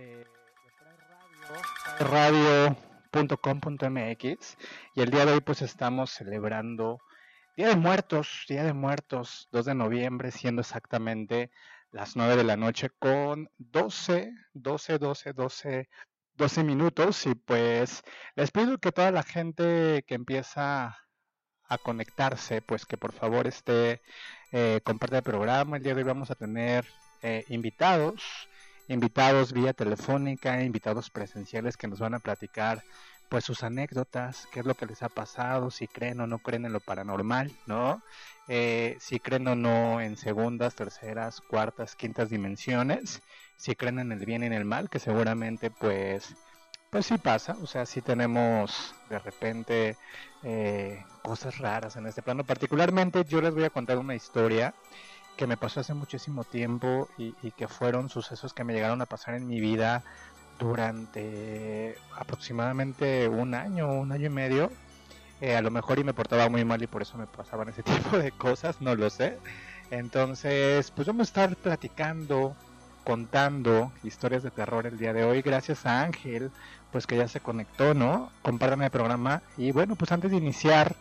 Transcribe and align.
De, 0.00 0.26
de 1.98 2.04
radio.com.mx 3.12 4.56
y 4.94 5.00
el 5.00 5.10
día 5.10 5.26
de 5.26 5.32
hoy 5.32 5.40
pues 5.40 5.62
estamos 5.62 6.10
celebrando 6.10 7.00
Día 7.56 7.68
de 7.68 7.76
Muertos, 7.76 8.44
Día 8.48 8.64
de 8.64 8.72
Muertos, 8.72 9.48
2 9.52 9.66
de 9.66 9.74
noviembre, 9.74 10.30
siendo 10.30 10.62
exactamente 10.62 11.50
las 11.90 12.16
9 12.16 12.36
de 12.36 12.44
la 12.44 12.56
noche 12.56 12.90
con 12.98 13.50
12, 13.58 14.32
12, 14.54 14.98
12, 14.98 15.32
12 15.32 15.88
12 16.36 16.64
minutos. 16.64 17.26
Y 17.26 17.34
pues 17.34 18.02
les 18.34 18.50
pido 18.50 18.78
que 18.78 18.92
toda 18.92 19.10
la 19.10 19.22
gente 19.22 20.04
que 20.06 20.14
empieza 20.14 20.96
a 21.64 21.78
conectarse, 21.78 22.62
pues 22.62 22.86
que 22.86 22.96
por 22.96 23.12
favor 23.12 23.46
esté, 23.46 24.00
eh, 24.52 24.80
comparte 24.82 25.18
el 25.18 25.22
programa. 25.22 25.76
El 25.76 25.82
día 25.82 25.94
de 25.94 26.00
hoy 26.00 26.06
vamos 26.06 26.30
a 26.30 26.36
tener 26.36 26.86
eh, 27.22 27.44
invitados, 27.48 28.48
invitados 28.90 29.52
vía 29.52 29.72
telefónica, 29.72 30.62
invitados 30.62 31.10
presenciales 31.10 31.76
que 31.76 31.86
nos 31.86 32.00
van 32.00 32.14
a 32.14 32.18
platicar 32.18 32.82
pues 33.28 33.44
sus 33.44 33.62
anécdotas, 33.62 34.48
qué 34.50 34.58
es 34.58 34.66
lo 34.66 34.74
que 34.74 34.86
les 34.86 35.04
ha 35.04 35.08
pasado, 35.08 35.70
si 35.70 35.86
creen 35.86 36.20
o 36.20 36.26
no 36.26 36.40
creen 36.40 36.64
en 36.66 36.72
lo 36.72 36.80
paranormal, 36.80 37.52
¿no? 37.66 38.02
Eh, 38.48 38.96
si 38.98 39.20
creen 39.20 39.46
o 39.46 39.54
no 39.54 40.00
en 40.00 40.16
segundas, 40.16 40.74
terceras, 40.74 41.40
cuartas, 41.40 41.94
quintas 41.94 42.28
dimensiones, 42.28 43.22
si 43.56 43.76
creen 43.76 44.00
en 44.00 44.10
el 44.10 44.26
bien 44.26 44.42
y 44.42 44.46
en 44.46 44.52
el 44.52 44.64
mal, 44.64 44.90
que 44.90 44.98
seguramente 44.98 45.70
pues, 45.70 46.34
pues 46.90 47.06
sí 47.06 47.18
pasa, 47.18 47.56
o 47.62 47.68
sea, 47.68 47.86
sí 47.86 48.02
tenemos 48.02 48.96
de 49.08 49.20
repente 49.20 49.96
eh, 50.42 51.04
cosas 51.22 51.58
raras 51.58 51.94
en 51.94 52.06
este 52.06 52.22
plano. 52.22 52.42
Particularmente 52.42 53.24
yo 53.24 53.40
les 53.40 53.54
voy 53.54 53.62
a 53.62 53.70
contar 53.70 53.98
una 53.98 54.16
historia 54.16 54.74
que 55.40 55.46
me 55.46 55.56
pasó 55.56 55.80
hace 55.80 55.94
muchísimo 55.94 56.44
tiempo 56.44 57.08
y, 57.16 57.32
que 57.52 57.66
fueron 57.66 58.10
sucesos 58.10 58.52
que 58.52 58.62
me 58.62 58.74
llegaron 58.74 59.00
a 59.00 59.06
pasar 59.06 59.36
en 59.36 59.48
mi 59.48 59.58
vida 59.58 60.02
durante 60.58 61.96
aproximadamente 62.14 63.26
un 63.26 63.54
año, 63.54 63.90
un 63.90 64.12
año 64.12 64.26
y 64.26 64.28
medio. 64.28 64.70
Eh, 65.40 65.56
a 65.56 65.62
lo 65.62 65.70
mejor 65.70 65.98
y 65.98 66.04
me 66.04 66.12
portaba 66.12 66.50
muy 66.50 66.66
mal 66.66 66.82
y 66.82 66.86
por 66.86 67.00
eso 67.00 67.16
me 67.16 67.26
pasaban 67.26 67.70
ese 67.70 67.82
tipo 67.82 68.18
de 68.18 68.32
cosas, 68.32 68.82
no 68.82 68.94
lo 68.94 69.08
sé. 69.08 69.38
Entonces, 69.90 70.90
pues 70.90 71.06
vamos 71.06 71.20
a 71.20 71.30
estar 71.30 71.56
platicando, 71.56 72.54
contando 73.02 73.92
historias 74.02 74.42
de 74.42 74.50
terror 74.50 74.86
el 74.86 74.98
día 74.98 75.14
de 75.14 75.24
hoy, 75.24 75.40
gracias 75.40 75.86
a 75.86 76.02
Ángel, 76.02 76.50
pues 76.92 77.06
que 77.06 77.16
ya 77.16 77.28
se 77.28 77.40
conectó, 77.40 77.94
¿no? 77.94 78.30
Compártanme 78.42 78.84
el 78.84 78.90
programa. 78.90 79.40
Y 79.56 79.72
bueno, 79.72 79.96
pues 79.96 80.12
antes 80.12 80.32
de 80.32 80.36
iniciar, 80.36 80.96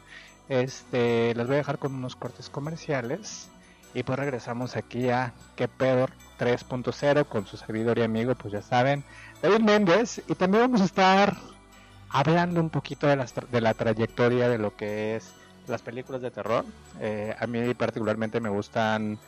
Este, 0.47 1.36
les 1.36 1.45
voy 1.45 1.56
a 1.56 1.57
dejar 1.57 1.77
con 1.77 1.94
unos 1.94 2.15
cortes 2.15 2.50
comerciales 2.50 3.50
y 3.94 4.03
pues 4.03 4.19
regresamos 4.19 4.75
aquí 4.75 5.09
a 5.09 5.33
Que 5.56 5.68
pedo 5.68 6.07
3.0 6.39 7.25
con 7.25 7.45
su 7.45 7.57
servidor 7.57 7.97
y 7.97 8.03
amigo, 8.03 8.33
pues 8.36 8.53
ya 8.53 8.62
saben, 8.62 9.03
David 9.41 9.59
Méndez. 9.59 10.21
Y 10.27 10.36
también 10.36 10.63
vamos 10.63 10.81
a 10.81 10.86
estar 10.86 11.36
hablando 12.09 12.62
un 12.62 12.69
poquito 12.69 13.07
de 13.07 13.18
la, 13.18 13.25
de 13.51 13.62
la 13.62 13.74
trayectoria 13.74 14.47
de 14.47 14.57
lo 14.57 14.75
que 14.75 15.18
es 15.18 15.33
las 15.68 15.81
películas 15.81 16.21
de 16.21 16.31
terror. 16.31 16.65
Eh, 17.00 17.36
a 17.38 17.47
mí 17.47 17.74
particularmente 17.74 18.39
me 18.39 18.50
gustan... 18.50 19.19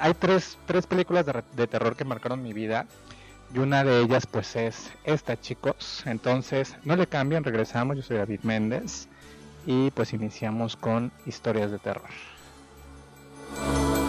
Hay 0.00 0.14
tres, 0.14 0.58
tres 0.66 0.86
películas 0.86 1.26
de, 1.26 1.42
de 1.54 1.66
terror 1.66 1.96
que 1.96 2.04
marcaron 2.04 2.42
mi 2.42 2.52
vida. 2.52 2.86
Y 3.54 3.58
una 3.58 3.84
de 3.84 4.00
ellas 4.00 4.26
pues 4.26 4.56
es 4.56 4.90
esta 5.04 5.40
chicos. 5.40 6.02
Entonces 6.06 6.76
no 6.84 6.96
le 6.96 7.06
cambien, 7.06 7.44
regresamos. 7.44 7.96
Yo 7.96 8.02
soy 8.02 8.16
David 8.18 8.40
Méndez 8.42 9.08
y 9.66 9.90
pues 9.90 10.12
iniciamos 10.12 10.76
con 10.76 11.12
historias 11.26 11.70
de 11.70 11.78
terror. 11.78 12.31
Bye. 13.56 14.01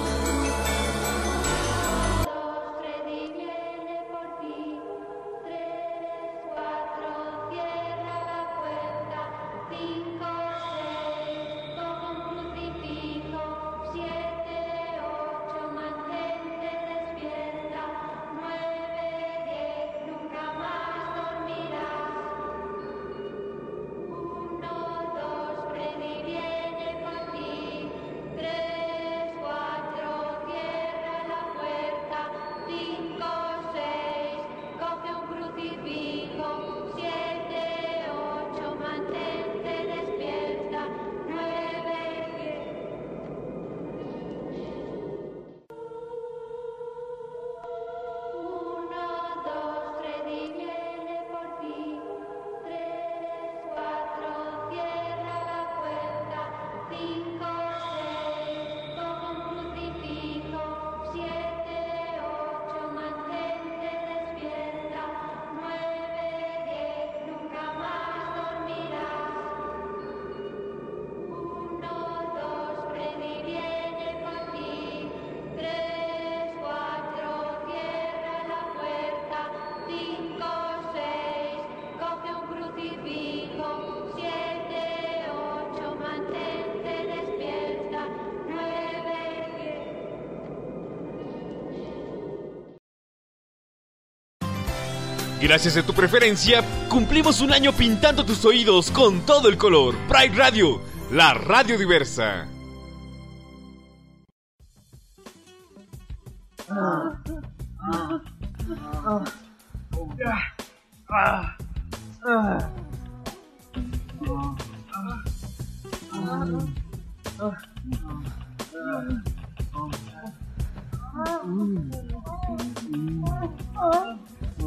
Gracias 95.53 95.77
a 95.77 95.83
tu 95.83 95.93
preferencia, 95.93 96.63
cumplimos 96.89 97.39
un 97.39 97.53
año 97.53 97.71
pintando 97.73 98.25
tus 98.25 98.43
oídos 98.43 98.89
con 98.89 99.23
todo 99.23 99.49
el 99.49 99.55
color. 99.55 99.93
Pride 100.07 100.35
Radio, 100.35 100.81
la 101.11 101.35
radio 101.35 101.77
diversa. 101.77 102.47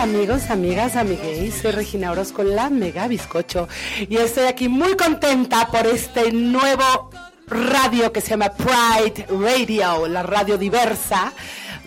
amigos, 0.04 0.50
amigas, 0.50 0.96
amigues, 0.96 1.54
soy 1.62 1.70
Regina 1.70 2.10
Orozco, 2.10 2.42
la 2.42 2.68
Mega 2.68 3.08
Bizcocho, 3.08 3.68
y 4.06 4.18
estoy 4.18 4.44
aquí 4.44 4.68
muy 4.68 4.96
contenta 4.96 5.68
por 5.68 5.86
este 5.86 6.30
nuevo 6.30 7.08
radio 7.46 8.12
que 8.12 8.20
se 8.20 8.28
llama 8.28 8.52
Pride 8.52 9.26
Radio, 9.30 10.06
la 10.06 10.22
radio 10.22 10.58
diversa, 10.58 11.32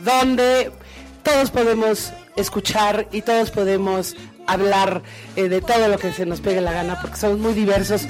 donde 0.03 0.71
todos 1.21 1.51
podemos 1.51 2.11
escuchar 2.35 3.07
y 3.11 3.21
todos 3.21 3.51
podemos 3.51 4.15
hablar 4.47 5.03
eh, 5.35 5.47
de 5.47 5.61
todo 5.61 5.87
lo 5.87 5.99
que 5.99 6.11
se 6.11 6.25
nos 6.25 6.41
pegue 6.41 6.59
la 6.59 6.71
gana, 6.71 6.99
porque 6.99 7.17
somos 7.17 7.37
muy 7.37 7.53
diversos. 7.53 8.07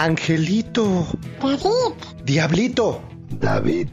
Angelito. 0.00 1.06
David, 1.42 2.24
Diablito. 2.24 3.02
David. 3.38 3.90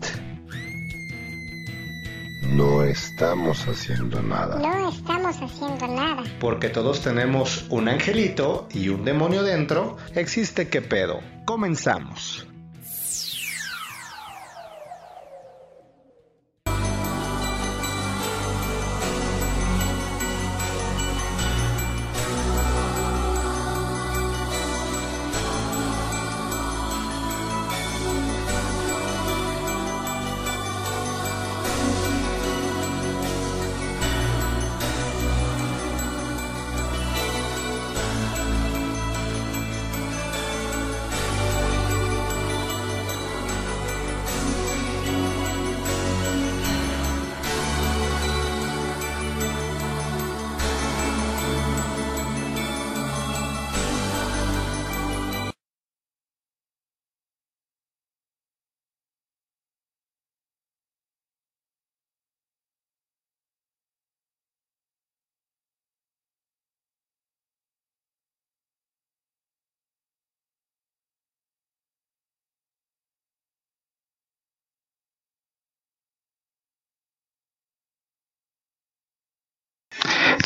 No 2.43 2.81
estamos 2.83 3.67
haciendo 3.67 4.21
nada. 4.21 4.57
no 4.57 4.87
estamos 4.87 5.35
haciendo 5.41 5.85
nada. 5.85 6.23
Porque 6.39 6.69
todos 6.69 7.01
tenemos 7.01 7.65
un 7.69 7.89
angelito 7.89 8.69
y 8.73 8.87
un 8.87 9.03
demonio 9.03 9.43
dentro. 9.43 9.97
Existe 10.15 10.69
qué 10.69 10.81
pedo. 10.81 11.19
Comenzamos. 11.43 12.47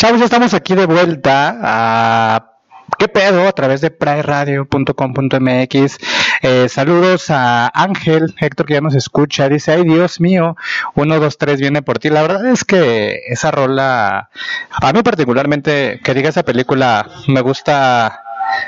Chavos, 0.02 0.22
estamos 0.22 0.56
aquí 0.56 0.74
de 0.74 0.88
vuelta 0.88 1.60
a 1.62 2.54
¿Qué 2.98 3.08
pedo? 3.08 3.48
A 3.48 3.52
través 3.52 3.82
de 3.82 3.92
prayradio.com.mx. 3.92 5.98
Eh, 6.42 6.70
saludos 6.70 7.30
a 7.30 7.70
Ángel, 7.72 8.34
Héctor 8.40 8.66
que 8.66 8.74
ya 8.74 8.82
nos 8.82 8.96
escucha. 8.96 9.48
Dice, 9.48 9.74
ay 9.74 9.84
Dios 9.84 10.20
mío, 10.20 10.56
uno, 10.96 11.20
dos, 11.20 11.38
tres 11.38 11.62
viene 11.62 11.84
por 11.84 12.00
ti. 12.00 12.10
La 12.10 12.24
verdad 12.24 12.48
es 12.48 12.66
que 12.66 13.22
esa 13.28 13.52
rola, 13.52 14.32
a 14.72 14.92
mí 14.92 15.04
particularmente, 15.04 16.02
que 16.04 16.16
diga 16.16 16.30
esa 16.30 16.42
película, 16.42 17.08
me 17.28 17.42
gusta 17.42 18.24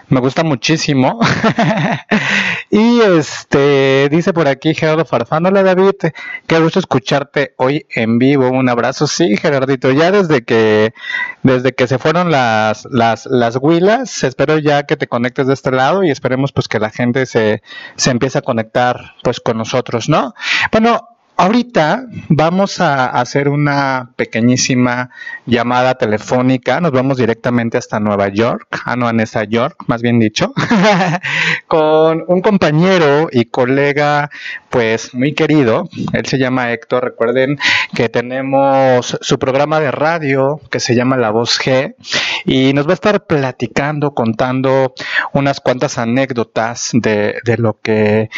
me 0.09 0.19
gusta 0.19 0.43
muchísimo. 0.43 1.19
y 2.69 3.01
este 3.01 4.09
dice 4.09 4.33
por 4.33 4.47
aquí 4.47 4.73
Gerardo 4.73 5.05
Farfán, 5.05 5.45
hola 5.45 5.63
David, 5.63 5.95
qué 6.47 6.59
gusto 6.59 6.79
escucharte 6.79 7.53
hoy 7.57 7.85
en 7.89 8.19
vivo. 8.19 8.49
Un 8.49 8.69
abrazo, 8.69 9.07
sí, 9.07 9.37
Gerardito. 9.37 9.91
Ya 9.91 10.11
desde 10.11 10.43
que 10.43 10.93
desde 11.43 11.73
que 11.73 11.87
se 11.87 11.99
fueron 11.99 12.31
las 12.31 12.87
las 12.91 13.25
las 13.25 13.57
huilas, 13.61 14.23
espero 14.23 14.57
ya 14.57 14.83
que 14.83 14.97
te 14.97 15.07
conectes 15.07 15.47
de 15.47 15.53
este 15.53 15.71
lado 15.71 16.03
y 16.03 16.11
esperemos 16.11 16.51
pues 16.51 16.67
que 16.67 16.79
la 16.79 16.89
gente 16.89 17.25
se 17.25 17.61
se 17.95 18.11
empiece 18.11 18.37
a 18.37 18.41
conectar 18.41 19.15
pues 19.23 19.39
con 19.39 19.57
nosotros, 19.57 20.09
¿no? 20.09 20.33
Bueno, 20.71 21.12
Ahorita 21.43 22.05
vamos 22.29 22.79
a 22.79 23.03
hacer 23.07 23.49
una 23.49 24.11
pequeñísima 24.15 25.09
llamada 25.45 25.95
telefónica. 25.95 26.79
Nos 26.79 26.93
vamos 26.93 27.17
directamente 27.17 27.77
hasta 27.77 27.99
Nueva 27.99 28.29
York, 28.29 28.65
ah, 28.71 28.93
a 28.93 28.95
Nueva 28.95 29.43
York, 29.49 29.83
más 29.87 30.01
bien 30.01 30.19
dicho, 30.19 30.53
con 31.67 32.23
un 32.29 32.41
compañero 32.41 33.27
y 33.29 33.43
colega, 33.43 34.29
pues 34.69 35.13
muy 35.13 35.33
querido. 35.33 35.89
Él 36.13 36.25
se 36.27 36.37
llama 36.37 36.71
Héctor. 36.71 37.03
Recuerden 37.03 37.59
que 37.93 38.07
tenemos 38.07 39.17
su 39.19 39.37
programa 39.37 39.81
de 39.81 39.91
radio 39.91 40.61
que 40.71 40.79
se 40.79 40.95
llama 40.95 41.17
La 41.17 41.31
Voz 41.31 41.59
G 41.59 41.95
y 42.45 42.71
nos 42.71 42.87
va 42.87 42.91
a 42.91 42.93
estar 42.93 43.25
platicando, 43.25 44.13
contando 44.13 44.93
unas 45.33 45.59
cuantas 45.59 45.97
anécdotas 45.97 46.91
de, 46.93 47.41
de 47.43 47.57
lo 47.57 47.77
que 47.81 48.29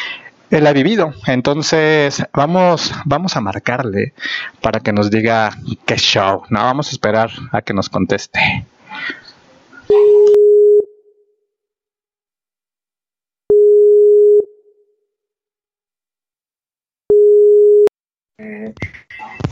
él 0.49 0.67
ha 0.67 0.73
vivido. 0.73 1.13
Entonces, 1.27 2.23
vamos, 2.33 2.93
vamos 3.05 3.35
a 3.35 3.41
marcarle 3.41 4.13
para 4.61 4.79
que 4.79 4.93
nos 4.93 5.09
diga 5.09 5.51
qué 5.85 5.95
show. 5.97 6.43
No, 6.49 6.59
vamos 6.59 6.87
a 6.87 6.91
esperar 6.91 7.31
a 7.51 7.61
que 7.61 7.73
nos 7.73 7.89
conteste. 7.89 8.65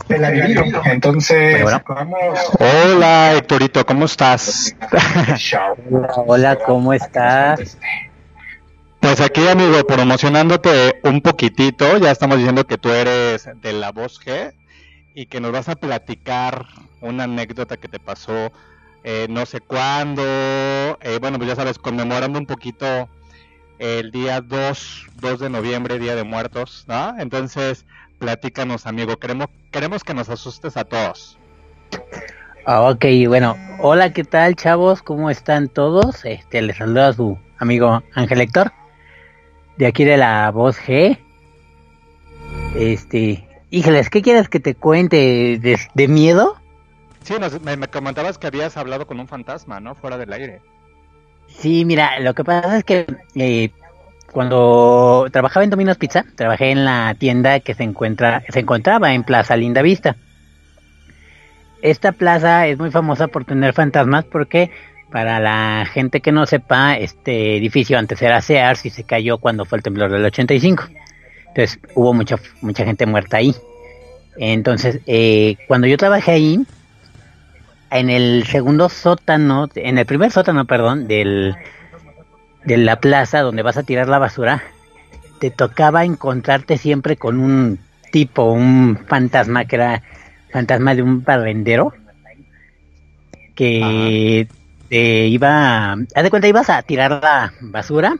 Él 0.08 0.24
ha 0.24 0.30
vivido. 0.30 0.64
Entonces, 0.84 1.64
vamos. 1.88 2.18
Hola, 2.60 3.34
Héctorito, 3.34 3.84
¿cómo 3.84 4.04
estás? 4.04 4.76
Hola, 5.90 6.14
hola, 6.26 6.58
¿cómo 6.64 6.92
estás? 6.92 7.78
Pues 9.04 9.20
aquí, 9.20 9.46
amigo, 9.46 9.86
promocionándote 9.86 10.98
un 11.02 11.20
poquitito, 11.20 11.98
ya 11.98 12.10
estamos 12.10 12.38
diciendo 12.38 12.66
que 12.66 12.78
tú 12.78 12.88
eres 12.88 13.46
de 13.60 13.74
la 13.74 13.92
voz 13.92 14.18
G 14.18 14.54
y 15.14 15.26
que 15.26 15.40
nos 15.40 15.52
vas 15.52 15.68
a 15.68 15.76
platicar 15.76 16.64
una 17.02 17.24
anécdota 17.24 17.76
que 17.76 17.86
te 17.86 18.00
pasó 18.00 18.50
eh, 19.02 19.26
no 19.28 19.44
sé 19.44 19.60
cuándo, 19.60 20.22
eh, 20.22 21.18
bueno, 21.20 21.36
pues 21.36 21.50
ya 21.50 21.54
sabes, 21.54 21.78
conmemorando 21.78 22.38
un 22.38 22.46
poquito 22.46 23.10
el 23.78 24.10
día 24.10 24.40
2, 24.40 25.08
2 25.20 25.38
de 25.38 25.50
noviembre, 25.50 25.98
Día 25.98 26.14
de 26.14 26.24
Muertos, 26.24 26.86
¿no? 26.88 27.14
Entonces, 27.18 27.84
platícanos, 28.18 28.86
amigo, 28.86 29.18
queremos, 29.18 29.48
queremos 29.70 30.02
que 30.02 30.14
nos 30.14 30.30
asustes 30.30 30.78
a 30.78 30.84
todos. 30.84 31.36
Ah, 32.64 32.80
ok, 32.80 33.04
bueno, 33.28 33.54
hola, 33.80 34.14
¿qué 34.14 34.24
tal, 34.24 34.56
chavos? 34.56 35.02
¿Cómo 35.02 35.28
están 35.28 35.68
todos? 35.68 36.24
Este, 36.24 36.62
les 36.62 36.78
saluda 36.78 37.08
a 37.08 37.12
su 37.12 37.38
amigo 37.58 38.02
Ángel 38.14 38.40
Héctor 38.40 38.72
de 39.76 39.86
aquí 39.86 40.04
de 40.04 40.16
la 40.16 40.50
voz 40.50 40.78
G. 40.78 41.18
Este, 42.76 43.46
híjoles, 43.70 44.10
¿qué 44.10 44.22
quieres 44.22 44.48
que 44.48 44.60
te 44.60 44.74
cuente 44.74 45.58
de, 45.58 46.08
miedo? 46.08 46.56
Sí, 47.22 47.34
me, 47.62 47.88
comentabas 47.88 48.38
que 48.38 48.46
habías 48.46 48.76
hablado 48.76 49.06
con 49.06 49.20
un 49.20 49.28
fantasma, 49.28 49.80
¿no? 49.80 49.94
Fuera 49.94 50.18
del 50.18 50.32
aire. 50.32 50.60
Sí, 51.48 51.84
mira, 51.84 52.18
lo 52.20 52.34
que 52.34 52.44
pasa 52.44 52.78
es 52.78 52.84
que 52.84 53.06
eh, 53.34 53.70
cuando 54.32 55.26
trabajaba 55.30 55.64
en 55.64 55.70
Domino's 55.70 55.96
Pizza, 55.96 56.24
trabajé 56.34 56.70
en 56.70 56.84
la 56.84 57.14
tienda 57.18 57.60
que 57.60 57.74
se 57.74 57.84
encuentra, 57.84 58.42
se 58.48 58.60
encontraba 58.60 59.14
en 59.14 59.22
Plaza 59.22 59.56
Linda 59.56 59.82
Vista. 59.82 60.16
Esta 61.82 62.12
plaza 62.12 62.66
es 62.66 62.78
muy 62.78 62.90
famosa 62.90 63.28
por 63.28 63.44
tener 63.44 63.74
fantasmas 63.74 64.24
porque 64.24 64.70
para 65.14 65.38
la 65.38 65.86
gente 65.86 66.20
que 66.20 66.32
no 66.32 66.44
sepa, 66.44 66.96
este 66.96 67.56
edificio 67.56 67.96
antes 67.96 68.20
era 68.20 68.40
Sears 68.40 68.84
y 68.84 68.90
se 68.90 69.04
cayó 69.04 69.38
cuando 69.38 69.64
fue 69.64 69.78
el 69.78 69.84
temblor 69.84 70.10
del 70.10 70.24
85. 70.24 70.88
Entonces 71.46 71.78
hubo 71.94 72.12
mucha, 72.12 72.36
mucha 72.62 72.84
gente 72.84 73.06
muerta 73.06 73.36
ahí. 73.36 73.54
Entonces, 74.38 74.98
eh, 75.06 75.54
cuando 75.68 75.86
yo 75.86 75.96
trabajé 75.98 76.32
ahí, 76.32 76.66
en 77.92 78.10
el 78.10 78.44
segundo 78.48 78.88
sótano, 78.88 79.68
en 79.76 79.98
el 79.98 80.04
primer 80.04 80.32
sótano, 80.32 80.64
perdón, 80.64 81.06
del, 81.06 81.54
de 82.64 82.76
la 82.76 82.98
plaza 82.98 83.42
donde 83.42 83.62
vas 83.62 83.76
a 83.76 83.84
tirar 83.84 84.08
la 84.08 84.18
basura, 84.18 84.64
te 85.38 85.52
tocaba 85.52 86.04
encontrarte 86.04 86.76
siempre 86.76 87.16
con 87.16 87.38
un 87.38 87.78
tipo, 88.10 88.50
un 88.50 88.98
fantasma 89.06 89.64
que 89.64 89.76
era 89.76 90.02
fantasma 90.50 90.96
de 90.96 91.02
un 91.02 91.22
barrendero 91.22 91.94
que 93.54 94.48
te 94.94 95.26
iba, 95.26 95.94
haz 95.94 96.22
de 96.22 96.30
cuenta, 96.30 96.46
ibas 96.46 96.70
a 96.70 96.80
tirar 96.82 97.20
la 97.20 97.52
basura, 97.60 98.16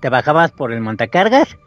te 0.00 0.08
bajabas 0.08 0.52
por 0.52 0.72
el 0.72 0.80
montacargas 0.80 1.58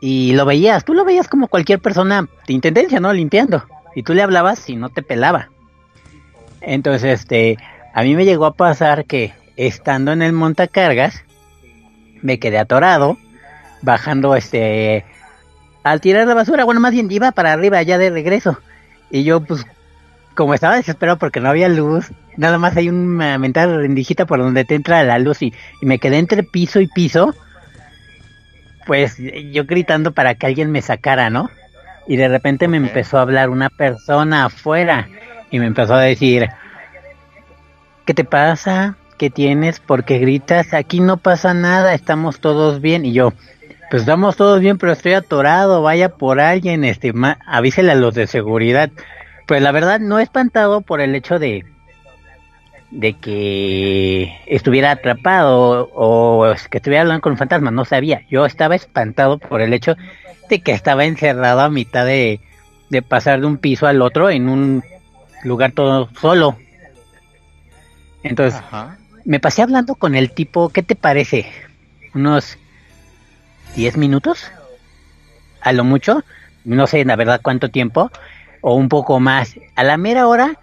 y 0.00 0.34
lo 0.34 0.44
veías, 0.44 0.84
tú 0.84 0.92
lo 0.92 1.06
veías 1.06 1.28
como 1.28 1.48
cualquier 1.48 1.78
persona 1.78 2.28
de 2.46 2.52
intendencia, 2.52 3.00
¿no? 3.00 3.10
Limpiando. 3.14 3.64
Y 3.94 4.02
tú 4.02 4.12
le 4.12 4.20
hablabas 4.20 4.68
y 4.68 4.76
no 4.76 4.90
te 4.90 5.02
pelaba. 5.02 5.48
Entonces, 6.60 7.22
este, 7.22 7.56
a 7.94 8.02
mí 8.02 8.14
me 8.14 8.26
llegó 8.26 8.44
a 8.44 8.52
pasar 8.52 9.06
que 9.06 9.32
estando 9.56 10.12
en 10.12 10.20
el 10.20 10.34
montacargas, 10.34 11.24
me 12.20 12.38
quedé 12.38 12.58
atorado, 12.58 13.16
bajando 13.80 14.36
este, 14.36 15.06
al 15.84 16.02
tirar 16.02 16.28
la 16.28 16.34
basura, 16.34 16.66
bueno, 16.66 16.82
más 16.82 16.92
bien 16.92 17.10
iba 17.10 17.32
para 17.32 17.54
arriba 17.54 17.80
ya 17.80 17.96
de 17.96 18.10
regreso. 18.10 18.58
Y 19.10 19.24
yo, 19.24 19.40
pues, 19.40 19.66
como 20.36 20.54
estaba 20.54 20.76
desesperado 20.76 21.18
porque 21.18 21.40
no 21.40 21.48
había 21.48 21.68
luz, 21.68 22.12
nada 22.36 22.58
más 22.58 22.76
hay 22.76 22.88
una 22.88 23.38
mental 23.38 23.74
rendijita 23.74 24.26
por 24.26 24.38
donde 24.38 24.64
te 24.64 24.76
entra 24.76 25.02
la 25.02 25.18
luz 25.18 25.42
y, 25.42 25.52
me 25.80 25.98
quedé 25.98 26.18
entre 26.18 26.44
piso 26.44 26.80
y 26.80 26.86
piso, 26.86 27.34
pues 28.86 29.16
yo 29.50 29.64
gritando 29.64 30.12
para 30.12 30.36
que 30.36 30.46
alguien 30.46 30.70
me 30.70 30.82
sacara, 30.82 31.30
¿no? 31.30 31.50
Y 32.06 32.16
de 32.16 32.28
repente 32.28 32.68
me 32.68 32.76
empezó 32.76 33.18
a 33.18 33.22
hablar 33.22 33.50
una 33.50 33.68
persona 33.68 34.44
afuera 34.44 35.08
y 35.50 35.58
me 35.58 35.66
empezó 35.66 35.94
a 35.94 36.02
decir, 36.02 36.48
¿qué 38.04 38.14
te 38.14 38.22
pasa? 38.22 38.96
¿Qué 39.18 39.30
tienes? 39.30 39.80
¿Por 39.80 40.04
qué 40.04 40.18
gritas? 40.18 40.74
Aquí 40.74 41.00
no 41.00 41.16
pasa 41.16 41.54
nada, 41.54 41.94
estamos 41.94 42.38
todos 42.38 42.80
bien. 42.80 43.04
Y 43.06 43.12
yo, 43.12 43.32
pues 43.90 44.02
estamos 44.02 44.36
todos 44.36 44.60
bien, 44.60 44.78
pero 44.78 44.92
estoy 44.92 45.14
atorado, 45.14 45.82
vaya 45.82 46.10
por 46.10 46.38
alguien, 46.38 46.84
este, 46.84 47.12
avísele 47.46 47.92
a 47.92 47.96
los 47.96 48.14
de 48.14 48.26
seguridad. 48.26 48.90
Pues 49.46 49.62
la 49.62 49.72
verdad 49.72 50.00
no 50.00 50.18
he 50.18 50.22
espantado 50.22 50.80
por 50.80 51.00
el 51.00 51.14
hecho 51.14 51.38
de 51.38 51.64
de 52.90 53.14
que 53.14 54.38
estuviera 54.46 54.92
atrapado 54.92 55.90
o 55.92 56.54
que 56.70 56.78
estuviera 56.78 57.02
hablando 57.02 57.20
con 57.20 57.32
un 57.32 57.38
fantasma, 57.38 57.70
no 57.70 57.84
sabía. 57.84 58.22
Yo 58.30 58.46
estaba 58.46 58.74
espantado 58.74 59.38
por 59.38 59.60
el 59.60 59.72
hecho 59.72 59.96
de 60.48 60.60
que 60.60 60.72
estaba 60.72 61.04
encerrado 61.04 61.60
a 61.60 61.68
mitad 61.68 62.06
de, 62.06 62.40
de 62.90 63.02
pasar 63.02 63.40
de 63.40 63.46
un 63.46 63.58
piso 63.58 63.86
al 63.86 64.02
otro 64.02 64.30
en 64.30 64.48
un 64.48 64.84
lugar 65.42 65.72
todo 65.72 66.08
solo. 66.20 66.56
Entonces, 68.22 68.60
me 69.24 69.40
pasé 69.40 69.62
hablando 69.62 69.94
con 69.94 70.14
el 70.14 70.32
tipo, 70.32 70.68
¿qué 70.70 70.82
te 70.82 70.96
parece? 70.96 71.46
Unos 72.14 72.58
10 73.74 73.96
minutos, 73.96 74.50
a 75.60 75.72
lo 75.72 75.84
mucho, 75.84 76.24
no 76.64 76.86
sé 76.86 77.04
la 77.04 77.16
verdad 77.16 77.40
cuánto 77.42 77.70
tiempo, 77.70 78.10
o 78.68 78.74
un 78.74 78.88
poco 78.88 79.20
más. 79.20 79.54
A 79.76 79.84
la 79.84 79.96
mera 79.96 80.26
hora 80.26 80.58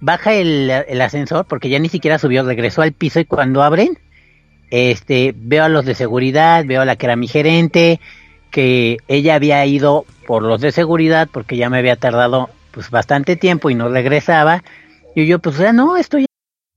baja 0.00 0.34
el, 0.34 0.68
ascensor 1.00 1.44
porque 1.44 1.68
ya 1.68 1.78
ni 1.78 1.88
siquiera 1.88 2.18
subió, 2.18 2.42
regresó 2.42 2.82
al 2.82 2.90
piso 2.90 3.20
y 3.20 3.26
cuando 3.26 3.62
abren, 3.62 3.96
este, 4.70 5.32
veo 5.36 5.62
a 5.62 5.68
los 5.68 5.84
de 5.84 5.94
seguridad, 5.94 6.64
veo 6.66 6.82
a 6.82 6.84
la 6.84 6.96
que 6.96 7.06
era 7.06 7.14
mi 7.14 7.28
gerente, 7.28 8.00
que 8.50 8.96
ella 9.06 9.36
había 9.36 9.64
ido 9.66 10.04
por 10.26 10.42
los 10.42 10.60
de 10.60 10.72
seguridad 10.72 11.28
porque 11.32 11.56
ya 11.56 11.70
me 11.70 11.78
había 11.78 11.94
tardado 11.94 12.50
pues 12.72 12.90
bastante 12.90 13.36
tiempo 13.36 13.70
y 13.70 13.76
no 13.76 13.88
regresaba. 13.88 14.64
Y 15.14 15.26
yo 15.26 15.38
pues 15.38 15.58
ya 15.58 15.72
no, 15.72 15.96
estoy 15.96 16.26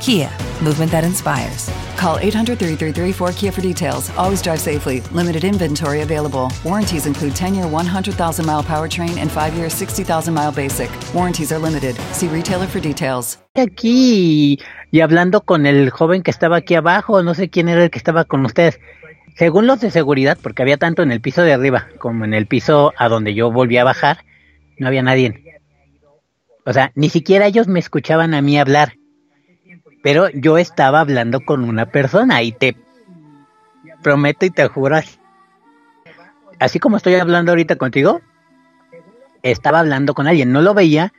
Kia, 0.00 0.30
movement 0.62 0.92
that 0.92 1.04
inspires. 1.04 1.68
Call 1.96 2.18
800 2.18 2.58
333 2.58 3.12
4KIA 3.12 3.52
for 3.52 3.60
details. 3.60 4.10
Always 4.16 4.40
drive 4.40 4.60
safely. 4.60 5.00
Limited 5.12 5.44
inventory 5.44 6.02
available. 6.02 6.52
Warranties 6.64 7.06
include 7.06 7.34
10 7.34 7.54
year 7.54 7.66
100,000 7.66 8.46
mile 8.46 8.62
powertrain 8.62 9.18
and 9.18 9.30
5 9.30 9.54
year 9.54 9.68
60,000 9.68 10.32
mile 10.32 10.52
basic. 10.52 10.90
Warranties 11.12 11.52
are 11.52 11.58
limited. 11.58 11.96
See 12.12 12.28
retailer 12.28 12.66
for 12.66 12.80
details. 12.80 13.38
Aquí 13.54 14.58
y 14.90 15.00
hablando 15.00 15.40
con 15.42 15.66
el 15.66 15.90
joven 15.90 16.22
que 16.22 16.30
estaba 16.30 16.56
aquí 16.58 16.74
abajo, 16.74 17.22
no 17.22 17.34
sé 17.34 17.50
quién 17.50 17.68
era 17.68 17.82
el 17.82 17.90
que 17.90 17.98
estaba 17.98 18.24
con 18.24 18.44
ustedes. 18.44 18.80
Según 19.36 19.66
los 19.66 19.80
de 19.80 19.90
seguridad, 19.90 20.38
porque 20.40 20.62
había 20.62 20.78
tanto 20.78 21.02
en 21.02 21.12
el 21.12 21.20
piso 21.20 21.42
de 21.42 21.52
arriba 21.52 21.88
como 21.98 22.24
en 22.24 22.34
el 22.34 22.46
piso 22.46 22.92
a 22.96 23.08
donde 23.08 23.34
yo 23.34 23.50
volví 23.52 23.76
a 23.76 23.84
bajar, 23.84 24.24
no 24.78 24.86
había 24.86 25.02
nadie. 25.02 25.60
O 26.64 26.72
sea, 26.72 26.92
ni 26.94 27.08
siquiera 27.08 27.46
ellos 27.46 27.66
me 27.66 27.80
escuchaban 27.80 28.34
a 28.34 28.42
mí 28.42 28.58
hablar. 28.58 28.97
Pero 30.02 30.28
yo 30.30 30.58
estaba 30.58 31.00
hablando 31.00 31.40
con 31.40 31.64
una 31.64 31.86
persona 31.86 32.42
y 32.42 32.52
te 32.52 32.76
prometo 34.02 34.46
y 34.46 34.50
te 34.50 34.66
juro, 34.68 34.98
así 36.58 36.78
como 36.78 36.96
estoy 36.96 37.14
hablando 37.14 37.52
ahorita 37.52 37.76
contigo, 37.76 38.20
estaba 39.42 39.80
hablando 39.80 40.14
con 40.14 40.26
alguien. 40.26 40.52
No 40.52 40.62
lo 40.62 40.74
veía, 40.74 41.12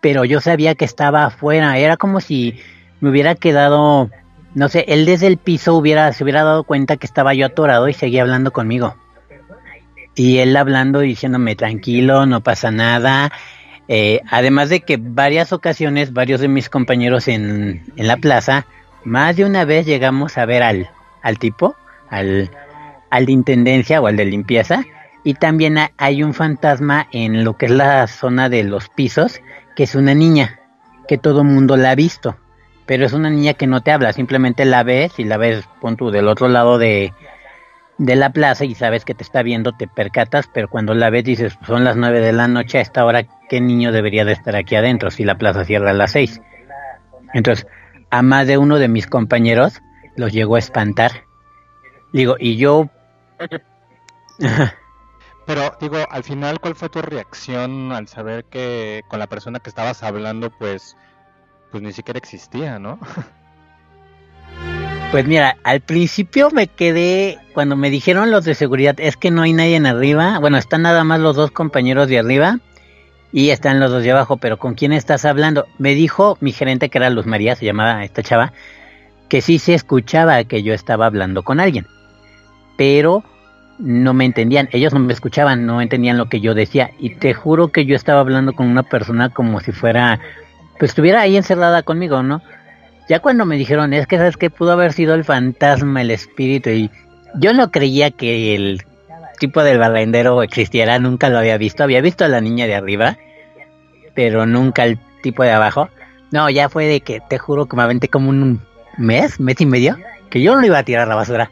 pero 0.00 0.24
yo 0.24 0.40
sabía 0.40 0.74
que 0.74 0.84
estaba 0.84 1.24
afuera. 1.24 1.78
Era 1.78 1.96
como 1.96 2.20
si 2.20 2.58
me 3.00 3.10
hubiera 3.10 3.34
quedado, 3.34 4.10
no 4.54 4.68
sé, 4.68 4.84
él 4.88 5.06
desde 5.06 5.26
el 5.26 5.38
piso 5.38 5.74
hubiera, 5.74 6.12
se 6.12 6.24
hubiera 6.24 6.44
dado 6.44 6.64
cuenta 6.64 6.96
que 6.96 7.06
estaba 7.06 7.34
yo 7.34 7.46
atorado 7.46 7.88
y 7.88 7.94
seguía 7.94 8.22
hablando 8.22 8.52
conmigo. 8.52 8.96
Y 10.14 10.38
él 10.38 10.56
hablando, 10.56 11.00
diciéndome 11.00 11.56
tranquilo, 11.56 12.24
no 12.24 12.40
pasa 12.40 12.70
nada. 12.70 13.32
Eh, 13.88 14.20
además 14.30 14.68
de 14.68 14.80
que 14.80 14.98
varias 15.00 15.52
ocasiones, 15.52 16.12
varios 16.12 16.40
de 16.40 16.48
mis 16.48 16.68
compañeros 16.68 17.28
en, 17.28 17.84
en, 17.96 18.06
la 18.06 18.16
plaza, 18.16 18.66
más 19.04 19.36
de 19.36 19.44
una 19.44 19.64
vez 19.64 19.86
llegamos 19.86 20.38
a 20.38 20.44
ver 20.44 20.62
al, 20.62 20.90
al 21.22 21.38
tipo, 21.38 21.76
al, 22.10 22.50
al 23.10 23.26
de 23.26 23.32
intendencia 23.32 24.00
o 24.00 24.06
al 24.06 24.16
de 24.16 24.24
limpieza. 24.24 24.84
Y 25.22 25.34
también 25.34 25.76
hay 25.96 26.22
un 26.22 26.34
fantasma 26.34 27.08
en 27.12 27.44
lo 27.44 27.56
que 27.56 27.66
es 27.66 27.72
la 27.72 28.06
zona 28.06 28.48
de 28.48 28.62
los 28.62 28.88
pisos, 28.88 29.40
que 29.74 29.84
es 29.84 29.94
una 29.94 30.14
niña, 30.14 30.60
que 31.08 31.18
todo 31.18 31.44
mundo 31.44 31.76
la 31.76 31.90
ha 31.90 31.94
visto. 31.94 32.36
Pero 32.86 33.04
es 33.04 33.12
una 33.12 33.30
niña 33.30 33.54
que 33.54 33.66
no 33.66 33.80
te 33.80 33.90
habla, 33.90 34.12
simplemente 34.12 34.64
la 34.64 34.84
ves 34.84 35.18
y 35.18 35.24
la 35.24 35.36
ves, 35.36 35.68
pon 35.80 35.96
tú, 35.96 36.12
del 36.12 36.28
otro 36.28 36.46
lado 36.46 36.78
de, 36.78 37.12
de 37.98 38.16
la 38.16 38.30
plaza 38.30 38.64
y 38.64 38.74
sabes 38.74 39.04
que 39.04 39.14
te 39.14 39.22
está 39.22 39.42
viendo, 39.42 39.72
te 39.72 39.88
percatas, 39.88 40.48
pero 40.52 40.68
cuando 40.68 40.94
la 40.94 41.10
ves 41.10 41.24
dices, 41.24 41.58
son 41.66 41.84
las 41.84 41.96
nueve 41.96 42.20
de 42.20 42.32
la 42.32 42.48
noche, 42.48 42.78
a 42.78 42.82
esta 42.82 43.04
hora, 43.04 43.24
¿qué 43.48 43.60
niño 43.60 43.92
debería 43.92 44.24
de 44.24 44.32
estar 44.32 44.56
aquí 44.56 44.76
adentro 44.76 45.10
si 45.10 45.24
la 45.24 45.38
plaza 45.38 45.64
cierra 45.64 45.90
a 45.90 45.94
las 45.94 46.12
seis? 46.12 46.40
Entonces, 47.32 47.66
a 48.10 48.22
más 48.22 48.46
de 48.46 48.58
uno 48.58 48.78
de 48.78 48.88
mis 48.88 49.06
compañeros 49.06 49.80
los 50.16 50.32
llegó 50.32 50.56
a 50.56 50.60
espantar. 50.60 51.24
Digo, 52.12 52.36
y 52.38 52.56
yo... 52.56 52.88
Pero 55.46 55.76
digo, 55.80 55.98
al 56.10 56.24
final, 56.24 56.60
¿cuál 56.60 56.74
fue 56.74 56.88
tu 56.88 57.00
reacción 57.00 57.92
al 57.92 58.08
saber 58.08 58.44
que 58.46 59.04
con 59.06 59.20
la 59.20 59.28
persona 59.28 59.60
que 59.60 59.70
estabas 59.70 60.02
hablando, 60.02 60.50
pues, 60.50 60.96
pues 61.70 61.84
ni 61.84 61.92
siquiera 61.92 62.18
existía, 62.18 62.80
¿no? 62.80 62.98
Pues 65.12 65.26
mira, 65.26 65.56
al 65.62 65.80
principio 65.80 66.50
me 66.50 66.66
quedé, 66.66 67.38
cuando 67.54 67.76
me 67.76 67.90
dijeron 67.90 68.30
los 68.30 68.44
de 68.44 68.54
seguridad, 68.54 68.96
es 68.98 69.16
que 69.16 69.30
no 69.30 69.42
hay 69.42 69.52
nadie 69.52 69.76
en 69.76 69.86
arriba, 69.86 70.38
bueno, 70.40 70.58
están 70.58 70.82
nada 70.82 71.04
más 71.04 71.20
los 71.20 71.36
dos 71.36 71.52
compañeros 71.52 72.08
de 72.08 72.18
arriba 72.18 72.58
y 73.32 73.50
están 73.50 73.78
los 73.80 73.90
dos 73.90 74.02
de 74.02 74.10
abajo, 74.10 74.36
pero 74.36 74.58
¿con 74.58 74.74
quién 74.74 74.92
estás 74.92 75.24
hablando? 75.24 75.66
Me 75.78 75.94
dijo 75.94 76.36
mi 76.40 76.52
gerente, 76.52 76.90
que 76.90 76.98
era 76.98 77.08
Luz 77.08 77.24
María, 77.24 77.54
se 77.54 77.64
llamaba 77.64 78.04
esta 78.04 78.22
chava, 78.22 78.52
que 79.28 79.40
sí 79.40 79.58
se 79.58 79.74
escuchaba 79.74 80.42
que 80.44 80.62
yo 80.62 80.74
estaba 80.74 81.06
hablando 81.06 81.44
con 81.44 81.60
alguien, 81.60 81.86
pero 82.76 83.24
no 83.78 84.12
me 84.12 84.24
entendían, 84.24 84.68
ellos 84.72 84.92
no 84.92 84.98
me 84.98 85.12
escuchaban, 85.12 85.66
no 85.66 85.80
entendían 85.80 86.18
lo 86.18 86.28
que 86.28 86.40
yo 86.40 86.52
decía, 86.52 86.90
y 86.98 87.14
te 87.14 87.32
juro 87.32 87.68
que 87.68 87.86
yo 87.86 87.94
estaba 87.94 88.20
hablando 88.20 88.54
con 88.54 88.66
una 88.66 88.82
persona 88.82 89.30
como 89.30 89.60
si 89.60 89.70
fuera, 89.70 90.18
pues 90.78 90.90
estuviera 90.90 91.20
ahí 91.20 91.36
encerrada 91.36 91.84
conmigo, 91.84 92.22
¿no? 92.22 92.42
Ya 93.08 93.20
cuando 93.20 93.44
me 93.44 93.56
dijeron, 93.56 93.92
es 93.92 94.06
que 94.06 94.16
sabes 94.16 94.36
que 94.36 94.50
pudo 94.50 94.72
haber 94.72 94.92
sido 94.92 95.14
el 95.14 95.24
fantasma, 95.24 96.02
el 96.02 96.10
espíritu, 96.10 96.70
y 96.70 96.90
yo 97.34 97.52
no 97.52 97.70
creía 97.70 98.10
que 98.10 98.54
el 98.54 98.82
tipo 99.38 99.62
del 99.62 99.78
barrendero 99.78 100.42
existiera, 100.42 100.98
nunca 100.98 101.28
lo 101.28 101.38
había 101.38 101.56
visto, 101.56 101.84
había 101.84 102.00
visto 102.00 102.24
a 102.24 102.28
la 102.28 102.40
niña 102.40 102.66
de 102.66 102.74
arriba, 102.74 103.16
pero 104.14 104.46
nunca 104.46 104.84
el 104.84 104.98
tipo 105.22 105.44
de 105.44 105.52
abajo. 105.52 105.88
No, 106.32 106.50
ya 106.50 106.68
fue 106.68 106.86
de 106.86 107.00
que 107.00 107.20
te 107.20 107.38
juro 107.38 107.66
que 107.66 107.76
me 107.76 107.82
aventé 107.82 108.08
como 108.08 108.30
un 108.30 108.60
mes, 108.98 109.38
mes 109.38 109.60
y 109.60 109.66
medio, 109.66 109.96
que 110.30 110.42
yo 110.42 110.56
no 110.56 110.66
iba 110.66 110.78
a 110.78 110.82
tirar 110.82 111.06
la 111.06 111.14
basura. 111.14 111.50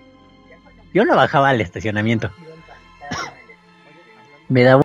Yo 0.93 1.05
no 1.05 1.15
bajaba 1.15 1.51
al 1.51 1.61
estacionamiento. 1.61 2.31
me 4.49 4.63
daba 4.63 4.83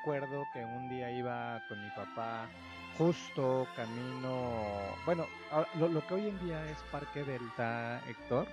acuerdo 0.00 0.46
que 0.52 0.64
un 0.64 0.88
día 0.88 1.10
iba 1.10 1.60
con 1.68 1.82
mi 1.82 1.90
papá 1.90 2.46
justo 2.96 3.66
camino, 3.76 4.64
bueno, 5.04 5.26
lo, 5.74 5.88
lo 5.88 6.06
que 6.06 6.14
hoy 6.14 6.28
en 6.28 6.38
día 6.40 6.64
es 6.66 6.78
Parque 6.90 7.22
Delta, 7.22 8.00
Héctor. 8.08 8.46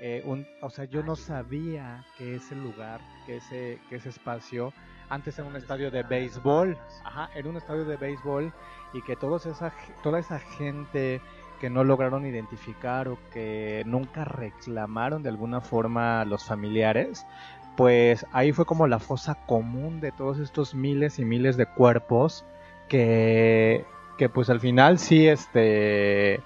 Eh, 0.00 0.22
un, 0.24 0.46
o 0.60 0.70
sea, 0.70 0.84
yo 0.84 1.02
no 1.02 1.16
sabía 1.16 2.04
que 2.16 2.36
ese 2.36 2.54
lugar, 2.54 3.00
que 3.26 3.36
ese, 3.36 3.80
que 3.88 3.96
ese 3.96 4.10
espacio, 4.10 4.72
antes 5.08 5.38
era 5.38 5.48
un 5.48 5.56
estadio 5.56 5.90
de 5.90 6.02
béisbol, 6.02 6.76
ajá, 7.04 7.30
era 7.34 7.48
un 7.48 7.56
estadio 7.56 7.84
de 7.84 7.96
béisbol 7.96 8.52
y 8.92 9.02
que 9.02 9.16
todos 9.16 9.46
esa, 9.46 9.72
toda 10.02 10.20
esa 10.20 10.38
gente 10.38 11.20
que 11.60 11.70
no 11.70 11.82
lograron 11.82 12.24
identificar 12.26 13.08
o 13.08 13.18
que 13.32 13.82
nunca 13.86 14.24
reclamaron 14.24 15.22
de 15.22 15.28
alguna 15.30 15.60
forma 15.60 16.24
los 16.24 16.44
familiares, 16.44 17.26
pues 17.78 18.26
ahí 18.32 18.50
fue 18.50 18.64
como 18.66 18.88
la 18.88 18.98
fosa 18.98 19.36
común 19.46 20.00
de 20.00 20.10
todos 20.10 20.40
estos 20.40 20.74
miles 20.74 21.20
y 21.20 21.24
miles 21.24 21.56
de 21.56 21.64
cuerpos 21.66 22.44
que, 22.88 23.84
que 24.18 24.28
pues 24.28 24.50
al 24.50 24.58
final 24.58 24.98
sí, 24.98 25.28
este, 25.28 26.40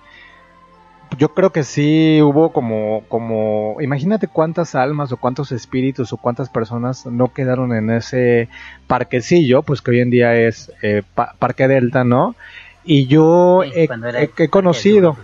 yo 1.16 1.33
creo 1.33 1.49
que 1.51 1.62
sí 1.64 2.21
hubo 2.21 2.53
como, 2.53 3.05
como, 3.09 3.77
imagínate 3.81 4.29
cuántas 4.29 4.75
almas 4.75 5.11
o 5.11 5.16
cuántos 5.16 5.53
espíritus 5.53 6.12
o 6.12 6.18
cuántas 6.18 6.51
personas 6.51 7.07
no 7.07 7.33
quedaron 7.33 7.75
en 7.75 7.88
ese 7.88 8.51
parquecillo, 8.87 9.62
pues 9.62 9.81
que 9.81 9.92
hoy 9.92 10.01
en 10.01 10.11
día 10.11 10.35
es 10.35 10.71
eh, 10.83 11.03
pa 11.14 11.35
Parque 11.38 11.66
Delta, 11.66 12.05
¿no? 12.05 12.35
Y 12.85 13.07
yo 13.07 13.62
Sí, 13.64 13.73
he, 13.75 13.87
he- 14.25 14.31
he 14.37 14.49
conocido, 14.49 15.16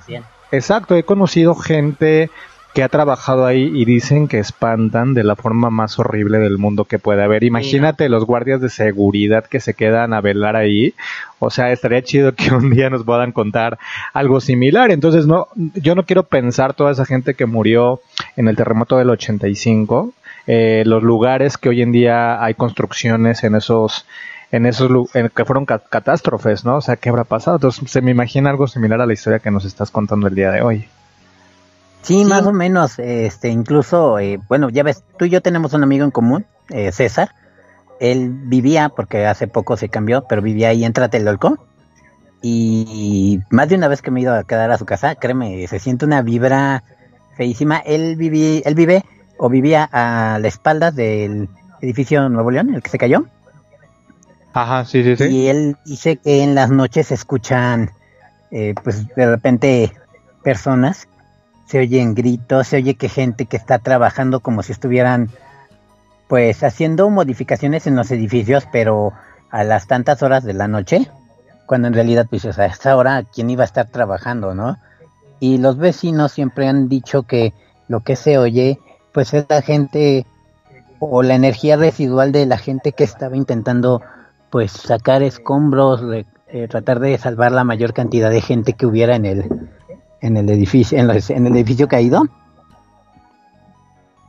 exacto, 0.53 0.95
he 0.97 1.03
conocido 1.03 1.55
gente 1.55 2.31
que 2.75 2.83
ha 2.83 2.89
trabajado 2.89 3.45
ahí 3.47 3.71
y 3.75 3.85
dicen 3.85 4.29
que 4.29 4.39
espantan 4.39 5.15
de 5.15 5.25
la 5.25 5.35
forma 5.35 5.69
más 5.71 5.99
horrible 5.99 6.39
del 6.39 6.59
mundo 6.59 6.85
que 6.85 6.99
puede 6.99 7.25
haber. 7.25 7.43
Imagínate 7.43 8.09
los 8.09 8.25
guardias 8.25 8.61
de 8.61 8.69
seguridad 8.69 9.45
que 9.47 9.59
se 9.59 9.75
quedan 9.75 10.13
a 10.15 10.21
velar 10.21 10.55
ahí. 10.55 10.95
O 11.41 11.51
sea, 11.51 11.73
estaría 11.73 12.03
chido 12.03 12.33
que 12.35 12.51
un 12.55 12.71
día 12.71 12.89
nos 12.91 13.05
puedan 13.05 13.33
contar 13.33 13.79
algo 14.13 14.41
similar. 14.41 14.91
Entonces, 14.93 15.27
no, 15.27 15.49
yo 15.75 15.95
no 15.95 16.05
quiero 16.05 16.23
pensar 16.25 16.75
toda 16.75 16.93
esa 16.93 17.05
gente 17.05 17.35
que 17.35 17.47
murió 17.47 18.01
en 18.37 18.47
el 18.49 18.55
terremoto 18.57 18.97
del 18.99 19.11
85, 19.11 20.13
eh, 20.47 20.83
los 20.87 21.03
lugares 21.03 21.57
que 21.59 21.69
hoy 21.71 21.83
en 21.83 21.91
día 21.93 22.43
hay 22.45 22.55
construcciones 22.55 23.43
en 23.45 23.55
esos 23.57 24.07
en 24.51 24.65
esos 24.65 25.15
en 25.15 25.29
que 25.29 25.45
fueron 25.45 25.67
ca- 25.67 25.79
catástrofes, 25.81 26.65
¿no? 26.65 26.77
O 26.77 26.81
sea, 26.81 26.97
¿qué 26.97 27.11
habrá 27.11 27.25
pasado? 27.25 27.57
Entonces, 27.57 27.91
se 27.91 28.01
me 28.01 28.13
imagina 28.13 28.49
algo 28.51 28.67
similar 28.67 29.01
a 29.01 29.07
la 29.07 29.13
historia 29.13 29.41
que 29.41 29.51
nos 29.51 29.65
estás 29.67 29.91
contando 29.91 30.27
el 30.29 30.35
día 30.35 30.51
de 30.51 30.63
hoy. 30.63 30.87
Sí, 32.09 32.25
más 32.25 32.47
o 32.47 32.55
menos, 32.55 32.99
este, 32.99 33.51
incluso, 33.51 34.19
eh, 34.19 34.41
bueno, 34.49 34.71
ya 34.71 34.83
ves, 34.83 35.05
tú 35.19 35.27
y 35.27 35.29
yo 35.29 35.43
tenemos 35.43 35.75
un 35.75 35.83
amigo 35.83 36.07
en 36.07 36.11
común, 36.11 36.47
eh, 36.71 36.91
César. 36.91 37.35
Él 38.01 38.31
vivía, 38.31 38.89
porque 38.89 39.27
hace 39.27 39.47
poco 39.47 39.77
se 39.77 39.91
cambió, 39.91 40.25
pero 40.27 40.41
vivía 40.41 40.71
ahí 40.71 40.87
en 40.87 40.95
Tlatelolco. 40.95 41.59
Y 42.41 43.41
más 43.51 43.69
de 43.69 43.75
una 43.75 43.89
vez 43.89 44.01
que 44.01 44.11
me 44.11 44.21
he 44.21 44.23
ido 44.23 44.35
a 44.35 44.45
quedar 44.45 44.71
a 44.71 44.79
su 44.79 44.87
casa, 44.87 45.17
créeme, 45.17 45.67
se 45.67 45.79
siente 45.79 46.07
una 46.07 46.23
vibra 46.23 46.83
feísima. 47.37 47.77
Él, 47.77 48.17
viví, 48.17 48.63
él 48.65 48.75
vive 48.75 49.05
o 49.37 49.51
vivía 49.51 49.87
a 49.93 50.39
la 50.39 50.49
espalda 50.49 50.91
del 50.91 51.51
edificio 51.83 52.27
Nuevo 52.31 52.51
León, 52.51 52.75
el 52.75 52.83
que 52.83 52.89
se 52.89 52.97
cayó. 52.97 53.27
Ajá, 54.55 54.87
sí, 54.87 55.05
sí, 55.05 55.15
sí. 55.15 55.25
Y 55.25 55.49
él 55.49 55.77
dice 55.85 56.17
que 56.17 56.43
en 56.43 56.55
las 56.55 56.71
noches 56.71 57.09
se 57.09 57.15
escuchan, 57.15 57.91
eh, 58.51 58.75
pues 58.83 59.07
de 59.15 59.27
repente, 59.27 59.93
personas, 60.43 61.07
se 61.69 61.79
oyen 61.81 62.15
gritos, 62.15 62.69
se 62.69 62.77
oye 62.77 62.95
que 62.95 63.11
gente 63.11 63.45
que 63.45 63.59
está 63.59 63.79
trabajando 63.79 64.41
como 64.41 64.63
si 64.63 64.73
estuvieran, 64.73 65.29
pues 66.27 66.65
haciendo 66.65 67.11
modificaciones 67.11 67.87
en 67.87 67.95
los 67.95 68.11
edificios, 68.11 68.65
pero 68.73 69.13
a 69.51 69.65
las 69.65 69.87
tantas 69.87 70.23
horas 70.23 70.45
de 70.45 70.55
la 70.55 70.67
noche, 70.67 71.11
cuando 71.67 71.89
en 71.89 71.95
realidad, 71.95 72.27
pues 72.29 72.47
a 72.59 72.65
esa 72.65 72.97
hora, 72.97 73.23
¿quién 73.23 73.51
iba 73.51 73.65
a 73.65 73.67
estar 73.67 73.87
trabajando, 73.87 74.55
no? 74.55 74.79
Y 75.41 75.59
los 75.59 75.77
vecinos 75.77 76.33
siempre 76.33 76.67
han 76.67 76.89
dicho 76.89 77.25
que 77.25 77.53
lo 77.87 78.01
que 78.01 78.17
se 78.17 78.39
oye, 78.39 78.79
pues 79.13 79.35
es 79.35 79.45
la 79.51 79.61
gente 79.61 80.25
o 81.01 81.23
la 81.23 81.35
energía 81.35 81.77
residual 81.77 82.33
de 82.33 82.47
la 82.47 82.57
gente 82.57 82.93
que 82.93 83.05
estaba 83.05 83.37
intentando 83.37 84.01
pues 84.51 84.73
sacar 84.73 85.23
escombros, 85.23 86.03
eh, 86.49 86.67
tratar 86.69 86.99
de 87.01 87.19
salvar 87.19 87.53
la 87.53 87.65
mayor 87.65 87.93
cantidad 87.93 88.31
de 88.31 88.41
gente 88.41 88.73
que 88.73 88.87
hubiera 88.87 89.17
en 89.17 89.27
el 89.27 89.69
en 90.21 90.37
el 90.37 90.49
edificio 90.51 90.99
en, 90.99 91.07
los- 91.07 91.31
en 91.31 91.47
el 91.47 91.55
edificio 91.57 91.89
caído. 91.89 92.27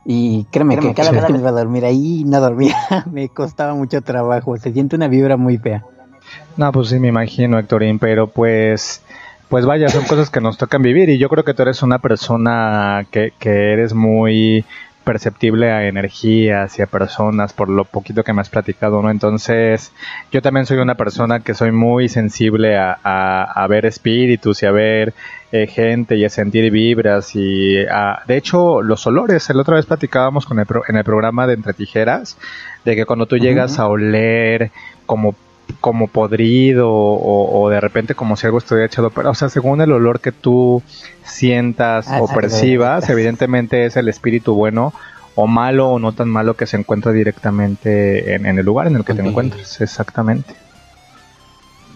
Y 0.04 0.44
créeme, 0.50 0.74
Créeme 0.76 0.94
que 0.94 1.02
cada 1.02 1.10
vez 1.12 1.24
que 1.24 1.32
me 1.32 1.38
iba 1.40 1.50
a 1.50 1.52
dormir 1.52 1.84
ahí 1.84 2.24
no 2.26 2.40
dormía, 2.40 2.74
me 3.12 3.28
costaba 3.28 3.74
mucho 3.74 4.00
trabajo, 4.02 4.56
se 4.56 4.72
siente 4.72 4.96
una 4.96 5.08
vibra 5.08 5.36
muy 5.36 5.58
fea. 5.58 5.84
No, 6.56 6.72
pues 6.72 6.88
sí, 6.88 6.98
me 6.98 7.08
imagino, 7.08 7.58
Héctorín, 7.58 7.98
pero 7.98 8.26
pues, 8.28 9.02
pues 9.48 9.66
vaya, 9.66 9.88
son 9.88 10.04
cosas 10.04 10.30
que 10.30 10.40
nos 10.40 10.56
tocan 10.58 10.82
vivir 10.82 11.08
y 11.10 11.18
yo 11.18 11.28
creo 11.28 11.44
que 11.44 11.54
tú 11.54 11.62
eres 11.62 11.82
una 11.82 11.98
persona 11.98 13.04
que, 13.10 13.32
que 13.38 13.72
eres 13.72 13.92
muy 13.94 14.64
perceptible 15.04 15.70
a 15.72 15.86
energías 15.86 16.78
y 16.78 16.82
a 16.82 16.86
personas 16.86 17.52
por 17.52 17.68
lo 17.68 17.84
poquito 17.84 18.22
que 18.22 18.32
me 18.32 18.40
has 18.42 18.50
platicado, 18.50 19.02
¿no? 19.02 19.10
Entonces, 19.10 19.92
yo 20.30 20.42
también 20.42 20.66
soy 20.66 20.78
una 20.78 20.94
persona 20.94 21.40
que 21.40 21.54
soy 21.54 21.72
muy 21.72 22.08
sensible 22.08 22.76
a, 22.76 22.98
a, 23.02 23.42
a 23.42 23.66
ver 23.66 23.86
espíritus 23.86 24.62
y 24.62 24.66
a 24.66 24.70
ver 24.72 25.14
eh, 25.52 25.66
gente 25.66 26.16
y 26.16 26.24
a 26.24 26.28
sentir 26.30 26.70
vibras 26.70 27.34
y 27.34 27.78
a, 27.90 28.22
de 28.26 28.36
hecho 28.36 28.82
los 28.82 29.06
olores, 29.06 29.48
el 29.50 29.58
otra 29.58 29.76
vez 29.76 29.86
platicábamos 29.86 30.46
con 30.46 30.58
el 30.60 30.66
pro- 30.66 30.84
en 30.86 30.96
el 30.96 31.04
programa 31.04 31.46
de 31.46 31.54
Entre 31.54 31.72
Tijeras, 31.72 32.36
de 32.84 32.94
que 32.94 33.06
cuando 33.06 33.26
tú 33.26 33.36
llegas 33.36 33.78
a 33.78 33.88
oler 33.88 34.70
como 35.06 35.34
como 35.80 36.08
podrido 36.08 36.90
o, 36.90 37.62
o 37.62 37.68
de 37.70 37.80
repente 37.80 38.14
como 38.14 38.36
si 38.36 38.46
algo 38.46 38.58
estuviera 38.58 38.86
echado 38.86 39.10
pero 39.10 39.30
o 39.30 39.34
sea 39.34 39.48
según 39.48 39.80
el 39.80 39.92
olor 39.92 40.20
que 40.20 40.32
tú 40.32 40.82
sientas 41.24 42.06
Ah, 42.08 42.20
o 42.22 42.26
percibas 42.28 43.08
evidentemente 43.08 43.84
es 43.86 43.96
el 43.96 44.08
espíritu 44.08 44.54
bueno 44.54 44.92
o 45.36 45.46
malo 45.46 45.90
o 45.90 45.98
no 45.98 46.12
tan 46.12 46.28
malo 46.28 46.54
que 46.54 46.66
se 46.66 46.76
encuentra 46.76 47.12
directamente 47.12 48.34
en, 48.34 48.46
en 48.46 48.58
el 48.58 48.66
lugar 48.66 48.86
en 48.88 48.96
el 48.96 49.04
que 49.04 49.14
te 49.14 49.22
Ok. 49.22 49.28
encuentres 49.28 49.80
exactamente 49.80 50.54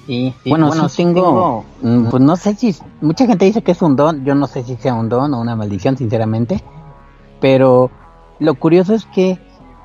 Y, 0.07 0.35
bueno, 0.45 0.89
sí 0.89 1.03
tengo, 1.03 1.65
mm, 1.81 2.11
pues 2.11 2.23
no 2.23 2.37
sé 2.37 2.55
si, 2.55 2.77
mucha 3.01 3.27
gente 3.27 3.47
dice 3.47 3.63
que 3.63 3.73
es 3.73 3.81
un 3.81 3.97
don, 3.97 4.25
yo 4.25 4.35
no 4.35 4.47
sé 4.47 4.63
si 4.63 4.77
sea 4.77 4.93
un 4.95 5.09
don 5.09 5.33
o 5.33 5.41
una 5.41 5.57
maldición, 5.57 5.97
sinceramente, 5.97 6.63
pero 7.41 7.91
lo 8.39 8.55
curioso 8.55 8.95
es 8.95 9.07
que 9.07 9.39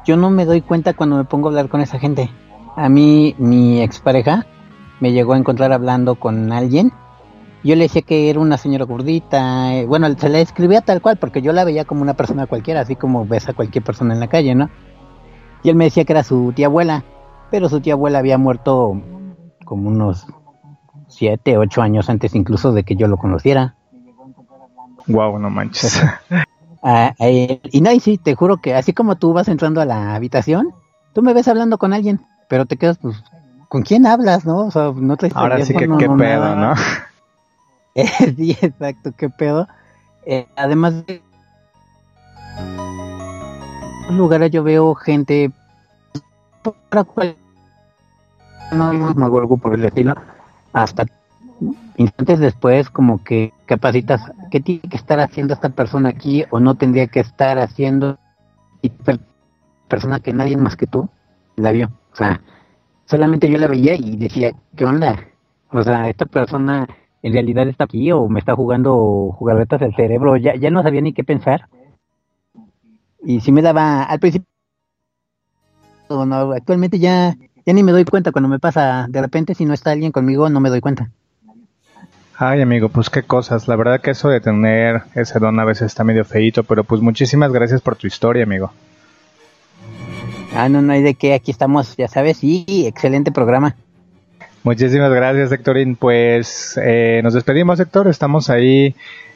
yo 0.05 0.17
no 0.17 0.29
me 0.29 0.43
doy 0.45 0.59
cuenta 0.61 0.93
cuando 0.93 1.15
me 1.15 1.23
pongo 1.23 1.47
a 1.47 1.51
hablar 1.51 1.69
con 1.69 1.79
esa 1.81 1.99
gente. 1.99 2.29
A 2.75 2.89
mí, 2.89 3.35
mi 3.37 3.81
expareja 3.81 4.45
me 4.99 5.11
llegó 5.11 5.33
a 5.33 5.37
encontrar 5.37 5.71
hablando 5.71 6.15
con 6.15 6.51
alguien, 6.51 6.91
yo 7.63 7.75
le 7.75 7.83
decía 7.83 8.01
que 8.01 8.29
era 8.29 8.39
una 8.39 8.57
señora 8.57 8.85
gordita, 8.85 9.73
eh, 9.75 9.85
bueno, 9.85 10.07
se 10.17 10.29
la 10.29 10.39
escribía 10.39 10.81
tal 10.81 11.01
cual, 11.01 11.17
porque 11.17 11.41
yo 11.41 11.51
la 11.51 11.65
veía 11.65 11.83
como 11.83 12.01
una 12.01 12.13
persona 12.13 12.47
cualquiera, 12.47 12.81
así 12.81 12.95
como 12.95 13.25
ves 13.25 13.49
a 13.49 13.53
cualquier 13.53 13.83
persona 13.83 14.13
en 14.13 14.21
la 14.21 14.27
calle, 14.27 14.55
¿no? 14.55 14.69
Y 15.63 15.69
él 15.69 15.75
me 15.75 15.85
decía 15.85 16.05
que 16.05 16.13
era 16.13 16.23
su 16.23 16.53
tía 16.55 16.67
abuela, 16.67 17.03
pero 17.51 17.67
su 17.67 17.81
tía 17.81 17.93
abuela 17.93 18.19
había 18.19 18.37
muerto 18.37 19.01
como 19.65 19.89
unos 19.89 20.25
siete, 21.09 21.57
ocho 21.57 21.81
años 21.81 22.09
antes 22.09 22.33
incluso 22.33 22.71
de 22.71 22.83
que 22.83 22.95
yo 22.95 23.07
lo 23.07 23.17
conociera. 23.17 23.75
wow 25.07 25.37
no 25.37 25.49
manches 25.49 26.01
y 27.71 27.81
no, 27.81 27.91
y 27.91 27.99
sí, 27.99 28.17
te 28.17 28.35
juro 28.35 28.57
que 28.57 28.73
así 28.75 28.93
como 28.93 29.17
tú 29.17 29.33
vas 29.33 29.49
entrando 29.49 29.81
a 29.81 29.85
la 29.85 30.15
habitación, 30.15 30.73
tú 31.13 31.21
me 31.21 31.33
ves 31.33 31.49
hablando 31.49 31.77
con 31.77 31.91
alguien, 31.91 32.21
pero 32.49 32.65
te 32.65 32.75
quedas, 32.75 32.97
pues, 32.97 33.15
¿con 33.69 33.83
quién 33.83 34.05
hablas, 34.05 34.45
no? 34.45 34.65
O 34.65 34.71
sea, 34.71 34.91
no 34.93 35.15
traes 35.15 35.33
ahora 35.35 35.63
sí 35.63 35.73
que 35.73 35.79
qué 35.79 35.87
no 35.87 36.17
pedo 36.17 36.55
nada. 36.55 36.55
no 36.55 36.75
sí, 38.35 38.57
exacto, 38.61 39.11
qué 39.17 39.29
pedo. 39.29 39.67
Eh, 40.25 40.47
además 40.57 41.05
de 41.05 41.21
lugares 44.11 44.51
yo 44.51 44.63
veo 44.63 44.95
gente 44.95 45.51
para 46.89 47.03
cual- 47.03 47.35
no 48.71 48.85
hago 49.25 49.39
algo 49.39 49.57
por 49.57 49.73
el 49.75 49.85
estilo 49.85 50.13
hasta 50.73 51.05
instantes 51.97 52.39
después 52.39 52.89
como 52.89 53.23
que 53.23 53.53
capacitas 53.65 54.21
qué 54.51 54.59
tiene 54.59 54.81
que 54.81 54.97
estar 54.97 55.19
haciendo 55.19 55.53
esta 55.53 55.69
persona 55.69 56.09
aquí 56.09 56.45
o 56.51 56.59
no 56.59 56.75
tendría 56.75 57.07
que 57.07 57.19
estar 57.19 57.57
haciendo 57.59 58.17
y 58.81 58.89
per- 58.89 59.19
persona 59.87 60.19
que 60.19 60.33
nadie 60.33 60.55
más 60.57 60.75
que 60.75 60.87
tú 60.87 61.09
la 61.55 61.71
vio 61.71 61.91
sea 62.19 62.41
solamente 63.05 63.49
yo 63.49 63.57
la 63.57 63.67
veía 63.67 63.95
y 63.95 64.15
decía 64.17 64.51
qué 64.75 64.85
onda 64.85 65.27
o 65.71 65.81
sea 65.81 66.09
esta 66.09 66.25
persona 66.25 66.87
en 67.23 67.33
realidad 67.33 67.67
está 67.67 67.85
aquí 67.85 68.11
o 68.11 68.29
me 68.29 68.39
está 68.39 68.55
jugando 68.55 69.31
jugarretas 69.31 69.81
el 69.81 69.95
cerebro 69.95 70.37
ya 70.37 70.55
ya 70.55 70.69
no 70.69 70.83
sabía 70.83 71.01
ni 71.01 71.13
qué 71.13 71.23
pensar 71.23 71.67
y 73.23 73.39
si 73.41 73.51
me 73.51 73.63
daba 73.63 74.03
al 74.03 74.19
principio 74.19 74.47
no, 76.09 76.51
actualmente 76.51 76.99
ya 76.99 77.35
ya 77.65 77.73
ni 77.73 77.83
me 77.83 77.91
doy 77.91 78.05
cuenta 78.05 78.31
cuando 78.31 78.49
me 78.49 78.59
pasa 78.59 79.07
de 79.09 79.21
repente 79.21 79.55
si 79.55 79.65
no 79.65 79.73
está 79.73 79.91
alguien 79.91 80.11
conmigo 80.11 80.49
no 80.49 80.59
me 80.59 80.69
doy 80.69 80.81
cuenta 80.81 81.09
Ay, 82.41 82.61
amigo, 82.61 82.87
pues 82.87 83.09
qué 83.09 83.23
cosas. 83.23 83.67
La 83.67 83.75
verdad 83.75 83.99
que 83.99 84.11
eso 84.11 84.29
de 84.29 84.39
tener 84.39 85.03
ese 85.13 85.39
don 85.39 85.59
a 85.59 85.65
veces 85.65 85.87
está 85.87 86.05
medio 86.05 86.23
feíto, 86.23 86.63
pero 86.63 86.85
pues 86.85 87.01
muchísimas 87.01 87.51
gracias 87.51 87.81
por 87.81 87.97
tu 87.97 88.07
historia, 88.07 88.43
amigo. 88.43 88.71
Ah 90.53 90.69
no 90.69 90.81
no 90.81 90.93
hay 90.93 91.01
de 91.01 91.15
qué 91.15 91.33
aquí 91.33 91.51
estamos 91.51 91.95
ya 91.97 92.07
sabes 92.07 92.43
y 92.43 92.85
excelente 92.87 93.31
programa 93.31 93.75
Muchísimas 94.63 95.11
gracias, 95.11 95.51
Héctorín. 95.51 95.95
Pues 95.95 96.79
eh, 96.83 97.21
nos 97.23 97.33
despedimos, 97.33 97.79
Héctor. 97.79 98.07
Estamos 98.07 98.49
ahí, 98.49 98.95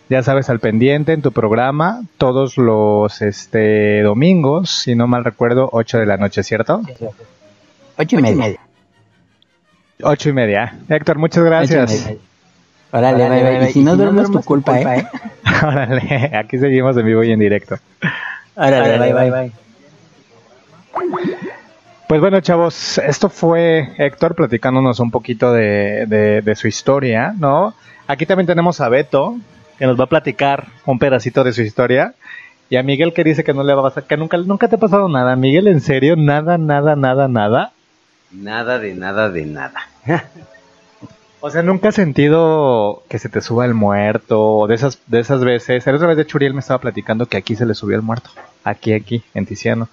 ya 0.10 0.22
sabes, 0.22 0.50
al 0.50 0.60
pendiente 0.60 1.14
en 1.14 1.22
tu 1.22 1.32
programa 1.32 2.04
todos 2.18 2.58
los 2.58 3.22
este 3.22 4.02
domingos, 4.02 4.70
si 4.70 4.96
no 4.96 5.08
mal 5.08 5.24
recuerdo, 5.24 5.70
8 5.72 6.00
de 6.00 6.06
la 6.06 6.18
noche, 6.18 6.44
¿cierto? 6.44 6.82
ocho 7.98 8.18
y 8.18 8.22
media 8.22 8.60
Ocho 10.02 10.30
y 10.30 10.34
media. 10.34 10.78
Héctor, 10.90 11.18
muchas 11.18 11.44
gracias. 11.44 12.10
Órale, 12.92 13.30
bye, 13.30 13.60
bye. 13.60 13.70
Y 13.70 13.74
si 13.74 13.82
no 13.82 13.96
duermes, 13.96 14.30
tu 14.30 14.42
culpa, 14.42 14.80
¿eh? 14.80 15.08
Órale, 15.64 16.32
aquí 16.36 16.58
seguimos 16.60 16.98
en 16.98 17.06
vivo 17.06 17.24
y 17.24 17.32
en 17.32 17.40
directo. 17.40 17.78
Órale, 18.56 19.00
bye, 19.00 19.14
bye, 19.14 19.32
bye. 19.32 19.64
Pues 22.08 22.22
bueno, 22.22 22.42
chavos, 22.42 22.98
esto 23.00 23.30
fue 23.30 23.90
Héctor 23.98 24.36
platicándonos 24.36 25.00
un 25.00 25.10
poquito 25.12 25.52
de, 25.54 26.06
de- 26.08 26.42
de 26.42 26.56
su 26.56 26.68
historia, 26.68 27.34
¿no? 27.38 27.74
Aquí 28.08 28.26
también 28.26 28.46
tenemos 28.48 28.82
a 28.82 28.90
Beto, 28.90 29.38
que 29.80 29.86
nos 29.88 30.00
va 30.00 30.04
a 30.04 30.08
platicar 30.10 30.68
un 30.86 31.00
pedacito 31.00 31.44
de 31.44 31.54
su 31.54 31.62
historia. 31.62 32.14
Y 32.70 32.76
a 32.78 32.84
Miguel 32.84 33.14
que 33.14 33.24
dice 33.24 33.44
que 33.44 33.54
no 33.54 33.64
le 33.64 33.74
va 33.74 33.82
a 33.82 33.84
pasar, 33.86 34.04
que 34.04 34.18
nunca, 34.18 34.38
nunca 34.38 34.68
te 34.68 34.76
ha 34.76 34.80
pasado 34.80 35.08
nada. 35.10 35.36
Miguel, 35.36 35.68
¿en 35.68 35.82
serio? 35.82 36.16
Nada, 36.16 36.58
nada, 36.58 36.96
nada, 36.96 37.28
nada. 37.28 37.72
Nada 38.32 38.80
de 38.80 38.94
nada 38.96 39.30
de 39.30 39.46
nada. 39.46 39.74
O 41.46 41.50
sea, 41.50 41.62
nunca 41.62 41.90
has 41.90 41.96
sentido 41.96 43.04
que 43.10 43.20
se 43.20 43.28
te 43.28 43.42
suba 43.42 43.66
el 43.66 43.74
muerto 43.74 44.42
o 44.42 44.66
de 44.68 44.76
esas, 44.76 45.00
de 45.08 45.20
esas 45.20 45.44
veces. 45.44 45.86
La 45.86 45.94
otra 45.94 46.08
vez 46.08 46.16
de 46.16 46.26
Churiel 46.26 46.54
me 46.54 46.62
estaba 46.62 46.80
platicando 46.80 47.26
que 47.26 47.36
aquí 47.36 47.58
se 47.58 47.66
le 47.66 47.74
subió 47.74 47.98
el 47.98 48.02
muerto. 48.02 48.30
Aquí, 48.64 48.94
aquí, 48.94 49.24
en 49.34 49.46
Tiziano. 49.46 49.90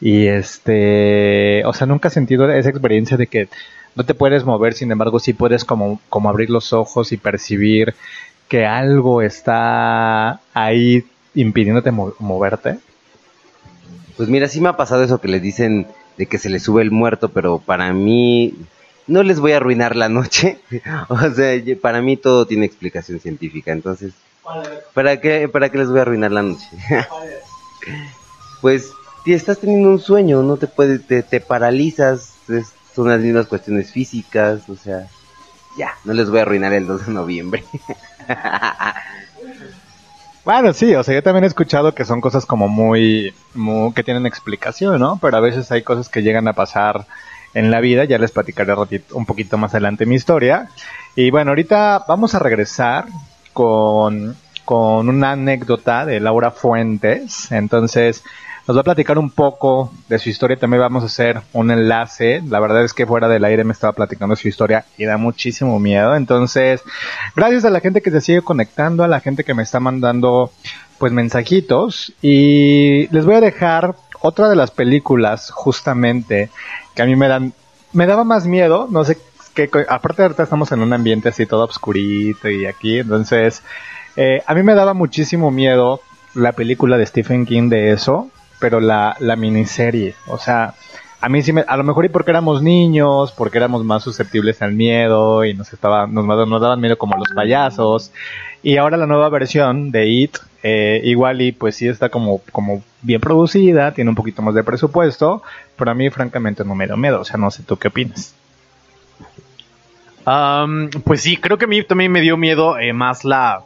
Y 0.00 0.26
este, 0.28 1.64
o 1.64 1.72
sea, 1.72 1.86
nunca 1.86 2.08
has 2.08 2.14
sentido 2.14 2.50
esa 2.50 2.70
experiencia 2.70 3.16
de 3.16 3.26
que 3.26 3.48
no 3.96 4.04
te 4.04 4.14
puedes 4.14 4.44
mover, 4.44 4.74
sin 4.74 4.92
embargo, 4.92 5.18
sí 5.18 5.32
puedes 5.32 5.64
como, 5.64 6.00
como 6.08 6.28
abrir 6.28 6.50
los 6.50 6.72
ojos 6.72 7.10
y 7.12 7.16
percibir 7.16 7.94
que 8.48 8.64
algo 8.64 9.22
está 9.22 10.40
ahí 10.54 11.04
impidiéndote 11.34 11.90
mo- 11.90 12.14
moverte. 12.20 12.78
Pues 14.16 14.28
mira, 14.28 14.48
sí 14.48 14.60
me 14.60 14.68
ha 14.68 14.76
pasado 14.76 15.02
eso 15.02 15.20
que 15.20 15.28
les 15.28 15.42
dicen 15.42 15.86
de 16.16 16.26
que 16.26 16.38
se 16.38 16.48
les 16.48 16.62
sube 16.62 16.82
el 16.82 16.90
muerto, 16.90 17.28
pero 17.30 17.58
para 17.58 17.92
mí 17.92 18.54
no 19.06 19.22
les 19.22 19.40
voy 19.40 19.52
a 19.52 19.56
arruinar 19.56 19.96
la 19.96 20.08
noche. 20.08 20.58
o 21.08 21.30
sea, 21.30 21.60
para 21.80 22.00
mí 22.02 22.16
todo 22.16 22.46
tiene 22.46 22.66
explicación 22.66 23.20
científica, 23.20 23.72
entonces, 23.72 24.12
¿para 24.94 25.20
qué, 25.20 25.48
para 25.48 25.70
qué 25.70 25.78
les 25.78 25.88
voy 25.88 25.98
a 25.98 26.02
arruinar 26.02 26.30
la 26.32 26.42
noche? 26.42 26.66
pues 28.60 28.92
si 29.28 29.34
estás 29.34 29.58
teniendo 29.58 29.90
un 29.90 30.00
sueño, 30.00 30.42
no 30.42 30.56
te 30.56 30.66
puedes, 30.66 31.06
te, 31.06 31.22
te 31.22 31.40
paralizas, 31.40 32.34
son 32.94 33.08
las 33.08 33.20
mismas 33.20 33.46
cuestiones 33.46 33.92
físicas, 33.92 34.68
o 34.68 34.76
sea, 34.76 35.06
ya, 35.78 35.92
no 36.04 36.14
les 36.14 36.30
voy 36.30 36.40
a 36.40 36.42
arruinar 36.42 36.72
el 36.74 36.86
2 36.86 37.06
de 37.06 37.12
noviembre. 37.12 37.64
Bueno, 40.44 40.72
sí, 40.72 40.94
o 40.94 41.02
sea, 41.02 41.14
yo 41.14 41.22
también 41.22 41.44
he 41.44 41.46
escuchado 41.46 41.94
que 41.94 42.04
son 42.04 42.20
cosas 42.20 42.46
como 42.46 42.68
muy, 42.68 43.34
muy- 43.54 43.92
que 43.92 44.02
tienen 44.02 44.24
explicación, 44.26 44.98
¿no? 44.98 45.18
Pero 45.20 45.36
a 45.36 45.40
veces 45.40 45.70
hay 45.70 45.82
cosas 45.82 46.08
que 46.08 46.22
llegan 46.22 46.48
a 46.48 46.54
pasar 46.54 47.06
en 47.54 47.70
la 47.70 47.80
vida, 47.80 48.04
ya 48.04 48.18
les 48.18 48.30
platicaré 48.30 48.72
un 49.12 49.26
poquito 49.26 49.58
más 49.58 49.72
adelante 49.74 50.06
mi 50.06 50.14
historia. 50.14 50.68
Y 51.16 51.30
bueno, 51.30 51.50
ahorita 51.50 52.04
vamos 52.08 52.34
a 52.34 52.38
regresar 52.38 53.06
con, 53.52 54.36
con 54.64 55.08
una 55.08 55.32
anécdota 55.32 56.06
de 56.06 56.20
Laura 56.20 56.50
Fuentes. 56.50 57.52
Entonces, 57.52 58.22
nos 58.68 58.76
va 58.76 58.82
a 58.82 58.84
platicar 58.84 59.18
un 59.18 59.30
poco 59.30 59.90
de 60.10 60.18
su 60.18 60.28
historia. 60.28 60.58
También 60.58 60.82
vamos 60.82 61.02
a 61.02 61.06
hacer 61.06 61.40
un 61.54 61.70
enlace. 61.70 62.42
La 62.46 62.60
verdad 62.60 62.84
es 62.84 62.92
que 62.92 63.06
fuera 63.06 63.26
del 63.26 63.44
aire 63.44 63.64
me 63.64 63.72
estaba 63.72 63.94
platicando 63.94 64.36
su 64.36 64.46
historia 64.46 64.84
y 64.98 65.06
da 65.06 65.16
muchísimo 65.16 65.80
miedo. 65.80 66.14
Entonces, 66.14 66.82
gracias 67.34 67.64
a 67.64 67.70
la 67.70 67.80
gente 67.80 68.02
que 68.02 68.10
se 68.10 68.20
sigue 68.20 68.42
conectando, 68.42 69.04
a 69.04 69.08
la 69.08 69.20
gente 69.20 69.42
que 69.42 69.54
me 69.54 69.62
está 69.62 69.80
mandando 69.80 70.52
pues 70.98 71.14
mensajitos. 71.14 72.12
Y 72.20 73.08
les 73.08 73.24
voy 73.24 73.36
a 73.36 73.40
dejar 73.40 73.96
otra 74.20 74.50
de 74.50 74.56
las 74.56 74.70
películas 74.70 75.50
justamente 75.50 76.50
que 76.94 77.00
a 77.00 77.06
mí 77.06 77.16
me 77.16 77.28
dan, 77.28 77.54
me 77.94 78.04
daba 78.04 78.24
más 78.24 78.46
miedo. 78.46 78.86
No 78.90 79.02
sé 79.02 79.16
qué, 79.54 79.70
aparte 79.88 80.20
ahorita 80.20 80.42
estamos 80.42 80.70
en 80.72 80.82
un 80.82 80.92
ambiente 80.92 81.30
así 81.30 81.46
todo 81.46 81.64
oscurito 81.64 82.50
y 82.50 82.66
aquí. 82.66 82.98
Entonces, 82.98 83.62
eh, 84.14 84.42
a 84.46 84.54
mí 84.54 84.62
me 84.62 84.74
daba 84.74 84.92
muchísimo 84.92 85.50
miedo 85.50 86.02
la 86.34 86.52
película 86.52 86.98
de 86.98 87.06
Stephen 87.06 87.46
King 87.46 87.70
de 87.70 87.92
eso, 87.92 88.30
pero 88.58 88.80
la, 88.80 89.16
la 89.20 89.36
miniserie, 89.36 90.14
o 90.26 90.38
sea, 90.38 90.74
a 91.20 91.28
mí 91.28 91.42
sí 91.42 91.52
me, 91.52 91.62
a 91.66 91.76
lo 91.76 91.84
mejor 91.84 92.04
y 92.04 92.08
porque 92.08 92.30
éramos 92.30 92.62
niños, 92.62 93.32
porque 93.32 93.58
éramos 93.58 93.84
más 93.84 94.02
susceptibles 94.02 94.62
al 94.62 94.72
miedo 94.72 95.44
y 95.44 95.54
nos 95.54 95.72
estaba, 95.72 96.06
nos, 96.06 96.26
daban 96.26 96.80
miedo 96.80 96.96
como 96.96 97.16
los 97.16 97.28
payasos. 97.34 98.12
Y 98.62 98.76
ahora 98.76 98.96
la 98.96 99.06
nueva 99.06 99.28
versión 99.28 99.90
de 99.90 100.08
It, 100.08 100.38
eh, 100.62 101.00
igual 101.04 101.40
y 101.42 101.52
pues 101.52 101.76
sí 101.76 101.88
está 101.88 102.08
como, 102.08 102.40
como 102.52 102.82
bien 103.02 103.20
producida, 103.20 103.92
tiene 103.94 104.10
un 104.10 104.16
poquito 104.16 104.42
más 104.42 104.54
de 104.54 104.64
presupuesto, 104.64 105.42
pero 105.76 105.90
a 105.90 105.94
mí 105.94 106.08
francamente 106.10 106.64
no 106.64 106.74
me 106.74 106.86
dio 106.86 106.96
miedo, 106.96 107.20
o 107.20 107.24
sea, 107.24 107.36
no 107.36 107.50
sé 107.50 107.62
tú 107.62 107.76
qué 107.76 107.88
opinas. 107.88 108.34
Am, 110.24 110.90
pues 111.04 111.22
sí, 111.22 111.36
creo 111.36 111.58
que 111.58 111.64
a 111.64 111.68
mí 111.68 111.82
también 111.82 112.12
me 112.12 112.20
dio 112.20 112.36
miedo 112.36 112.78
eh, 112.78 112.92
más 112.92 113.24
la, 113.24 113.62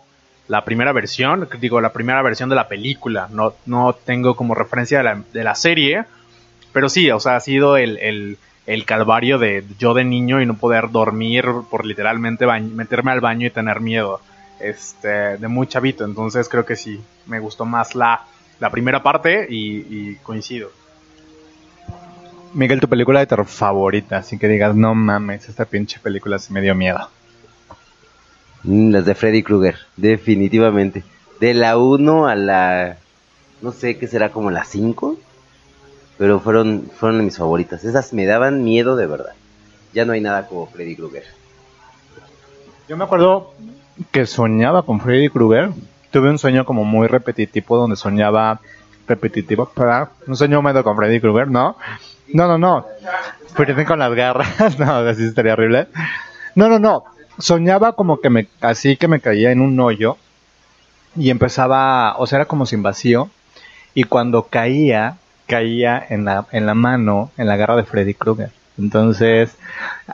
la 0.52 0.66
primera 0.66 0.92
versión, 0.92 1.48
digo, 1.58 1.80
la 1.80 1.94
primera 1.94 2.20
versión 2.20 2.50
de 2.50 2.56
la 2.56 2.68
película. 2.68 3.26
No, 3.32 3.54
no 3.64 3.94
tengo 3.94 4.36
como 4.36 4.54
referencia 4.54 4.98
de 4.98 5.04
la, 5.04 5.22
de 5.32 5.44
la 5.44 5.54
serie, 5.54 6.04
pero 6.74 6.90
sí, 6.90 7.10
o 7.10 7.18
sea, 7.20 7.36
ha 7.36 7.40
sido 7.40 7.78
el, 7.78 7.96
el, 7.96 8.36
el 8.66 8.84
calvario 8.84 9.38
de 9.38 9.64
yo 9.78 9.94
de 9.94 10.04
niño 10.04 10.42
y 10.42 10.46
no 10.46 10.58
poder 10.58 10.90
dormir 10.90 11.46
por 11.70 11.86
literalmente 11.86 12.44
meterme 12.60 13.12
al 13.12 13.22
baño 13.22 13.46
y 13.46 13.50
tener 13.50 13.80
miedo 13.80 14.20
este, 14.60 15.38
de 15.38 15.48
muy 15.48 15.66
chavito. 15.68 16.04
Entonces 16.04 16.50
creo 16.50 16.66
que 16.66 16.76
sí, 16.76 17.00
me 17.24 17.38
gustó 17.38 17.64
más 17.64 17.94
la, 17.94 18.20
la 18.60 18.68
primera 18.68 19.02
parte 19.02 19.46
y, 19.48 19.78
y 19.88 20.16
coincido. 20.16 20.70
Miguel, 22.52 22.78
tu 22.78 22.88
película 22.88 23.20
de 23.20 23.26
terror 23.26 23.46
favorita, 23.46 24.18
así 24.18 24.36
que 24.38 24.48
digas, 24.48 24.76
no 24.76 24.94
mames, 24.94 25.48
esta 25.48 25.64
pinche 25.64 25.98
película 25.98 26.38
sí 26.38 26.52
me 26.52 26.60
dio 26.60 26.74
miedo. 26.74 27.08
Mm, 28.64 28.90
Las 28.90 29.04
de 29.04 29.14
Freddy 29.14 29.42
Krueger, 29.42 29.76
definitivamente. 29.96 31.02
De 31.40 31.54
la 31.54 31.76
1 31.78 32.26
a 32.28 32.34
la, 32.34 32.96
no 33.60 33.72
sé 33.72 33.98
qué 33.98 34.06
será 34.06 34.30
como 34.30 34.50
la 34.50 34.64
5, 34.64 35.16
pero 36.18 36.40
fueron, 36.40 36.90
fueron 36.94 37.18
de 37.18 37.24
mis 37.24 37.38
favoritas. 37.38 37.84
Esas 37.84 38.12
me 38.12 38.26
daban 38.26 38.62
miedo 38.64 38.96
de 38.96 39.06
verdad. 39.06 39.32
Ya 39.92 40.04
no 40.04 40.12
hay 40.12 40.20
nada 40.20 40.46
como 40.46 40.66
Freddy 40.66 40.96
Krueger. 40.96 41.24
Yo 42.88 42.96
me 42.96 43.04
acuerdo 43.04 43.52
que 44.10 44.26
soñaba 44.26 44.84
con 44.84 45.00
Freddy 45.00 45.28
Krueger. 45.28 45.70
Tuve 46.10 46.30
un 46.30 46.38
sueño 46.38 46.64
como 46.64 46.84
muy 46.84 47.08
repetitivo 47.08 47.76
donde 47.76 47.96
soñaba 47.96 48.60
repetitivo, 49.08 49.70
un 50.26 50.36
sueño 50.36 50.60
húmedo 50.60 50.84
con 50.84 50.96
Freddy 50.96 51.20
Krueger, 51.20 51.48
¿no? 51.48 51.76
No, 52.32 52.46
no, 52.46 52.58
no. 52.58 52.86
Freddy 53.54 53.84
con 53.84 53.98
las 53.98 54.14
garras, 54.14 54.78
no, 54.78 54.92
así 54.96 55.24
estaría 55.24 55.54
horrible. 55.54 55.88
No, 56.54 56.68
no, 56.68 56.78
no. 56.78 57.04
Soñaba 57.42 57.94
como 57.94 58.20
que 58.20 58.30
me, 58.30 58.46
así 58.60 58.96
que 58.96 59.08
me 59.08 59.18
caía 59.18 59.50
en 59.50 59.60
un 59.60 59.78
hoyo 59.80 60.16
y 61.16 61.28
empezaba, 61.28 62.16
o 62.16 62.26
sea, 62.28 62.38
era 62.38 62.46
como 62.46 62.66
sin 62.66 62.84
vacío. 62.84 63.30
Y 63.94 64.04
cuando 64.04 64.44
caía, 64.44 65.16
caía 65.48 66.06
en 66.08 66.24
la, 66.24 66.46
en 66.52 66.66
la 66.66 66.74
mano, 66.74 67.32
en 67.36 67.48
la 67.48 67.56
garra 67.56 67.74
de 67.74 67.82
Freddy 67.82 68.14
Krueger. 68.14 68.50
Entonces, 68.78 69.56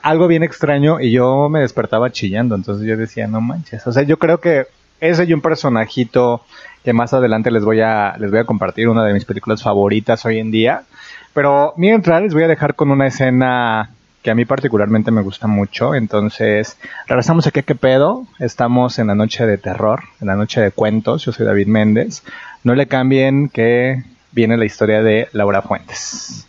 algo 0.02 0.26
bien 0.26 0.42
extraño 0.42 1.00
y 1.00 1.12
yo 1.12 1.50
me 1.50 1.60
despertaba 1.60 2.10
chillando, 2.10 2.54
entonces 2.54 2.88
yo 2.88 2.96
decía, 2.96 3.26
no 3.26 3.42
manches, 3.42 3.86
o 3.86 3.92
sea, 3.92 4.04
yo 4.04 4.18
creo 4.18 4.40
que 4.40 4.66
ese 5.00 5.24
y 5.24 5.32
un 5.34 5.42
personajito 5.42 6.42
que 6.82 6.94
más 6.94 7.12
adelante 7.12 7.50
les 7.50 7.62
voy 7.62 7.82
a 7.82 8.16
les 8.18 8.30
voy 8.30 8.40
a 8.40 8.44
compartir 8.44 8.88
una 8.88 9.04
de 9.04 9.12
mis 9.12 9.26
películas 9.26 9.62
favoritas 9.62 10.24
hoy 10.24 10.38
en 10.38 10.50
día, 10.50 10.84
pero 11.34 11.74
mientras 11.76 12.22
les 12.22 12.34
voy 12.34 12.44
a 12.44 12.48
dejar 12.48 12.74
con 12.74 12.90
una 12.90 13.06
escena 13.06 13.90
que 14.28 14.32
a 14.32 14.34
mí 14.34 14.44
particularmente 14.44 15.10
me 15.10 15.22
gusta 15.22 15.46
mucho, 15.46 15.94
entonces 15.94 16.76
regresamos 17.06 17.46
aquí 17.46 17.60
a 17.60 17.62
qué 17.62 17.74
pedo, 17.74 18.26
estamos 18.38 18.98
en 18.98 19.06
la 19.06 19.14
noche 19.14 19.46
de 19.46 19.56
terror, 19.56 20.02
en 20.20 20.26
la 20.26 20.36
noche 20.36 20.60
de 20.60 20.70
cuentos, 20.70 21.24
yo 21.24 21.32
soy 21.32 21.46
David 21.46 21.66
Méndez, 21.66 22.22
no 22.62 22.74
le 22.74 22.86
cambien 22.88 23.48
que 23.48 24.04
viene 24.32 24.58
la 24.58 24.66
historia 24.66 25.02
de 25.02 25.30
Laura 25.32 25.62
Fuentes. 25.62 26.46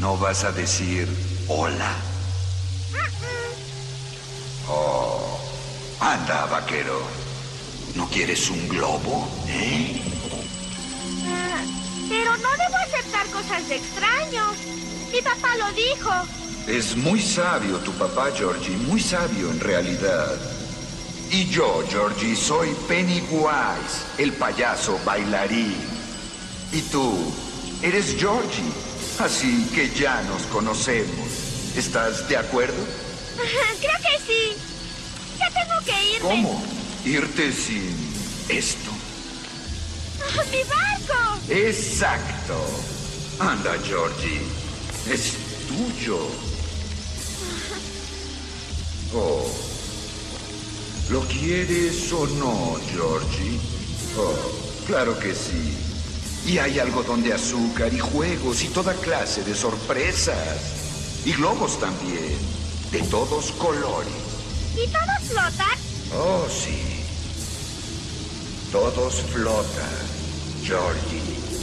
¿No 0.00 0.18
vas 0.18 0.44
a 0.44 0.52
decir 0.52 1.08
hola? 1.48 1.94
Oh, 4.68 5.40
anda, 5.98 6.44
vaquero. 6.44 7.29
¿No 7.94 8.08
quieres 8.08 8.48
un 8.50 8.68
globo? 8.68 9.28
¿Eh? 9.48 10.00
Ah, 11.26 11.62
Pero 12.08 12.36
no 12.36 12.50
debo 12.52 12.76
aceptar 12.76 13.26
cosas 13.28 13.68
de 13.68 13.76
extraños. 13.76 14.56
Mi 15.12 15.20
papá 15.22 15.56
lo 15.56 15.72
dijo. 15.72 16.10
Es 16.66 16.96
muy 16.96 17.20
sabio 17.20 17.78
tu 17.78 17.92
papá, 17.92 18.30
Georgie, 18.36 18.76
muy 18.76 19.00
sabio 19.00 19.50
en 19.50 19.60
realidad. 19.60 20.36
Y 21.30 21.48
yo, 21.48 21.82
Georgie, 21.88 22.36
soy 22.36 22.74
Pennywise, 22.88 24.04
el 24.18 24.32
payaso 24.32 24.98
bailarín. 25.04 25.76
Y 26.72 26.82
tú, 26.82 27.32
eres 27.82 28.16
Georgie, 28.18 28.72
así 29.18 29.66
que 29.74 29.90
ya 29.90 30.22
nos 30.22 30.42
conocemos. 30.42 31.28
¿Estás 31.76 32.28
de 32.28 32.36
acuerdo? 32.36 32.82
Creo 33.80 33.96
que 33.98 34.24
sí. 34.26 34.56
Ya 35.38 35.48
tengo 35.50 35.80
que 35.84 36.16
irme. 36.16 36.28
¿Cómo? 36.28 36.62
¿Irte 37.04 37.50
sin 37.50 37.96
esto? 38.50 38.90
Ah, 40.22 40.44
¡Mi 40.52 40.62
barco! 40.64 41.40
Exacto. 41.48 42.56
Anda, 43.38 43.74
Georgie. 43.82 44.42
Es 45.10 45.32
tuyo. 45.66 46.18
Oh. 49.14 49.50
¿Lo 51.08 51.20
quieres 51.22 52.12
o 52.12 52.26
no, 52.26 52.76
Georgie? 52.92 53.58
Oh, 54.18 54.84
claro 54.86 55.18
que 55.18 55.34
sí. 55.34 55.74
Y 56.46 56.58
hay 56.58 56.78
algodón 56.78 57.22
de 57.22 57.32
azúcar 57.32 57.92
y 57.94 57.98
juegos 57.98 58.62
y 58.62 58.68
toda 58.68 58.92
clase 58.94 59.42
de 59.42 59.54
sorpresas. 59.54 61.24
Y 61.24 61.32
globos 61.32 61.80
también. 61.80 62.38
De 62.92 63.00
todos 63.04 63.52
colores. 63.52 64.12
¿Y 64.74 64.86
todos 64.88 65.28
flotan? 65.28 65.89
Oh, 66.12 66.46
sí. 66.48 66.78
Todos 68.72 69.22
flotan. 69.22 70.10
Georgie. 70.62 71.20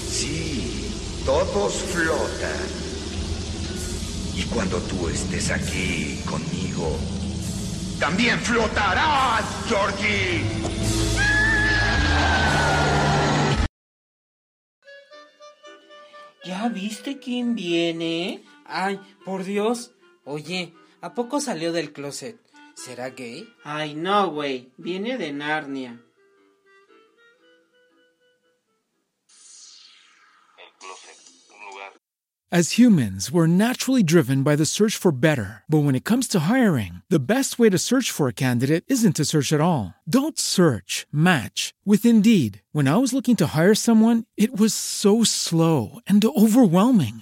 Sí. 0.09 0.89
todos 1.25 1.73
flotan. 1.73 2.67
Y 4.35 4.43
cuando 4.43 4.77
tú 4.79 5.09
estés 5.09 5.51
aquí 5.51 6.21
conmigo, 6.25 6.97
también 7.99 8.39
flotarás, 8.39 9.43
Georgie. 9.67 10.43
¿Ya 16.45 16.69
viste 16.69 17.19
quién 17.19 17.55
viene? 17.55 18.45
Ay, 18.65 18.99
por 19.25 19.43
Dios. 19.43 19.91
Oye, 20.23 20.73
¿a 21.01 21.13
poco 21.13 21.41
salió 21.41 21.73
del 21.73 21.91
closet? 21.91 22.46
¿Será 22.77 23.09
gay? 23.09 23.49
Ay, 23.63 23.95
no, 23.95 24.29
güey. 24.29 24.71
Viene 24.77 25.17
de 25.17 25.33
Narnia. 25.33 25.99
As 32.49 32.77
humans, 32.77 33.29
we're 33.29 33.45
naturally 33.45 34.03
driven 34.03 34.41
by 34.41 34.55
the 34.55 34.65
search 34.65 34.95
for 34.95 35.11
better. 35.11 35.63
But 35.67 35.79
when 35.79 35.95
it 35.95 36.05
comes 36.05 36.29
to 36.29 36.39
hiring, 36.39 37.01
the 37.09 37.19
best 37.19 37.59
way 37.59 37.69
to 37.69 37.77
search 37.77 38.09
for 38.09 38.29
a 38.29 38.33
candidate 38.33 38.85
isn't 38.87 39.17
to 39.17 39.25
search 39.25 39.51
at 39.51 39.59
all. 39.59 39.93
Don't 40.07 40.39
search, 40.39 41.05
match 41.11 41.73
with 41.83 42.05
Indeed. 42.05 42.61
When 42.71 42.87
I 42.87 42.95
was 42.97 43.11
looking 43.11 43.35
to 43.37 43.51
hire 43.53 43.75
someone, 43.75 44.23
it 44.37 44.57
was 44.57 44.73
so 44.73 45.25
slow 45.25 45.99
and 46.07 46.23
overwhelming. 46.23 47.21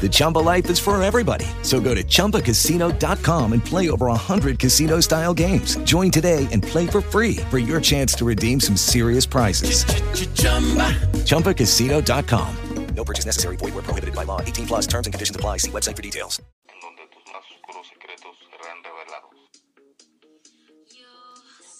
The 0.00 0.08
Chumba 0.10 0.38
life 0.38 0.70
is 0.70 0.78
for 0.78 1.00
everybody. 1.02 1.44
So 1.62 1.80
go 1.80 1.94
to 1.94 2.04
ChumbaCasino.com 2.04 3.52
and 3.52 3.64
play 3.64 3.90
over 3.90 4.06
100 4.06 4.58
casino 4.58 5.00
style 5.00 5.34
games. 5.34 5.76
Join 5.78 6.10
today 6.10 6.46
and 6.52 6.62
play 6.62 6.86
for 6.86 7.00
free 7.00 7.36
for 7.50 7.58
your 7.58 7.80
chance 7.80 8.14
to 8.14 8.24
redeem 8.24 8.60
some 8.60 8.76
serious 8.76 9.26
prizes. 9.26 9.84
ChumbaCasino.com. 11.26 12.56
No 12.94 13.04
purchase 13.04 13.26
necessary. 13.26 13.56
Void 13.56 13.74
where 13.74 13.84
prohibited 13.84 14.14
by 14.14 14.24
law. 14.24 14.40
18 14.40 14.66
plus 14.66 14.86
terms 14.86 15.06
and 15.06 15.14
conditions 15.14 15.36
apply. 15.36 15.58
See 15.58 15.70
website 15.70 15.94
for 15.94 16.02
details. 16.02 16.42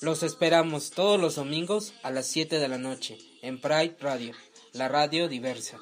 Los 0.01 0.23
esperamos 0.23 0.91
todos 0.91 1.21
los 1.21 1.35
domingos 1.35 1.93
a 2.05 2.13
las 2.13 2.27
7 2.29 2.61
de 2.61 2.69
la 2.69 2.79
noche 2.79 3.19
en 3.43 3.61
Pride 3.61 3.97
Radio, 4.01 4.33
la 4.73 4.87
radio 4.87 5.29
diversa. 5.29 5.77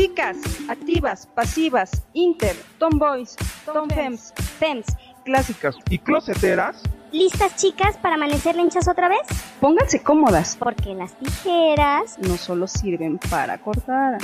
Chicas, 0.00 0.38
activas, 0.70 1.26
pasivas, 1.26 1.90
inter, 2.14 2.56
tomboys, 2.78 3.36
tomfems, 3.66 4.32
fems, 4.58 4.86
clásicas 5.26 5.76
y 5.90 5.98
closeteras. 5.98 6.82
¿Listas 7.12 7.54
chicas 7.56 7.98
para 7.98 8.14
amanecer 8.14 8.56
lenchas 8.56 8.88
otra 8.88 9.10
vez? 9.10 9.20
Pónganse 9.60 10.02
cómodas. 10.02 10.56
Porque 10.58 10.94
las 10.94 11.12
tijeras 11.18 12.18
no 12.18 12.38
solo 12.38 12.66
sirven 12.66 13.18
para 13.28 13.58
cortar, 13.58 14.16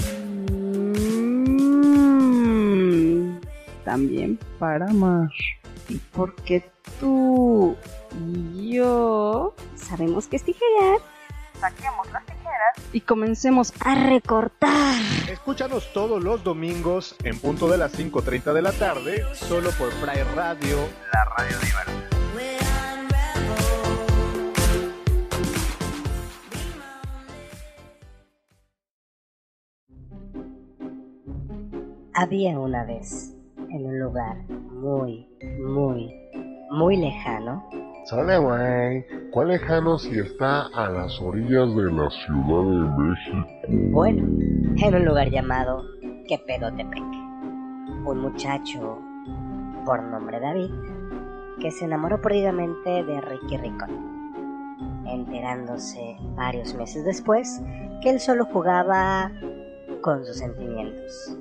mm, 0.49 1.27
también 3.85 4.39
para 4.59 4.87
amar. 4.89 5.29
Y 5.91 5.97
porque 6.15 6.65
tú 6.99 7.77
y 8.19 8.77
yo 8.77 9.55
sabemos 9.75 10.27
que 10.27 10.37
es 10.37 10.43
tijerear. 10.43 11.16
Saquemos 11.61 12.11
las 12.13 12.25
tijeras 12.27 12.77
y 12.93 13.01
comencemos 13.01 13.73
a 13.81 13.95
recortar. 13.95 14.95
Escúchanos 15.29 15.93
todos 15.93 16.23
los 16.23 16.45
domingos 16.45 17.17
en 17.25 17.39
punto 17.39 17.69
de 17.69 17.79
las 17.79 17.99
5.30 17.99 18.53
de 18.53 18.63
la 18.63 18.73
tarde, 18.73 19.25
solo 19.35 19.71
por 19.73 19.91
Fry 19.93 20.23
Radio, 20.35 20.77
la 21.13 21.25
radio 21.37 21.59
diversa. 21.59 22.07
Había 32.19 32.59
una 32.59 32.85
vez, 32.85 33.35
en 33.69 33.85
un 33.85 33.99
lugar 33.99 34.39
muy, 34.49 35.29
muy, 35.61 36.15
muy 36.71 36.97
lejano, 36.97 37.65
Sale, 38.07 38.39
güey. 38.39 39.05
¿Cuál 39.33 39.49
lejano 39.49 39.99
si 39.99 40.17
está 40.17 40.69
a 40.69 40.89
las 40.89 41.21
orillas 41.21 41.75
de 41.75 41.91
la 41.91 42.09
Ciudad 42.09 42.63
de 42.63 43.03
México? 43.03 43.49
Bueno, 43.91 44.23
en 44.77 44.95
un 44.95 45.05
lugar 45.05 45.29
llamado 45.29 45.83
Quepedotepec. 46.29 47.03
Un 48.07 48.21
muchacho 48.21 49.01
por 49.85 50.05
nombre 50.05 50.39
David 50.39 50.71
que 51.61 51.73
se 51.73 51.87
enamoró 51.87 52.23
perdidamente 52.23 53.03
de 53.03 53.21
Ricky 53.23 53.57
Ricón, 53.57 53.91
enterándose 55.05 56.17
varios 56.37 56.75
meses 56.75 57.05
después 57.05 57.61
que 58.03 58.11
él 58.11 58.21
solo 58.21 58.45
jugaba 58.45 59.33
con 60.01 60.25
sus 60.25 60.37
sentimientos. 60.37 61.37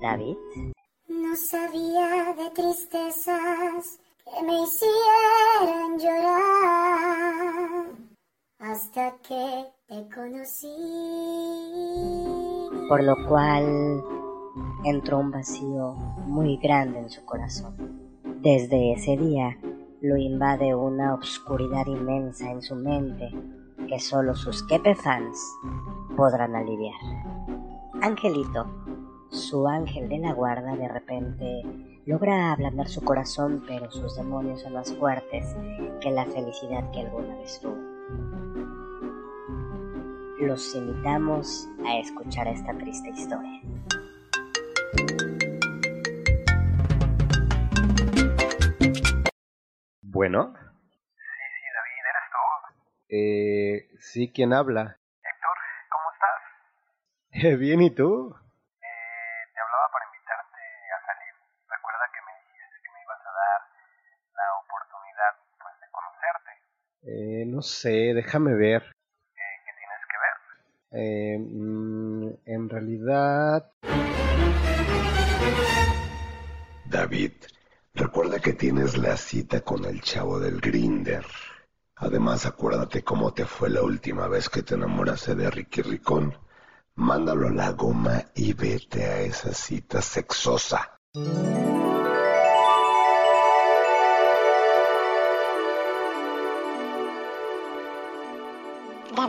David 0.00 0.36
no 1.30 1.36
sabía 1.36 2.34
de 2.34 2.50
tristezas 2.50 4.00
que 4.24 4.42
me 4.44 4.62
hicieran 4.62 5.98
llorar 5.98 7.84
hasta 8.58 9.14
que 9.18 9.66
te 9.86 10.08
conocí. 10.12 10.66
Por 12.88 13.04
lo 13.04 13.14
cual 13.28 14.02
entró 14.84 15.18
un 15.18 15.30
vacío 15.30 15.92
muy 16.26 16.56
grande 16.56 16.98
en 16.98 17.10
su 17.10 17.24
corazón. 17.24 17.76
Desde 18.42 18.94
ese 18.94 19.16
día 19.16 19.56
lo 20.00 20.16
invade 20.16 20.74
una 20.74 21.14
obscuridad 21.14 21.86
inmensa 21.86 22.50
en 22.50 22.60
su 22.60 22.74
mente 22.74 23.30
que 23.88 24.00
solo 24.00 24.34
sus 24.34 24.64
Kepe 24.64 24.96
fans 24.96 25.38
podrán 26.16 26.56
aliviar. 26.56 27.00
Angelito, 28.02 28.66
su 29.30 29.68
ángel 29.68 30.08
de 30.08 30.18
la 30.18 30.32
guarda, 30.32 30.74
de 30.74 30.88
repente 30.88 31.62
logra 32.04 32.52
ablandar 32.52 32.88
su 32.88 33.02
corazón, 33.02 33.64
pero 33.66 33.90
sus 33.90 34.16
demonios 34.16 34.62
son 34.62 34.74
más 34.74 34.92
fuertes 34.94 35.54
que 36.00 36.10
la 36.10 36.26
felicidad 36.26 36.90
que 36.90 37.00
alguna 37.00 37.36
vez 37.36 37.60
tuvo. 37.60 37.78
Los 40.40 40.74
invitamos 40.74 41.68
a 41.86 41.98
escuchar 41.98 42.48
esta 42.48 42.76
triste 42.76 43.10
historia. 43.10 43.60
Bueno. 50.02 50.54
Sí, 50.54 51.22
sí, 51.54 51.66
David, 51.76 52.02
¿eres 52.10 52.26
tú? 52.32 52.74
Eh, 53.10 53.88
sí, 54.00 54.32
¿quién 54.34 54.52
habla? 54.52 54.98
Héctor, 55.22 55.56
¿cómo 55.90 56.10
estás? 56.12 57.58
Bien, 57.60 57.80
¿y 57.82 57.90
tú? 57.90 58.34
Eh, 67.02 67.44
no 67.46 67.62
sé, 67.62 68.12
déjame 68.14 68.54
ver. 68.54 68.82
¿Qué 69.34 69.72
tienes 69.78 70.04
que 70.10 70.16
ver? 70.96 71.02
Eh, 71.02 71.38
mm, 71.38 72.28
en 72.44 72.68
realidad... 72.68 73.72
David, 76.84 77.32
recuerda 77.94 78.40
que 78.40 78.52
tienes 78.52 78.98
la 78.98 79.16
cita 79.16 79.60
con 79.62 79.84
el 79.84 80.00
chavo 80.02 80.38
del 80.38 80.60
Grinder. 80.60 81.24
Además, 81.96 82.46
acuérdate 82.46 83.02
cómo 83.02 83.32
te 83.32 83.44
fue 83.44 83.70
la 83.70 83.82
última 83.82 84.26
vez 84.26 84.48
que 84.48 84.62
te 84.62 84.74
enamoraste 84.74 85.34
de 85.34 85.50
Ricky 85.50 85.82
Ricón. 85.82 86.34
Mándalo 86.96 87.48
a 87.48 87.52
la 87.52 87.70
goma 87.70 88.24
y 88.34 88.52
vete 88.52 89.04
a 89.04 89.20
esa 89.20 89.54
cita 89.54 90.02
sexosa. 90.02 90.98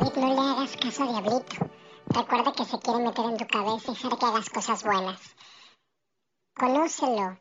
David, 0.02 0.18
no 0.18 0.34
le 0.34 0.39
hagas 0.39 0.76
caso 0.78 1.04
a 1.04 1.08
Diablito. 1.08 1.70
Recuerda 2.08 2.52
que 2.54 2.66
se 2.66 2.80
quiere 2.80 3.04
meter 3.04 3.26
en 3.26 3.38
tu 3.38 3.45
cabeza 3.45 3.91
y 3.91 3.93
hacer 3.93 4.18
que 4.18 4.26
hagas 4.26 4.49
cosas 4.49 4.84
buenas. 4.84 5.36
Conócelo. 6.56 7.38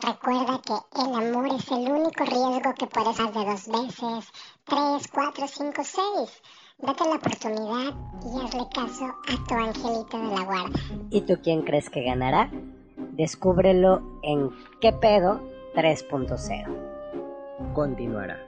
Recuerda 0.00 0.60
que 0.64 0.74
el 1.02 1.12
amor 1.12 1.48
es 1.48 1.68
el 1.72 1.90
único 1.90 2.24
riesgo 2.24 2.72
que 2.78 2.86
puedes 2.86 3.18
hacer 3.18 3.32
de 3.34 3.44
dos 3.44 3.66
veces, 3.66 4.32
tres, 4.64 5.08
cuatro, 5.12 5.48
cinco, 5.48 5.82
seis. 5.82 6.40
Date 6.78 7.04
la 7.04 7.16
oportunidad 7.16 7.92
y 8.22 8.40
hazle 8.44 8.68
caso 8.72 9.06
a 9.06 9.44
tu 9.48 9.54
angelito 9.54 10.18
de 10.18 10.36
la 10.36 10.44
guarda. 10.44 10.78
¿Y 11.10 11.22
tú 11.22 11.34
quién 11.42 11.62
crees 11.62 11.90
que 11.90 12.04
ganará? 12.04 12.48
Descúbrelo 13.12 14.20
en 14.22 14.50
¿Qué 14.80 14.92
pedo 14.92 15.40
3.0? 15.74 17.72
Continuará. 17.74 18.38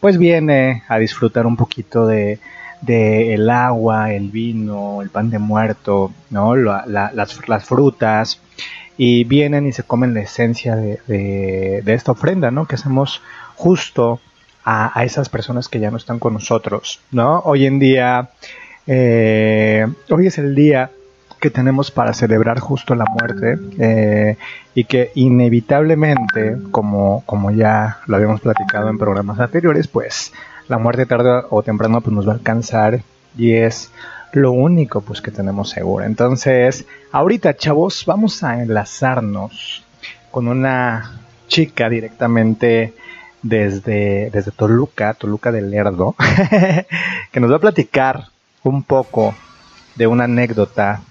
pues 0.00 0.16
viene 0.16 0.82
a 0.88 0.98
disfrutar 0.98 1.44
un 1.46 1.56
poquito 1.56 2.06
de, 2.06 2.38
el 2.86 3.50
agua, 3.50 4.14
el 4.14 4.30
vino, 4.30 5.02
el 5.02 5.10
pan 5.10 5.28
de 5.28 5.38
muerto, 5.38 6.10
¿no? 6.30 6.56
La- 6.56 6.84
la- 6.86 7.12
las, 7.12 7.46
las 7.48 7.64
frutas, 7.66 8.40
y 8.98 9.24
vienen 9.24 9.66
y 9.66 9.72
se 9.72 9.82
comen 9.82 10.14
la 10.14 10.20
esencia 10.20 10.76
de, 10.76 11.00
de- 11.06 11.94
esta 11.94 12.12
ofrenda, 12.12 12.50
¿no? 12.50 12.66
Que 12.66 12.74
hacemos 12.76 13.22
justo 13.54 14.20
a, 14.64 14.98
a 14.98 15.04
esas 15.04 15.28
personas 15.28 15.68
que 15.68 15.80
ya 15.80 15.90
no 15.90 15.96
están 15.96 16.18
con 16.18 16.34
nosotros, 16.34 17.00
¿no? 17.10 17.40
Hoy 17.40 17.66
en 17.66 17.78
día, 17.78 18.30
eh, 18.86 19.86
hoy 20.10 20.26
es 20.26 20.38
el 20.38 20.54
día 20.54 20.90
que 21.40 21.50
tenemos 21.50 21.90
para 21.90 22.12
celebrar 22.14 22.60
justo 22.60 22.94
la 22.94 23.04
muerte 23.04 23.58
eh, 23.78 24.36
y 24.74 24.84
que 24.84 25.10
inevitablemente, 25.16 26.56
como, 26.70 27.22
como 27.26 27.50
ya 27.50 27.98
lo 28.06 28.16
habíamos 28.16 28.40
platicado 28.40 28.88
en 28.88 28.98
programas 28.98 29.40
anteriores, 29.40 29.88
pues 29.88 30.32
la 30.68 30.78
muerte 30.78 31.06
tarde 31.06 31.42
o 31.50 31.62
temprano 31.62 32.00
pues 32.00 32.14
nos 32.14 32.26
va 32.28 32.32
a 32.32 32.34
alcanzar 32.36 33.00
y 33.36 33.52
es 33.54 33.90
lo 34.32 34.52
único 34.52 35.00
pues 35.02 35.20
que 35.20 35.30
tenemos 35.30 35.70
seguro. 35.70 36.04
Entonces, 36.04 36.86
ahorita 37.10 37.56
chavos, 37.56 38.04
vamos 38.06 38.42
a 38.42 38.62
enlazarnos 38.62 39.84
con 40.30 40.48
una 40.48 41.20
chica 41.48 41.88
directamente 41.88 42.94
desde, 43.42 44.30
desde 44.30 44.50
Toluca, 44.52 45.14
Toluca 45.14 45.52
del 45.52 45.70
Lerdo, 45.70 46.14
que 47.32 47.40
nos 47.40 47.50
va 47.50 47.56
a 47.56 47.60
platicar 47.60 48.28
un 48.62 48.82
poco 48.84 49.34
de 49.96 50.06
una 50.06 50.24
anécdota 50.24 51.02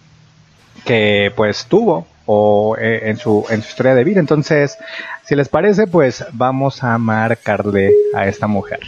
que 0.86 1.32
pues 1.36 1.66
tuvo 1.66 2.08
o 2.26 2.76
eh, 2.80 3.10
en 3.10 3.18
su 3.18 3.46
en 3.50 3.62
su 3.62 3.70
historia 3.70 3.94
de 3.94 4.04
vida. 4.04 4.20
Entonces, 4.20 4.78
si 5.24 5.36
les 5.36 5.50
parece, 5.50 5.86
pues 5.86 6.26
vamos 6.32 6.84
a 6.84 6.98
marcarle 6.98 7.92
a 8.16 8.28
esta 8.28 8.48
mujer. 8.48 8.80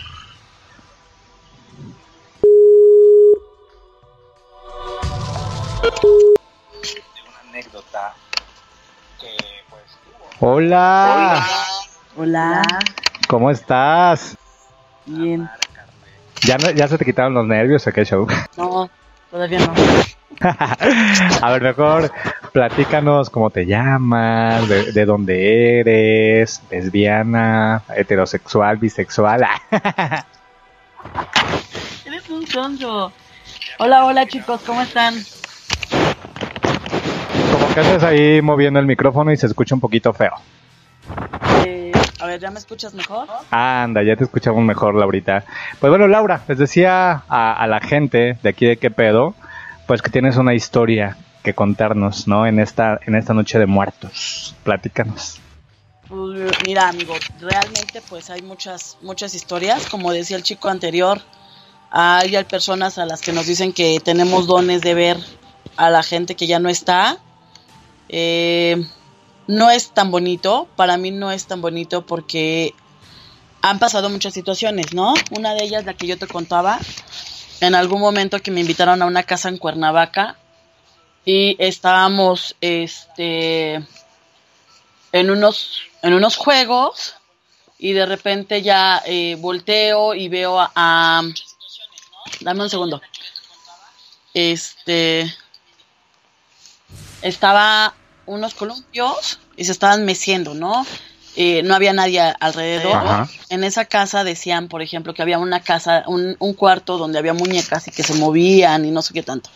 Hola. 10.46 11.42
Hola. 12.18 12.64
¿Cómo 13.30 13.50
estás? 13.50 14.36
Bien. 15.06 15.50
¿Ya, 16.42 16.58
no- 16.58 16.70
¿Ya 16.72 16.86
se 16.90 16.98
te 16.98 17.06
quitaron 17.06 17.34
los 17.34 17.48
nervios 17.48 17.88
o 17.88 17.94
qué 17.94 18.04
show? 18.04 18.28
No, 18.58 18.90
todavía 19.32 19.60
no. 19.60 19.74
A 21.42 21.52
ver, 21.54 21.62
mejor 21.62 22.12
platícanos 22.52 23.30
cómo 23.30 23.52
te 23.52 23.66
llamas, 23.66 24.68
de, 24.68 24.92
de 24.92 25.06
dónde 25.06 25.80
eres, 25.80 26.62
lesbiana, 26.70 27.84
heterosexual, 27.96 28.76
bisexual. 28.76 29.46
Eres 32.06 32.30
un 32.30 32.46
sonso. 32.46 33.14
Hola, 33.80 34.04
hola 34.04 34.28
chicos, 34.28 34.60
¿cómo 34.66 34.82
están? 34.82 35.16
Como 37.52 37.74
que 37.74 37.80
haces 37.80 38.04
ahí 38.04 38.42
moviendo 38.42 38.80
el 38.80 38.86
micrófono 38.86 39.32
y 39.32 39.38
se 39.38 39.48
escucha 39.48 39.76
un 39.76 39.82
poquito 39.82 40.14
feo. 40.14 40.34
Eh, 41.66 41.92
a 42.20 42.26
ver, 42.26 42.40
¿ya 42.40 42.52
me 42.52 42.60
escuchas 42.60 42.94
mejor? 42.94 43.28
Anda, 43.52 44.04
ya 44.04 44.16
te 44.16 44.24
escuchamos 44.24 44.64
mejor, 44.64 44.96
Laurita. 44.96 45.44
Pues 45.80 45.90
bueno, 45.90 46.08
Laura, 46.08 46.42
les 46.48 46.58
decía 46.58 47.24
a, 47.28 47.54
a 47.54 47.68
la 47.68 47.80
gente 47.80 48.38
de 48.42 48.50
aquí 48.50 48.66
de 48.66 48.78
qué 48.78 48.92
pedo, 48.92 49.36
pues 49.88 50.02
que 50.02 50.10
tienes 50.10 50.38
una 50.38 50.54
historia 50.54 51.18
que 51.44 51.54
contarnos, 51.54 52.28
¿no? 52.28 52.48
En 52.48 52.60
esta, 52.60 53.00
en 53.06 53.16
esta 53.16 53.34
noche 53.34 53.60
de 53.60 53.66
muertos. 53.66 54.56
Platícanos. 54.64 55.40
Pues, 56.08 56.52
mira, 56.66 56.90
amigo, 56.90 57.16
realmente 57.40 58.02
pues 58.10 58.30
hay 58.30 58.42
muchas, 58.42 58.98
muchas 59.02 59.36
historias. 59.36 59.88
Como 59.88 60.12
decía 60.12 60.38
el 60.38 60.44
chico 60.44 60.70
anterior, 60.70 61.22
hay 61.92 62.36
hay 62.36 62.44
personas 62.46 62.98
a 62.98 63.06
las 63.06 63.22
que 63.22 63.34
nos 63.34 63.46
dicen 63.46 63.74
que 63.74 64.00
tenemos 64.04 64.48
dones 64.48 64.82
de 64.82 64.94
ver 64.94 65.18
a 65.76 65.90
la 65.90 66.04
gente 66.04 66.36
que 66.36 66.48
ya 66.48 66.60
no 66.60 66.70
está. 66.70 67.18
Eh, 68.10 68.78
no 69.48 69.70
es 69.72 69.92
tan 69.94 70.12
bonito, 70.12 70.70
para 70.76 70.98
mí 70.98 71.12
no 71.12 71.32
es 71.32 71.48
tan 71.48 71.62
bonito 71.62 72.06
porque 72.06 72.76
han 73.62 73.80
pasado 73.80 74.10
muchas 74.10 74.34
situaciones, 74.34 74.94
¿no? 74.94 75.14
Una 75.32 75.54
de 75.56 75.64
ellas, 75.64 75.86
la 75.86 75.94
que 75.96 76.08
yo 76.08 76.18
te 76.18 76.28
contaba, 76.28 76.80
en 77.62 77.76
algún 77.76 78.02
momento 78.02 78.40
que 78.40 78.52
me 78.52 78.62
invitaron 78.62 79.02
a 79.02 79.06
una 79.06 79.24
casa 79.24 79.50
en 79.50 79.58
Cuernavaca 79.58 80.38
y 81.26 81.56
estábamos, 81.60 82.56
este, 82.62 83.82
en 85.12 85.30
unos, 85.30 85.80
en 86.02 86.14
unos 86.14 86.36
juegos 86.38 87.16
y 87.78 87.94
de 87.94 88.06
repente 88.06 88.62
ya 88.62 89.02
eh, 89.06 89.36
volteo 89.40 90.14
y 90.16 90.30
veo 90.30 90.60
a, 90.60 90.72
a- 90.76 91.24
Dame 92.42 92.64
un 92.64 92.70
segundo. 92.70 93.02
Este... 94.34 95.34
Estaba 97.24 97.96
unos 98.26 98.54
columpios 98.54 99.40
y 99.58 99.66
se 99.66 99.72
estaban 99.72 100.06
meciendo, 100.06 100.54
¿no? 100.54 100.86
Eh, 101.36 101.64
no 101.64 101.74
había 101.74 101.94
nadie 101.94 102.22
alrededor. 102.40 102.96
Ajá. 102.96 103.30
En 103.50 103.64
esa 103.64 103.86
casa 103.86 104.24
decían, 104.24 104.68
por 104.68 104.82
ejemplo, 104.82 105.14
que 105.14 105.22
había 105.22 105.40
una 105.40 105.62
casa, 105.62 106.04
un, 106.08 106.36
un 106.40 106.54
cuarto 106.54 106.98
donde 106.98 107.18
había 107.18 107.34
muñecas 107.34 107.88
y 107.88 107.92
que 107.92 108.04
se 108.04 108.14
movían 108.16 108.86
y 108.86 108.92
no 108.92 109.02
sé 109.02 109.14
qué 109.14 109.24
tanto. 109.24 109.50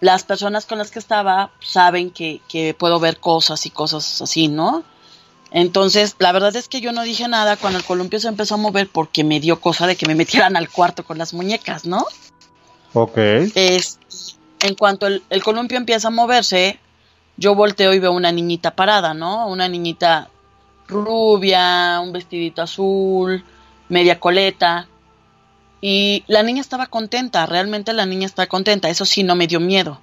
Las 0.00 0.22
personas 0.22 0.66
con 0.66 0.78
las 0.78 0.90
que 0.90 0.98
estaba 0.98 1.50
saben 1.60 2.10
que, 2.10 2.40
que 2.48 2.72
puedo 2.72 3.00
ver 3.00 3.18
cosas 3.18 3.66
y 3.66 3.70
cosas 3.70 4.22
así, 4.22 4.48
¿no? 4.48 4.84
Entonces, 5.50 6.14
la 6.18 6.32
verdad 6.32 6.54
es 6.54 6.68
que 6.68 6.80
yo 6.80 6.92
no 6.92 7.02
dije 7.02 7.26
nada 7.26 7.56
cuando 7.56 7.78
el 7.78 7.84
columpio 7.84 8.20
se 8.20 8.28
empezó 8.28 8.54
a 8.54 8.58
mover 8.58 8.88
porque 8.88 9.24
me 9.24 9.40
dio 9.40 9.60
cosa 9.60 9.86
de 9.86 9.96
que 9.96 10.06
me 10.06 10.14
metieran 10.14 10.56
al 10.56 10.70
cuarto 10.70 11.04
con 11.04 11.18
las 11.18 11.34
muñecas, 11.34 11.84
¿no? 11.84 12.06
Ok. 12.92 13.18
Es, 13.54 13.98
en 14.62 14.74
cuanto 14.74 15.06
el, 15.06 15.42
columpio 15.42 15.78
empieza 15.78 16.08
a 16.08 16.10
moverse, 16.10 16.78
yo 17.36 17.54
volteo 17.54 17.94
y 17.94 17.98
veo 17.98 18.12
una 18.12 18.32
niñita 18.32 18.74
parada, 18.74 19.14
¿no? 19.14 19.48
Una 19.48 19.68
niñita 19.68 20.28
rubia, 20.88 22.00
un 22.00 22.12
vestidito 22.12 22.62
azul, 22.62 23.44
media 23.88 24.20
coleta. 24.20 24.86
Y 25.80 26.24
la 26.26 26.42
niña 26.42 26.60
estaba 26.60 26.86
contenta, 26.86 27.46
realmente 27.46 27.92
la 27.92 28.06
niña 28.06 28.26
estaba 28.26 28.46
contenta, 28.46 28.90
eso 28.90 29.06
sí, 29.06 29.22
no 29.22 29.34
me 29.34 29.46
dio 29.46 29.60
miedo. 29.60 29.98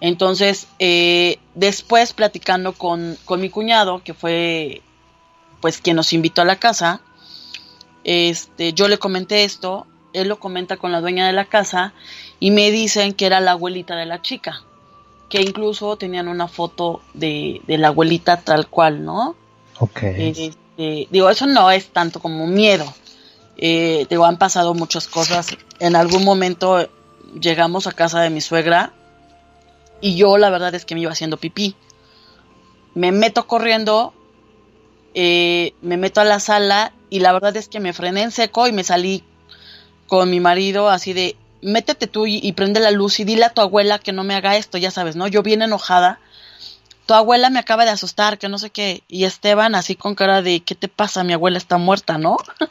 Entonces, 0.00 0.66
eh, 0.78 1.38
después 1.54 2.12
platicando 2.12 2.72
con, 2.72 3.16
con 3.24 3.40
mi 3.40 3.50
cuñado, 3.50 4.02
que 4.02 4.14
fue 4.14 4.82
pues 5.60 5.80
quien 5.80 5.96
nos 5.96 6.12
invitó 6.12 6.42
a 6.42 6.44
la 6.44 6.56
casa, 6.56 7.00
este, 8.04 8.72
yo 8.72 8.88
le 8.88 8.98
comenté 8.98 9.44
esto, 9.44 9.86
él 10.20 10.28
lo 10.28 10.38
comenta 10.38 10.76
con 10.76 10.92
la 10.92 11.00
dueña 11.00 11.26
de 11.26 11.32
la 11.32 11.46
casa 11.46 11.92
y 12.40 12.50
me 12.50 12.70
dicen 12.70 13.12
que 13.12 13.26
era 13.26 13.40
la 13.40 13.52
abuelita 13.52 13.96
de 13.96 14.06
la 14.06 14.22
chica, 14.22 14.62
que 15.28 15.40
incluso 15.40 15.96
tenían 15.96 16.28
una 16.28 16.48
foto 16.48 17.00
de, 17.14 17.60
de 17.66 17.78
la 17.78 17.88
abuelita 17.88 18.38
tal 18.38 18.68
cual, 18.68 19.04
¿no? 19.04 19.36
Ok. 19.78 20.02
Este, 20.02 21.08
digo, 21.10 21.30
eso 21.30 21.46
no 21.46 21.70
es 21.70 21.88
tanto 21.88 22.20
como 22.20 22.46
miedo. 22.46 22.86
Eh, 23.56 24.06
digo, 24.08 24.24
han 24.24 24.38
pasado 24.38 24.74
muchas 24.74 25.08
cosas. 25.08 25.56
En 25.80 25.96
algún 25.96 26.24
momento 26.24 26.88
llegamos 27.40 27.86
a 27.86 27.92
casa 27.92 28.20
de 28.20 28.30
mi 28.30 28.40
suegra 28.40 28.92
y 30.00 30.16
yo 30.16 30.38
la 30.38 30.50
verdad 30.50 30.74
es 30.74 30.84
que 30.84 30.94
me 30.94 31.02
iba 31.02 31.12
haciendo 31.12 31.36
pipí. 31.36 31.74
Me 32.94 33.12
meto 33.12 33.46
corriendo, 33.46 34.14
eh, 35.14 35.74
me 35.82 35.96
meto 35.96 36.20
a 36.20 36.24
la 36.24 36.40
sala 36.40 36.92
y 37.10 37.20
la 37.20 37.32
verdad 37.32 37.56
es 37.56 37.68
que 37.68 37.80
me 37.80 37.92
frené 37.92 38.22
en 38.22 38.30
seco 38.30 38.66
y 38.66 38.72
me 38.72 38.84
salí 38.84 39.24
con 40.08 40.30
mi 40.30 40.40
marido 40.40 40.88
así 40.88 41.12
de, 41.12 41.36
métete 41.62 42.08
tú 42.08 42.26
y, 42.26 42.40
y 42.42 42.52
prende 42.52 42.80
la 42.80 42.90
luz 42.90 43.20
y 43.20 43.24
dile 43.24 43.44
a 43.44 43.50
tu 43.50 43.60
abuela 43.60 44.00
que 44.00 44.12
no 44.12 44.24
me 44.24 44.34
haga 44.34 44.56
esto, 44.56 44.78
ya 44.78 44.90
sabes, 44.90 45.14
¿no? 45.14 45.28
Yo 45.28 45.42
bien 45.44 45.62
enojada. 45.62 46.18
Tu 47.06 47.14
abuela 47.14 47.48
me 47.48 47.58
acaba 47.58 47.84
de 47.84 47.90
asustar, 47.90 48.36
que 48.38 48.48
no 48.50 48.58
sé 48.58 48.68
qué. 48.70 49.02
Y 49.08 49.24
Esteban 49.24 49.74
así 49.74 49.94
con 49.94 50.14
cara 50.14 50.42
de, 50.42 50.60
¿qué 50.60 50.74
te 50.74 50.88
pasa? 50.88 51.24
Mi 51.24 51.32
abuela 51.32 51.56
está 51.58 51.78
muerta, 51.78 52.18
¿no? 52.18 52.36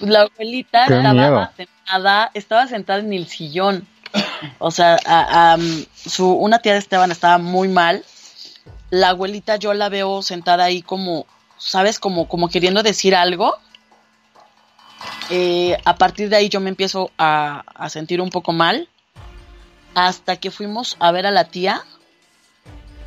La 0.00 0.22
abuelita 0.22 0.86
Qué 0.86 0.94
estaba 0.96 1.14
miedo. 1.14 1.50
sentada, 1.56 2.30
estaba 2.34 2.66
sentada 2.66 2.98
en 2.98 3.12
el 3.12 3.28
sillón. 3.28 3.86
O 4.58 4.70
sea, 4.70 4.98
a- 5.06 5.56
su, 5.94 6.30
una 6.32 6.58
tía 6.58 6.72
de 6.72 6.78
Esteban 6.78 7.10
estaba 7.12 7.38
muy 7.38 7.68
mal. 7.68 8.04
La 8.90 9.10
abuelita 9.10 9.56
yo 9.56 9.74
la 9.74 9.88
veo 9.88 10.22
sentada 10.22 10.64
ahí 10.64 10.82
como, 10.82 11.26
¿sabes? 11.58 11.98
Como, 11.98 12.28
como 12.28 12.48
queriendo 12.48 12.82
decir 12.82 13.14
algo. 13.14 13.56
Eh, 15.30 15.76
a 15.84 15.96
partir 15.96 16.28
de 16.28 16.36
ahí 16.36 16.48
yo 16.48 16.60
me 16.60 16.68
empiezo 16.68 17.10
a, 17.18 17.64
sentir 17.88 18.20
un 18.20 18.30
poco 18.30 18.52
mal. 18.52 18.88
Hasta 19.94 20.36
que 20.36 20.50
fuimos 20.50 20.96
a 20.98 21.12
ver 21.12 21.26
a 21.26 21.30
la 21.30 21.44
tía. 21.44 21.82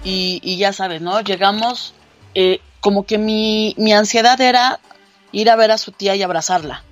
Y, 0.04 0.40
y 0.44 0.58
ya 0.58 0.74
sabes, 0.74 1.02
¿no? 1.02 1.20
Llegamos, 1.22 1.94
eh, 2.34 2.62
como 2.80 3.06
que 3.06 3.18
mi, 3.18 3.74
mi 3.78 3.94
ansiedad 3.94 4.40
era 4.40 4.80
ir 5.32 5.50
a 5.50 5.56
ver 5.56 5.72
a 5.72 5.78
su 5.78 5.92
tía 5.92 6.16
y 6.16 6.24
abrazarla. 6.24 6.84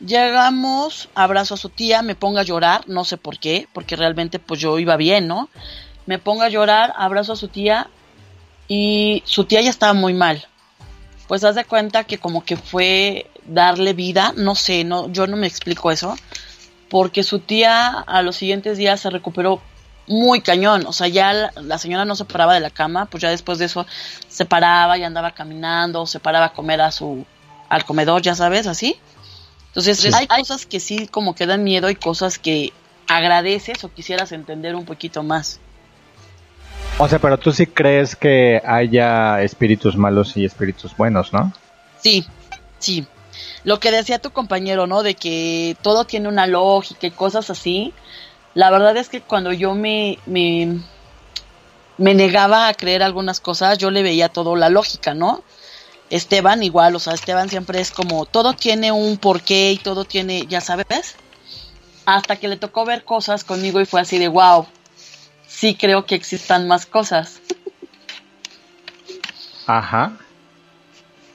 Llegamos, 0.00 1.08
abrazo 1.14 1.54
a 1.54 1.56
su 1.56 1.68
tía, 1.68 2.02
me 2.02 2.14
pongo 2.14 2.38
a 2.38 2.42
llorar, 2.42 2.82
no 2.88 3.04
sé 3.04 3.16
por 3.16 3.38
qué, 3.38 3.68
porque 3.72 3.96
realmente 3.96 4.38
pues 4.38 4.60
yo 4.60 4.78
iba 4.78 4.96
bien, 4.96 5.28
¿no? 5.28 5.48
Me 6.06 6.18
pongo 6.18 6.42
a 6.42 6.48
llorar, 6.48 6.92
abrazo 6.96 7.32
a 7.32 7.36
su 7.36 7.48
tía 7.48 7.88
y 8.68 9.22
su 9.24 9.44
tía 9.44 9.62
ya 9.62 9.70
estaba 9.70 9.94
muy 9.94 10.12
mal. 10.12 10.46
Pues 11.28 11.44
haz 11.44 11.54
de 11.54 11.64
cuenta 11.64 12.04
que 12.04 12.18
como 12.18 12.44
que 12.44 12.56
fue 12.56 13.30
darle 13.46 13.92
vida, 13.92 14.32
no 14.36 14.54
sé, 14.54 14.84
no, 14.84 15.10
yo 15.10 15.26
no 15.26 15.36
me 15.36 15.46
explico 15.46 15.90
eso, 15.90 16.16
porque 16.88 17.22
su 17.22 17.40
tía 17.40 17.88
a 17.88 18.22
los 18.22 18.36
siguientes 18.36 18.78
días 18.78 19.00
se 19.00 19.10
recuperó 19.10 19.60
muy 20.06 20.40
cañón, 20.42 20.84
o 20.86 20.92
sea, 20.92 21.08
ya 21.08 21.32
la, 21.32 21.52
la 21.56 21.78
señora 21.78 22.04
no 22.04 22.14
se 22.14 22.24
paraba 22.24 22.54
de 22.54 22.60
la 22.60 22.70
cama, 22.70 23.06
pues 23.06 23.22
ya 23.22 23.30
después 23.30 23.58
de 23.58 23.64
eso 23.66 23.86
se 24.28 24.44
paraba 24.44 24.98
y 24.98 25.02
andaba 25.02 25.30
caminando, 25.32 26.06
se 26.06 26.20
paraba 26.20 26.46
a 26.46 26.52
comer 26.52 26.80
a 26.80 26.90
su 26.90 27.24
al 27.68 27.84
comedor, 27.84 28.22
ya 28.22 28.34
sabes, 28.34 28.66
así. 28.66 28.96
Entonces, 29.68 29.98
Sí. 29.98 30.10
hay 30.12 30.26
cosas 30.26 30.66
que 30.66 30.78
sí 30.78 31.08
como 31.08 31.34
que 31.34 31.46
dan 31.46 31.64
miedo 31.64 31.90
y 31.90 31.96
cosas 31.96 32.38
que 32.38 32.72
agradeces 33.08 33.82
o 33.82 33.92
quisieras 33.92 34.30
entender 34.32 34.76
un 34.76 34.84
poquito 34.84 35.22
más. 35.22 35.58
O 36.98 37.08
sea, 37.08 37.18
pero 37.18 37.38
tú 37.38 37.52
sí 37.52 37.66
crees 37.66 38.14
que 38.14 38.62
haya 38.64 39.42
espíritus 39.42 39.96
malos 39.96 40.36
y 40.36 40.44
espíritus 40.44 40.96
buenos, 40.96 41.32
¿no? 41.32 41.52
Sí, 42.00 42.24
sí. 42.78 43.04
Lo 43.64 43.80
que 43.80 43.90
decía 43.90 44.18
tu 44.18 44.30
compañero, 44.30 44.86
¿no? 44.86 45.02
De 45.02 45.14
que 45.14 45.76
todo 45.82 46.04
tiene 46.04 46.28
una 46.28 46.46
lógica 46.46 47.06
y 47.06 47.10
cosas 47.10 47.48
así. 47.48 47.94
La 48.52 48.70
verdad 48.70 48.96
es 48.98 49.08
que 49.08 49.22
cuando 49.22 49.52
yo 49.52 49.74
me, 49.74 50.18
me, 50.26 50.80
negaba 51.96 52.68
a 52.68 52.74
creer 52.74 53.02
algunas 53.02 53.40
cosas, 53.40 53.78
yo 53.78 53.90
le 53.90 54.02
veía 54.02 54.28
todo 54.28 54.54
la 54.54 54.68
lógica, 54.68 55.14
¿no? 55.14 55.42
Esteban 56.10 56.62
igual, 56.62 56.94
o 56.94 56.98
sea, 56.98 57.14
Esteban 57.14 57.48
siempre 57.48 57.80
es 57.80 57.90
como, 57.90 58.26
todo 58.26 58.52
tiene 58.52 58.92
un 58.92 59.16
porqué 59.16 59.72
y 59.72 59.78
todo 59.78 60.04
tiene, 60.04 60.46
ya 60.46 60.60
sabes. 60.60 61.16
Hasta 62.04 62.36
que 62.36 62.48
le 62.48 62.58
tocó 62.58 62.84
ver 62.84 63.04
cosas 63.04 63.44
conmigo 63.44 63.80
y 63.80 63.86
fue 63.86 64.02
así 64.02 64.18
de, 64.18 64.28
wow, 64.28 64.66
sí 65.48 65.74
creo 65.74 66.04
que 66.04 66.14
existan 66.14 66.68
más 66.68 66.84
cosas. 66.84 67.40
Ajá. 69.66 70.18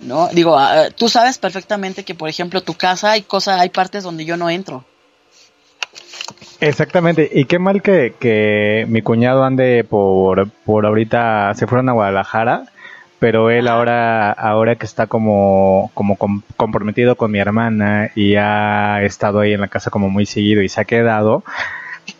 ¿No? 0.01 0.27
Digo, 0.29 0.57
ah, 0.57 0.87
tú 0.95 1.09
sabes 1.09 1.37
perfectamente 1.37 2.03
que, 2.03 2.15
por 2.15 2.29
ejemplo, 2.29 2.61
tu 2.61 2.73
casa 2.73 3.11
hay 3.11 3.21
cosas, 3.23 3.59
hay 3.59 3.69
partes 3.69 4.03
donde 4.03 4.25
yo 4.25 4.37
no 4.37 4.49
entro. 4.49 4.83
Exactamente, 6.61 7.29
y 7.31 7.45
qué 7.45 7.57
mal 7.57 7.81
que, 7.81 8.13
que 8.19 8.85
mi 8.89 9.01
cuñado 9.01 9.43
ande 9.43 9.85
por, 9.89 10.49
por 10.65 10.85
ahorita, 10.85 11.53
se 11.55 11.67
fueron 11.67 11.87
a 11.89 11.93
Guadalajara, 11.93 12.65
pero 13.17 13.49
él 13.49 13.67
ahora, 13.67 14.31
ahora 14.31 14.75
que 14.75 14.85
está 14.85 15.07
como, 15.07 15.89
como 15.93 16.17
com- 16.17 16.41
comprometido 16.57 17.15
con 17.15 17.31
mi 17.31 17.39
hermana 17.39 18.11
y 18.13 18.35
ha 18.35 19.01
estado 19.03 19.39
ahí 19.39 19.53
en 19.53 19.61
la 19.61 19.69
casa 19.69 19.89
como 19.89 20.09
muy 20.09 20.25
seguido 20.25 20.61
y 20.61 20.69
se 20.69 20.81
ha 20.81 20.85
quedado, 20.85 21.43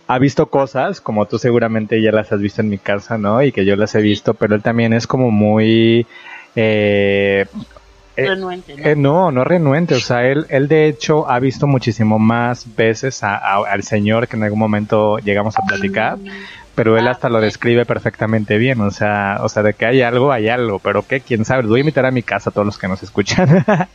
ha 0.08 0.20
visto 0.20 0.48
cosas, 0.50 1.02
como 1.02 1.26
tú 1.26 1.38
seguramente 1.38 2.02
ya 2.02 2.12
las 2.12 2.32
has 2.32 2.40
visto 2.40 2.62
en 2.62 2.70
mi 2.70 2.78
casa, 2.78 3.18
¿no? 3.18 3.44
Y 3.44 3.52
que 3.52 3.66
yo 3.66 3.76
las 3.76 3.94
he 3.96 4.02
visto, 4.02 4.34
pero 4.36 4.56
él 4.56 4.62
también 4.62 4.94
es 4.94 5.06
como 5.06 5.32
muy... 5.32 6.08
Eh, 6.56 7.46
Renuente, 8.18 8.76
¿no? 8.76 8.84
eh, 8.86 8.96
no, 8.98 9.32
no 9.32 9.44
renuente, 9.46 9.96
o 9.96 10.00
sea, 10.02 10.26
él, 10.26 10.46
él 10.50 10.68
de 10.68 10.88
hecho 10.90 11.30
ha 11.30 11.40
visto 11.40 11.68
muchísimo 11.68 12.20
más 12.20 12.76
veces 12.76 13.24
a- 13.24 13.38
a- 13.38 13.64
al 13.72 13.84
señor 13.84 14.28
que 14.28 14.36
en 14.36 14.44
algún 14.44 14.60
momento 14.60 15.20
llegamos 15.20 15.58
a 15.58 15.62
platicar, 15.62 16.18
pero 16.76 16.98
él 16.98 17.08
hasta 17.08 17.30
lo 17.30 17.40
describe 17.40 17.86
perfectamente 17.86 18.58
bien, 18.58 18.82
o 18.82 18.92
sea, 18.92 19.38
o 19.42 19.48
sea, 19.48 19.64
de 19.64 19.74
que 19.74 19.86
hay 19.86 20.02
algo, 20.02 20.34
hay 20.34 20.50
algo, 20.50 20.80
pero 20.80 21.08
qué, 21.08 21.22
quién 21.22 21.46
sabe, 21.46 21.64
voy 21.66 21.80
a 21.80 21.82
invitar 21.82 22.06
a 22.06 22.12
mi 22.12 22.22
casa 22.24 22.50
a 22.50 22.54
todos 22.54 22.66
los 22.66 22.78
que 22.78 22.88
nos 22.90 23.02
escuchan. 23.04 23.66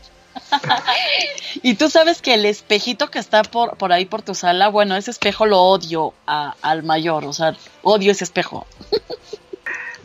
Y 1.63 1.75
tú 1.75 1.89
sabes 1.89 2.21
que 2.21 2.35
el 2.35 2.45
espejito 2.45 3.09
que 3.11 3.19
está 3.21 3.43
por, 3.43 3.77
por 3.77 3.93
ahí 3.93 4.05
por 4.05 4.23
tu 4.23 4.35
sala, 4.35 4.69
bueno, 4.69 4.97
ese 4.97 5.11
espejo 5.13 5.47
lo 5.47 5.61
odio 5.61 6.13
a- 6.27 6.55
al 6.63 6.83
mayor, 6.83 7.25
o 7.25 7.33
sea, 7.33 7.55
odio 7.83 8.11
ese 8.13 8.25
espejo. 8.25 8.67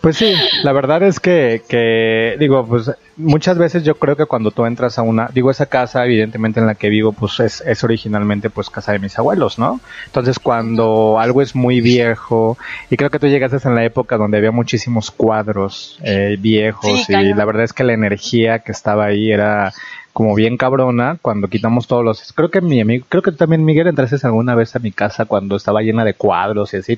Pues 0.02 0.18
sí, 0.18 0.34
la 0.64 0.72
verdad 0.72 1.04
es 1.04 1.20
que, 1.20 1.62
que, 1.68 2.38
digo, 2.40 2.66
pues 2.66 2.92
muchas 3.18 3.58
veces 3.58 3.84
yo 3.84 3.96
creo 3.96 4.16
que 4.16 4.26
cuando 4.26 4.52
tú 4.52 4.66
entras 4.66 4.98
a 4.98 5.02
una, 5.02 5.30
digo, 5.34 5.52
esa 5.52 5.66
casa 5.66 6.06
evidentemente 6.06 6.60
en 6.60 6.68
la 6.68 6.76
que 6.76 6.90
vivo, 6.90 7.12
pues 7.12 7.40
es, 7.42 7.62
es 7.62 7.84
originalmente 7.84 8.50
pues 8.50 8.70
casa 8.70 8.94
de 8.94 9.00
mis 9.00 9.20
abuelos, 9.20 9.60
¿no? 9.60 9.82
Entonces 10.06 10.40
cuando 10.40 11.20
algo 11.20 11.42
es 11.42 11.54
muy 11.54 11.82
viejo, 11.82 12.58
y 12.90 12.96
creo 12.96 13.10
que 13.10 13.20
tú 13.20 13.28
llegaste 13.28 13.58
en 13.68 13.76
la 13.76 13.84
época 13.84 14.18
donde 14.18 14.38
había 14.38 14.52
muchísimos 14.52 15.12
cuadros 15.12 16.00
eh, 16.04 16.38
viejos, 16.40 17.06
Sí, 17.06 17.14
y 17.14 17.34
la 17.34 17.46
verdad 17.46 17.64
es 17.64 17.74
que 17.74 17.84
la 17.84 17.94
energía 17.94 18.60
que 18.60 18.72
estaba 18.72 19.06
ahí 19.06 19.32
era 19.32 19.74
como 20.14 20.36
bien 20.36 20.58
cabrona 20.58 21.18
cuando 21.22 21.48
quitamos 21.48 21.88
todos 21.88 22.04
los 22.04 22.34
creo 22.34 22.50
que 22.50 22.62
mi 22.62 22.82
amigo 22.82 23.06
creo 23.08 23.22
que 23.22 23.32
también 23.32 23.64
Miguel 23.64 23.88
entraste 23.88 24.18
alguna 24.26 24.56
vez 24.56 24.76
a 24.76 24.80
mi 24.80 24.92
casa 24.92 25.26
cuando 25.26 25.56
estaba 25.56 25.82
llena 25.82 26.04
de 26.04 26.14
cuadros 26.14 26.74
y 26.74 26.78
así 26.78 26.98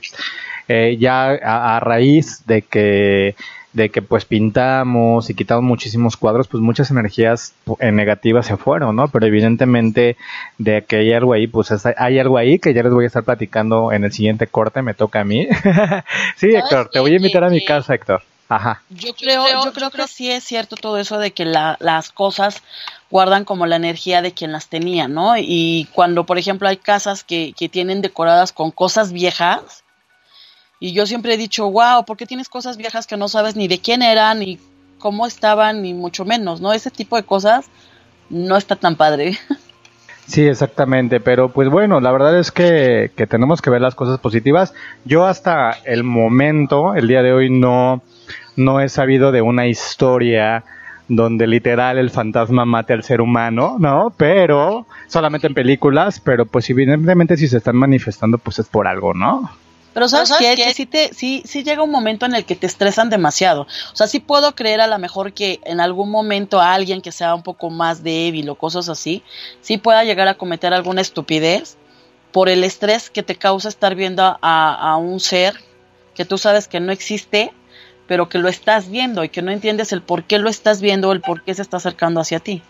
eh, 0.71 0.97
ya 0.97 1.29
a, 1.31 1.77
a 1.77 1.79
raíz 1.79 2.45
de 2.47 2.61
que 2.61 3.35
de 3.73 3.89
que 3.89 4.01
pues 4.01 4.25
pintamos 4.25 5.29
y 5.29 5.33
quitamos 5.33 5.63
muchísimos 5.63 6.17
cuadros, 6.17 6.49
pues 6.49 6.61
muchas 6.61 6.91
energías 6.91 7.53
eh, 7.79 7.93
negativas 7.93 8.45
se 8.45 8.57
fueron, 8.57 8.97
¿no? 8.97 9.07
Pero 9.07 9.25
evidentemente 9.27 10.17
de 10.57 10.83
que 10.83 10.97
hay 10.97 11.13
algo 11.13 11.31
ahí, 11.31 11.47
pues 11.47 11.71
es- 11.71 11.85
hay 11.85 12.19
algo 12.19 12.37
ahí 12.37 12.59
que 12.59 12.73
ya 12.73 12.83
les 12.83 12.91
voy 12.91 13.05
a 13.05 13.07
estar 13.07 13.23
platicando 13.23 13.93
en 13.93 14.03
el 14.03 14.11
siguiente 14.11 14.47
corte, 14.47 14.81
me 14.81 14.93
toca 14.93 15.21
a 15.21 15.23
mí. 15.23 15.47
sí, 16.35 16.47
Héctor, 16.53 16.89
te 16.91 16.99
voy 16.99 17.13
a 17.13 17.15
invitar 17.15 17.43
a 17.45 17.49
mi 17.49 17.63
casa, 17.63 17.93
Héctor. 17.95 18.21
Ajá. 18.49 18.81
Yo 18.89 19.13
creo, 19.13 19.45
yo 19.63 19.71
creo 19.71 19.89
que 19.91 20.05
sí 20.07 20.29
es 20.29 20.43
cierto 20.43 20.75
todo 20.75 20.97
eso 20.97 21.17
de 21.19 21.31
que 21.31 21.45
la- 21.45 21.77
las 21.79 22.11
cosas 22.11 22.61
guardan 23.09 23.45
como 23.45 23.65
la 23.67 23.77
energía 23.77 24.21
de 24.21 24.33
quien 24.33 24.51
las 24.51 24.67
tenía, 24.67 25.07
¿no? 25.07 25.35
Y 25.37 25.87
cuando, 25.93 26.25
por 26.25 26.37
ejemplo, 26.37 26.67
hay 26.67 26.75
casas 26.75 27.23
que, 27.23 27.53
que 27.57 27.69
tienen 27.69 28.01
decoradas 28.01 28.51
con 28.51 28.71
cosas 28.71 29.13
viejas, 29.13 29.80
Y 30.83 30.93
yo 30.93 31.05
siempre 31.05 31.35
he 31.35 31.37
dicho, 31.37 31.69
wow, 31.69 32.05
¿por 32.05 32.17
qué 32.17 32.25
tienes 32.25 32.49
cosas 32.49 32.75
viejas 32.75 33.05
que 33.05 33.15
no 33.15 33.29
sabes 33.29 33.55
ni 33.55 33.67
de 33.67 33.79
quién 33.79 34.01
eran, 34.01 34.39
ni 34.39 34.57
cómo 34.97 35.27
estaban, 35.27 35.83
ni 35.83 35.93
mucho 35.93 36.25
menos, 36.25 36.59
¿no? 36.59 36.73
Ese 36.73 36.89
tipo 36.89 37.15
de 37.17 37.23
cosas 37.23 37.69
no 38.31 38.57
está 38.57 38.75
tan 38.75 38.97
padre. 38.97 39.37
Sí, 40.27 40.47
exactamente, 40.47 41.19
pero 41.19 41.49
pues 41.49 41.67
bueno, 41.67 41.99
la 41.99 42.09
verdad 42.09 42.39
es 42.39 42.51
que, 42.51 43.11
que 43.17 43.27
tenemos 43.27 43.61
que 43.61 43.69
ver 43.69 43.81
las 43.81 43.95
cosas 43.95 44.17
positivas. 44.17 44.73
Yo 45.03 45.25
hasta 45.25 45.71
el 45.83 46.05
momento, 46.05 46.95
el 46.95 47.09
día 47.09 47.21
de 47.21 47.33
hoy, 47.33 47.49
no, 47.49 48.01
no 48.55 48.79
he 48.79 48.87
sabido 48.87 49.33
de 49.33 49.41
una 49.41 49.67
historia 49.67 50.63
donde 51.09 51.47
literal 51.47 51.97
el 51.97 52.11
fantasma 52.11 52.63
mate 52.63 52.93
al 52.93 53.03
ser 53.03 53.19
humano, 53.19 53.75
¿no? 53.77 54.13
Pero 54.15 54.85
solamente 55.07 55.47
en 55.47 55.53
películas, 55.53 56.21
pero 56.21 56.45
pues 56.45 56.69
evidentemente 56.69 57.35
si 57.35 57.49
se 57.49 57.57
están 57.57 57.75
manifestando 57.75 58.37
pues 58.37 58.59
es 58.59 58.67
por 58.67 58.87
algo, 58.87 59.13
¿no? 59.13 59.49
Pero 59.93 60.07
sabes, 60.07 60.31
qué? 60.39 60.55
que 60.55 60.73
sí, 60.73 60.85
te, 60.85 61.13
sí, 61.13 61.43
sí 61.45 61.63
llega 61.63 61.83
un 61.83 61.91
momento 61.91 62.25
en 62.25 62.35
el 62.35 62.45
que 62.45 62.55
te 62.55 62.65
estresan 62.65 63.09
demasiado. 63.09 63.63
O 63.63 63.95
sea, 63.95 64.07
sí 64.07 64.19
puedo 64.19 64.55
creer 64.55 64.79
a 64.79 64.87
lo 64.87 64.97
mejor 64.99 65.33
que 65.33 65.59
en 65.65 65.81
algún 65.81 66.09
momento 66.09 66.61
alguien 66.61 67.01
que 67.01 67.11
sea 67.11 67.35
un 67.35 67.43
poco 67.43 67.69
más 67.69 68.03
débil 68.03 68.49
o 68.49 68.55
cosas 68.55 68.87
así, 68.87 69.23
sí 69.61 69.77
pueda 69.77 70.03
llegar 70.03 70.27
a 70.27 70.35
cometer 70.35 70.73
alguna 70.73 71.01
estupidez 71.01 71.77
por 72.31 72.47
el 72.47 72.63
estrés 72.63 73.09
que 73.09 73.23
te 73.23 73.35
causa 73.35 73.67
estar 73.67 73.95
viendo 73.95 74.23
a, 74.23 74.37
a 74.41 74.95
un 74.95 75.19
ser 75.19 75.55
que 76.15 76.23
tú 76.23 76.37
sabes 76.37 76.67
que 76.67 76.79
no 76.79 76.91
existe, 76.91 77.51
pero 78.07 78.29
que 78.29 78.37
lo 78.37 78.47
estás 78.47 78.89
viendo 78.89 79.23
y 79.23 79.29
que 79.29 79.41
no 79.41 79.51
entiendes 79.51 79.91
el 79.91 80.01
por 80.01 80.23
qué 80.23 80.37
lo 80.39 80.49
estás 80.49 80.81
viendo 80.81 81.09
o 81.09 81.11
el 81.11 81.21
por 81.21 81.43
qué 81.43 81.53
se 81.53 81.61
está 81.61 81.77
acercando 81.77 82.21
hacia 82.21 82.39
ti. 82.39 82.63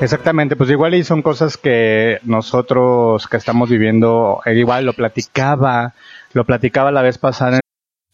Exactamente, 0.00 0.56
pues 0.56 0.70
igual 0.70 0.94
y 0.94 1.04
son 1.04 1.22
cosas 1.22 1.56
que 1.56 2.18
nosotros 2.24 3.26
que 3.28 3.36
estamos 3.36 3.70
viviendo, 3.70 4.40
eh, 4.44 4.54
igual 4.54 4.84
lo 4.84 4.92
platicaba, 4.92 5.94
lo 6.32 6.44
platicaba 6.44 6.90
la 6.90 7.02
vez 7.02 7.16
pasada. 7.16 7.60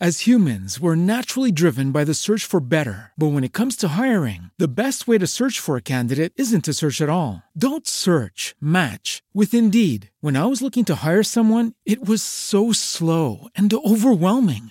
As 0.02 0.26
humans, 0.26 0.80
we're 0.80 0.94
naturally 0.94 1.52
driven 1.52 1.92
by 1.92 2.04
the 2.04 2.14
search 2.14 2.46
for 2.46 2.58
better. 2.60 3.12
But 3.18 3.32
when 3.32 3.44
it 3.44 3.52
comes 3.52 3.76
to 3.76 4.00
hiring, 4.00 4.50
the 4.56 4.66
best 4.66 5.06
way 5.06 5.18
to 5.18 5.26
search 5.26 5.60
for 5.60 5.76
a 5.76 5.82
candidate 5.82 6.32
isn't 6.36 6.64
to 6.64 6.72
search 6.72 7.02
at 7.02 7.10
all. 7.10 7.42
Don't 7.54 7.86
search, 7.86 8.54
match 8.62 9.22
with 9.34 9.52
Indeed. 9.52 10.08
When 10.22 10.38
I 10.38 10.46
was 10.46 10.62
looking 10.62 10.86
to 10.86 11.04
hire 11.04 11.22
someone, 11.22 11.74
it 11.84 12.08
was 12.08 12.22
so 12.22 12.72
slow 12.72 13.48
and 13.54 13.70
overwhelming. 13.74 14.70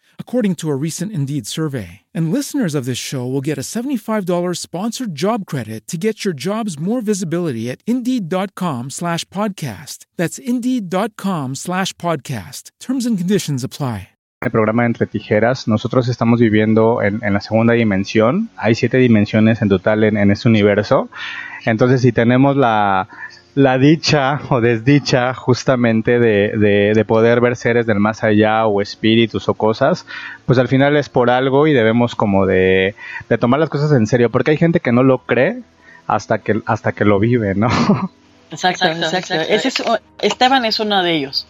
according 0.17 0.55
to 0.55 0.69
a 0.69 0.75
recent 0.75 1.11
Indeed 1.11 1.45
survey. 1.45 2.03
And 2.13 2.31
listeners 2.31 2.73
of 2.73 2.85
this 2.85 2.97
show 2.97 3.27
will 3.27 3.41
get 3.41 3.57
a 3.57 3.67
$75 3.67 4.55
sponsored 4.55 5.13
job 5.13 5.45
credit 5.45 5.85
to 5.89 5.97
get 5.97 6.23
your 6.23 6.33
jobs 6.33 6.79
more 6.79 7.01
visibility 7.01 7.69
at 7.69 7.81
Indeed.com 7.85 8.91
slash 8.91 9.25
podcast. 9.25 10.05
That's 10.15 10.37
Indeed.com 10.39 11.55
slash 11.55 11.91
podcast. 11.97 12.71
Terms 12.79 13.05
and 13.05 13.17
conditions 13.17 13.65
apply. 13.65 14.07
El 14.43 14.49
programa 14.49 14.87
Entre 14.87 15.05
Tijeras, 15.05 15.67
nosotros 15.67 16.07
estamos 16.07 16.39
viviendo 16.39 17.03
en, 17.03 17.19
en, 17.23 17.33
la 17.33 17.41
segunda 17.41 17.73
dimensión. 17.73 18.49
Hay 18.57 18.73
siete 18.73 18.97
dimensiones 18.97 19.61
en 19.61 19.69
total 19.69 20.03
en, 20.03 20.17
en 20.17 20.31
este 20.31 20.49
universo. 20.49 21.09
Entonces, 21.63 22.01
si 22.01 22.11
tenemos 22.11 22.57
la, 22.57 23.07
la 23.55 23.77
dicha 23.77 24.41
o 24.49 24.61
desdicha 24.61 25.33
justamente 25.33 26.19
de, 26.19 26.57
de, 26.57 26.93
de, 26.93 27.05
poder 27.05 27.41
ver 27.41 27.55
seres 27.55 27.85
del 27.85 27.99
más 27.99 28.23
allá 28.23 28.65
o 28.65 28.81
espíritus 28.81 29.49
o 29.49 29.53
cosas, 29.53 30.05
pues 30.45 30.57
al 30.57 30.67
final 30.67 30.95
es 30.95 31.09
por 31.09 31.29
algo 31.29 31.67
y 31.67 31.73
debemos 31.73 32.15
como 32.15 32.45
de, 32.45 32.95
de 33.27 33.37
tomar 33.37 33.59
las 33.59 33.69
cosas 33.69 33.91
en 33.91 34.07
serio, 34.07 34.29
porque 34.29 34.51
hay 34.51 34.57
gente 34.57 34.79
que 34.79 34.91
no 34.91 35.03
lo 35.03 35.19
cree 35.19 35.61
hasta 36.07 36.39
que, 36.39 36.61
hasta 36.65 36.93
que 36.93 37.05
lo 37.05 37.19
vive, 37.19 37.55
¿no? 37.55 37.67
Exacto, 38.51 38.85
exacto. 38.85 39.17
exacto. 39.17 39.33
Ese 39.53 39.69
es, 39.69 39.83
Esteban 40.21 40.65
es 40.65 40.79
uno 40.79 41.01
de 41.03 41.13
ellos. 41.13 41.47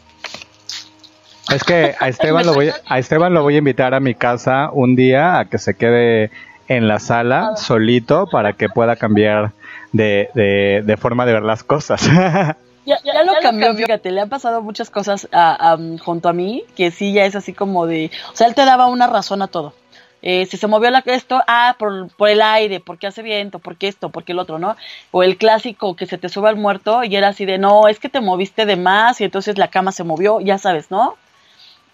Es 1.52 1.64
que 1.64 1.96
a 2.00 2.08
Esteban, 2.08 2.46
lo 2.46 2.54
voy, 2.54 2.72
a 2.86 3.00
Esteban 3.00 3.34
lo 3.34 3.42
voy 3.42 3.56
a 3.56 3.58
invitar 3.58 3.94
a 3.94 4.00
mi 4.00 4.14
casa 4.14 4.70
un 4.72 4.96
día 4.96 5.40
a 5.40 5.46
que 5.46 5.58
se 5.58 5.76
quede 5.76 6.32
en 6.68 6.88
la 6.88 7.00
sala 7.00 7.56
solito 7.58 8.28
para 8.28 8.54
que 8.54 8.70
pueda 8.70 8.96
cambiar 8.96 9.52
de, 9.92 10.30
de, 10.34 10.84
de 10.86 10.98
forma 10.98 11.26
de 11.26 11.34
ver 11.34 11.44
las 11.44 11.64
cosas. 11.64 12.08
Ya, 12.84 12.98
ya, 13.04 13.24
lo 13.24 13.34
cambió, 13.42 13.76
fíjate, 13.76 14.10
le 14.10 14.22
han 14.22 14.30
pasado 14.30 14.64
muchas 14.64 14.90
cosas 14.90 15.28
a, 15.32 15.74
a, 15.74 15.78
junto 16.04 16.30
a 16.30 16.34
mí, 16.34 16.64
que 16.76 16.90
sí 16.90 17.14
ya 17.14 17.26
es 17.26 17.36
así 17.36 17.54
como 17.54 17.86
de, 17.86 18.10
o 18.34 18.36
sea, 18.36 18.48
él 18.48 18.56
te 18.56 18.66
daba 18.66 18.88
una 18.88 19.06
razón 19.06 19.44
a 19.44 19.48
todo. 19.48 19.76
Eh, 20.24 20.46
si 20.46 20.58
se 20.58 20.68
movió 20.68 20.90
la, 20.92 21.04
esto, 21.06 21.42
ah, 21.48 21.76
por, 21.80 22.10
por 22.16 22.30
el 22.30 22.42
aire, 22.42 22.80
porque 22.80 23.08
hace 23.08 23.22
viento, 23.22 23.60
porque 23.60 23.88
esto, 23.88 24.10
porque 24.10 24.34
el 24.34 24.40
otro, 24.40 24.60
¿no? 24.60 24.76
O 25.12 25.24
el 25.24 25.38
clásico 25.38 25.96
que 25.96 26.06
se 26.06 26.18
te 26.18 26.30
sube 26.30 26.50
al 26.50 26.58
muerto 26.58 27.04
y 27.04 27.16
era 27.16 27.30
así 27.30 27.46
de, 27.46 27.58
no, 27.58 27.88
es 27.88 28.00
que 28.00 28.10
te 28.10 28.22
moviste 28.22 28.66
de 28.66 28.76
más 28.78 29.22
y 29.22 29.26
entonces 29.26 29.58
la 29.58 29.70
cama 29.70 29.92
se 29.92 30.04
movió, 30.04 30.40
ya 30.40 30.58
sabes, 30.58 30.92
¿no? 30.92 31.18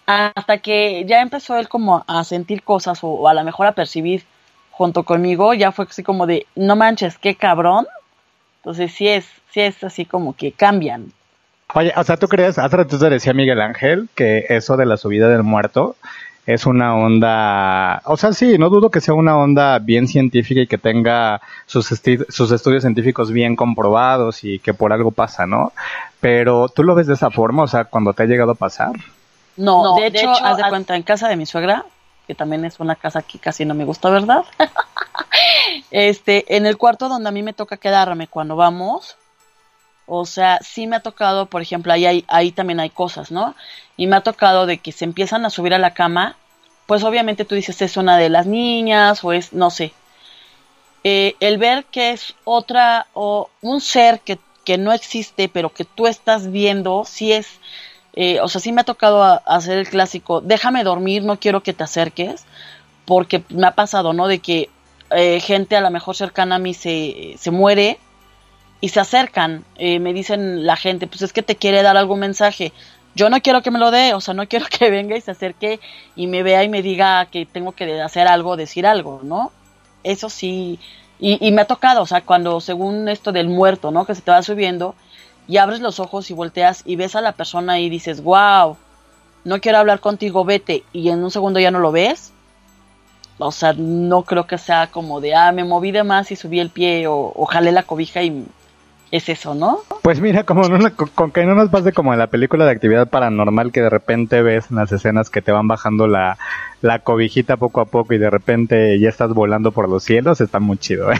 Hasta 0.06 0.58
que 0.58 1.04
ya 1.06 1.20
empezó 1.20 1.56
él 1.56 1.68
como 1.68 2.04
a 2.06 2.24
sentir 2.24 2.62
cosas 2.62 3.04
o, 3.04 3.08
o 3.08 3.28
a 3.28 3.34
lo 3.34 3.44
mejor 3.44 3.66
a 3.66 3.72
percibir 3.72 4.24
junto 4.78 5.02
conmigo, 5.02 5.54
ya 5.54 5.72
fue 5.72 5.86
así 5.86 6.04
como 6.04 6.24
de, 6.24 6.46
no 6.54 6.76
manches, 6.76 7.18
qué 7.18 7.34
cabrón. 7.34 7.88
Entonces 8.58 8.92
sí 8.92 9.08
es, 9.08 9.26
sí 9.50 9.60
es 9.60 9.82
así 9.82 10.04
como 10.04 10.36
que 10.36 10.52
cambian. 10.52 11.12
Oye, 11.74 11.92
o 11.96 12.04
sea, 12.04 12.16
¿tú 12.16 12.28
crees, 12.28 12.58
hace 12.58 12.76
rato 12.76 12.96
te 12.96 13.10
decía 13.10 13.34
Miguel 13.34 13.60
Ángel, 13.60 14.08
que 14.14 14.46
eso 14.48 14.76
de 14.76 14.86
la 14.86 14.96
subida 14.96 15.28
del 15.28 15.42
muerto 15.42 15.96
es 16.46 16.64
una 16.64 16.94
onda, 16.94 18.00
o 18.04 18.16
sea, 18.16 18.32
sí, 18.32 18.56
no 18.56 18.70
dudo 18.70 18.90
que 18.90 19.00
sea 19.00 19.14
una 19.14 19.36
onda 19.36 19.80
bien 19.80 20.06
científica 20.06 20.60
y 20.60 20.66
que 20.68 20.78
tenga 20.78 21.42
sus, 21.66 21.90
esti 21.90 22.18
sus 22.28 22.52
estudios 22.52 22.84
científicos 22.84 23.32
bien 23.32 23.56
comprobados 23.56 24.44
y 24.44 24.60
que 24.60 24.72
por 24.74 24.92
algo 24.92 25.10
pasa, 25.10 25.46
¿no? 25.46 25.72
Pero 26.20 26.68
tú 26.68 26.84
lo 26.84 26.94
ves 26.94 27.08
de 27.08 27.14
esa 27.14 27.30
forma, 27.30 27.64
o 27.64 27.68
sea, 27.68 27.84
cuando 27.84 28.14
te 28.14 28.22
ha 28.22 28.26
llegado 28.26 28.52
a 28.52 28.54
pasar. 28.54 28.92
No, 29.56 29.82
no 29.82 29.94
de, 29.96 30.06
hecho, 30.06 30.28
de 30.28 30.32
hecho, 30.32 30.44
haz 30.44 30.56
de 30.56 30.68
cuenta, 30.68 30.94
en 30.94 31.02
casa 31.02 31.28
de 31.28 31.36
mi 31.36 31.46
suegra, 31.46 31.84
que 32.28 32.34
también 32.34 32.66
es 32.66 32.78
una 32.78 32.94
casa 32.94 33.22
que 33.22 33.38
casi 33.38 33.64
no 33.64 33.74
me 33.74 33.86
gusta, 33.86 34.10
¿verdad? 34.10 34.44
este, 35.90 36.56
en 36.56 36.66
el 36.66 36.76
cuarto 36.76 37.08
donde 37.08 37.30
a 37.30 37.32
mí 37.32 37.42
me 37.42 37.54
toca 37.54 37.78
quedarme 37.78 38.28
cuando 38.28 38.54
vamos, 38.54 39.16
o 40.06 40.26
sea, 40.26 40.58
sí 40.62 40.86
me 40.86 40.96
ha 40.96 41.00
tocado, 41.00 41.46
por 41.46 41.62
ejemplo, 41.62 41.90
ahí, 41.90 42.26
ahí 42.28 42.52
también 42.52 42.80
hay 42.80 42.90
cosas, 42.90 43.30
¿no? 43.30 43.54
Y 43.96 44.06
me 44.06 44.16
ha 44.16 44.20
tocado 44.20 44.66
de 44.66 44.76
que 44.76 44.92
se 44.92 45.06
empiezan 45.06 45.46
a 45.46 45.50
subir 45.50 45.72
a 45.72 45.78
la 45.78 45.94
cama, 45.94 46.36
pues 46.86 47.02
obviamente 47.02 47.46
tú 47.46 47.54
dices 47.54 47.80
es 47.80 47.96
una 47.96 48.18
de 48.18 48.28
las 48.28 48.46
niñas 48.46 49.24
o 49.24 49.32
es, 49.32 49.54
no 49.54 49.70
sé. 49.70 49.94
Eh, 51.04 51.34
el 51.40 51.56
ver 51.56 51.86
que 51.86 52.10
es 52.10 52.34
otra 52.44 53.06
o 53.14 53.48
un 53.62 53.80
ser 53.80 54.20
que, 54.20 54.38
que 54.64 54.76
no 54.76 54.92
existe, 54.92 55.48
pero 55.48 55.72
que 55.72 55.84
tú 55.84 56.06
estás 56.06 56.52
viendo, 56.52 57.04
sí 57.06 57.32
es, 57.32 57.48
eh, 58.14 58.40
o 58.40 58.48
sea, 58.48 58.60
sí 58.60 58.72
me 58.72 58.80
ha 58.80 58.84
tocado 58.84 59.22
hacer 59.46 59.78
el 59.78 59.88
clásico, 59.88 60.40
déjame 60.40 60.84
dormir, 60.84 61.22
no 61.24 61.38
quiero 61.38 61.62
que 61.62 61.72
te 61.72 61.84
acerques, 61.84 62.44
porque 63.04 63.42
me 63.48 63.66
ha 63.66 63.72
pasado, 63.72 64.12
¿no? 64.12 64.26
De 64.28 64.40
que 64.40 64.70
eh, 65.10 65.40
gente 65.40 65.76
a 65.76 65.80
lo 65.80 65.90
mejor 65.90 66.16
cercana 66.16 66.56
a 66.56 66.58
mí 66.58 66.74
se, 66.74 67.34
se 67.38 67.50
muere 67.50 67.98
y 68.80 68.90
se 68.90 69.00
acercan, 69.00 69.64
eh, 69.76 69.98
me 69.98 70.12
dicen 70.12 70.66
la 70.66 70.76
gente, 70.76 71.06
pues 71.06 71.22
es 71.22 71.32
que 71.32 71.42
te 71.42 71.56
quiere 71.56 71.82
dar 71.82 71.96
algún 71.96 72.20
mensaje. 72.20 72.72
Yo 73.14 73.30
no 73.30 73.40
quiero 73.40 73.62
que 73.62 73.70
me 73.70 73.78
lo 73.78 73.90
dé, 73.90 74.14
o 74.14 74.20
sea, 74.20 74.34
no 74.34 74.46
quiero 74.46 74.66
que 74.78 74.90
venga 74.90 75.16
y 75.16 75.20
se 75.20 75.32
acerque 75.32 75.80
y 76.14 76.26
me 76.26 76.42
vea 76.42 76.62
y 76.64 76.68
me 76.68 76.82
diga 76.82 77.26
que 77.26 77.46
tengo 77.46 77.72
que 77.72 78.00
hacer 78.00 78.28
algo, 78.28 78.56
decir 78.56 78.86
algo, 78.86 79.20
¿no? 79.22 79.52
Eso 80.04 80.28
sí, 80.30 80.78
y, 81.18 81.44
y 81.46 81.52
me 81.52 81.62
ha 81.62 81.66
tocado, 81.66 82.02
o 82.02 82.06
sea, 82.06 82.20
cuando 82.22 82.60
según 82.60 83.08
esto 83.08 83.32
del 83.32 83.48
muerto, 83.48 83.90
¿no? 83.90 84.04
Que 84.04 84.14
se 84.14 84.22
te 84.22 84.30
va 84.30 84.42
subiendo 84.42 84.94
y 85.48 85.56
abres 85.56 85.80
los 85.80 85.98
ojos 85.98 86.30
y 86.30 86.34
volteas 86.34 86.82
y 86.84 86.96
ves 86.96 87.16
a 87.16 87.20
la 87.20 87.32
persona 87.32 87.80
y 87.80 87.88
dices, 87.88 88.22
wow, 88.22 88.76
no 89.44 89.60
quiero 89.60 89.78
hablar 89.78 90.00
contigo, 90.00 90.44
vete, 90.44 90.84
y 90.92 91.08
en 91.08 91.24
un 91.24 91.30
segundo 91.30 91.58
ya 91.58 91.70
no 91.70 91.80
lo 91.80 91.90
ves, 91.90 92.32
o 93.38 93.50
sea, 93.50 93.72
no 93.72 94.22
creo 94.22 94.46
que 94.46 94.58
sea 94.58 94.88
como 94.88 95.20
de, 95.20 95.34
ah, 95.34 95.50
me 95.52 95.64
moví 95.64 95.90
de 95.90 96.04
más 96.04 96.30
y 96.30 96.36
subí 96.36 96.60
el 96.60 96.70
pie 96.70 97.06
o, 97.06 97.32
o 97.34 97.46
jalé 97.46 97.72
la 97.72 97.84
cobija 97.84 98.22
y 98.22 98.44
es 99.10 99.28
eso, 99.30 99.54
¿no? 99.54 99.78
Pues 100.02 100.20
mira, 100.20 100.44
como 100.44 100.68
no, 100.68 100.94
con, 100.94 101.30
que 101.30 101.44
no 101.44 101.54
nos 101.54 101.70
pase 101.70 101.92
como 101.92 102.12
en 102.12 102.18
la 102.18 102.26
película 102.26 102.66
de 102.66 102.72
actividad 102.72 103.08
paranormal 103.08 103.72
que 103.72 103.80
de 103.80 103.88
repente 103.88 104.42
ves 104.42 104.66
en 104.70 104.76
las 104.76 104.92
escenas 104.92 105.30
que 105.30 105.40
te 105.40 105.50
van 105.50 105.66
bajando 105.66 106.06
la, 106.06 106.36
la 106.82 106.98
cobijita 106.98 107.56
poco 107.56 107.80
a 107.80 107.86
poco 107.86 108.12
y 108.12 108.18
de 108.18 108.28
repente 108.28 109.00
ya 109.00 109.08
estás 109.08 109.32
volando 109.32 109.72
por 109.72 109.88
los 109.88 110.04
cielos, 110.04 110.42
está 110.42 110.60
muy 110.60 110.76
chido, 110.76 111.10
¿eh? 111.12 111.18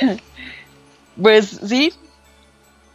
pues 1.20 1.60
sí, 1.66 1.92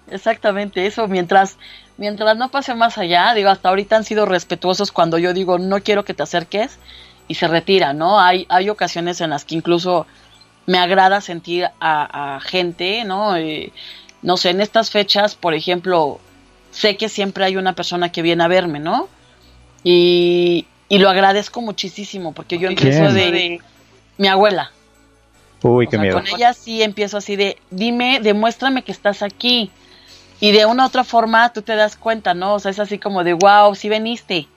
exactamente 0.10 0.86
eso. 0.86 1.08
Mientras, 1.08 1.58
mientras 1.98 2.38
no 2.38 2.50
pase 2.50 2.76
más 2.76 2.98
allá, 2.98 3.34
digo, 3.34 3.50
hasta 3.50 3.70
ahorita 3.70 3.96
han 3.98 4.04
sido 4.04 4.26
respetuosos 4.26 4.92
cuando 4.92 5.18
yo 5.18 5.34
digo 5.34 5.58
no 5.58 5.82
quiero 5.82 6.06
que 6.06 6.14
te 6.14 6.24
acerques 6.24 6.78
y 7.28 7.36
se 7.36 7.48
retira, 7.48 7.94
¿no? 7.94 8.20
Hay, 8.20 8.46
hay 8.50 8.70
ocasiones 8.70 9.22
en 9.22 9.30
las 9.30 9.46
que 9.46 9.56
incluso 9.56 10.06
me 10.66 10.78
agrada 10.78 11.22
sentir 11.22 11.66
a, 11.80 12.36
a 12.36 12.40
gente, 12.42 13.04
¿no? 13.06 13.36
Eh, 13.36 13.72
no 14.22 14.38
sé, 14.38 14.52
en 14.52 14.62
estas 14.62 14.92
fechas, 14.92 15.36
por 15.36 15.54
ejemplo, 15.54 16.20
sé 16.72 16.98
que 16.98 17.10
siempre 17.10 17.46
hay 17.46 17.58
una 17.58 17.74
persona 17.74 18.12
que 18.12 18.22
viene 18.22 18.44
a 18.44 18.48
verme, 18.48 18.80
¿no? 18.80 19.08
Y, 19.84 20.68
y 20.90 20.98
lo 21.00 21.10
agradezco 21.10 21.62
muchísimo 21.62 22.34
porque 22.34 22.60
yo 22.60 22.68
empiezo 22.68 23.12
de 23.12 23.60
mi 24.18 24.28
abuela. 24.28 24.72
Uy, 25.64 25.86
O 25.86 25.90
qué 25.90 25.98
sea, 25.98 26.02
miedo. 26.02 26.18
con 26.18 26.28
ella 26.28 26.54
sí 26.54 26.82
empiezo 26.82 27.18
así 27.18 27.36
de, 27.36 27.58
dime, 27.70 28.20
demuéstrame 28.22 28.84
que 28.84 28.92
estás 28.92 29.22
aquí. 29.22 29.72
Y 30.40 30.52
de 30.52 30.66
una 30.66 30.84
u 30.84 30.88
otra 30.88 31.04
forma 31.04 31.54
tú 31.54 31.62
te 31.62 31.76
das 31.76 31.96
cuenta, 31.96 32.34
¿no? 32.34 32.56
O 32.56 32.60
sea, 32.60 32.72
es 32.72 32.80
así 32.80 32.98
como 32.98 33.24
de, 33.24 33.34
wow, 33.34 33.76
sí 33.76 33.90
veniste. 33.90 34.48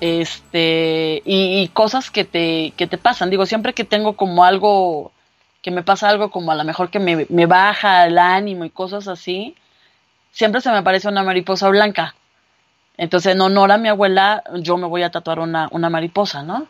Este, 0.00 1.22
y, 1.24 1.60
y 1.62 1.68
cosas 1.68 2.10
que 2.10 2.24
te, 2.24 2.72
que 2.76 2.86
te 2.86 2.98
pasan. 2.98 3.30
Digo, 3.30 3.46
siempre 3.46 3.72
que 3.72 3.84
tengo 3.84 4.14
como 4.16 4.44
algo, 4.44 5.10
que 5.62 5.70
me 5.70 5.82
pasa 5.82 6.08
algo 6.08 6.30
como 6.30 6.52
a 6.52 6.54
lo 6.54 6.64
mejor 6.64 6.90
que 6.90 6.98
me, 6.98 7.26
me 7.28 7.46
baja 7.46 8.06
el 8.06 8.18
ánimo 8.18 8.64
y 8.64 8.70
cosas 8.70 9.08
así, 9.08 9.56
siempre 10.32 10.60
se 10.60 10.70
me 10.70 10.76
aparece 10.78 11.08
una 11.08 11.22
mariposa 11.24 11.68
blanca. 11.68 12.14
Entonces, 12.98 13.32
en 13.34 13.40
honor 13.40 13.72
a 13.72 13.78
mi 13.78 13.88
abuela, 13.88 14.42
yo 14.54 14.76
me 14.76 14.86
voy 14.86 15.02
a 15.02 15.10
tatuar 15.10 15.40
una, 15.40 15.68
una 15.70 15.90
mariposa, 15.90 16.42
¿no? 16.42 16.66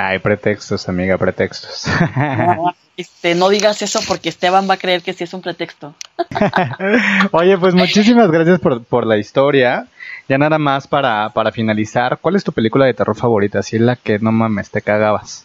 Hay 0.00 0.18
pretextos, 0.18 0.88
amiga, 0.88 1.18
pretextos. 1.18 1.86
No, 2.16 2.74
este, 2.96 3.34
no 3.34 3.48
digas 3.50 3.82
eso 3.82 4.00
porque 4.08 4.30
Esteban 4.30 4.68
va 4.68 4.74
a 4.74 4.78
creer 4.78 5.02
que 5.02 5.12
sí 5.12 5.24
es 5.24 5.34
un 5.34 5.42
pretexto. 5.42 5.94
Oye, 7.32 7.58
pues 7.58 7.74
muchísimas 7.74 8.30
gracias 8.30 8.60
por, 8.60 8.82
por 8.84 9.06
la 9.06 9.18
historia. 9.18 9.86
Ya 10.28 10.38
nada 10.38 10.58
más 10.58 10.86
para, 10.86 11.28
para 11.30 11.52
finalizar, 11.52 12.18
¿cuál 12.18 12.36
es 12.36 12.44
tu 12.44 12.52
película 12.52 12.86
de 12.86 12.94
terror 12.94 13.16
favorita? 13.16 13.62
Si 13.62 13.76
es 13.76 13.82
la 13.82 13.96
que 13.96 14.18
no 14.18 14.32
mames, 14.32 14.70
te 14.70 14.80
cagabas. 14.80 15.44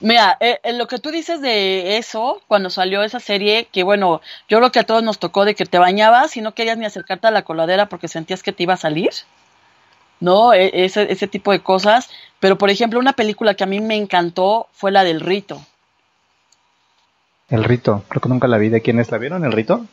Mira, 0.00 0.36
eh, 0.40 0.60
eh, 0.62 0.72
lo 0.72 0.86
que 0.86 0.98
tú 0.98 1.10
dices 1.10 1.42
de 1.42 1.98
eso, 1.98 2.40
cuando 2.48 2.70
salió 2.70 3.02
esa 3.02 3.20
serie, 3.20 3.66
que 3.70 3.82
bueno, 3.82 4.22
yo 4.48 4.58
creo 4.58 4.72
que 4.72 4.78
a 4.78 4.84
todos 4.84 5.02
nos 5.02 5.18
tocó 5.18 5.44
de 5.44 5.54
que 5.54 5.66
te 5.66 5.78
bañabas 5.78 6.36
y 6.38 6.40
no 6.40 6.54
querías 6.54 6.78
ni 6.78 6.86
acercarte 6.86 7.26
a 7.26 7.30
la 7.30 7.42
coladera 7.42 7.86
porque 7.86 8.08
sentías 8.08 8.42
que 8.42 8.52
te 8.52 8.62
iba 8.62 8.74
a 8.74 8.78
salir, 8.78 9.10
¿no? 10.18 10.54
E- 10.54 10.84
ese, 10.84 11.12
ese 11.12 11.26
tipo 11.26 11.52
de 11.52 11.60
cosas. 11.60 12.08
Pero, 12.40 12.58
por 12.58 12.70
ejemplo, 12.70 12.98
una 12.98 13.12
película 13.12 13.54
que 13.54 13.64
a 13.64 13.66
mí 13.66 13.80
me 13.80 13.96
encantó 13.96 14.68
fue 14.72 14.90
la 14.90 15.04
del 15.04 15.20
Rito. 15.20 15.60
El 17.50 17.64
rito, 17.64 18.04
creo 18.08 18.20
que 18.20 18.28
nunca 18.28 18.46
la 18.46 18.58
vi. 18.58 18.68
¿De 18.68 18.80
quiénes 18.80 19.10
la 19.10 19.18
vieron? 19.18 19.44
¿El 19.44 19.50
rito? 19.52 19.84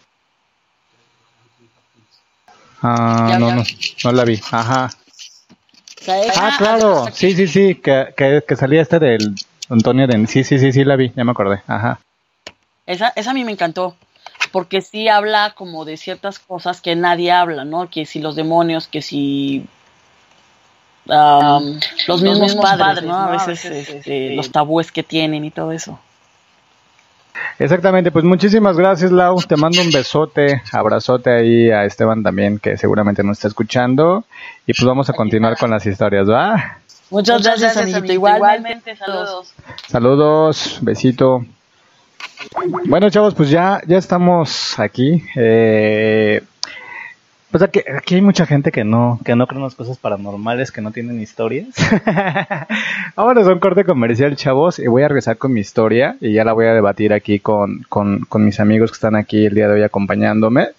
Ah, 2.84 3.36
no, 3.40 3.52
no, 3.52 3.64
no 4.04 4.12
la 4.12 4.24
vi. 4.24 4.40
Ajá. 4.52 4.90
Ah, 6.38 6.56
claro. 6.58 7.08
Sí, 7.12 7.34
sí, 7.34 7.48
sí, 7.48 7.76
que, 7.76 8.14
que, 8.16 8.44
que 8.48 8.56
salía 8.56 8.84
este 8.84 9.00
del 9.00 9.36
Antonio 9.70 10.06
Den. 10.08 10.28
Sí, 10.28 10.44
sí, 10.44 10.60
sí, 10.60 10.72
sí, 10.72 10.84
la 10.84 10.96
vi, 10.96 11.12
ya 11.16 11.24
me 11.24 11.32
acordé. 11.32 11.64
Ajá. 11.66 12.00
Esa, 12.86 13.12
esa 13.16 13.32
a 13.32 13.34
mí 13.34 13.44
me 13.44 13.52
encantó, 13.52 13.98
porque 14.52 14.82
sí 14.82 15.10
habla 15.10 15.54
como 15.56 15.84
de 15.84 15.98
ciertas 15.98 16.40
cosas 16.40 16.80
que 16.80 16.96
nadie 16.96 17.32
habla, 17.32 17.66
¿no? 17.66 17.90
Que 17.90 18.06
si 18.06 18.20
los 18.20 18.36
demonios, 18.36 18.88
que 18.88 19.02
si 19.02 19.66
los, 21.08 22.22
mismos 22.22 22.56
padres, 22.56 23.04
¿no? 23.04 23.16
A 23.16 23.32
veces 23.32 23.66
este, 23.66 24.36
los 24.36 24.52
tabúes 24.52 24.92
que 24.92 25.04
tienen 25.04 25.46
y 25.46 25.52
todo 25.52 25.72
eso. 25.72 26.00
Exactamente, 27.60 28.12
pues 28.12 28.24
muchísimas 28.24 28.78
gracias, 28.78 29.12
Lau. 29.12 29.42
Te 29.42 29.56
mando 29.56 29.82
un 29.82 29.92
besote, 29.92 30.62
abrazote 30.72 31.32
ahí 31.32 31.72
a 31.72 31.86
Esteban 31.86 32.24
también, 32.24 32.60
que 32.60 32.78
seguramente 32.78 33.24
nos 33.24 33.38
está 33.38 33.48
escuchando. 33.48 34.26
Y 34.66 34.74
pues 34.74 34.86
vamos 34.86 35.10
a 35.10 35.14
continuar 35.14 35.58
con 35.58 35.72
las 35.72 35.86
historias, 35.86 36.30
¿va? 36.30 36.80
Muchas, 37.10 37.42
gracias, 37.44 37.78
amiguito. 37.78 38.14
Igualmente, 38.14 38.96
saludos. 38.96 39.54
Saludos, 39.88 40.78
besito. 40.82 41.46
Bueno, 42.86 43.10
chavos, 43.10 43.34
pues 43.34 43.50
ya, 43.50 43.82
ya 43.88 43.98
estamos 43.98 44.80
aquí. 44.80 45.24
Eh, 45.36 46.44
pues 47.52 47.64
aquí, 47.64 47.82
aquí 47.96 48.16
hay 48.16 48.22
mucha 48.22 48.46
gente 48.46 48.72
que 48.72 48.84
no, 48.84 49.20
que 49.24 49.36
no 49.36 49.48
cree 49.48 49.58
en 49.58 49.64
las 49.64 49.76
cosas 49.76 49.98
paranormales, 49.98 50.72
que 50.72 50.82
no 50.82 50.92
tienen 50.92 51.22
historias. 51.22 51.68
Vámonos 53.16 53.48
a 53.48 53.54
un 53.54 53.60
corte 53.60 53.86
comercial, 53.86 54.36
chavos, 54.36 54.80
y 54.80 54.88
voy 54.88 55.04
a 55.04 55.08
regresar 55.08 55.38
con 55.38 55.54
mi 55.54 55.62
historia 55.62 56.18
y 56.20 56.34
ya 56.34 56.44
la 56.44 56.54
voy 56.54 56.66
a 56.66 56.74
debatir 56.74 57.14
aquí 57.14 57.40
con, 57.40 57.84
con 57.90 58.46
mis 58.46 58.60
amigos 58.60 58.92
que 58.92 58.96
están 58.96 59.16
aquí 59.16 59.46
el 59.46 59.56
día 59.56 59.68
de 59.68 59.76
hoy 59.76 59.84
acompañándome. 59.84 60.70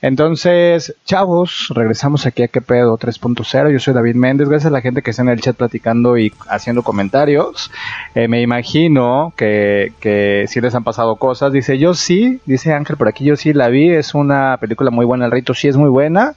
Entonces, 0.00 0.94
chavos, 1.04 1.68
regresamos 1.74 2.26
aquí 2.26 2.42
a 2.42 2.48
qué 2.48 2.60
pedo 2.60 2.98
3.0. 2.98 3.72
Yo 3.72 3.78
soy 3.78 3.94
David 3.94 4.14
Méndez. 4.14 4.48
Gracias 4.48 4.70
a 4.70 4.72
la 4.72 4.80
gente 4.80 5.02
que 5.02 5.10
está 5.10 5.22
en 5.22 5.28
el 5.30 5.40
chat 5.40 5.56
platicando 5.56 6.16
y 6.18 6.32
haciendo 6.48 6.82
comentarios. 6.82 7.70
Eh, 8.14 8.28
me 8.28 8.40
imagino 8.40 9.32
que, 9.36 9.92
que 10.00 10.44
sí 10.48 10.60
les 10.60 10.74
han 10.74 10.84
pasado 10.84 11.16
cosas. 11.16 11.52
Dice, 11.52 11.78
yo 11.78 11.94
sí, 11.94 12.40
dice 12.46 12.72
Ángel 12.72 12.96
por 12.96 13.08
aquí, 13.08 13.24
yo 13.24 13.36
sí 13.36 13.52
la 13.52 13.68
vi. 13.68 13.90
Es 13.90 14.14
una 14.14 14.56
película 14.58 14.90
muy 14.90 15.04
buena. 15.04 15.26
El 15.26 15.32
rito 15.32 15.54
sí 15.54 15.68
es 15.68 15.76
muy 15.76 15.90
buena. 15.90 16.34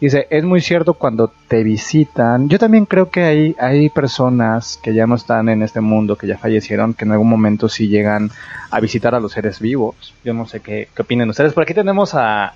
Dice, 0.00 0.26
es 0.30 0.44
muy 0.44 0.62
cierto 0.62 0.94
cuando 0.94 1.30
te 1.46 1.62
visitan. 1.62 2.48
Yo 2.48 2.58
también 2.58 2.86
creo 2.86 3.10
que 3.10 3.24
hay, 3.24 3.56
hay 3.58 3.90
personas 3.90 4.78
que 4.82 4.94
ya 4.94 5.06
no 5.06 5.14
están 5.14 5.50
en 5.50 5.62
este 5.62 5.82
mundo, 5.82 6.16
que 6.16 6.26
ya 6.26 6.38
fallecieron, 6.38 6.94
que 6.94 7.04
en 7.04 7.12
algún 7.12 7.28
momento 7.28 7.68
sí 7.68 7.88
llegan 7.88 8.30
a 8.70 8.80
visitar 8.80 9.14
a 9.14 9.20
los 9.20 9.32
seres 9.32 9.60
vivos. 9.60 10.14
Yo 10.24 10.32
no 10.32 10.46
sé 10.46 10.60
qué, 10.60 10.88
qué 10.94 11.02
opinan 11.02 11.28
ustedes. 11.28 11.52
Por 11.52 11.64
aquí 11.64 11.74
tenemos 11.74 12.14
a 12.14 12.54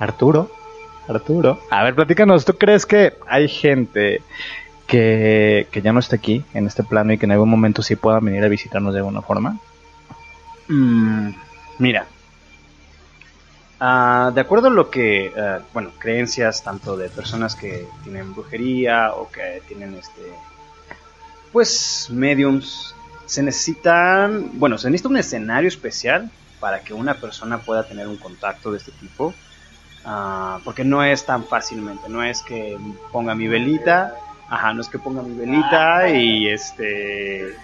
Arturo. 0.00 0.50
Arturo. 1.06 1.60
A 1.70 1.84
ver, 1.84 1.94
platícanos, 1.94 2.44
¿tú 2.44 2.54
crees 2.54 2.84
que 2.84 3.14
hay 3.28 3.46
gente 3.46 4.20
que, 4.88 5.68
que 5.70 5.82
ya 5.82 5.92
no 5.92 6.00
está 6.00 6.16
aquí, 6.16 6.44
en 6.52 6.66
este 6.66 6.82
plano, 6.82 7.12
y 7.12 7.18
que 7.18 7.26
en 7.26 7.32
algún 7.32 7.48
momento 7.48 7.80
sí 7.82 7.94
puedan 7.94 8.24
venir 8.24 8.42
a 8.42 8.48
visitarnos 8.48 8.92
de 8.92 8.98
alguna 8.98 9.22
forma? 9.22 9.60
Mm, 10.66 11.30
mira, 11.78 12.06
Ah, 13.80 14.30
de 14.34 14.40
acuerdo 14.42 14.68
a 14.68 14.70
lo 14.70 14.90
que, 14.90 15.32
ah, 15.36 15.60
bueno, 15.72 15.90
creencias 15.98 16.62
tanto 16.62 16.96
de 16.96 17.08
personas 17.08 17.56
que 17.56 17.86
tienen 18.04 18.34
brujería 18.34 19.12
o 19.14 19.30
que 19.30 19.62
tienen 19.66 19.94
este, 19.94 20.22
pues, 21.52 22.08
mediums, 22.10 22.94
se 23.26 23.42
necesitan, 23.42 24.58
bueno, 24.58 24.76
se 24.76 24.90
necesita 24.90 25.08
un 25.08 25.16
escenario 25.16 25.68
especial 25.68 26.30
para 26.60 26.80
que 26.80 26.92
una 26.92 27.14
persona 27.14 27.58
pueda 27.58 27.84
tener 27.84 28.06
un 28.06 28.18
contacto 28.18 28.70
de 28.70 28.78
este 28.78 28.92
tipo, 28.92 29.34
Ah, 30.04 30.60
porque 30.64 30.82
no 30.84 31.04
es 31.04 31.26
tan 31.26 31.44
fácilmente, 31.44 32.08
no 32.08 32.22
es 32.22 32.42
que 32.42 32.78
ponga 33.12 33.34
mi 33.34 33.48
velita, 33.48 34.14
ajá, 34.48 34.72
no 34.72 34.80
es 34.80 34.88
que 34.88 34.98
ponga 34.98 35.22
mi 35.22 35.36
velita 35.36 36.08
y 36.08 36.48
este 36.48 37.54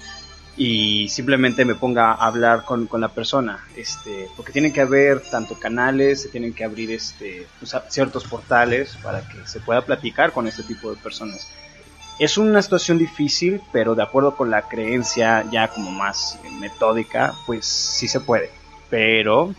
y 0.57 1.09
simplemente 1.11 1.67
me 1.67 1.75
ponga 1.75 2.13
a 2.13 2.27
hablar 2.27 2.65
con, 2.65 2.87
con 2.87 3.01
la 3.01 3.09
persona, 3.09 3.65
este, 3.77 4.29
porque 4.37 4.53
tienen 4.53 4.73
que 4.73 4.81
haber 4.81 5.21
tanto 5.21 5.59
canales, 5.59 6.23
se 6.23 6.29
tienen 6.29 6.55
que 6.55 6.65
abrir 6.65 6.91
este, 6.93 7.47
pues, 7.59 7.77
ciertos 7.89 8.25
portales 8.25 8.97
para 9.03 9.21
que 9.29 9.47
se 9.47 9.61
pueda 9.61 9.83
platicar 9.83 10.33
con 10.33 10.47
este 10.47 10.63
tipo 10.63 10.91
de 10.91 10.97
personas. 10.97 11.47
Es 12.19 12.39
una 12.39 12.63
situación 12.63 12.97
difícil, 12.97 13.61
pero 13.71 13.95
de 13.95 14.03
acuerdo 14.03 14.35
con 14.35 14.51
la 14.51 14.63
creencia 14.63 15.45
ya 15.51 15.69
como 15.69 15.91
más 15.91 16.39
metódica, 16.59 17.35
pues 17.45 17.67
sí 17.67 18.09
se 18.09 18.21
puede. 18.21 18.51
Pero, 18.89 19.55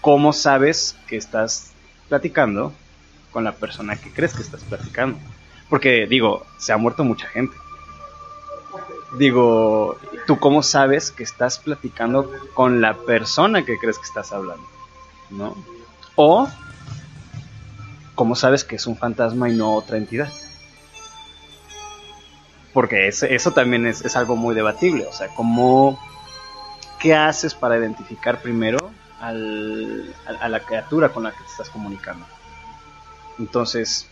¿cómo 0.00 0.32
sabes 0.32 0.96
que 1.06 1.16
estás 1.16 1.72
platicando 2.08 2.72
con 3.30 3.44
la 3.44 3.52
persona 3.52 3.96
que 3.96 4.10
crees 4.10 4.32
que 4.32 4.40
estás 4.40 4.62
platicando? 4.62 5.18
Porque 5.68 6.06
digo, 6.06 6.46
se 6.58 6.72
ha 6.72 6.78
muerto 6.78 7.04
mucha 7.04 7.26
gente. 7.26 7.54
Digo, 9.18 9.96
¿tú 10.26 10.38
cómo 10.38 10.62
sabes 10.62 11.10
que 11.10 11.24
estás 11.24 11.58
platicando 11.58 12.30
con 12.54 12.80
la 12.80 12.94
persona 12.94 13.64
que 13.64 13.78
crees 13.78 13.98
que 13.98 14.04
estás 14.06 14.32
hablando? 14.32 14.64
¿No? 15.30 15.56
O, 16.14 16.48
¿cómo 18.14 18.36
sabes 18.36 18.64
que 18.64 18.76
es 18.76 18.86
un 18.86 18.96
fantasma 18.96 19.48
y 19.48 19.56
no 19.56 19.74
otra 19.74 19.96
entidad? 19.96 20.28
Porque 22.72 23.08
es- 23.08 23.22
eso 23.24 23.50
también 23.52 23.86
es, 23.86 24.04
es 24.04 24.16
algo 24.16 24.36
muy 24.36 24.54
debatible. 24.54 25.06
O 25.06 25.12
sea, 25.12 25.28
¿cómo, 25.34 25.98
¿qué 27.00 27.14
haces 27.16 27.54
para 27.54 27.76
identificar 27.78 28.40
primero 28.40 28.78
al- 29.20 30.14
a, 30.26 30.44
a 30.44 30.48
la 30.48 30.60
criatura 30.60 31.08
con 31.12 31.24
la 31.24 31.32
que 31.32 31.38
te 31.38 31.50
estás 31.50 31.68
comunicando? 31.70 32.24
Entonces, 33.40 34.08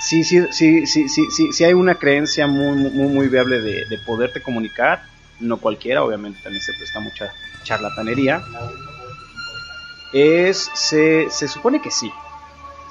sí, 0.00 0.24
sí, 0.24 0.40
sí, 0.50 0.86
sí, 0.86 1.08
sí, 1.08 1.30
sí, 1.30 1.52
sí 1.52 1.64
hay 1.64 1.74
una 1.74 1.96
creencia 1.96 2.46
muy, 2.46 2.76
muy, 2.90 3.28
viable 3.28 3.60
de, 3.60 3.84
de 3.88 3.98
poderte 3.98 4.42
comunicar. 4.42 5.02
No 5.40 5.58
cualquiera, 5.58 6.02
obviamente 6.02 6.40
también 6.42 6.62
se 6.62 6.72
presta 6.72 7.00
mucha 7.00 7.30
charlatanería. 7.64 8.42
Es, 10.12 10.70
se, 10.74 11.28
se 11.30 11.48
supone 11.48 11.80
que 11.82 11.90
sí, 11.90 12.10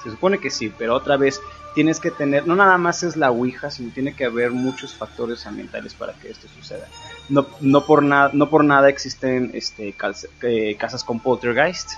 se 0.03 0.11
supone 0.11 0.39
que 0.39 0.51
sí, 0.51 0.71
pero 0.77 0.95
otra 0.95 1.17
vez 1.17 1.41
tienes 1.73 1.99
que 1.99 2.11
tener, 2.11 2.45
no 2.45 2.55
nada 2.55 2.77
más 2.77 3.03
es 3.03 3.15
la 3.15 3.31
Ouija, 3.31 3.71
sino 3.71 3.91
tiene 3.91 4.15
que 4.15 4.25
haber 4.25 4.51
muchos 4.51 4.93
factores 4.93 5.45
ambientales 5.47 5.93
para 5.93 6.13
que 6.13 6.29
esto 6.29 6.47
suceda. 6.47 6.87
no, 7.29 7.47
no, 7.61 7.85
por, 7.85 8.03
nada 8.03 8.29
no 8.33 8.49
por 8.49 8.63
nada 8.63 8.89
existen 8.89 9.51
este, 9.53 9.93
calce- 9.97 10.29
eh, 10.43 10.75
casas 10.77 11.03
con 11.03 11.19
poltergeist. 11.19 11.93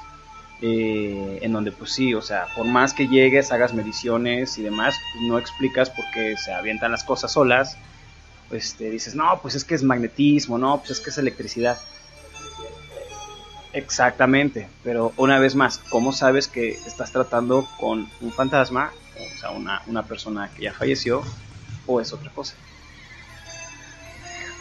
Eh, 0.62 1.40
en 1.42 1.54
donde 1.54 1.72
pues 1.72 1.92
sí, 1.92 2.14
o 2.14 2.22
sea, 2.22 2.48
por 2.56 2.66
más 2.66 2.94
que 2.94 3.08
llegues, 3.08 3.52
hagas 3.52 3.74
mediciones 3.74 4.58
y 4.58 4.64
demás, 4.64 4.96
pues, 5.14 5.26
no 5.28 5.38
explicas 5.38 5.90
por 5.90 6.06
qué 6.14 6.36
se 6.38 6.54
avientan 6.54 6.92
las 6.92 7.04
cosas 7.04 7.32
solas. 7.32 7.78
Pues 8.50 8.76
te 8.76 8.90
dices, 8.90 9.14
no, 9.14 9.40
pues 9.42 9.56
es 9.56 9.66
que 9.66 9.76
es 9.76 9.84
magnetismo, 9.84 10.58
no, 10.58 10.78
pues 10.78 10.92
es 10.92 11.00
que 11.02 11.10
es 11.10 11.18
electricidad. 11.18 11.78
Exactamente, 13.74 14.70
pero 14.84 15.14
una 15.18 15.38
vez 15.38 15.54
más, 15.54 15.78
¿cómo 15.90 16.12
sabes 16.12 16.48
que 16.48 16.72
estás 16.72 17.12
tratando 17.12 17.68
con 17.80 18.10
un 18.22 18.32
fantasma, 18.32 18.92
o 19.16 19.40
sea, 19.40 19.52
una, 19.52 19.82
una 19.86 20.04
persona 20.04 20.50
que 20.56 20.64
ya 20.64 20.74
falleció, 20.74 21.22
o 21.86 22.02
es 22.02 22.14
otra 22.14 22.32
cosa? 22.32 22.56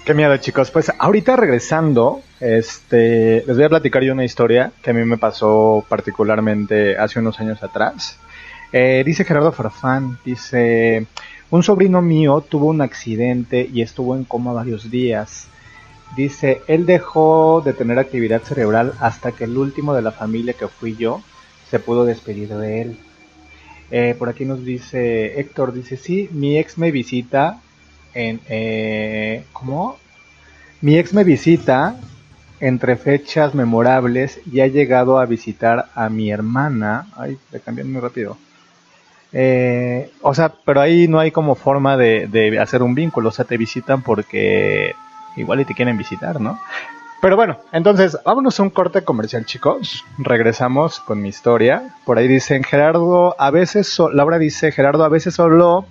Qué 0.07 0.15
miedo, 0.15 0.37
chicos. 0.37 0.71
Pues 0.71 0.93
ahorita 0.97 1.35
regresando, 1.35 2.23
este, 2.39 3.43
les 3.45 3.57
voy 3.57 3.65
a 3.65 3.69
platicar 3.69 4.05
yo 4.05 4.13
una 4.13 4.25
historia 4.25 4.71
que 4.81 4.91
a 4.91 4.93
mí 4.93 5.05
me 5.05 5.19
pasó 5.19 5.85
particularmente 5.89 6.97
hace 6.97 7.19
unos 7.19 7.41
años 7.41 7.61
atrás. 7.65 8.17
Eh, 8.73 9.03
dice 9.05 9.25
Gerardo 9.25 9.51
Farfán, 9.51 10.17
dice, 10.25 11.09
un 11.51 11.65
sobrino 11.65 12.03
mío 12.03 12.41
tuvo 12.49 12.67
un 12.67 12.83
accidente 12.83 13.69
y 13.73 13.83
estuvo 13.83 14.15
en 14.15 14.23
coma 14.23 14.53
varios 14.53 14.93
días. 14.93 15.49
Dice, 16.17 16.63
él 16.69 16.87
dejó 16.87 17.61
de 17.65 17.73
tener 17.73 17.99
actividad 17.99 18.43
cerebral 18.43 18.93
hasta 19.01 19.33
que 19.33 19.43
el 19.43 19.59
último 19.59 19.93
de 19.93 20.03
la 20.03 20.13
familia 20.13 20.53
que 20.53 20.69
fui 20.69 20.95
yo 20.95 21.21
se 21.69 21.81
pudo 21.81 22.05
despedir 22.05 22.51
de 22.51 22.83
él. 22.83 22.99
Eh, 23.91 24.15
por 24.17 24.29
aquí 24.29 24.45
nos 24.45 24.65
dice 24.65 25.41
Héctor, 25.41 25.73
dice, 25.73 25.97
sí, 25.97 26.29
mi 26.31 26.59
ex 26.59 26.79
me 26.79 26.93
visita 26.93 27.61
Eh, 28.19 29.45
¿Cómo? 29.53 29.97
Mi 30.81 30.97
ex 30.99 31.13
me 31.13 31.25
visita 31.25 31.97
entre 32.61 32.97
fechas 32.97 33.55
memorables 33.55 34.41
y 34.51 34.61
ha 34.61 34.67
llegado 34.67 35.19
a 35.19 35.27
visitar 35.27 35.87
a 35.95 36.09
mi 36.09 36.31
hermana. 36.31 37.07
Ay, 37.17 37.37
le 37.53 37.61
cambié 37.61 37.85
muy 37.85 38.01
rápido. 38.01 38.39
Eh, 39.33 40.11
o 40.23 40.35
sea, 40.35 40.53
pero 40.65 40.81
ahí 40.81 41.09
no 41.09 41.19
hay 41.19 41.31
como 41.31 41.55
forma 41.55 41.97
de, 41.97 42.27
de 42.29 42.59
hacer 42.59 42.83
un 42.83 42.95
vínculo. 42.95 43.29
O 43.29 43.33
sea, 43.33 43.45
te 43.45 43.57
visitan 43.57 44.03
porque 44.03 44.95
igual 45.37 45.61
y 45.61 45.65
te 45.65 45.75
quieren 45.75 45.99
visitar, 45.99 46.41
¿no? 46.41 46.59
Pero 47.21 47.37
bueno, 47.37 47.59
entonces 47.73 48.17
vámonos 48.25 48.59
a 48.61 48.63
un 48.63 48.71
corte 48.71 49.03
comercial, 49.03 49.45
chicos. 49.45 50.05
Regresamos 50.19 51.01
con 51.01 51.21
mi 51.21 51.29
historia. 51.31 51.95
Por 52.05 52.19
ahí 52.19 52.29
dicen 52.29 52.63
Gerardo, 52.63 53.35
a 53.39 53.51
veces, 53.51 53.89
so- 53.89 54.11
Laura 54.11 54.39
dice, 54.39 54.71
Gerardo, 54.73 55.05
a 55.05 55.09
veces 55.09 55.35
solo 55.35 55.87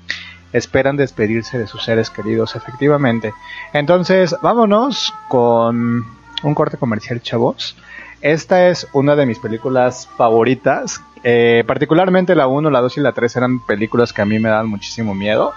esperan 0.54 0.98
despedirse 0.98 1.58
de 1.58 1.68
sus 1.68 1.84
seres 1.84 2.10
queridos, 2.10 2.56
efectivamente. 2.56 3.34
Entonces, 3.74 4.36
vámonos 4.42 5.14
con 5.28 6.06
un 6.44 6.56
corte 6.56 6.78
comercial, 6.78 7.22
chavos. 7.22 7.76
Esta 8.22 8.70
es 8.70 8.88
una 8.94 9.16
de 9.16 9.26
mis 9.26 9.40
películas 9.40 10.08
favoritas. 10.18 11.02
Eh, 11.24 11.64
particularmente 11.68 12.36
la 12.36 12.48
1, 12.48 12.70
la 12.70 12.82
2 12.82 12.98
y 12.98 13.02
la 13.02 13.12
3 13.12 13.36
eran 13.36 13.60
películas 13.60 14.14
que 14.14 14.22
a 14.22 14.26
mí 14.26 14.40
me 14.40 14.50
dan 14.50 14.68
muchísimo 14.68 15.14
miedo. 15.14 15.54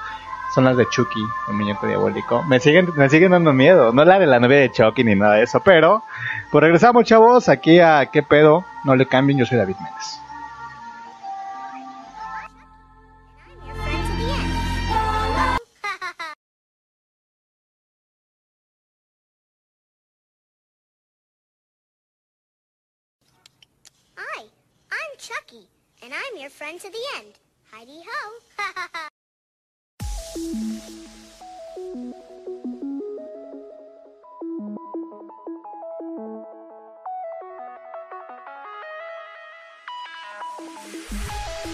Son 0.54 0.64
las 0.64 0.76
de 0.76 0.88
Chucky, 0.88 1.20
el 1.48 1.54
muñeco 1.54 1.86
diabólico. 1.86 2.42
Me 2.44 2.58
siguen, 2.58 2.88
me 2.96 3.08
siguen 3.08 3.32
dando 3.32 3.52
miedo. 3.52 3.92
No 3.92 4.04
la 4.04 4.18
de 4.18 4.26
la 4.26 4.40
novia 4.40 4.58
de 4.58 4.72
Chucky 4.72 5.04
ni 5.04 5.14
nada 5.14 5.34
de 5.34 5.42
eso. 5.44 5.60
Pero, 5.60 6.02
pues 6.50 6.62
regresamos, 6.62 7.04
chavos, 7.04 7.48
aquí 7.48 7.80
a 7.80 8.06
¿Qué 8.06 8.22
pedo? 8.22 8.64
No 8.84 8.96
le 8.96 9.06
cambien, 9.06 9.38
yo 9.38 9.46
soy 9.46 9.58
David 9.58 9.76
Méndez. 9.76 10.20
To 26.78 26.90
the 26.90 26.98
end. 27.18 27.34
Heidi 27.72 28.04
ho. 28.06 28.18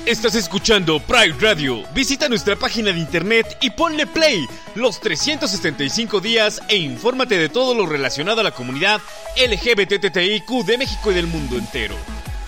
Estás 0.07 0.35
escuchando 0.37 1.01
Pride 1.01 1.35
Radio. 1.39 1.83
Visita 1.93 2.31
nuestra 2.31 2.57
página 2.57 2.91
de 2.91 2.99
internet 2.99 3.59
y 3.61 3.69
ponle 3.71 4.07
play 4.07 4.47
los 4.75 5.01
365 5.01 6.21
días 6.21 6.63
e 6.69 6.77
infórmate 6.77 7.37
de 7.37 7.51
todo 7.51 7.75
lo 7.75 7.85
relacionado 7.85 8.41
a 8.41 8.45
la 8.45 8.53
comunidad 8.53 9.03
LGBTTIQ 9.37 10.65
de 10.65 10.79
México 10.79 11.11
y 11.11 11.15
del 11.15 11.27
mundo 11.27 11.59
entero. 11.59 11.95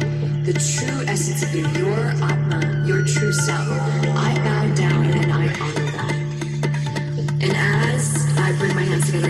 the 0.54 0.60
true 0.60 1.06
essence 1.08 1.44
of 1.44 1.56
you, 1.56 1.66
your 1.80 2.10
Atma, 2.22 2.84
your 2.86 3.06
true 3.06 3.32
self. 3.32 3.70
I 3.70 4.36
bow 4.44 4.76
down 4.76 5.06
and 5.06 5.32
I 5.32 5.46
honor 5.62 5.92
that. 5.92 6.16
And 7.42 7.54
as 7.56 8.38
I 8.38 8.52
bring 8.58 8.76
my 8.76 8.84
hands 8.84 9.06
together 9.06 9.30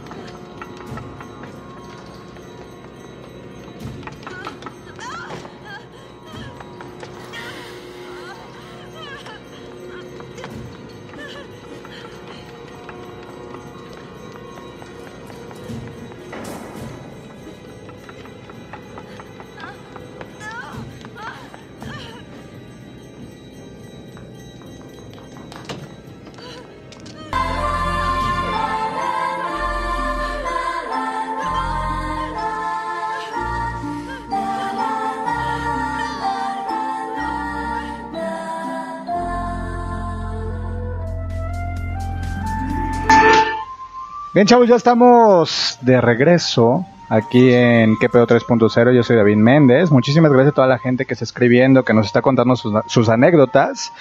Bien, 44.33 44.47
chavos, 44.47 44.69
ya 44.69 44.77
estamos 44.77 45.77
de 45.81 45.99
regreso 45.99 46.85
aquí 47.09 47.53
en 47.53 47.97
QPO 47.97 48.25
3.0. 48.25 48.95
Yo 48.95 49.03
soy 49.03 49.17
David 49.17 49.35
Méndez. 49.35 49.91
Muchísimas 49.91 50.31
gracias 50.31 50.53
a 50.53 50.55
toda 50.55 50.67
la 50.67 50.79
gente 50.79 51.05
que 51.05 51.15
está 51.15 51.25
escribiendo, 51.25 51.83
que 51.83 51.93
nos 51.93 52.05
está 52.05 52.21
contando 52.21 52.55
sus, 52.55 52.73
sus 52.87 53.09
anécdotas. 53.09 53.91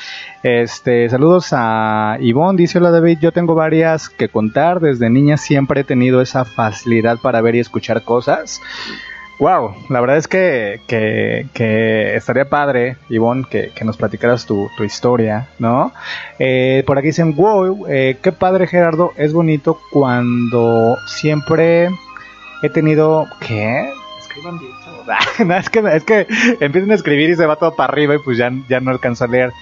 Este, 0.44 1.08
saludos 1.08 1.48
a 1.50 2.16
Ivonne, 2.20 2.56
dice 2.56 2.78
hola 2.78 2.92
David, 2.92 3.18
yo 3.20 3.32
tengo 3.32 3.56
varias 3.56 4.08
que 4.08 4.28
contar. 4.28 4.78
Desde 4.78 5.10
niña 5.10 5.36
siempre 5.36 5.80
he 5.80 5.84
tenido 5.84 6.20
esa 6.20 6.44
facilidad 6.44 7.18
para 7.18 7.40
ver 7.40 7.56
y 7.56 7.58
escuchar 7.58 8.04
cosas. 8.04 8.60
Wow, 9.40 9.74
la 9.88 10.02
verdad 10.02 10.18
es 10.18 10.28
que, 10.28 10.82
que, 10.86 12.14
estaría 12.14 12.50
padre, 12.50 12.98
Ivonne, 13.08 13.46
que, 13.50 13.70
que 13.74 13.86
nos 13.86 13.96
platicaras 13.96 14.44
tu, 14.44 14.68
tu 14.76 14.84
historia, 14.84 15.48
¿no? 15.58 15.94
Eh, 16.38 16.84
por 16.86 16.98
aquí 16.98 17.06
dicen, 17.06 17.34
wow, 17.34 17.86
eh, 17.88 18.18
qué 18.20 18.32
padre 18.32 18.66
Gerardo, 18.66 19.12
es 19.16 19.32
bonito 19.32 19.80
cuando 19.92 20.98
siempre 21.06 21.88
he 22.62 22.68
tenido... 22.68 23.28
¿Qué? 23.40 23.90
Escriban 24.20 24.58
bien, 24.58 24.72
chavos. 24.84 25.06
no, 25.46 25.56
es 25.56 25.70
que, 25.70 25.78
es 25.96 26.04
que 26.04 26.26
empiezan 26.60 26.90
a 26.90 26.94
escribir 26.94 27.30
y 27.30 27.36
se 27.36 27.46
va 27.46 27.56
todo 27.56 27.74
para 27.74 27.94
arriba 27.94 28.16
y 28.16 28.18
pues 28.18 28.36
ya, 28.36 28.52
ya 28.68 28.80
no 28.80 28.90
alcanzo 28.90 29.24
a 29.24 29.28
leer. 29.28 29.52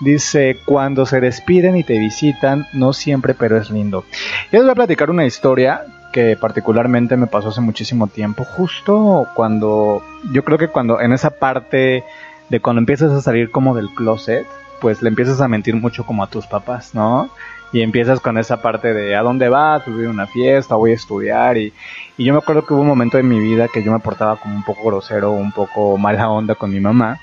Dice, 0.00 0.58
cuando 0.66 1.06
se 1.06 1.20
despiden 1.20 1.76
y 1.76 1.82
te 1.82 1.98
visitan, 1.98 2.66
no 2.74 2.92
siempre, 2.92 3.32
pero 3.32 3.56
es 3.56 3.70
lindo. 3.70 4.04
Yo 4.52 4.58
les 4.58 4.64
voy 4.64 4.72
a 4.72 4.74
platicar 4.74 5.08
una 5.08 5.24
historia 5.24 5.80
que 6.14 6.36
particularmente 6.36 7.16
me 7.16 7.26
pasó 7.26 7.48
hace 7.48 7.60
muchísimo 7.60 8.06
tiempo, 8.06 8.44
justo 8.44 9.26
cuando, 9.34 10.00
yo 10.32 10.44
creo 10.44 10.58
que 10.58 10.68
cuando 10.68 11.00
en 11.00 11.12
esa 11.12 11.30
parte 11.40 12.04
de 12.48 12.60
cuando 12.60 12.78
empiezas 12.78 13.10
a 13.10 13.20
salir 13.20 13.50
como 13.50 13.74
del 13.74 13.92
closet, 13.96 14.46
pues 14.80 15.02
le 15.02 15.08
empiezas 15.08 15.40
a 15.40 15.48
mentir 15.48 15.74
mucho 15.74 16.06
como 16.06 16.22
a 16.22 16.28
tus 16.28 16.46
papás, 16.46 16.94
¿no? 16.94 17.30
Y 17.72 17.82
empiezas 17.82 18.20
con 18.20 18.38
esa 18.38 18.62
parte 18.62 18.94
de 18.94 19.16
a 19.16 19.22
dónde 19.22 19.48
vas, 19.48 19.82
pues 19.82 19.96
voy 19.96 20.06
a 20.06 20.10
una 20.10 20.28
fiesta, 20.28 20.76
voy 20.76 20.92
a 20.92 20.94
estudiar 20.94 21.58
y, 21.58 21.72
y 22.16 22.24
yo 22.24 22.32
me 22.32 22.38
acuerdo 22.38 22.64
que 22.64 22.74
hubo 22.74 22.82
un 22.82 22.86
momento 22.86 23.18
en 23.18 23.26
mi 23.26 23.40
vida 23.40 23.66
que 23.66 23.82
yo 23.82 23.90
me 23.90 23.98
portaba 23.98 24.36
como 24.36 24.54
un 24.54 24.62
poco 24.62 24.84
grosero, 24.84 25.32
un 25.32 25.50
poco 25.50 25.98
mala 25.98 26.30
onda 26.30 26.54
con 26.54 26.70
mi 26.70 26.78
mamá. 26.78 27.18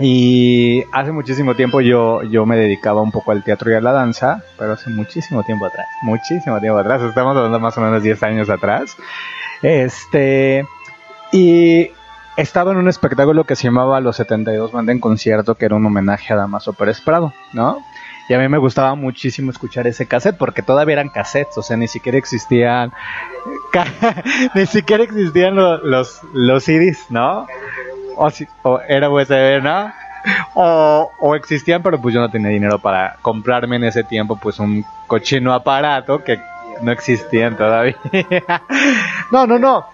Y 0.00 0.82
hace 0.92 1.12
muchísimo 1.12 1.54
tiempo 1.54 1.82
yo, 1.82 2.22
yo 2.22 2.46
me 2.46 2.56
dedicaba 2.56 3.02
un 3.02 3.12
poco 3.12 3.32
al 3.32 3.44
teatro 3.44 3.70
y 3.70 3.74
a 3.74 3.82
la 3.82 3.92
danza, 3.92 4.42
pero 4.58 4.72
hace 4.72 4.88
muchísimo 4.88 5.42
tiempo 5.42 5.66
atrás, 5.66 5.86
muchísimo 6.02 6.58
tiempo 6.58 6.78
atrás, 6.78 7.02
estamos 7.02 7.36
hablando 7.36 7.60
más 7.60 7.76
o 7.76 7.82
menos 7.82 8.02
10 8.02 8.22
años 8.22 8.48
atrás. 8.48 8.96
Este, 9.60 10.66
y 11.32 11.90
estaba 12.38 12.72
en 12.72 12.78
un 12.78 12.88
espectáculo 12.88 13.44
que 13.44 13.56
se 13.56 13.64
llamaba 13.64 14.00
Los 14.00 14.16
72 14.16 14.72
Banda 14.72 14.92
en 14.92 15.00
Concierto, 15.00 15.54
que 15.54 15.66
era 15.66 15.74
un 15.74 15.84
homenaje 15.84 16.32
a 16.32 16.36
Damaso 16.36 16.72
Pérez 16.72 17.02
Prado, 17.02 17.34
¿no? 17.52 17.84
Y 18.30 18.32
a 18.32 18.38
mí 18.38 18.48
me 18.48 18.58
gustaba 18.58 18.94
muchísimo 18.94 19.50
escuchar 19.50 19.86
ese 19.86 20.06
cassette, 20.06 20.38
porque 20.38 20.62
todavía 20.62 20.94
eran 20.94 21.10
cassettes, 21.10 21.58
o 21.58 21.62
sea, 21.62 21.76
ni 21.76 21.88
siquiera 21.88 22.16
existían, 22.16 22.90
ni 24.54 24.64
siquiera 24.64 25.04
existían 25.04 25.56
los, 25.56 25.82
los, 25.82 26.20
los 26.32 26.64
CDs, 26.64 27.04
¿no? 27.10 27.46
O, 28.22 28.28
si, 28.28 28.46
o 28.64 28.78
era 28.86 29.08
USB, 29.08 29.62
¿no? 29.62 29.90
O, 30.52 31.10
o, 31.20 31.34
existían, 31.34 31.82
pero 31.82 31.98
pues 31.98 32.14
yo 32.14 32.20
no 32.20 32.30
tenía 32.30 32.50
dinero 32.50 32.78
para 32.78 33.16
comprarme 33.22 33.76
en 33.76 33.84
ese 33.84 34.04
tiempo 34.04 34.36
pues 34.36 34.58
un 34.58 34.84
cochino 35.06 35.54
aparato 35.54 36.22
que 36.22 36.38
no 36.82 36.92
existían 36.92 37.56
todavía. 37.56 37.96
no, 39.32 39.46
no, 39.46 39.58
no. 39.58 39.86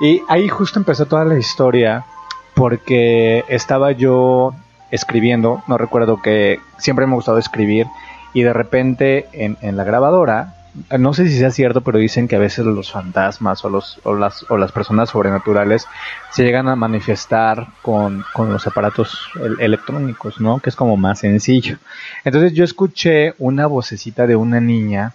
Y 0.00 0.22
ahí 0.30 0.48
justo 0.48 0.78
empezó 0.78 1.04
toda 1.04 1.26
la 1.26 1.36
historia 1.36 2.06
porque 2.54 3.44
estaba 3.48 3.92
yo 3.92 4.54
escribiendo, 4.90 5.62
no 5.66 5.76
recuerdo 5.76 6.22
que 6.22 6.60
siempre 6.78 7.06
me 7.06 7.12
ha 7.12 7.16
gustado 7.16 7.36
escribir 7.36 7.86
y 8.32 8.44
de 8.44 8.54
repente 8.54 9.28
en, 9.32 9.58
en 9.60 9.76
la 9.76 9.84
grabadora, 9.84 10.54
no 10.98 11.14
sé 11.14 11.28
si 11.28 11.38
sea 11.38 11.50
cierto, 11.50 11.82
pero 11.82 11.98
dicen 11.98 12.26
que 12.28 12.36
a 12.36 12.40
veces 12.40 12.64
los 12.66 12.90
fantasmas 12.90 13.64
o, 13.64 13.68
los, 13.68 14.00
o, 14.04 14.14
las, 14.14 14.44
o 14.50 14.56
las 14.58 14.72
personas 14.72 15.10
sobrenaturales 15.10 15.86
se 16.30 16.42
llegan 16.44 16.68
a 16.68 16.76
manifestar 16.76 17.68
con, 17.82 18.24
con 18.32 18.52
los 18.52 18.66
aparatos 18.66 19.18
el- 19.40 19.60
electrónicos, 19.60 20.40
¿no? 20.40 20.58
Que 20.58 20.70
es 20.70 20.76
como 20.76 20.96
más 20.96 21.20
sencillo. 21.20 21.78
Entonces 22.24 22.52
yo 22.54 22.64
escuché 22.64 23.34
una 23.38 23.66
vocecita 23.66 24.26
de 24.26 24.36
una 24.36 24.60
niña 24.60 25.12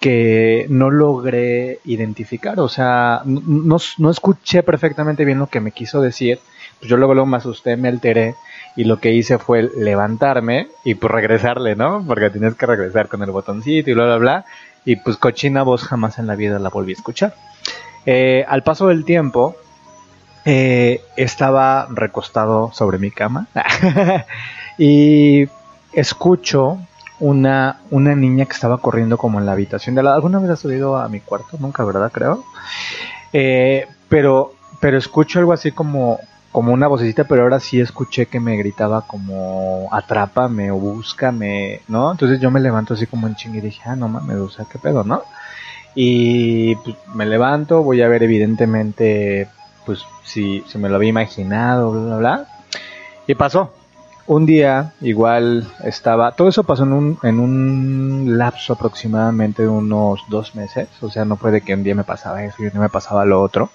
que 0.00 0.66
no 0.68 0.90
logré 0.90 1.80
identificar, 1.84 2.60
o 2.60 2.68
sea, 2.68 3.22
no, 3.24 3.78
no 3.98 4.10
escuché 4.10 4.62
perfectamente 4.62 5.24
bien 5.24 5.38
lo 5.38 5.46
que 5.48 5.60
me 5.60 5.72
quiso 5.72 6.02
decir, 6.02 6.38
pues 6.78 6.90
yo 6.90 6.98
luego, 6.98 7.14
luego 7.14 7.26
me 7.26 7.38
asusté, 7.38 7.76
me 7.76 7.88
alteré 7.88 8.34
y 8.76 8.84
lo 8.84 9.00
que 9.00 9.12
hice 9.12 9.38
fue 9.38 9.70
levantarme 9.74 10.68
y 10.84 10.94
pues 10.96 11.10
regresarle, 11.10 11.76
¿no? 11.76 12.04
Porque 12.06 12.28
tienes 12.28 12.54
que 12.56 12.66
regresar 12.66 13.08
con 13.08 13.22
el 13.22 13.30
botoncito 13.30 13.90
y 13.90 13.94
bla, 13.94 14.04
bla, 14.04 14.16
bla. 14.18 14.44
Y 14.86 14.96
pues 14.96 15.18
cochina 15.18 15.62
voz 15.62 15.82
jamás 15.82 16.18
en 16.18 16.26
la 16.26 16.34
vida 16.34 16.58
la 16.58 16.70
volví 16.70 16.92
a 16.92 16.96
escuchar. 16.96 17.34
Eh, 18.06 18.46
al 18.48 18.62
paso 18.62 18.86
del 18.86 19.04
tiempo, 19.04 19.56
eh, 20.44 21.02
estaba 21.16 21.88
recostado 21.90 22.70
sobre 22.72 22.98
mi 22.98 23.10
cama 23.10 23.48
y 24.78 25.48
escucho 25.92 26.78
una, 27.18 27.80
una 27.90 28.14
niña 28.14 28.44
que 28.44 28.52
estaba 28.52 28.78
corriendo 28.78 29.18
como 29.18 29.40
en 29.40 29.46
la 29.46 29.52
habitación 29.52 29.96
de 29.96 30.04
lado. 30.04 30.16
¿Alguna 30.16 30.38
vez 30.38 30.50
has 30.50 30.60
subido 30.60 30.96
a 30.96 31.08
mi 31.08 31.18
cuarto? 31.18 31.56
Nunca, 31.58 31.84
¿verdad? 31.84 32.12
Creo. 32.12 32.44
Eh, 33.32 33.88
pero, 34.08 34.54
pero 34.80 34.98
escucho 34.98 35.40
algo 35.40 35.52
así 35.52 35.72
como, 35.72 36.20
como 36.56 36.72
una 36.72 36.86
vocecita, 36.86 37.24
pero 37.24 37.42
ahora 37.42 37.60
sí 37.60 37.82
escuché 37.82 38.24
que 38.24 38.40
me 38.40 38.56
gritaba 38.56 39.02
como 39.06 39.90
atrápame 39.92 40.70
o 40.70 40.76
búscame, 40.76 41.82
¿no? 41.86 42.12
Entonces 42.12 42.40
yo 42.40 42.50
me 42.50 42.60
levanto 42.60 42.94
así 42.94 43.06
como 43.06 43.26
en 43.26 43.34
ching 43.34 43.56
y 43.56 43.60
dije, 43.60 43.82
ah, 43.84 43.94
no 43.94 44.08
mames, 44.08 44.38
o 44.38 44.48
sea, 44.48 44.64
qué 44.64 44.78
pedo, 44.78 45.04
¿no? 45.04 45.22
Y 45.94 46.74
pues, 46.76 46.96
me 47.14 47.26
levanto, 47.26 47.82
voy 47.82 48.00
a 48.00 48.08
ver 48.08 48.22
evidentemente, 48.22 49.50
pues 49.84 50.06
si, 50.24 50.64
si 50.66 50.78
me 50.78 50.88
lo 50.88 50.96
había 50.96 51.10
imaginado, 51.10 51.90
bla, 51.90 52.00
bla, 52.00 52.16
bla. 52.16 52.48
Y 53.26 53.34
pasó. 53.34 53.74
Un 54.26 54.46
día 54.46 54.94
igual 55.02 55.70
estaba, 55.84 56.32
todo 56.32 56.48
eso 56.48 56.64
pasó 56.64 56.84
en 56.84 56.94
un, 56.94 57.18
en 57.22 57.38
un 57.38 58.38
lapso 58.38 58.72
aproximadamente 58.72 59.60
de 59.60 59.68
unos 59.68 60.22
dos 60.30 60.54
meses, 60.54 60.88
o 61.02 61.10
sea, 61.10 61.26
no 61.26 61.36
fue 61.36 61.50
de 61.50 61.60
que 61.60 61.74
un 61.74 61.82
día 61.82 61.94
me 61.94 62.04
pasaba 62.04 62.42
eso 62.44 62.56
y 62.60 62.64
un 62.64 62.70
día 62.70 62.80
me 62.80 62.88
pasaba 62.88 63.26
lo 63.26 63.42
otro. 63.42 63.68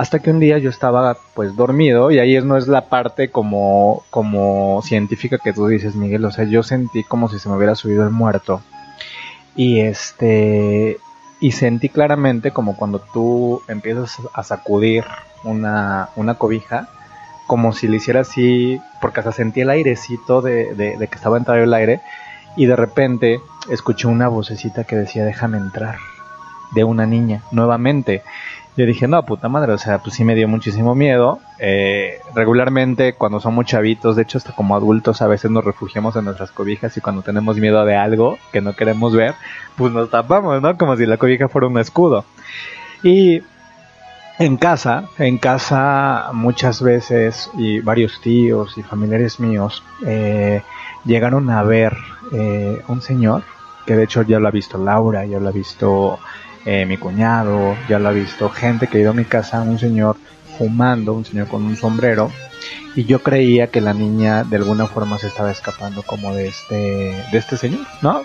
Hasta 0.00 0.20
que 0.20 0.30
un 0.30 0.40
día 0.40 0.56
yo 0.56 0.70
estaba 0.70 1.18
pues 1.34 1.54
dormido 1.56 2.10
y 2.10 2.18
ahí 2.18 2.40
no 2.40 2.56
es 2.56 2.66
la 2.68 2.88
parte 2.88 3.30
como, 3.30 4.02
como 4.08 4.80
científica 4.82 5.36
que 5.36 5.52
tú 5.52 5.66
dices, 5.66 5.94
Miguel, 5.94 6.24
o 6.24 6.30
sea, 6.30 6.46
yo 6.46 6.62
sentí 6.62 7.04
como 7.04 7.28
si 7.28 7.38
se 7.38 7.50
me 7.50 7.56
hubiera 7.56 7.74
subido 7.74 8.04
el 8.04 8.10
muerto. 8.10 8.62
Y 9.54 9.80
este, 9.80 10.96
y 11.38 11.52
sentí 11.52 11.90
claramente 11.90 12.50
como 12.50 12.78
cuando 12.78 13.00
tú 13.12 13.60
empiezas 13.68 14.16
a 14.32 14.42
sacudir 14.42 15.04
una, 15.44 16.08
una 16.16 16.36
cobija, 16.36 16.88
como 17.46 17.74
si 17.74 17.86
le 17.86 17.98
hiciera 17.98 18.22
así, 18.22 18.80
porque 19.02 19.20
hasta 19.20 19.32
sentí 19.32 19.60
el 19.60 19.68
airecito 19.68 20.40
de, 20.40 20.74
de, 20.76 20.96
de 20.96 21.08
que 21.08 21.14
estaba 21.14 21.36
entrando 21.36 21.62
el 21.62 21.74
aire, 21.74 22.00
y 22.56 22.64
de 22.64 22.74
repente 22.74 23.38
escuché 23.68 24.08
una 24.08 24.28
vocecita 24.28 24.84
que 24.84 24.96
decía, 24.96 25.26
déjame 25.26 25.58
entrar, 25.58 25.98
de 26.70 26.84
una 26.84 27.04
niña, 27.04 27.42
nuevamente. 27.50 28.22
Yo 28.80 28.86
dije, 28.86 29.06
no, 29.06 29.22
puta 29.26 29.50
madre, 29.50 29.74
o 29.74 29.76
sea, 29.78 29.98
pues 29.98 30.14
sí 30.14 30.24
me 30.24 30.34
dio 30.34 30.48
muchísimo 30.48 30.94
miedo. 30.94 31.38
Eh, 31.58 32.18
regularmente 32.34 33.12
cuando 33.12 33.38
somos 33.38 33.66
chavitos, 33.66 34.16
de 34.16 34.22
hecho 34.22 34.38
hasta 34.38 34.52
como 34.52 34.74
adultos 34.74 35.20
a 35.20 35.26
veces 35.26 35.50
nos 35.50 35.66
refugiamos 35.66 36.16
en 36.16 36.24
nuestras 36.24 36.50
cobijas 36.50 36.96
y 36.96 37.02
cuando 37.02 37.20
tenemos 37.20 37.58
miedo 37.58 37.84
de 37.84 37.94
algo 37.94 38.38
que 38.54 38.62
no 38.62 38.74
queremos 38.74 39.12
ver, 39.14 39.34
pues 39.76 39.92
nos 39.92 40.08
tapamos, 40.08 40.62
¿no? 40.62 40.78
Como 40.78 40.96
si 40.96 41.04
la 41.04 41.18
cobija 41.18 41.46
fuera 41.48 41.66
un 41.66 41.78
escudo. 41.78 42.24
Y 43.02 43.42
en 44.38 44.56
casa, 44.56 45.04
en 45.18 45.36
casa 45.36 46.30
muchas 46.32 46.80
veces 46.80 47.50
y 47.58 47.80
varios 47.80 48.18
tíos 48.22 48.78
y 48.78 48.82
familiares 48.82 49.40
míos 49.40 49.84
eh, 50.06 50.62
llegaron 51.04 51.50
a 51.50 51.62
ver 51.64 51.94
eh, 52.32 52.80
un 52.88 53.02
señor 53.02 53.42
que 53.84 53.94
de 53.94 54.04
hecho 54.04 54.22
ya 54.22 54.40
lo 54.40 54.48
ha 54.48 54.50
visto 54.50 54.78
Laura, 54.78 55.26
ya 55.26 55.38
lo 55.38 55.50
ha 55.50 55.52
visto 55.52 56.18
eh, 56.66 56.86
mi 56.86 56.96
cuñado, 56.96 57.76
ya 57.88 57.98
lo 57.98 58.08
ha 58.08 58.12
visto 58.12 58.48
gente 58.50 58.86
que 58.86 58.98
ha 58.98 59.00
ido 59.00 59.10
a 59.10 59.14
mi 59.14 59.24
casa, 59.24 59.62
un 59.62 59.78
señor 59.78 60.16
fumando, 60.58 61.12
un 61.12 61.24
señor 61.24 61.48
con 61.48 61.64
un 61.64 61.76
sombrero 61.76 62.30
y 62.94 63.04
yo 63.04 63.22
creía 63.22 63.68
que 63.68 63.80
la 63.80 63.94
niña 63.94 64.44
de 64.44 64.56
alguna 64.56 64.86
forma 64.86 65.18
se 65.18 65.28
estaba 65.28 65.50
escapando 65.50 66.02
como 66.02 66.34
de 66.34 66.48
este 66.48 67.14
de 67.32 67.38
este 67.38 67.56
señor, 67.56 67.86
¿no? 68.02 68.22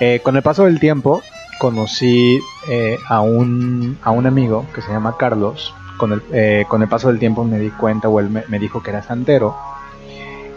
Eh, 0.00 0.20
con 0.22 0.36
el 0.36 0.42
paso 0.42 0.64
del 0.64 0.80
tiempo 0.80 1.22
conocí 1.62 2.40
eh, 2.68 2.98
a, 3.08 3.20
un, 3.20 3.96
a 4.02 4.10
un 4.10 4.26
amigo 4.26 4.66
que 4.74 4.82
se 4.82 4.90
llama 4.90 5.16
Carlos. 5.16 5.72
Con 5.96 6.12
el, 6.12 6.22
eh, 6.32 6.64
con 6.66 6.82
el 6.82 6.88
paso 6.88 7.06
del 7.06 7.20
tiempo 7.20 7.44
me 7.44 7.60
di 7.60 7.70
cuenta, 7.70 8.08
o 8.08 8.18
él 8.18 8.28
me, 8.30 8.58
dijo 8.58 8.82
que 8.82 8.90
era 8.90 9.02
santero. 9.02 9.54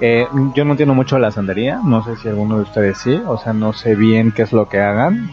Eh, 0.02 0.28
yo 0.56 0.66
no 0.66 0.72
entiendo 0.72 0.96
mucho 0.96 1.20
la 1.20 1.30
santería, 1.30 1.80
no 1.84 2.04
sé 2.04 2.16
si 2.16 2.28
alguno 2.28 2.56
de 2.58 2.64
ustedes 2.64 2.98
sí, 2.98 3.22
o 3.28 3.38
sea, 3.38 3.54
no 3.54 3.72
sé 3.72 3.94
bien 3.94 4.32
qué 4.32 4.42
es 4.42 4.52
lo 4.52 4.68
que 4.68 4.80
hagan. 4.80 5.30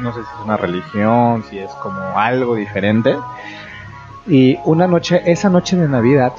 No 0.00 0.12
sé 0.12 0.20
si 0.20 0.28
es 0.38 0.44
una 0.44 0.56
religión, 0.56 1.44
si 1.50 1.58
es 1.58 1.70
como 1.82 2.18
algo 2.18 2.54
diferente. 2.54 3.16
Y 4.26 4.58
una 4.64 4.86
noche, 4.86 5.20
esa 5.26 5.50
noche 5.50 5.76
de 5.76 5.88
Navidad, 5.88 6.32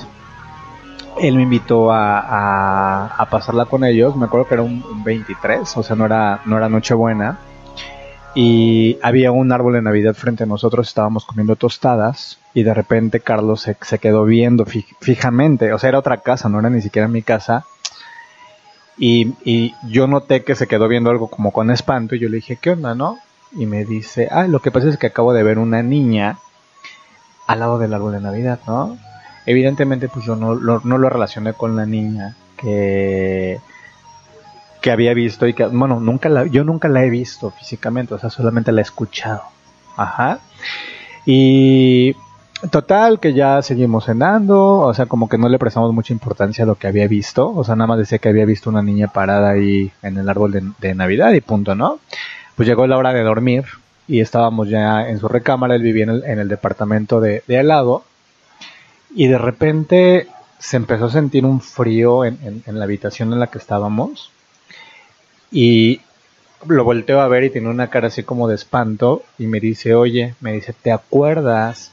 él 1.19 1.35
me 1.35 1.43
invitó 1.43 1.91
a, 1.91 3.27
pasarla 3.29 3.65
con 3.65 3.83
ellos. 3.83 4.15
Me 4.15 4.25
acuerdo 4.25 4.47
que 4.47 4.53
era 4.55 4.63
un, 4.63 4.83
un 4.89 5.03
23, 5.03 5.77
o 5.77 5.83
sea, 5.83 5.95
no 5.95 6.05
era, 6.05 6.41
no 6.45 6.57
era 6.57 6.69
Nochebuena. 6.69 7.39
Y 8.35 8.97
había 9.03 9.31
un 9.31 9.51
árbol 9.51 9.73
de 9.73 9.81
Navidad 9.81 10.15
frente 10.15 10.43
a 10.43 10.47
nosotros, 10.47 10.87
estábamos 10.87 11.25
comiendo 11.25 11.55
tostadas. 11.55 12.39
Y 12.53 12.63
de 12.63 12.73
repente 12.73 13.19
Carlos 13.19 13.61
se, 13.61 13.99
quedó 13.99 14.25
viendo 14.25 14.65
fi- 14.65 14.85
fijamente, 15.01 15.73
o 15.73 15.79
sea, 15.79 15.89
era 15.89 15.99
otra 15.99 16.17
casa, 16.17 16.49
no 16.49 16.59
era 16.59 16.69
ni 16.69 16.81
siquiera 16.81 17.07
mi 17.07 17.21
casa. 17.21 17.65
Y, 18.97 19.33
y 19.43 19.73
yo 19.89 20.07
noté 20.07 20.43
que 20.43 20.55
se 20.55 20.67
quedó 20.67 20.87
viendo 20.87 21.09
algo 21.09 21.27
como 21.27 21.51
con 21.51 21.69
espanto. 21.69 22.15
Y 22.15 22.19
yo 22.19 22.29
le 22.29 22.37
dije, 22.37 22.57
¿qué 22.61 22.71
onda, 22.71 22.95
no? 22.95 23.19
Y 23.55 23.65
me 23.65 23.85
dice, 23.85 24.27
ah, 24.31 24.47
lo 24.47 24.59
que 24.61 24.71
pasa 24.71 24.89
es 24.89 24.97
que 24.97 25.07
acabo 25.07 25.33
de 25.33 25.43
ver 25.43 25.59
una 25.59 25.83
niña 25.83 26.37
al 27.47 27.59
lado 27.59 27.77
del 27.77 27.93
árbol 27.93 28.13
de 28.13 28.21
Navidad, 28.21 28.59
¿no? 28.67 28.97
Evidentemente, 29.45 30.07
pues 30.09 30.25
yo 30.25 30.35
no, 30.35 30.55
lo- 30.55 30.81
no 30.83 30.97
lo 30.97 31.09
relacioné 31.09 31.53
con 31.53 31.75
la 31.75 31.85
niña 31.85 32.35
que, 32.57 33.59
que 34.81 34.91
había 34.91 35.13
visto 35.13 35.45
y 35.47 35.53
que, 35.53 35.65
bueno, 35.67 35.99
nunca 35.99 36.29
la, 36.29 36.45
yo 36.45 36.63
nunca 36.63 36.87
la 36.87 37.03
he 37.03 37.09
visto 37.09 37.51
físicamente, 37.51 38.13
o 38.13 38.19
sea, 38.19 38.29
solamente 38.29 38.71
la 38.71 38.81
he 38.81 38.83
escuchado. 38.83 39.43
Ajá. 39.97 40.39
Y 41.25 42.15
total, 42.71 43.19
que 43.19 43.33
ya 43.33 43.61
seguimos 43.61 44.05
cenando, 44.05 44.79
o 44.79 44.93
sea, 44.93 45.05
como 45.05 45.27
que 45.29 45.37
no 45.37 45.49
le 45.49 45.59
prestamos 45.59 45.93
mucha 45.93 46.13
importancia 46.13 46.63
a 46.63 46.67
lo 46.67 46.75
que 46.75 46.87
había 46.87 47.07
visto, 47.07 47.49
o 47.53 47.63
sea, 47.63 47.75
nada 47.75 47.87
más 47.87 47.97
decía 47.99 48.17
que 48.19 48.29
había 48.29 48.45
visto 48.45 48.69
una 48.69 48.81
niña 48.81 49.07
parada 49.09 49.51
ahí 49.51 49.91
en 50.01 50.17
el 50.17 50.27
árbol 50.29 50.51
de, 50.53 50.63
de 50.79 50.95
Navidad 50.95 51.31
y 51.33 51.41
punto, 51.41 51.75
¿no? 51.75 51.99
Pues 52.55 52.67
llegó 52.67 52.87
la 52.87 52.97
hora 52.97 53.13
de 53.13 53.21
dormir 53.23 53.65
y 54.07 54.19
estábamos 54.21 54.69
ya 54.69 55.07
en 55.09 55.19
su 55.19 55.27
recámara, 55.27 55.75
él 55.75 55.81
vivía 55.81 56.03
en 56.03 56.09
el, 56.09 56.23
en 56.25 56.39
el 56.39 56.47
departamento 56.47 57.19
de, 57.21 57.43
de 57.47 57.59
al 57.59 57.67
lado 57.67 58.03
y 59.15 59.27
de 59.27 59.37
repente 59.37 60.27
se 60.59 60.77
empezó 60.77 61.05
a 61.05 61.09
sentir 61.11 61.45
un 61.45 61.61
frío 61.61 62.25
en, 62.25 62.37
en- 62.43 62.63
en 62.65 62.79
la 62.79 62.85
habitación 62.85 63.31
en 63.33 63.39
la 63.39 63.47
que 63.47 63.57
estábamos 63.57 64.31
y 65.51 66.01
lo 66.67 66.83
volteo 66.83 67.21
a 67.21 67.27
ver 67.27 67.43
y 67.43 67.49
tiene 67.49 67.69
una 67.69 67.89
cara 67.89 68.07
así 68.07 68.23
como 68.23 68.47
de 68.47 68.55
espanto 68.55 69.23
y 69.37 69.47
me 69.47 69.59
dice, 69.59 69.95
oye, 69.95 70.35
me 70.41 70.53
dice, 70.53 70.73
¿te 70.73 70.91
acuerdas 70.91 71.91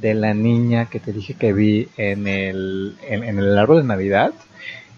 de 0.00 0.14
la 0.14 0.34
niña 0.34 0.86
que 0.86 1.00
te 1.00 1.12
dije 1.12 1.34
que 1.34 1.52
vi 1.52 1.88
en 1.96 2.26
el, 2.28 2.96
en, 3.08 3.24
en 3.24 3.38
el 3.38 3.58
árbol 3.58 3.78
de 3.82 3.88
Navidad? 3.88 4.32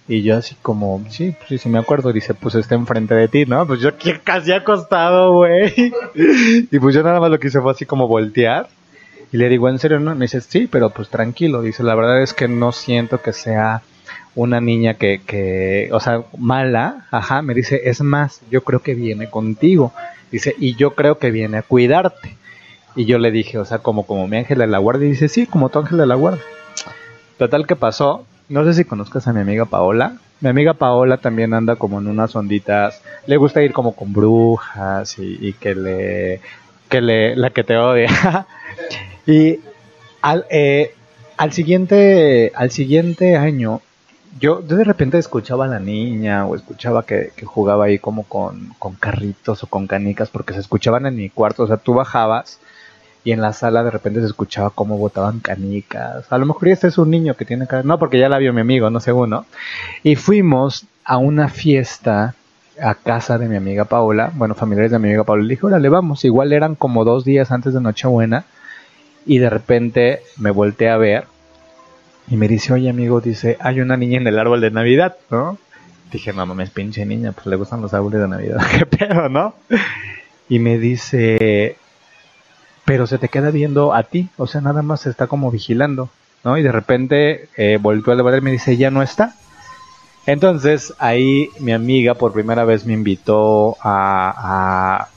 Y 0.07 0.23
yo 0.23 0.37
así 0.37 0.55
como, 0.61 1.03
sí, 1.09 1.35
pues 1.37 1.49
sí, 1.49 1.59
sí 1.59 1.69
me 1.69 1.79
acuerdo. 1.79 2.13
Dice, 2.13 2.35
pues 2.35 2.55
está 2.55 2.75
enfrente 2.75 3.15
de 3.15 3.29
ti, 3.29 3.47
¿no? 3.47 3.67
Pues 3.67 3.81
yo 3.81 3.91
casi 4.23 4.53
acostado, 4.53 5.33
güey. 5.33 5.73
Y 6.71 6.79
pues 6.79 6.95
yo 6.95 7.03
nada 7.03 7.21
más 7.21 7.31
lo 7.31 7.39
que 7.39 7.49
hice 7.49 7.61
fue 7.61 7.73
así 7.73 7.87
como 7.87 8.07
voltear. 8.07 8.69
Y 9.33 9.39
le 9.39 9.49
digo, 9.49 9.69
¿en 9.69 9.79
serio 9.79 9.99
no? 10.01 10.15
Me 10.15 10.27
dice, 10.27 10.41
sí, 10.41 10.69
pero 10.71 10.91
pues 10.91 11.09
tranquilo. 11.09 11.63
Dice, 11.63 11.83
la 11.83 11.95
verdad 11.95 12.23
es 12.23 12.35
que 12.35 12.49
no 12.49 12.73
siento 12.73 13.23
que 13.23 13.33
sea 13.33 13.83
una 14.35 14.61
niña 14.61 14.95
que, 14.95 15.23
que, 15.27 15.89
o 15.93 16.01
sea, 16.01 16.23
mala. 16.37 17.07
Ajá, 17.11 17.41
me 17.41 17.55
dice, 17.55 17.81
es 17.85 18.03
más, 18.03 18.43
yo 18.51 18.63
creo 18.63 18.81
que 18.81 18.95
viene 18.95 19.31
contigo. 19.31 19.93
Dice, 20.31 20.55
y 20.59 20.77
yo 20.77 20.95
creo 20.95 21.19
que 21.19 21.31
viene 21.31 21.59
a 21.59 21.63
cuidarte. 21.63 22.37
Y 22.95 23.07
yo 23.07 23.19
le 23.19 23.31
dije, 23.31 23.59
o 23.59 23.65
sea, 23.65 23.79
como, 23.79 24.07
como 24.07 24.29
mi 24.29 24.37
ángel 24.37 24.59
de 24.59 24.67
la 24.67 24.79
guardia. 24.79 25.07
Y 25.07 25.13
dice, 25.13 25.29
sí, 25.29 25.47
como 25.47 25.71
tu 25.71 25.79
ángel 25.79 25.99
de 25.99 26.07
la 26.07 26.15
guardia. 26.15 26.45
Total 27.39 27.67
que 27.67 27.75
pasó. 27.75 28.27
No 28.49 28.65
sé 28.65 28.75
si 28.75 28.85
conozcas 28.85 29.27
a 29.27 29.33
mi 29.33 29.41
amiga 29.41 29.65
Paola. 29.65 30.19
Mi 30.41 30.51
amiga 30.51 30.75
Paola 30.75 31.17
también 31.19 31.55
anda 31.55 31.77
como 31.77 31.99
en 32.01 32.07
unas 32.07 32.37
onditas. 32.37 33.03
Le 33.27 33.37
gusta 33.37 33.63
ir 33.63 33.73
como 33.73 33.95
con 33.97 34.13
brujas 34.13 35.19
y, 35.19 35.39
y 35.41 35.53
que 35.55 35.75
le. 35.75 36.41
que 36.89 37.01
le. 37.01 37.37
la 37.37 37.51
que 37.51 37.65
te 37.65 37.77
odia. 37.77 38.47
y 39.27 39.61
Al, 40.23 40.47
eh, 40.51 40.95
al 41.37 41.53
siguiente, 41.53 42.53
al 42.55 42.71
siguiente 42.71 43.37
año, 43.37 43.81
yo, 44.41 44.67
yo 44.67 44.77
de 44.77 44.85
repente 44.85 45.19
escuchaba 45.19 45.65
a 45.67 45.69
la 45.69 45.81
niña 45.81 46.47
o 46.47 46.55
escuchaba 46.57 47.05
que, 47.07 47.33
que 47.37 47.47
jugaba 47.47 47.87
ahí 47.87 47.99
como 47.99 48.25
con, 48.25 48.75
con 48.79 48.95
carritos 48.97 49.63
o 49.63 49.67
con 49.69 49.87
canicas 49.87 50.29
porque 50.31 50.55
se 50.55 50.61
escuchaban 50.61 51.07
en 51.07 51.17
mi 51.17 51.31
cuarto. 51.31 51.63
O 51.65 51.67
sea, 51.67 51.77
tú 51.79 51.95
bajabas 51.95 52.61
y 53.25 53.33
en 53.33 53.41
la 53.41 53.55
sala 53.55 53.83
de 53.83 53.91
repente 53.91 54.21
se 54.21 54.27
escuchaba 54.27 54.71
cómo 54.71 54.99
botaban 54.99 55.41
canicas. 55.41 56.31
A 56.31 56.39
lo 56.39 56.45
mejor 56.45 56.69
este 56.69 56.89
es 56.89 56.99
un 56.99 57.11
niño 57.11 57.35
que 57.35 57.47
tiene 57.47 57.67
cara. 57.67 57.83
No, 57.83 57.99
porque 57.99 58.19
ya 58.19 58.29
la 58.29 58.39
vio 58.39 58.53
mi 58.53 58.61
amigo, 58.61 58.91
no 58.91 59.01
sé 59.01 59.13
uno. 59.13 59.47
Y 60.03 60.17
fuimos 60.17 60.87
a 61.05 61.17
una 61.17 61.49
fiesta 61.49 62.35
a 62.81 62.95
casa 62.95 63.39
de 63.39 63.49
mi 63.49 63.57
amiga 63.57 63.85
Paola, 63.85 64.31
bueno, 64.35 64.55
familiares 64.55 64.93
de 64.93 64.99
mi 64.99 65.09
amiga 65.09 65.25
Paola. 65.25 65.43
Le 65.43 65.51
dije, 65.51 65.67
órale, 65.67 65.89
vamos. 65.89 66.25
Igual 66.27 66.53
eran 66.53 66.75
como 66.75 67.05
dos 67.05 67.25
días 67.25 67.51
antes 67.51 67.73
de 67.73 67.81
Nochebuena. 67.81 68.45
Y 69.25 69.39
de 69.39 69.49
repente 69.49 70.21
me 70.37 70.51
volteé 70.51 70.91
a 70.91 70.99
ver 70.99 71.25
y 72.29 72.37
me 72.37 72.47
dice, 72.47 72.73
oye 72.73 72.89
amigo, 72.89 73.21
dice, 73.21 73.57
hay 73.61 73.81
una 73.81 73.97
niña 73.97 74.19
en 74.19 74.27
el 74.27 74.39
árbol 74.39 74.61
de 74.61 74.71
Navidad, 74.71 75.17
¿no? 75.31 75.59
Dije, 76.13 76.33
no 76.33 76.47
mames, 76.47 76.71
pinche 76.71 77.05
niña, 77.05 77.33
pues 77.33 77.47
le 77.47 77.57
gustan 77.57 77.81
los 77.81 77.93
árboles 77.93 78.21
de 78.21 78.29
Navidad, 78.29 78.61
qué 78.79 78.87
pedo, 78.87 79.29
¿no? 79.29 79.55
Y 80.49 80.59
me 80.59 80.79
dice, 80.79 81.77
pero 82.85 83.07
se 83.07 83.19
te 83.19 83.29
queda 83.29 83.51
viendo 83.51 83.95
a 83.95 84.03
ti, 84.03 84.29
o 84.37 84.47
sea, 84.47 84.61
nada 84.61 84.83
más 84.83 85.03
se 85.03 85.11
está 85.11 85.27
como 85.27 85.51
vigilando, 85.51 86.11
¿no? 86.45 86.59
Y 86.59 86.63
de 86.63 86.73
repente 86.73 87.49
eh, 87.57 87.79
volvió 87.81 88.13
a 88.13 88.17
levantar 88.17 88.41
y 88.41 88.45
me 88.45 88.53
dice, 88.53 88.77
ya 88.77 88.91
no 88.91 89.03
está. 89.03 89.35
Entonces 90.27 90.95
ahí 90.99 91.51
mi 91.61 91.73
amiga 91.73 92.15
por 92.15 92.33
primera 92.33 92.65
vez 92.65 92.87
me 92.87 92.95
invitó 92.95 93.77
a, 93.83 95.03
a 95.03 95.09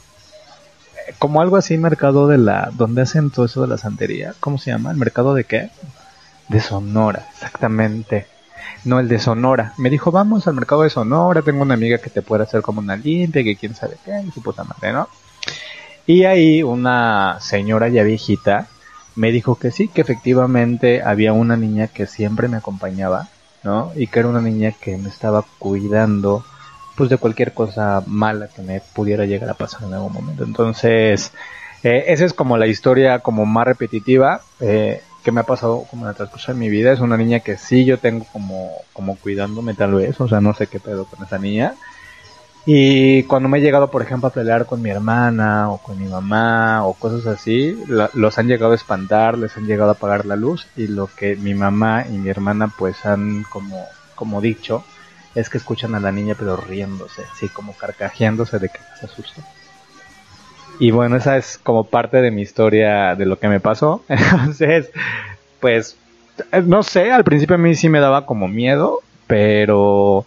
como 1.19 1.41
algo 1.41 1.56
así 1.56 1.77
mercado 1.77 2.27
de 2.27 2.38
la 2.38 2.72
donde 2.73 3.02
hacen 3.02 3.30
todo 3.30 3.45
eso 3.45 3.61
de 3.61 3.68
la 3.68 3.77
santería, 3.77 4.34
¿cómo 4.39 4.57
se 4.57 4.72
llama? 4.72 4.91
¿El 4.91 4.98
mercado 4.98 5.34
de 5.34 5.45
qué? 5.45 5.69
De 6.49 6.60
Sonora, 6.60 7.27
exactamente. 7.34 8.27
No, 8.84 8.99
el 8.99 9.07
de 9.07 9.19
Sonora. 9.19 9.73
Me 9.77 9.89
dijo, 9.89 10.11
vamos 10.11 10.48
al 10.48 10.53
mercado 10.53 10.84
de 10.84 10.89
Sonora, 10.89 11.41
tengo 11.41 11.61
una 11.61 11.73
amiga 11.73 11.98
que 11.98 12.10
te 12.10 12.22
puede 12.22 12.44
hacer 12.44 12.61
como 12.61 12.80
una 12.80 12.95
limpia, 12.95 13.44
que 13.44 13.56
quién 13.56 13.76
sabe 13.76 13.98
qué, 14.06 14.22
y 14.27 14.31
su 14.31 14.41
puta 14.41 14.64
madre, 14.64 14.94
¿no? 14.94 15.07
Y 16.07 16.23
ahí 16.23 16.63
una 16.63 17.38
señora 17.41 17.89
ya 17.89 18.01
viejita 18.03 18.67
me 19.17 19.31
dijo 19.31 19.55
que 19.59 19.71
sí, 19.71 19.89
que 19.89 20.01
efectivamente 20.01 21.01
había 21.03 21.34
una 21.34 21.57
niña 21.57 21.88
que 21.88 22.05
siempre 22.05 22.47
me 22.47 22.57
acompañaba, 22.57 23.27
¿no? 23.63 23.91
Y 23.95 24.07
que 24.07 24.19
era 24.19 24.29
una 24.29 24.41
niña 24.41 24.71
que 24.71 24.95
me 24.97 25.09
estaba 25.09 25.43
cuidando, 25.59 26.45
pues 26.95 27.09
de 27.09 27.17
cualquier 27.17 27.53
cosa 27.53 28.03
mala 28.05 28.47
que 28.47 28.61
me 28.61 28.79
pudiera 28.93 29.25
llegar 29.25 29.49
a 29.49 29.55
pasar 29.55 29.84
en 29.84 29.93
algún 29.95 30.13
momento. 30.13 30.45
Entonces, 30.45 31.34
eh, 31.84 32.05
esa 32.07 32.25
es 32.25 32.34
como 32.34 32.57
la 32.57 32.67
historia 32.67 33.19
como 33.19 33.45
más 33.45 33.65
repetitiva 33.65 34.41
eh, 34.61 35.01
que 35.23 35.31
me 35.31 35.41
ha 35.41 35.45
pasado 35.45 35.84
como 35.89 36.05
en 36.05 36.11
el 36.11 36.15
transcurso 36.15 36.53
de 36.53 36.59
mi 36.59 36.69
vida. 36.69 36.93
Es 36.93 37.01
una 37.01 37.17
niña 37.17 37.41
que 37.41 37.57
sí 37.57 37.84
yo 37.84 37.97
tengo 37.97 38.25
como, 38.31 38.71
como 38.93 39.17
cuidándome 39.17 39.73
tal 39.73 39.95
vez, 39.95 40.21
o 40.21 40.27
sea, 40.29 40.39
no 40.39 40.53
sé 40.53 40.67
qué 40.67 40.79
pedo 40.79 41.05
con 41.05 41.25
esa 41.25 41.38
niña. 41.38 41.73
Y 42.69 43.23
cuando 43.23 43.48
me 43.48 43.60
he 43.60 43.61
llegado, 43.61 43.89
por 43.89 44.02
ejemplo, 44.02 44.27
a 44.27 44.34
pelear 44.34 44.65
con 44.65 44.81
mi 44.81 44.89
hermana 44.89 45.72
o 45.72 45.77
con 45.77 45.98
mi 45.98 46.06
mamá 46.06 46.85
o 46.85 46.95
cosas 46.95 47.26
así, 47.26 47.81
los 47.88 48.38
han 48.38 48.48
llegado 48.49 48.73
a 48.73 48.76
espantar, 48.76 49.38
les 49.38 49.56
han 49.56 49.68
llegado 49.68 49.91
a 49.91 49.94
apagar 49.94 50.26
la 50.26 50.35
luz 50.35 50.68
y 50.76 50.88
lo 50.88 51.07
que 51.07 51.38
mi 51.38 51.53
mamá 51.53 52.03
y 52.10 52.18
mi 52.18 52.27
hermana 52.27 52.69
pues 52.77 53.06
han 53.06 53.44
como, 53.44 53.85
como 54.15 54.41
dicho 54.41 54.84
es 55.34 55.49
que 55.49 55.57
escuchan 55.57 55.95
a 55.95 56.02
la 56.02 56.11
niña 56.11 56.35
pero 56.38 56.57
riéndose, 56.57 57.23
así 57.31 57.48
como 57.48 57.72
carcajeándose 57.72 58.60
de 58.60 58.68
que 58.68 58.80
se 58.99 59.06
asustó. 59.06 59.41
Y 60.77 60.91
bueno, 60.91 61.15
esa 61.15 61.38
es 61.38 61.57
como 61.57 61.85
parte 61.85 62.22
de 62.22 62.31
mi 62.31 62.41
historia 62.41 63.15
de 63.15 63.26
lo 63.26 63.39
que 63.39 63.48
me 63.48 63.61
pasó. 63.61 64.03
Entonces, 64.10 64.91
pues, 65.61 65.95
no 66.65 66.84
sé, 66.84 67.14
al 67.14 67.23
principio 67.23 67.56
a 67.56 67.60
mí 67.60 67.76
sí 67.76 67.88
me 67.88 68.02
daba 68.02 68.26
como 68.26 68.49
miedo, 68.49 68.99
pero... 69.26 70.26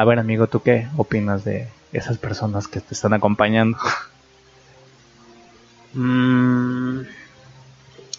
A 0.00 0.04
ver, 0.06 0.18
amigo, 0.18 0.46
¿tú 0.46 0.62
qué 0.62 0.88
opinas 0.96 1.44
de 1.44 1.68
esas 1.92 2.16
personas 2.16 2.66
que 2.68 2.80
te 2.80 2.94
están 2.94 3.12
acompañando? 3.12 3.76
Mm, 5.92 7.00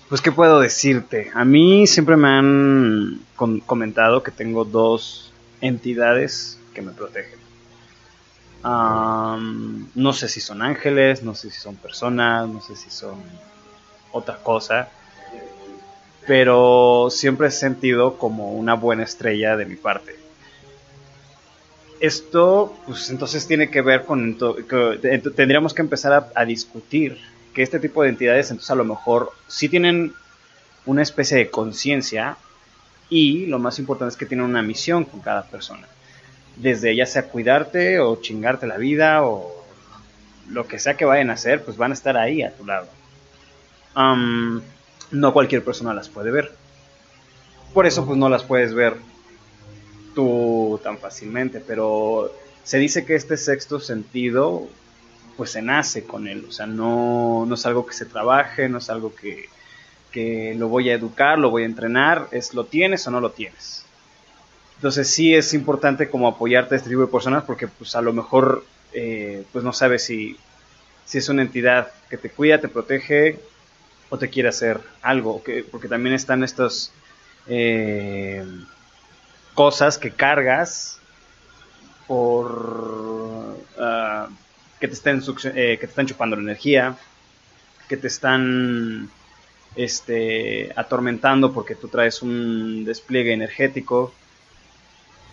pues, 0.07 0.21
¿qué 0.21 0.31
puedo 0.31 0.59
decirte? 0.59 1.31
A 1.33 1.43
mí 1.43 1.87
siempre 1.87 2.17
me 2.17 2.27
han 2.27 3.21
com- 3.35 3.61
comentado 3.61 4.21
que 4.21 4.29
tengo 4.29 4.63
dos 4.63 5.31
entidades 5.59 6.59
que 6.75 6.83
me 6.83 6.91
protegen. 6.91 7.39
No 9.95 10.13
sé 10.13 10.27
si 10.29 10.39
son 10.39 10.61
ángeles, 10.61 11.23
no 11.23 11.33
sé 11.33 11.49
si 11.49 11.59
son 11.59 11.77
personas, 11.77 12.47
no 12.47 12.61
sé 12.61 12.75
si 12.75 12.91
son 12.91 13.23
otra 14.11 14.37
cosa, 14.43 14.87
pero 16.27 17.07
siempre 17.09 17.47
he 17.47 17.51
sentido 17.51 18.19
como 18.19 18.51
una 18.51 18.75
buena 18.75 19.01
estrella 19.01 19.57
de 19.57 19.65
mi 19.65 19.77
parte. 19.77 20.20
Esto, 22.01 22.75
pues 22.87 23.11
entonces 23.11 23.45
tiene 23.45 23.69
que 23.69 23.83
ver 23.83 24.05
con, 24.05 24.35
que 24.67 25.21
tendríamos 25.35 25.75
que 25.75 25.83
empezar 25.83 26.31
a, 26.33 26.45
discutir 26.45 27.19
que 27.53 27.61
este 27.61 27.79
tipo 27.79 28.01
de 28.01 28.09
entidades 28.09 28.49
entonces 28.49 28.71
a 28.71 28.75
lo 28.75 28.83
mejor 28.83 29.31
sí 29.47 29.69
tienen 29.69 30.11
una 30.87 31.03
especie 31.03 31.37
de 31.37 31.51
conciencia 31.51 32.37
y 33.07 33.45
lo 33.45 33.59
más 33.59 33.77
importante 33.77 34.13
es 34.13 34.17
que 34.17 34.25
tienen 34.25 34.47
una 34.47 34.63
misión 34.63 35.05
con 35.05 35.19
cada 35.19 35.43
persona. 35.43 35.87
Desde 36.55 36.95
ya 36.95 37.05
sea 37.05 37.27
cuidarte 37.27 37.99
o 37.99 38.19
chingarte 38.19 38.65
la 38.65 38.77
vida 38.77 39.23
o 39.23 39.63
lo 40.49 40.67
que 40.67 40.79
sea 40.79 40.97
que 40.97 41.05
vayan 41.05 41.29
a 41.29 41.33
hacer, 41.33 41.63
pues 41.63 41.77
van 41.77 41.91
a 41.91 41.93
estar 41.93 42.17
ahí 42.17 42.41
a 42.41 42.51
tu 42.55 42.65
lado. 42.65 42.87
No 45.11 45.33
cualquier 45.33 45.63
persona 45.63 45.93
las 45.93 46.09
puede 46.09 46.31
ver. 46.31 46.51
Por 47.75 47.85
eso 47.85 48.07
pues 48.07 48.17
no 48.17 48.27
las 48.27 48.43
puedes 48.43 48.73
ver 48.73 49.10
tú 50.13 50.79
tan 50.83 50.97
fácilmente, 50.97 51.59
pero 51.59 52.33
se 52.63 52.77
dice 52.77 53.05
que 53.05 53.15
este 53.15 53.37
sexto 53.37 53.79
sentido 53.79 54.67
pues 55.37 55.51
se 55.51 55.61
nace 55.61 56.03
con 56.03 56.27
él, 56.27 56.45
o 56.47 56.51
sea, 56.51 56.67
no, 56.67 57.45
no 57.47 57.55
es 57.55 57.65
algo 57.65 57.85
que 57.85 57.93
se 57.93 58.05
trabaje, 58.05 58.69
no 58.69 58.77
es 58.77 58.89
algo 58.89 59.15
que, 59.15 59.49
que 60.11 60.53
lo 60.55 60.67
voy 60.67 60.89
a 60.89 60.93
educar, 60.93 61.39
lo 61.39 61.49
voy 61.49 61.63
a 61.63 61.67
entrenar, 61.67 62.27
es 62.31 62.53
lo 62.53 62.65
tienes 62.65 63.07
o 63.07 63.11
no 63.11 63.21
lo 63.21 63.31
tienes. 63.31 63.85
Entonces 64.75 65.09
sí 65.09 65.33
es 65.33 65.53
importante 65.53 66.09
como 66.09 66.27
apoyarte 66.27 66.75
a 66.75 66.77
este 66.77 66.89
tipo 66.89 67.01
de 67.01 67.07
personas 67.07 67.43
porque 67.43 67.67
pues 67.67 67.95
a 67.95 68.01
lo 68.01 68.13
mejor 68.13 68.65
eh, 68.93 69.43
pues 69.51 69.63
no 69.63 69.73
sabes 69.73 70.03
si, 70.03 70.37
si 71.05 71.19
es 71.19 71.29
una 71.29 71.43
entidad 71.43 71.91
que 72.09 72.17
te 72.17 72.29
cuida, 72.29 72.59
te 72.59 72.67
protege 72.67 73.39
o 74.09 74.17
te 74.17 74.29
quiere 74.29 74.49
hacer 74.49 74.81
algo, 75.01 75.41
que, 75.43 75.63
porque 75.63 75.87
también 75.87 76.13
están 76.13 76.43
estos 76.43 76.91
eh, 77.47 78.45
cosas 79.53 79.97
que 79.97 80.11
cargas 80.11 80.99
por 82.07 83.57
ah, 83.77 84.27
que 84.79 84.87
te 84.87 84.93
estén 84.93 85.21
eh, 85.55 85.77
que 85.79 85.87
te 85.87 85.91
están 85.91 86.07
chupando 86.07 86.35
la 86.35 86.41
energía, 86.41 86.97
que 87.87 87.97
te 87.97 88.07
están 88.07 89.09
este 89.75 90.73
atormentando 90.75 91.53
porque 91.53 91.75
tú 91.75 91.87
traes 91.87 92.21
un 92.21 92.83
despliegue 92.83 93.33
energético. 93.33 94.13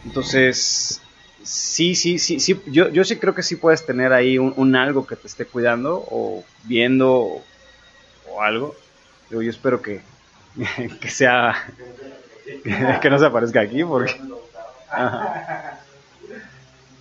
Entonces, 0.04 1.00
sí, 1.42 1.94
sí, 1.94 2.18
sí, 2.18 2.38
sí, 2.38 2.60
yo, 2.66 2.88
yo 2.90 3.04
sí 3.04 3.16
creo 3.16 3.34
que 3.34 3.42
sí 3.42 3.56
puedes 3.56 3.84
tener 3.84 4.12
ahí 4.12 4.38
un, 4.38 4.76
algo 4.76 5.06
que 5.06 5.16
te 5.16 5.26
esté 5.26 5.44
cuidando 5.46 6.04
o 6.10 6.44
viendo 6.64 7.12
o, 7.12 7.44
o 8.30 8.42
algo. 8.42 8.76
Digo, 9.30 9.42
yo 9.42 9.50
espero 9.50 9.82
que, 9.82 10.00
que 11.00 11.10
sea 11.10 11.72
que 13.02 13.10
no 13.10 13.18
se 13.18 13.26
aparezca 13.26 13.60
aquí 13.60 13.84
porque 13.84 14.16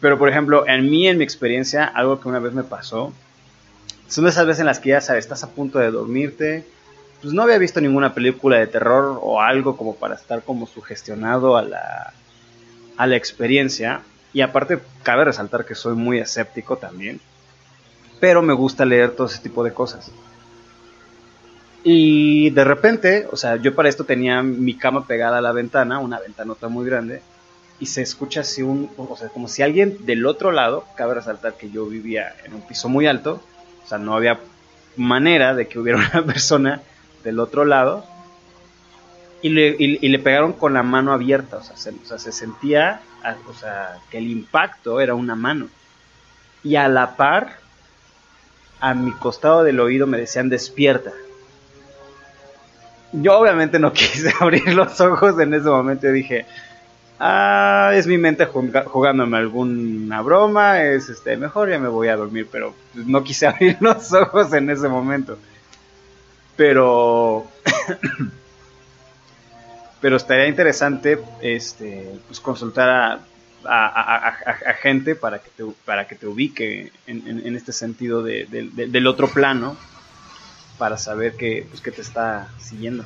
pero 0.02 0.18
por 0.18 0.30
ejemplo 0.30 0.68
en 0.68 0.90
mí 0.90 1.08
en 1.08 1.18
mi 1.18 1.24
experiencia 1.24 1.86
algo 1.86 2.20
que 2.20 2.28
una 2.28 2.40
vez 2.40 2.54
me 2.54 2.64
pasó 2.64 3.14
son 4.08 4.28
esas 4.28 4.46
veces 4.46 4.62
en 4.62 4.66
las 4.68 4.80
que 4.80 4.90
ya 4.90 5.02
sabes 5.02 5.26
estás 5.26 5.44
a 5.44 5.50
punto 5.50 5.80
de 5.80 5.92
dormirte 5.92 6.66
pues 7.22 7.34
no 7.34 7.44
había 7.44 7.58
visto 7.58 7.82
ninguna 7.82 8.14
película 8.14 8.58
de 8.58 8.68
terror 8.68 9.20
o 9.22 9.42
algo 9.42 9.76
como 9.76 9.96
para 9.96 10.16
estar 10.16 10.44
como 10.44 10.68
sugestionado 10.68 11.58
a 11.58 11.64
la 11.64 12.14
a 12.96 13.06
la 13.06 13.16
experiencia. 13.16 14.02
Y 14.34 14.42
aparte 14.42 14.80
cabe 15.04 15.26
resaltar 15.26 15.66
que 15.66 15.76
soy 15.76 15.96
muy 15.96 16.20
escéptico 16.20 16.78
también 16.78 17.20
pero 18.20 18.42
me 18.42 18.54
gusta 18.54 18.86
leer 18.86 19.12
todo 19.12 19.28
ese 19.28 19.40
tipo 19.40 19.64
de 19.64 19.74
cosas 19.74 20.12
y 21.90 22.50
de 22.50 22.64
repente, 22.66 23.28
o 23.32 23.38
sea, 23.38 23.56
yo 23.58 23.74
para 23.74 23.88
esto 23.90 24.04
tenía 24.04 24.44
mi 24.44 24.76
cama 24.78 25.08
pegada 25.08 25.38
a 25.38 25.42
la 25.42 25.54
ventana, 25.54 26.00
una 26.00 26.20
ventanota 26.20 26.68
muy 26.68 26.86
grande, 26.86 27.22
y 27.80 27.86
se 27.86 28.02
escucha 28.02 28.42
así 28.42 28.62
un, 28.62 28.90
o 28.98 29.16
sea, 29.16 29.30
como 29.30 29.48
si 29.48 29.62
alguien 29.62 30.06
del 30.06 30.26
otro 30.26 30.52
lado, 30.52 30.86
cabe 30.96 31.14
resaltar 31.16 31.56
que 31.58 31.70
yo 31.70 31.86
vivía 31.86 32.36
en 32.44 32.54
un 32.56 32.62
piso 32.62 32.90
muy 32.90 33.08
alto, 33.08 33.42
o 33.86 33.88
sea, 33.88 33.98
no 34.00 34.16
había 34.16 34.40
manera 34.98 35.54
de 35.56 35.68
que 35.68 35.80
hubiera 35.80 36.00
una 36.14 36.26
persona 36.26 36.82
del 37.24 37.40
otro 37.40 37.64
lado, 37.66 38.06
y 39.42 39.50
le, 39.50 39.76
y- 39.78 40.10
le 40.10 40.20
pegaron 40.20 40.54
con 40.54 40.74
la 40.74 40.84
mano 40.84 41.14
abierta, 41.14 41.58
o 41.58 41.64
sea, 41.64 41.78
se, 41.78 41.92
o 41.92 42.06
sea, 42.06 42.18
se 42.18 42.32
sentía, 42.32 43.02
o 43.48 43.54
sea, 43.54 43.98
que 44.10 44.18
el 44.18 44.28
impacto 44.30 45.00
era 45.00 45.14
una 45.16 45.36
mano. 45.36 45.70
Y 46.64 46.76
a 46.76 46.88
la 46.88 47.16
par, 47.16 47.60
a 48.80 48.94
mi 48.94 49.12
costado 49.12 49.64
del 49.64 49.80
oído 49.80 50.08
me 50.08 50.18
decían 50.18 50.50
despierta. 50.50 51.12
Yo 53.22 53.40
obviamente 53.40 53.80
no 53.80 53.92
quise 53.94 54.32
abrir 54.40 54.74
los 54.74 55.00
ojos 55.02 55.40
en 55.40 55.54
ese 55.54 55.68
momento. 55.70 56.08
Dije, 56.12 56.46
ah, 57.20 57.92
es 57.94 58.08
mi 58.08 58.18
mente 58.18 58.46
jugándome 58.46 59.38
alguna 59.38 60.22
broma, 60.22 60.84
es 60.84 61.10
este, 61.10 61.38
mejor 61.38 61.70
ya 61.70 61.80
me 61.80 61.88
voy 61.90 62.08
a 62.10 62.16
dormir, 62.16 62.48
pero 62.52 62.74
no 62.94 63.24
quise 63.24 63.48
abrir 63.48 63.78
los 63.80 64.14
ojos 64.14 64.54
en 64.54 64.70
ese 64.70 64.88
momento. 64.88 65.38
Pero, 66.56 67.46
pero 70.02 70.18
estaría 70.18 70.48
interesante, 70.48 71.20
este, 71.42 72.10
pues 72.28 72.40
consultar 72.40 72.90
a, 72.90 73.20
a- 73.66 74.74
gente 74.82 75.16
para 75.16 75.40
que 75.40 75.50
te, 75.56 75.64
para 75.86 76.08
que 76.08 76.16
te 76.16 76.28
ubique 76.28 76.92
en, 77.08 77.42
en- 77.46 77.56
este 77.56 77.74
sentido 77.74 78.22
de- 78.24 78.46
del 78.46 79.08
otro 79.08 79.28
plano 79.28 79.76
para 80.78 80.98
saber 80.98 81.36
que, 81.36 81.66
pues, 81.70 81.82
que 81.82 81.92
te 81.92 82.02
está 82.02 82.48
siguiendo. 82.60 83.06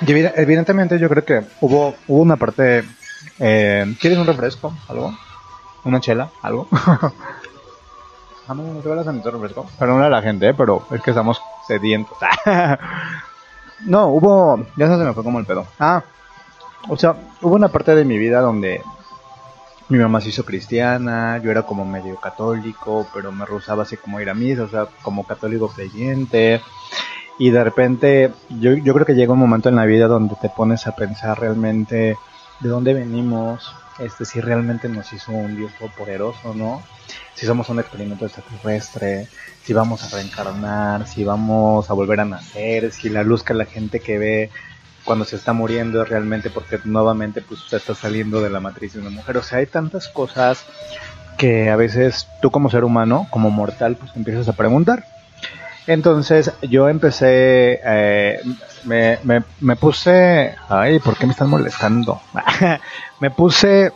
Evidentemente 0.00 0.98
yo 0.98 1.08
creo 1.08 1.24
que 1.24 1.42
hubo, 1.60 1.94
hubo 2.08 2.22
una 2.22 2.36
parte... 2.36 2.84
Eh, 3.38 3.94
¿Quieres 4.00 4.18
un 4.18 4.26
refresco? 4.26 4.74
¿Algo? 4.88 5.14
¿Una 5.84 6.00
chela? 6.00 6.30
¿Algo? 6.42 6.68
Ah, 8.48 8.54
no, 8.54 8.80
te 8.80 8.88
vas 8.88 9.06
a 9.06 9.12
necesitar 9.12 9.32
refresco. 9.32 9.70
Perdón 9.78 10.02
a 10.02 10.08
la 10.08 10.22
gente, 10.22 10.48
¿eh? 10.48 10.54
pero 10.54 10.84
es 10.90 11.00
que 11.02 11.10
estamos 11.10 11.40
sedientos. 11.68 12.18
no, 13.86 14.08
hubo... 14.08 14.66
Ya 14.76 14.88
se 14.88 15.04
me 15.04 15.12
fue 15.12 15.22
como 15.22 15.38
el 15.38 15.46
pedo. 15.46 15.68
Ah, 15.78 16.02
o 16.88 16.96
sea, 16.96 17.14
hubo 17.42 17.54
una 17.54 17.68
parte 17.68 17.94
de 17.94 18.04
mi 18.04 18.18
vida 18.18 18.40
donde 18.40 18.82
mi 19.90 19.98
mamá 19.98 20.20
se 20.20 20.28
hizo 20.28 20.44
cristiana, 20.44 21.38
yo 21.42 21.50
era 21.50 21.64
como 21.64 21.84
medio 21.84 22.14
católico, 22.16 23.08
pero 23.12 23.32
me 23.32 23.44
rozaba 23.44 23.82
así 23.82 23.96
como 23.96 24.20
ir 24.20 24.30
a 24.30 24.34
misa, 24.34 24.62
o 24.62 24.68
sea, 24.68 24.86
como 25.02 25.26
católico 25.26 25.68
creyente. 25.68 26.62
Y 27.38 27.50
de 27.50 27.64
repente, 27.64 28.32
yo, 28.48 28.74
yo 28.74 28.94
creo 28.94 29.04
que 29.04 29.14
llega 29.14 29.32
un 29.32 29.40
momento 29.40 29.68
en 29.68 29.76
la 29.76 29.86
vida 29.86 30.06
donde 30.06 30.36
te 30.40 30.48
pones 30.48 30.86
a 30.86 30.94
pensar 30.94 31.40
realmente 31.40 32.16
de 32.60 32.68
dónde 32.68 32.94
venimos, 32.94 33.74
este, 33.98 34.24
si 34.24 34.40
realmente 34.40 34.88
nos 34.88 35.12
hizo 35.12 35.32
un 35.32 35.56
Dios 35.56 35.72
poderoso, 35.98 36.54
¿no? 36.54 36.82
Si 37.34 37.44
somos 37.44 37.68
un 37.68 37.80
experimento 37.80 38.26
extraterrestre, 38.26 39.26
si 39.64 39.72
vamos 39.72 40.04
a 40.04 40.16
reencarnar, 40.16 41.06
si 41.08 41.24
vamos 41.24 41.90
a 41.90 41.94
volver 41.94 42.20
a 42.20 42.24
nacer, 42.24 42.92
si 42.92 43.08
la 43.08 43.24
luz 43.24 43.42
que 43.42 43.54
la 43.54 43.64
gente 43.64 43.98
que 43.98 44.18
ve 44.18 44.50
cuando 45.10 45.24
se 45.24 45.34
está 45.34 45.52
muriendo 45.52 46.00
es 46.04 46.08
realmente 46.08 46.50
porque 46.50 46.78
nuevamente 46.84 47.42
pues 47.42 47.62
se 47.68 47.76
está 47.76 47.96
saliendo 47.96 48.40
de 48.40 48.48
la 48.48 48.60
matriz 48.60 48.92
de 48.92 49.00
una 49.00 49.10
mujer. 49.10 49.38
O 49.38 49.42
sea, 49.42 49.58
hay 49.58 49.66
tantas 49.66 50.06
cosas 50.08 50.64
que 51.36 51.68
a 51.68 51.74
veces 51.74 52.28
tú 52.40 52.52
como 52.52 52.70
ser 52.70 52.84
humano, 52.84 53.26
como 53.32 53.50
mortal, 53.50 53.96
pues 53.96 54.12
te 54.12 54.20
empiezas 54.20 54.48
a 54.48 54.52
preguntar. 54.52 55.06
Entonces 55.86 56.52
yo 56.62 56.88
empecé, 56.88 57.80
eh, 57.84 58.40
me, 58.84 59.18
me, 59.24 59.44
me 59.60 59.76
puse, 59.76 60.54
ay, 60.68 61.00
¿por 61.00 61.18
qué 61.18 61.26
me 61.26 61.32
están 61.32 61.50
molestando? 61.50 62.22
me 63.20 63.32
puse 63.32 63.92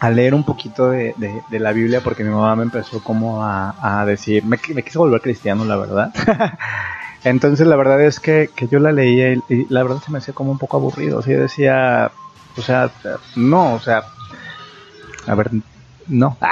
a 0.00 0.10
leer 0.10 0.34
un 0.34 0.44
poquito 0.44 0.90
de, 0.90 1.14
de- 1.16 1.44
de 1.48 1.58
la 1.60 1.72
Biblia 1.72 2.02
porque 2.02 2.22
mi 2.24 2.30
mamá 2.30 2.54
me 2.56 2.62
empezó 2.62 3.02
como 3.02 3.42
a, 3.44 4.00
a 4.00 4.04
decir, 4.06 4.44
me, 4.44 4.58
me 4.74 4.84
quise 4.84 4.98
volver 4.98 5.20
cristiano, 5.20 5.64
la 5.64 5.76
verdad. 5.76 6.12
Entonces 7.28 7.66
la 7.66 7.76
verdad 7.76 8.02
es 8.02 8.20
que, 8.20 8.50
que 8.54 8.68
yo 8.68 8.78
la 8.78 8.92
leía 8.92 9.32
y, 9.32 9.66
la 9.68 9.82
verdad 9.82 10.00
se 10.04 10.10
me 10.10 10.18
hacía 10.18 10.34
como 10.34 10.50
un 10.50 10.58
poco 10.58 10.76
aburrido. 10.76 11.18
Así 11.18 11.32
decía, 11.32 12.10
o 12.56 12.62
sea, 12.62 12.90
no, 13.36 13.74
o 13.74 13.80
sea, 13.80 14.04
a 15.26 15.34
ver, 15.34 15.50
no. 16.06 16.36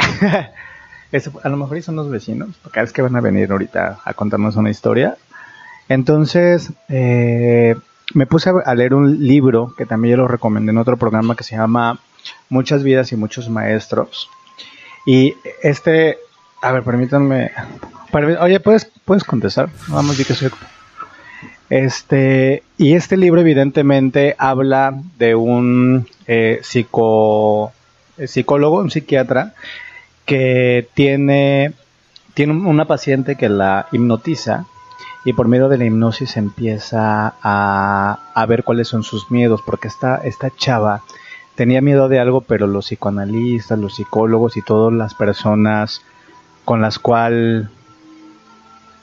A 1.42 1.48
lo 1.48 1.56
mejor 1.56 1.80
son 1.82 1.96
los 1.96 2.10
vecinos, 2.10 2.50
porque 2.62 2.80
es 2.80 2.92
que 2.92 3.00
van 3.00 3.16
a 3.16 3.22
venir 3.22 3.50
ahorita 3.50 4.00
a 4.04 4.12
contarnos 4.12 4.56
una 4.56 4.68
historia. 4.68 5.16
Entonces, 5.88 6.72
eh, 6.88 7.74
me 8.12 8.26
puse 8.26 8.50
a 8.50 8.74
leer 8.74 8.92
un 8.92 9.24
libro 9.26 9.72
que 9.78 9.86
también 9.86 10.12
yo 10.12 10.16
lo 10.18 10.28
recomendé 10.28 10.72
en 10.72 10.78
otro 10.78 10.98
programa 10.98 11.34
que 11.34 11.44
se 11.44 11.56
llama 11.56 12.00
Muchas 12.50 12.82
vidas 12.82 13.12
y 13.12 13.16
muchos 13.16 13.48
maestros. 13.48 14.28
Y 15.06 15.34
este, 15.62 16.18
a 16.60 16.72
ver, 16.72 16.82
permítanme. 16.82 17.52
Oye, 18.12 18.60
¿puedes, 18.60 18.90
puedes 19.04 19.24
contestar? 19.24 19.68
Vamos, 19.88 20.16
que. 20.16 20.50
Este, 21.68 22.62
y 22.78 22.94
este 22.94 23.16
libro 23.16 23.40
evidentemente 23.40 24.36
habla 24.38 24.94
de 25.18 25.34
un 25.34 26.06
eh, 26.26 26.60
psico, 26.62 27.72
eh, 28.18 28.28
psicólogo, 28.28 28.78
un 28.78 28.90
psiquiatra, 28.90 29.54
que 30.24 30.88
tiene, 30.94 31.72
tiene 32.34 32.52
una 32.52 32.84
paciente 32.84 33.36
que 33.36 33.48
la 33.48 33.88
hipnotiza 33.90 34.66
y 35.24 35.32
por 35.32 35.48
medio 35.48 35.68
de 35.68 35.78
la 35.78 35.86
hipnosis 35.86 36.36
empieza 36.36 37.34
a, 37.42 38.20
a 38.32 38.46
ver 38.46 38.62
cuáles 38.62 38.86
son 38.86 39.02
sus 39.02 39.30
miedos, 39.32 39.60
porque 39.66 39.88
esta, 39.88 40.18
esta 40.18 40.50
chava 40.56 41.02
tenía 41.56 41.80
miedo 41.80 42.08
de 42.08 42.20
algo, 42.20 42.42
pero 42.42 42.68
los 42.68 42.86
psicoanalistas, 42.86 43.78
los 43.78 43.96
psicólogos 43.96 44.56
y 44.56 44.62
todas 44.62 44.92
las 44.92 45.14
personas 45.14 46.02
con 46.64 46.80
las 46.80 47.00
cuales 47.00 47.66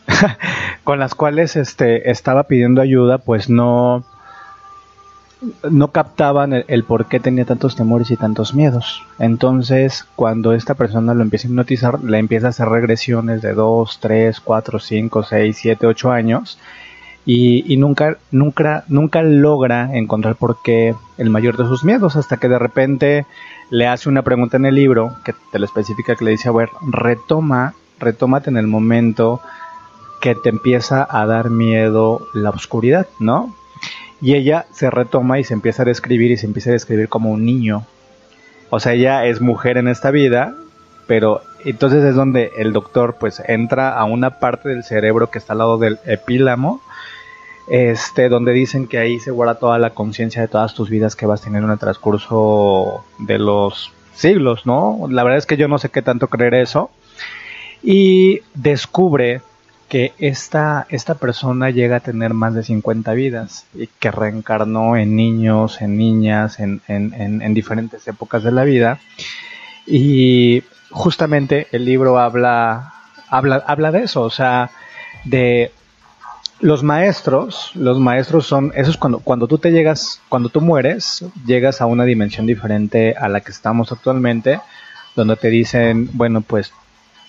con 0.83 0.99
las 0.99 1.15
cuales 1.15 1.55
este 1.55 2.11
estaba 2.11 2.43
pidiendo 2.43 2.81
ayuda, 2.81 3.17
pues 3.17 3.49
no 3.49 4.03
no 5.69 5.89
captaban 5.89 6.63
el, 6.67 6.83
por 6.83 7.07
qué 7.07 7.19
tenía 7.19 7.45
tantos 7.45 7.75
temores 7.75 8.11
y 8.11 8.17
tantos 8.17 8.53
miedos. 8.53 9.03
Entonces, 9.19 10.05
cuando 10.15 10.53
esta 10.53 10.73
persona 10.73 11.13
lo 11.13 11.21
empieza 11.21 11.47
a 11.47 11.51
hipnotizar, 11.51 12.03
le 12.03 12.17
empieza 12.17 12.47
a 12.47 12.49
hacer 12.51 12.69
regresiones 12.69 13.41
de 13.41 13.53
2, 13.53 13.99
3, 13.99 14.39
4, 14.39 14.79
5, 14.79 15.23
6, 15.23 15.57
7, 15.59 15.87
8 15.87 16.11
años 16.11 16.59
y, 17.25 17.71
y 17.71 17.77
nunca, 17.77 18.17
nunca, 18.31 18.83
nunca 18.87 19.21
logra 19.21 19.95
encontrar 19.95 20.35
por 20.35 20.61
qué 20.63 20.95
el 21.17 21.29
mayor 21.29 21.57
de 21.57 21.65
sus 21.65 21.83
miedos, 21.83 22.15
hasta 22.15 22.37
que 22.37 22.49
de 22.49 22.59
repente 22.59 23.25
le 23.69 23.87
hace 23.87 24.09
una 24.09 24.21
pregunta 24.21 24.57
en 24.57 24.65
el 24.65 24.75
libro 24.75 25.15
que 25.23 25.33
te 25.51 25.59
lo 25.59 25.65
especifica, 25.65 26.15
que 26.15 26.25
le 26.25 26.31
dice, 26.31 26.49
a 26.49 26.53
ver, 26.53 26.69
retoma, 26.89 27.73
retómate 27.99 28.49
en 28.49 28.57
el 28.57 28.67
momento 28.67 29.41
que 30.23 30.35
te 30.35 30.47
empieza 30.47 31.05
a 31.09 31.25
dar 31.25 31.49
miedo 31.49 32.29
la 32.33 32.51
oscuridad, 32.51 33.07
¿no? 33.19 33.53
Y 34.21 34.35
ella 34.35 34.67
se 34.71 34.89
retoma 34.89 35.37
y 35.37 35.43
se 35.43 35.53
empieza 35.53 35.83
a 35.83 35.85
describir 35.85 36.31
y 36.31 36.37
se 36.37 36.45
empieza 36.45 36.69
a 36.69 36.73
describir 36.79 37.09
como 37.09 37.29
un 37.29 37.43
niño. 37.43 37.85
O 38.69 38.79
sea, 38.79 38.93
ella 38.93 39.25
es 39.25 39.41
mujer 39.41 39.75
en 39.75 39.89
esta 39.89 40.11
vida, 40.11 40.55
pero 41.07 41.41
entonces 41.65 42.05
es 42.05 42.15
donde 42.15 42.53
el 42.55 42.71
doctor 42.71 43.17
pues 43.19 43.43
entra 43.45 43.99
a 43.99 44.05
una 44.05 44.39
parte 44.39 44.69
del 44.69 44.85
cerebro 44.85 45.29
que 45.29 45.39
está 45.39 45.51
al 45.51 45.59
lado 45.59 45.77
del 45.77 45.99
epílamo, 46.05 46.81
este, 47.67 48.29
donde 48.29 48.53
dicen 48.53 48.87
que 48.87 48.99
ahí 48.99 49.19
se 49.19 49.31
guarda 49.31 49.55
toda 49.55 49.77
la 49.77 49.89
conciencia 49.89 50.41
de 50.41 50.47
todas 50.47 50.73
tus 50.73 50.89
vidas 50.89 51.17
que 51.17 51.25
vas 51.25 51.41
teniendo 51.41 51.67
en 51.67 51.73
el 51.73 51.79
transcurso 51.79 53.03
de 53.19 53.39
los 53.39 53.91
siglos, 54.15 54.65
¿no? 54.65 55.05
La 55.09 55.23
verdad 55.23 55.39
es 55.39 55.45
que 55.45 55.57
yo 55.57 55.67
no 55.67 55.79
sé 55.79 55.89
qué 55.89 56.01
tanto 56.01 56.29
creer 56.29 56.53
eso. 56.53 56.91
Y 57.83 58.39
descubre 58.53 59.41
que 59.93 60.11
esta, 60.17 60.87
esta 60.89 61.13
persona 61.13 61.69
llega 61.69 61.97
a 61.97 61.99
tener 61.99 62.33
más 62.33 62.55
de 62.55 62.63
50 62.63 63.13
vidas 63.13 63.67
y 63.75 63.85
que 63.99 64.09
reencarnó 64.09 64.97
en 64.97 65.15
niños, 65.15 65.83
en 65.83 65.97
niñas, 65.99 66.59
en, 66.59 66.81
en- 66.87 67.13
en- 67.13 67.43
en 67.43 67.53
diferentes 67.53 68.07
épocas 68.07 68.41
de 68.41 68.51
la 68.51 68.63
vida. 68.63 68.97
Y 69.85 70.63
justamente 70.89 71.67
el 71.71 71.85
libro 71.85 72.17
habla, 72.17 72.91
habla, 73.29 73.63
habla 73.67 73.91
de 73.91 74.01
eso, 74.05 74.21
o 74.23 74.31
sea, 74.31 74.71
de 75.25 75.71
los 76.59 76.81
maestros, 76.81 77.69
los 77.75 77.99
maestros 77.99 78.47
son, 78.47 78.71
eso 78.75 78.89
es 78.89 78.97
cuando, 78.97 79.19
cuando 79.19 79.45
tú 79.47 79.59
te 79.59 79.71
llegas, 79.71 80.21
cuando 80.27 80.49
tú 80.49 80.59
mueres, 80.59 81.23
llegas 81.45 81.81
a 81.81 81.85
una 81.85 82.05
dimensión 82.05 82.47
diferente 82.47 83.13
a 83.15 83.29
la 83.29 83.41
que 83.41 83.51
estamos 83.51 83.91
actualmente, 83.91 84.59
donde 85.15 85.35
te 85.35 85.49
dicen, 85.49 86.09
bueno, 86.13 86.41
pues 86.41 86.73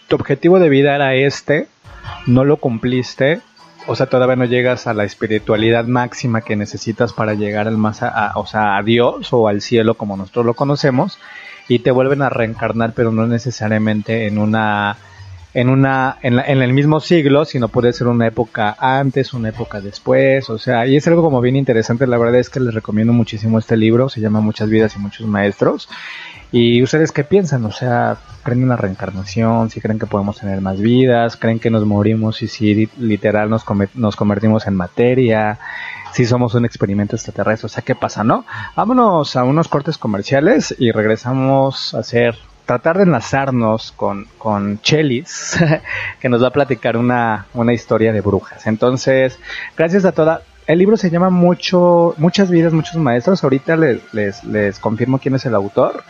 tu 0.08 0.16
objetivo 0.16 0.58
de 0.58 0.70
vida 0.70 0.94
era 0.94 1.14
este, 1.14 1.68
no 2.26 2.44
lo 2.44 2.56
cumpliste, 2.56 3.40
o 3.86 3.96
sea, 3.96 4.06
todavía 4.06 4.36
no 4.36 4.44
llegas 4.46 4.86
a 4.86 4.94
la 4.94 5.04
espiritualidad 5.04 5.84
máxima 5.84 6.40
que 6.40 6.56
necesitas 6.56 7.12
para 7.12 7.34
llegar 7.34 7.68
al 7.68 7.76
más, 7.76 8.02
a, 8.02 8.32
o 8.36 8.46
sea, 8.46 8.76
a 8.76 8.82
Dios 8.82 9.32
o 9.32 9.48
al 9.48 9.60
cielo 9.60 9.94
como 9.94 10.16
nosotros 10.16 10.46
lo 10.46 10.54
conocemos, 10.54 11.18
y 11.68 11.80
te 11.80 11.90
vuelven 11.90 12.22
a 12.22 12.30
reencarnar, 12.30 12.92
pero 12.94 13.12
no 13.12 13.26
necesariamente 13.26 14.26
en 14.26 14.38
una, 14.38 14.96
en 15.54 15.70
una, 15.70 16.18
en, 16.22 16.36
la- 16.36 16.44
en 16.44 16.60
el 16.62 16.72
mismo 16.72 17.00
siglo, 17.00 17.44
sino 17.44 17.68
puede 17.68 17.92
ser 17.92 18.08
una 18.08 18.26
época 18.26 18.76
antes, 18.78 19.32
una 19.32 19.48
época 19.50 19.80
después, 19.80 20.50
o 20.50 20.58
sea, 20.58 20.86
y 20.86 20.96
es 20.96 21.06
algo 21.06 21.22
como 21.22 21.40
bien 21.40 21.56
interesante, 21.56 22.06
la 22.06 22.18
verdad 22.18 22.40
es 22.40 22.50
que 22.50 22.60
les 22.60 22.74
recomiendo 22.74 23.12
muchísimo 23.12 23.58
este 23.58 23.76
libro, 23.76 24.08
se 24.08 24.20
llama 24.20 24.40
Muchas 24.40 24.68
vidas 24.68 24.94
y 24.96 24.98
muchos 24.98 25.26
maestros, 25.26 25.88
¿Y 26.52 26.84
ustedes 26.84 27.10
qué 27.10 27.24
piensan? 27.24 27.64
O 27.64 27.72
sea, 27.72 28.16
¿creen 28.44 28.62
en 28.62 28.68
la 28.68 28.76
reencarnación? 28.76 29.70
¿Si 29.70 29.80
creen 29.80 29.98
que 29.98 30.06
podemos 30.06 30.38
tener 30.38 30.60
más 30.60 30.80
vidas? 30.80 31.36
¿Creen 31.36 31.58
que 31.58 31.68
nos 31.68 31.84
morimos 31.84 32.42
y 32.42 32.46
si 32.46 32.88
literal 32.96 33.50
nos, 33.50 33.64
nos 33.94 34.14
convertimos 34.14 34.64
en 34.68 34.76
materia? 34.76 35.58
¿Si 36.12 36.24
somos 36.24 36.54
un 36.54 36.64
experimento 36.64 37.16
extraterrestre? 37.16 37.66
O 37.66 37.68
sea, 37.68 37.82
¿qué 37.82 37.96
pasa, 37.96 38.22
no? 38.22 38.44
Vámonos 38.76 39.34
a 39.34 39.42
unos 39.42 39.66
cortes 39.66 39.98
comerciales 39.98 40.72
y 40.78 40.92
regresamos 40.92 41.92
a 41.92 41.98
hacer 42.00 42.36
tratar 42.66 42.96
de 42.96 43.04
enlazarnos 43.04 43.92
con, 43.92 44.26
con 44.38 44.80
Chelis, 44.80 45.58
que 46.20 46.28
nos 46.28 46.42
va 46.42 46.48
a 46.48 46.52
platicar 46.52 46.96
una, 46.96 47.46
una 47.54 47.72
historia 47.72 48.12
de 48.12 48.20
brujas. 48.20 48.66
Entonces, 48.66 49.38
gracias 49.76 50.04
a 50.04 50.12
toda... 50.12 50.42
El 50.66 50.78
libro 50.78 50.96
se 50.96 51.10
llama 51.10 51.28
mucho, 51.28 52.14
Muchas 52.16 52.50
vidas, 52.50 52.72
muchos 52.72 52.96
maestros. 52.96 53.44
Ahorita 53.44 53.76
les, 53.76 54.00
les, 54.14 54.42
les 54.44 54.78
confirmo 54.78 55.18
quién 55.18 55.34
es 55.34 55.44
el 55.44 55.54
autor. 55.54 56.04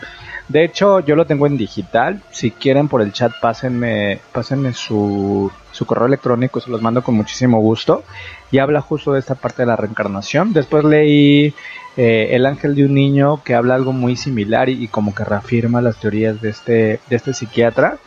De 0.47 0.63
hecho, 0.63 1.01
yo 1.01 1.17
lo 1.17 1.25
tengo 1.25 1.45
en 1.45 1.57
digital. 1.57 2.21
Si 2.31 2.51
quieren 2.51 2.87
por 2.87 3.01
el 3.01 3.11
chat, 3.11 3.33
pásenme, 3.41 4.21
pásenme 4.31 4.73
su, 4.73 5.51
su 5.71 5.85
correo 5.85 6.05
electrónico, 6.05 6.61
se 6.61 6.69
los 6.69 6.81
mando 6.81 7.03
con 7.03 7.15
muchísimo 7.15 7.59
gusto. 7.59 8.05
Y 8.49 8.59
habla 8.59 8.79
justo 8.79 9.11
de 9.11 9.19
esta 9.19 9.35
parte 9.35 9.63
de 9.63 9.65
la 9.65 9.75
reencarnación. 9.75 10.53
Después 10.53 10.85
leí 10.85 11.53
eh, 11.97 12.29
El 12.31 12.45
ángel 12.45 12.75
de 12.75 12.85
un 12.85 12.93
niño, 12.93 13.43
que 13.43 13.55
habla 13.55 13.75
algo 13.75 13.93
muy 13.93 14.15
similar 14.15 14.69
y, 14.69 14.87
como 14.87 15.13
que 15.15 15.23
reafirma 15.23 15.81
las 15.81 15.99
teorías 15.99 16.41
de 16.41 16.49
este, 16.49 16.99
de 17.09 17.15
este 17.15 17.33
psiquiatra. 17.33 17.97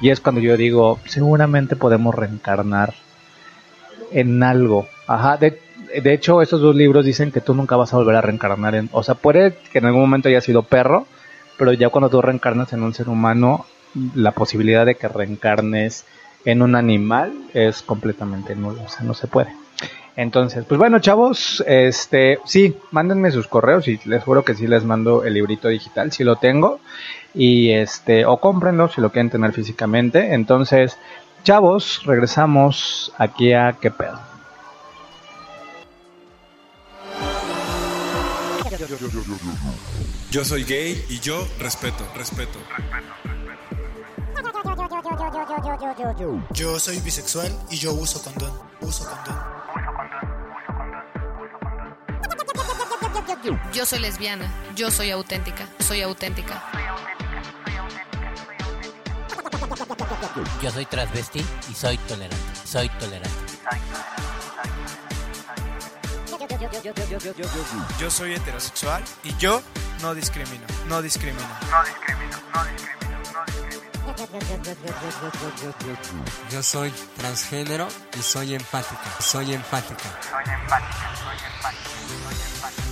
Y 0.00 0.10
es 0.10 0.20
cuando 0.20 0.40
yo 0.40 0.56
digo, 0.56 0.98
seguramente 1.06 1.76
podemos 1.76 2.14
reencarnar 2.14 2.94
en 4.12 4.42
algo. 4.42 4.88
Ajá, 5.06 5.36
de, 5.36 5.60
de 6.02 6.12
hecho, 6.12 6.42
estos 6.42 6.60
dos 6.60 6.76
libros 6.76 7.04
dicen 7.04 7.32
que 7.32 7.40
tú 7.40 7.54
nunca 7.54 7.76
vas 7.76 7.92
a 7.92 7.96
volver 7.96 8.16
a 8.16 8.20
reencarnar 8.20 8.74
en... 8.74 8.88
O 8.92 9.02
sea, 9.02 9.14
puede 9.14 9.56
que 9.72 9.78
en 9.78 9.86
algún 9.86 10.02
momento 10.02 10.28
haya 10.28 10.40
sido 10.40 10.62
perro, 10.62 11.06
pero 11.58 11.72
ya 11.72 11.88
cuando 11.88 12.10
tú 12.10 12.20
reencarnas 12.20 12.72
en 12.72 12.82
un 12.82 12.94
ser 12.94 13.08
humano, 13.08 13.66
la 14.14 14.32
posibilidad 14.32 14.84
de 14.84 14.96
que 14.96 15.08
reencarnes 15.08 16.04
en 16.44 16.62
un 16.62 16.74
animal 16.74 17.32
es 17.54 17.82
completamente 17.82 18.54
nulo, 18.54 18.82
o 18.84 18.88
sea, 18.88 19.02
no 19.02 19.14
se 19.14 19.26
puede. 19.26 19.52
Entonces, 20.16 20.64
pues 20.66 20.78
bueno, 20.78 20.98
chavos, 20.98 21.62
este, 21.66 22.38
sí, 22.46 22.74
mándenme 22.90 23.30
sus 23.30 23.46
correos 23.48 23.86
y 23.86 24.00
les 24.06 24.24
juro 24.24 24.44
que 24.44 24.54
sí 24.54 24.66
les 24.66 24.82
mando 24.82 25.24
el 25.24 25.34
librito 25.34 25.68
digital, 25.68 26.10
si 26.10 26.24
lo 26.24 26.36
tengo, 26.36 26.80
y 27.34 27.70
este, 27.70 28.24
o 28.24 28.38
cómprenlo 28.38 28.88
si 28.88 29.02
lo 29.02 29.12
quieren 29.12 29.28
tener 29.28 29.52
físicamente. 29.52 30.32
Entonces, 30.32 30.96
chavos, 31.44 32.02
regresamos 32.06 33.12
aquí 33.18 33.52
a 33.52 33.76
qué 33.78 33.90
pedo. 33.90 34.18
Yo 40.30 40.44
soy 40.44 40.64
gay 40.64 41.04
y 41.10 41.20
yo 41.20 41.46
respeto, 41.58 42.04
respeto. 42.16 42.58
Yo 46.50 46.78
soy 46.78 47.00
bisexual 47.00 47.52
y 47.70 47.76
yo 47.76 47.92
uso 47.92 48.22
condón. 48.22 48.52
Uso 48.80 49.04
condón. 49.04 49.56
Yo 53.72 53.86
soy 53.86 54.00
lesbiana, 54.00 54.50
yo 54.74 54.90
soy 54.90 55.10
auténtica, 55.10 55.68
soy 55.78 56.02
auténtica. 56.02 56.62
Yo 60.62 60.70
soy 60.70 60.86
transvesti 60.86 61.44
y 61.70 61.74
soy 61.74 61.98
tolerante, 61.98 62.36
soy 62.64 62.88
tolerante. 62.90 63.30
Yo 67.98 68.10
soy 68.10 68.34
heterosexual 68.34 69.02
y 69.24 69.36
yo 69.36 69.62
no 70.02 70.14
discrimino, 70.14 70.66
no 70.88 71.02
discrimino. 71.02 71.48
No 71.70 71.84
discrimino, 71.84 72.36
no 72.54 72.64
discrimino, 72.64 73.00
no 73.00 73.05
Yo 76.50 76.62
soy 76.62 76.90
transgénero 77.18 77.86
y 78.18 78.22
soy 78.22 78.54
empática, 78.54 79.10
soy 79.20 79.52
empática. 79.52 80.04
Soy 80.22 80.54
empática, 80.54 81.14
soy 81.16 81.36
empática, 81.44 81.90
soy 82.06 82.38
empática. 82.54 82.86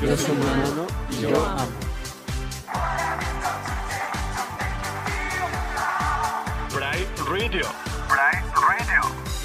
Yo 0.00 0.16
soy 0.16 0.30
humano 0.30 0.86
y 1.10 1.20
yo 1.22 1.44
amo. 1.44 1.66
Pride 6.70 7.08
Radio. 7.26 7.66
Pride 8.08 8.44
Radio. 8.54 9.02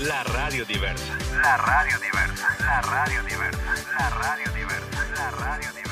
La 0.07 0.23
radio 0.25 0.65
diversa. 0.65 1.17
La 1.41 1.57
radio 1.57 1.97
diversa. 1.99 2.47
La 2.59 2.81
radio 2.81 3.23
diversa. 3.23 3.59
La 3.97 4.09
radio 4.11 4.51
diversa. 4.53 5.05
La 5.15 5.31
radio 5.31 5.71
diversa. 5.71 5.86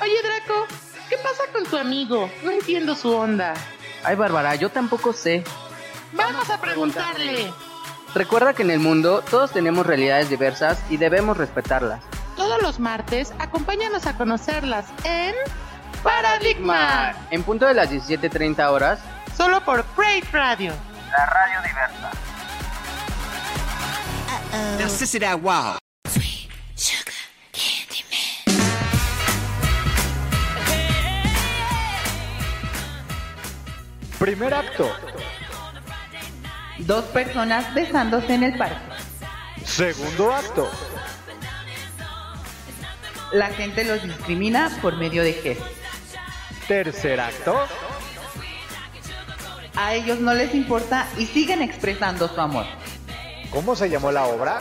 Oye, 0.00 0.14
Draco, 0.22 0.66
¿qué 1.08 1.16
pasa 1.18 1.44
con 1.52 1.64
tu 1.64 1.76
amigo? 1.76 2.30
No 2.44 2.50
entiendo 2.50 2.94
su 2.94 3.12
onda. 3.12 3.54
Ay, 4.04 4.14
Bárbara, 4.14 4.54
yo 4.54 4.70
tampoco 4.70 5.12
sé. 5.12 5.42
Vamos 6.12 6.48
a 6.50 6.60
preguntarle. 6.60 7.52
Recuerda 8.14 8.54
que 8.54 8.62
en 8.62 8.70
el 8.70 8.78
mundo 8.78 9.22
todos 9.28 9.50
tenemos 9.50 9.86
realidades 9.86 10.30
diversas 10.30 10.80
y 10.90 10.96
debemos 10.96 11.36
respetarlas. 11.36 12.02
Todos 12.36 12.62
los 12.62 12.78
martes, 12.78 13.32
acompáñanos 13.38 14.06
a 14.06 14.16
conocerlas 14.16 14.86
en 15.04 15.34
Paradigma. 16.02 17.14
En 17.30 17.42
punto 17.42 17.66
de 17.66 17.74
las 17.74 17.90
17.30 17.90 18.70
horas, 18.70 19.00
Solo 19.36 19.60
por 19.60 19.84
Great 19.96 20.24
Radio. 20.32 20.72
La 21.16 21.24
radio 21.24 21.62
diversa. 21.62 22.10
Now, 24.78 24.88
that 25.20 25.40
wow. 25.40 25.78
Primer 34.18 34.52
acto. 34.52 34.90
Dos 36.78 37.04
personas 37.06 37.72
besándose 37.74 38.34
en 38.34 38.42
el 38.42 38.58
parque. 38.58 38.76
Segundo 39.64 40.34
acto. 40.34 40.70
La 43.32 43.48
gente 43.48 43.84
los 43.84 44.02
discrimina 44.02 44.70
por 44.82 44.96
medio 44.96 45.22
de 45.22 45.32
gestos. 45.32 45.70
Tercer 46.68 47.20
acto. 47.20 47.66
A 49.76 49.94
ellos 49.94 50.20
no 50.20 50.32
les 50.32 50.54
importa 50.54 51.06
y 51.18 51.26
siguen 51.26 51.60
expresando 51.60 52.28
su 52.28 52.40
amor. 52.40 52.64
¿Cómo 53.50 53.76
se 53.76 53.90
llamó 53.90 54.10
la 54.10 54.24
obra? 54.24 54.58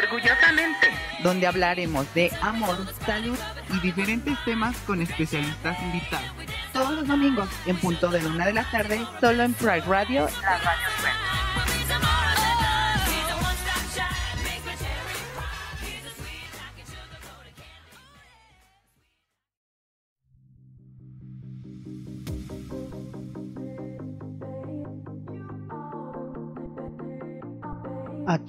Orgullosamente. 0.00 0.88
Donde 1.22 1.46
hablaremos 1.46 2.12
de 2.14 2.32
amor, 2.40 2.76
salud 3.04 3.38
y 3.72 3.80
diferentes 3.80 4.36
temas 4.44 4.76
con 4.86 5.02
especialistas 5.02 5.80
invitados. 5.82 6.30
Todos 6.72 6.92
los 6.92 7.06
domingos, 7.06 7.48
en 7.66 7.76
punto 7.76 8.08
de 8.08 8.22
la 8.22 8.28
una 8.28 8.46
de 8.46 8.54
la 8.54 8.70
tarde, 8.70 9.04
solo 9.20 9.42
en 9.42 9.54
Pride 9.54 9.82
Radio. 9.82 10.28
La 10.42 10.58
radio 10.58 11.31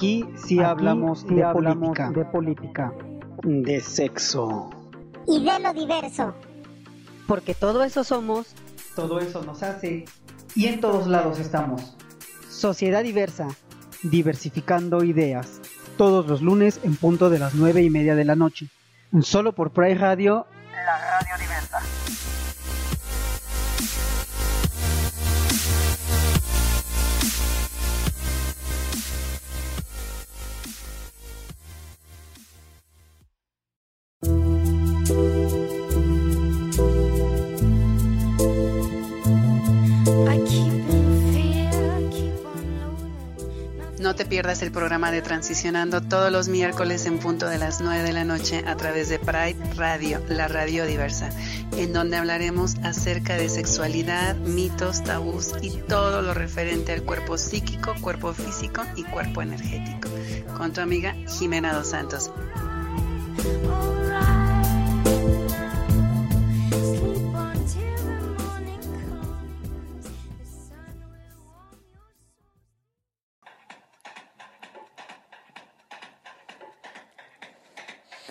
Aquí 0.04 0.26
sí 0.36 0.60
hablamos, 0.60 1.26
de, 1.26 1.46
política, 1.54 2.12
de 2.12 2.26
política, 2.26 2.94
de 3.42 3.80
sexo. 3.80 4.70
Y 5.26 5.42
de 5.46 5.60
lo 5.62 5.74
diverso. 5.74 6.36
Porque 7.26 7.56
todo 7.56 7.86
eso 7.86 8.04
somos. 8.04 8.54
Todo 8.98 9.22
eso 9.22 9.44
nos 9.44 9.64
hace 9.64 10.04
y 10.56 10.66
en 10.66 10.82
todos 10.82 11.08
lados 11.08 11.40
estamos. 11.40 11.96
Sociedad 12.50 13.02
diversa, 13.02 13.48
diversificando 14.02 15.06
ideas. 15.06 15.62
Todos 15.98 16.28
los 16.28 16.42
lunes 16.42 16.82
en 16.84 16.98
punto 16.98 17.30
de 17.30 17.40
las 17.40 17.56
nueve 17.56 17.82
y 17.82 17.90
media 17.90 18.14
de 18.16 18.26
la 18.26 18.36
noche. 18.36 18.68
Solo 19.22 19.54
por 19.54 19.72
Pride 19.72 19.96
Radio. 19.96 20.48
La 20.86 20.98
radio 20.98 21.38
diversa. 21.40 21.53
Pierdas 44.34 44.64
el 44.64 44.72
programa 44.72 45.12
de 45.12 45.22
Transicionando 45.22 46.02
todos 46.02 46.32
los 46.32 46.48
miércoles 46.48 47.06
en 47.06 47.20
punto 47.20 47.48
de 47.48 47.60
las 47.60 47.82
9 47.82 48.02
de 48.02 48.14
la 48.14 48.24
noche 48.24 48.64
a 48.66 48.76
través 48.76 49.08
de 49.08 49.20
Pride 49.20 49.76
Radio, 49.76 50.24
la 50.28 50.48
radio 50.48 50.88
diversa, 50.88 51.30
en 51.78 51.94
donde 51.94 52.18
hablaremos 52.18 52.78
acerca 52.82 53.38
de 53.38 53.48
sexualidad, 53.48 54.36
mitos, 54.38 55.04
tabús 55.04 55.52
y 55.62 55.70
todo 55.70 56.24
lo 56.24 56.34
referente 56.34 56.94
al 56.94 57.04
cuerpo 57.04 57.38
psíquico, 57.38 57.94
cuerpo 58.02 58.34
físico 58.34 58.82
y 58.96 59.04
cuerpo 59.04 59.44
energético. 59.44 60.10
Con 60.58 60.74
tu 60.74 60.82
amiga 60.82 61.14
Jimena 61.28 61.72
Dos 61.72 61.90
Santos. 61.90 62.32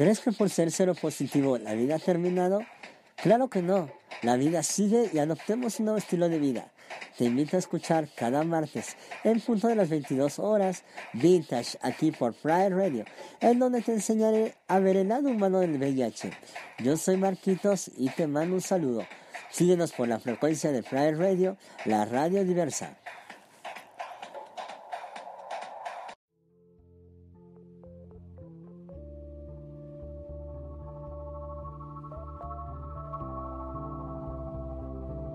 ¿Crees 0.03 0.19
que 0.19 0.33
por 0.33 0.51
ser 0.51 0.73
cero 0.73 0.97
positivo 1.01 1.59
la 1.59 1.75
vida 1.75 1.95
ha 1.95 1.99
terminado? 2.01 2.59
Claro 3.15 3.49
que 3.49 3.63
no. 3.63 3.89
La 4.23 4.35
vida 4.35 4.65
sigue 4.65 5.09
y 5.13 5.21
adoptemos 5.21 5.79
un 5.79 5.85
nuevo 5.85 5.99
estilo 5.99 6.29
de 6.29 6.41
vida. 6.41 6.73
Te 7.17 7.27
invito 7.27 7.55
a 7.55 7.61
escuchar 7.61 8.09
cada 8.17 8.43
martes 8.43 8.97
en 9.23 9.39
punto 9.39 9.69
de 9.69 9.77
las 9.77 9.91
22 9.91 10.41
horas 10.41 10.83
Vintage 11.13 11.79
aquí 11.83 12.11
por 12.11 12.35
Pride 12.35 12.71
Radio, 12.71 13.05
en 13.41 13.61
donde 13.61 13.81
te 13.81 13.93
enseñaré 13.93 14.57
a 14.67 14.81
ver 14.81 14.97
el 14.97 15.07
lado 15.07 15.29
humano 15.29 15.61
del 15.61 15.79
VIH. 15.79 16.33
Yo 16.81 16.97
soy 16.97 17.17
Marquitos 17.17 17.89
y 17.97 18.09
te 18.09 18.27
mando 18.27 18.57
un 18.57 18.61
saludo. 18.61 19.07
Síguenos 19.53 19.93
por 19.93 20.09
la 20.09 20.19
frecuencia 20.19 20.73
de 20.73 20.83
Pride 20.83 21.15
Radio, 21.15 21.57
la 21.85 22.07
radio 22.07 22.45
diversa. 22.45 22.97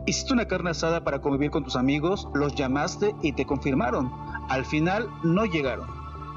Hiciste 0.07 0.31
una 0.31 0.47
carne 0.47 0.69
asada 0.69 1.03
para 1.03 1.19
convivir 1.19 1.51
con 1.51 1.65
tus 1.65 1.75
amigos, 1.75 2.29
los 2.33 2.55
llamaste 2.55 3.13
y 3.21 3.33
te 3.33 3.45
confirmaron. 3.45 4.09
Al 4.47 4.63
final 4.63 5.09
no 5.21 5.43
llegaron. 5.43 5.89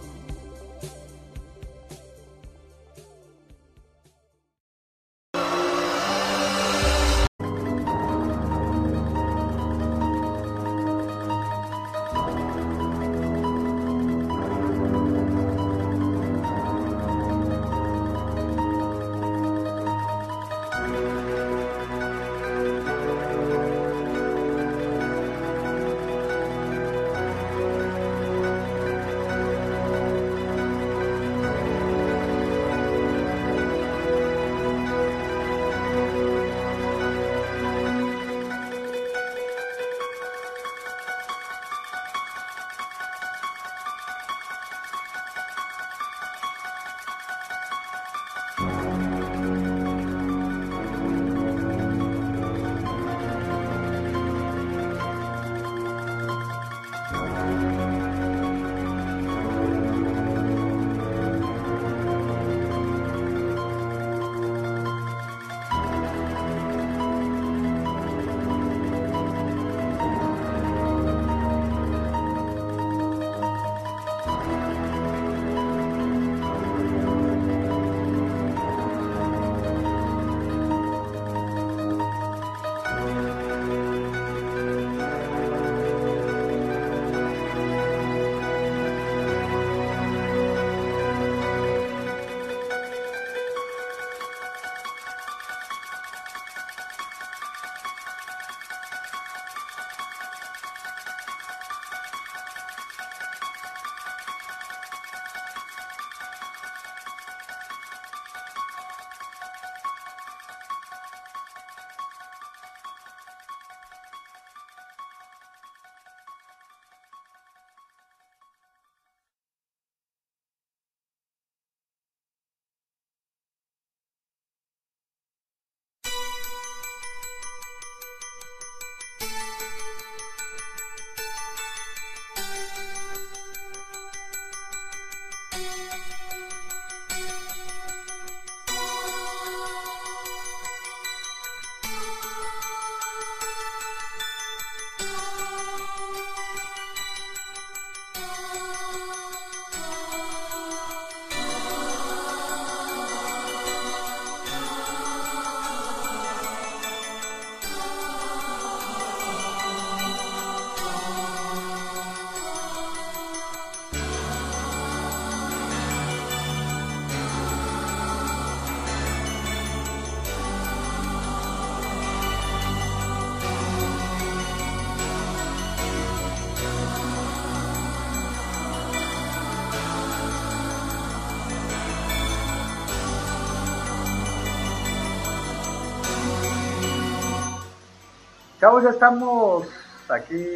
Ya 188.66 188.90
estamos 188.90 189.68
aquí. 190.08 190.55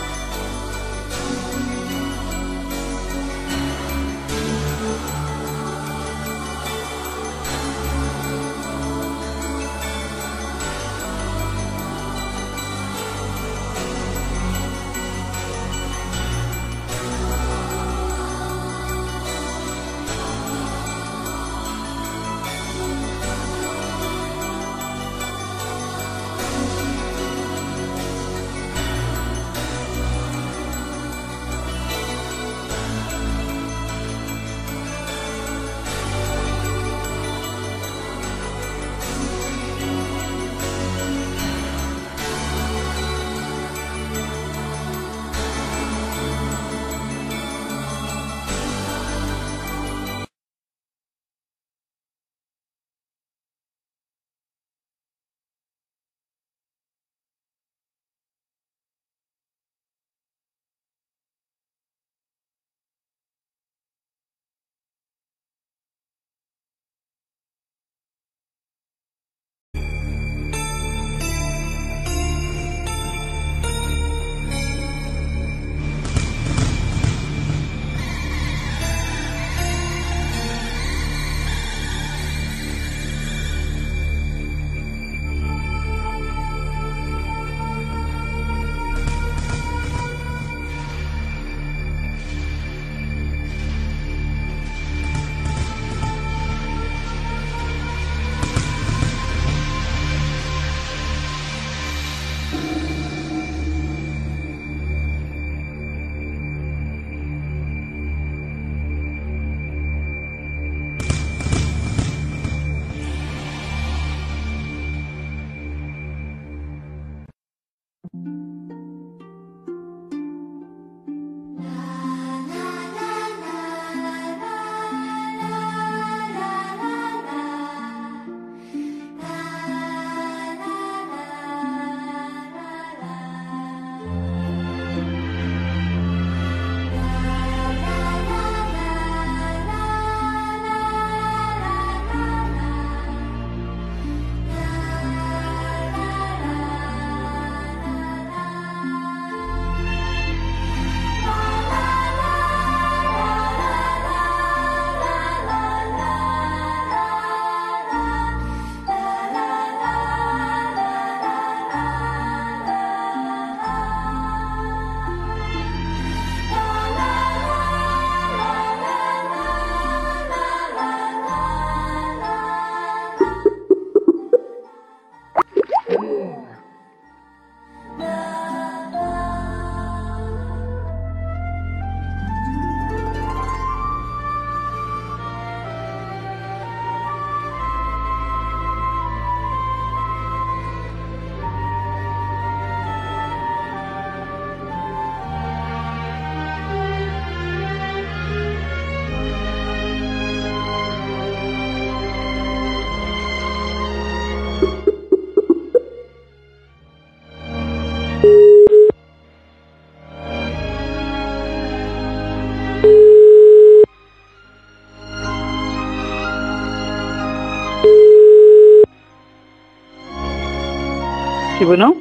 Sí, 221.61 221.65
bueno. 221.65 221.93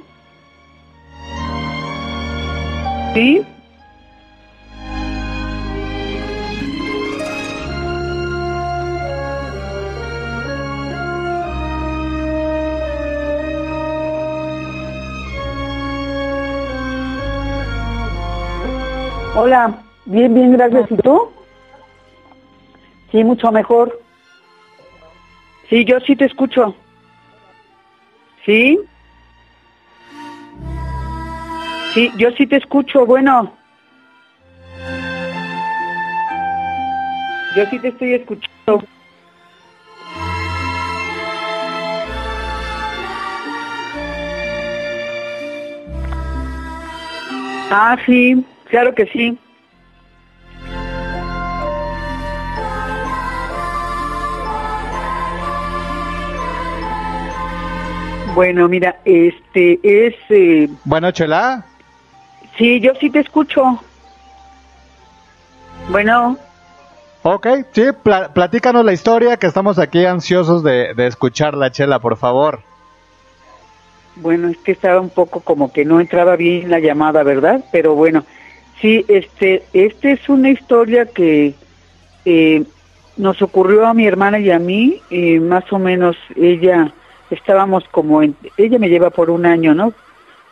Sí. 3.13 3.43
Hola, 19.37 19.83
bien, 20.07 20.33
bien, 20.33 20.53
gracias. 20.53 20.91
¿Y 20.91 20.97
tú? 20.97 21.31
Sí, 23.13 23.23
mucho 23.23 23.53
mejor. 23.53 24.01
Sí, 25.69 25.85
yo 25.85 26.01
sí 26.01 26.17
te 26.17 26.25
escucho. 26.25 26.75
¿Sí? 28.47 28.81
Sí, 31.95 32.11
yo 32.17 32.31
sí 32.33 32.47
te 32.47 32.57
escucho, 32.57 33.05
bueno. 33.05 33.53
Yo 37.57 37.67
sí 37.71 37.79
te 37.81 37.89
estoy 37.89 38.15
escuchando. 38.15 38.85
Ah, 47.73 47.97
sí, 48.05 48.45
claro 48.69 48.95
que 48.95 49.07
sí. 49.07 49.39
Bueno, 58.35 58.69
mira, 58.69 58.97
este 59.05 59.81
es... 59.83 60.15
eh, 60.31 60.69
Bueno, 60.85 61.11
Chela. 61.11 61.65
Sí, 62.61 62.79
yo 62.81 62.93
sí 63.01 63.09
te 63.11 63.19
escucho. 63.21 63.63
Bueno, 65.91 66.37
Ok, 67.23 67.47
sí, 67.73 67.83
pla- 68.03 68.33
platícanos 68.33 68.83
la 68.85 68.93
historia 68.95 69.37
que 69.37 69.47
estamos 69.47 69.79
aquí 69.79 70.07
ansiosos 70.07 70.63
de, 70.63 70.95
de 70.95 71.07
escucharla, 71.07 71.71
Chela, 71.71 71.99
por 71.99 72.17
favor. 72.17 72.61
bueno, 74.17 74.49
es 74.49 74.57
que 74.59 74.73
estaba 74.73 75.01
un 75.01 75.11
poco 75.11 75.41
como 75.41 75.73
que 75.73 75.85
no 75.85 76.01
entraba 76.01 76.37
bien 76.37 76.71
la 76.71 76.79
llamada, 76.81 77.23
¿verdad? 77.23 77.65
Pero 77.73 77.95
bueno, 77.95 78.25
sí, 78.81 79.05
este, 79.09 79.67
este 79.73 80.13
es 80.13 80.29
una 80.29 80.51
historia 80.51 81.07
que 81.07 81.55
eh, 82.25 82.65
nos 83.17 83.41
ocurrió 83.43 83.87
a 83.87 83.93
mi 83.95 84.07
hermana 84.07 84.39
y 84.39 84.51
a 84.51 84.59
mí, 84.59 85.03
eh, 85.11 85.41
más 85.41 85.71
o 85.73 85.79
menos 85.79 86.17
ella, 86.37 86.93
estábamos 87.31 87.85
como, 87.91 88.23
en- 88.23 88.37
ella 88.57 88.79
me 88.79 88.89
lleva 88.89 89.11
por 89.11 89.29
un 89.31 89.45
año, 89.47 89.75
¿no? 89.75 89.93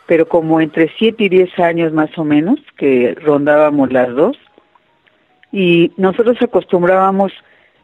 Pero 0.09 0.27
como 0.27 0.59
entre 0.59 0.91
siete 0.97 1.25
y 1.25 1.29
diez 1.29 1.59
años 1.59 1.93
más 1.93 2.09
o 2.17 2.23
menos, 2.23 2.59
que 2.77 3.13
rondábamos 3.21 3.93
las 3.93 4.09
dos. 4.15 4.39
Y 5.51 5.91
nosotros 5.97 6.35
acostumbrábamos 6.41 7.31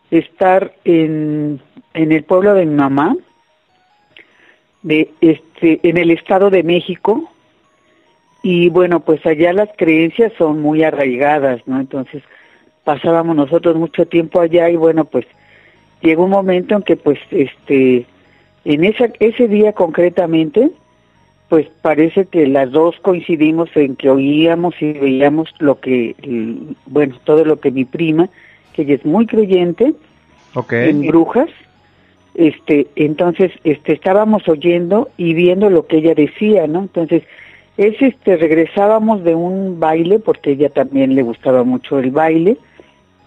estar 0.09 0.73
en, 0.85 1.61
en 1.93 2.11
el 2.11 2.23
pueblo 2.23 2.55
de 2.55 2.65
mi 2.65 2.73
mamá, 2.73 3.15
de 4.81 5.11
este 5.21 5.87
en 5.87 5.97
el 5.97 6.09
estado 6.09 6.49
de 6.49 6.63
México 6.63 7.29
y 8.41 8.69
bueno 8.69 9.01
pues 9.01 9.23
allá 9.25 9.53
las 9.53 9.69
creencias 9.75 10.31
son 10.37 10.61
muy 10.61 10.83
arraigadas 10.83 11.59
no 11.65 11.79
entonces 11.79 12.21
pasábamos 12.83 13.35
nosotros 13.35 13.75
mucho 13.75 14.05
tiempo 14.05 14.41
allá 14.41 14.69
y 14.69 14.75
bueno 14.75 15.05
pues 15.05 15.25
llegó 16.01 16.25
un 16.25 16.29
momento 16.29 16.75
en 16.75 16.83
que 16.83 16.97
pues 16.97 17.17
este 17.31 18.05
en 18.63 18.83
esa 18.83 19.09
ese 19.19 19.47
día 19.47 19.73
concretamente 19.73 20.69
pues 21.49 21.67
parece 21.81 22.25
que 22.25 22.47
las 22.47 22.71
dos 22.71 22.95
coincidimos 23.01 23.69
en 23.75 23.95
que 23.95 24.09
oíamos 24.09 24.73
y 24.81 24.93
veíamos 24.93 25.53
lo 25.59 25.79
que 25.79 26.15
l- 26.23 26.75
bueno 26.87 27.15
todo 27.23 27.45
lo 27.45 27.59
que 27.59 27.71
mi 27.71 27.85
prima 27.85 28.29
que 28.73 28.81
ella 28.83 28.95
es 28.95 29.05
muy 29.05 29.25
creyente 29.27 29.93
en 30.89 31.01
brujas 31.07 31.49
este 32.33 32.87
entonces 32.95 33.51
este 33.63 33.93
estábamos 33.93 34.47
oyendo 34.49 35.09
y 35.17 35.33
viendo 35.33 35.69
lo 35.69 35.85
que 35.87 35.97
ella 35.97 36.15
decía 36.15 36.67
no 36.67 36.79
entonces 36.79 37.23
es 37.77 38.01
este 38.01 38.37
regresábamos 38.37 39.23
de 39.23 39.35
un 39.35 39.79
baile 39.79 40.19
porque 40.19 40.51
ella 40.51 40.69
también 40.69 41.13
le 41.15 41.21
gustaba 41.23 41.63
mucho 41.63 41.99
el 41.99 42.11
baile 42.11 42.57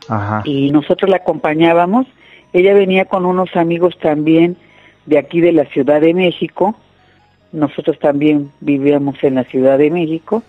Ajá. 0.08 0.42
y 0.46 0.70
nosotros 0.70 1.10
la 1.10 1.18
acompañábamos. 1.18 2.06
Ella 2.54 2.72
venía 2.72 3.04
con 3.04 3.26
unos 3.26 3.54
amigos 3.56 3.98
también 3.98 4.56
de 5.04 5.18
aquí 5.18 5.42
de 5.42 5.52
la 5.52 5.66
Ciudad 5.66 6.00
de 6.00 6.14
México 6.14 6.74
nosotros 7.52 7.98
también 7.98 8.50
vivíamos 8.60 9.22
en 9.22 9.36
la 9.36 9.44
Ciudad 9.44 9.78
de 9.78 9.90
México 9.90 10.42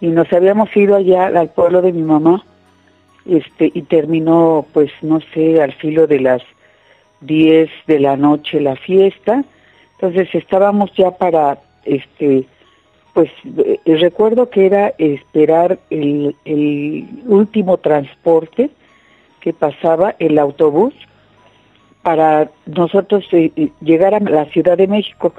y 0.00 0.08
nos 0.08 0.32
habíamos 0.32 0.74
ido 0.76 0.96
allá 0.96 1.26
al 1.26 1.50
pueblo 1.50 1.82
de 1.82 1.92
mi 1.92 2.02
mamá 2.02 2.44
este 3.26 3.70
y 3.74 3.82
terminó 3.82 4.66
pues 4.72 4.90
no 5.02 5.20
sé 5.34 5.62
al 5.62 5.72
filo 5.72 6.06
de 6.06 6.20
las 6.20 6.42
10 7.20 7.70
de 7.86 8.00
la 8.00 8.16
noche 8.16 8.60
la 8.60 8.76
fiesta. 8.76 9.44
Entonces 9.94 10.34
estábamos 10.34 10.90
ya 10.96 11.10
para 11.10 11.58
este 11.84 12.46
pues 13.12 13.30
eh, 13.44 13.78
recuerdo 13.98 14.50
que 14.50 14.66
era 14.66 14.94
esperar 14.98 15.78
el, 15.90 16.36
el 16.44 17.08
último 17.26 17.76
transporte 17.78 18.70
que 19.40 19.52
pasaba 19.52 20.14
el 20.18 20.38
autobús 20.38 20.94
para 22.02 22.50
nosotros 22.66 23.24
eh, 23.32 23.52
eh, 23.56 23.70
llegar 23.80 24.14
a 24.14 24.20
la 24.20 24.46
Ciudad 24.46 24.78
de 24.78 24.86
México 24.86 25.34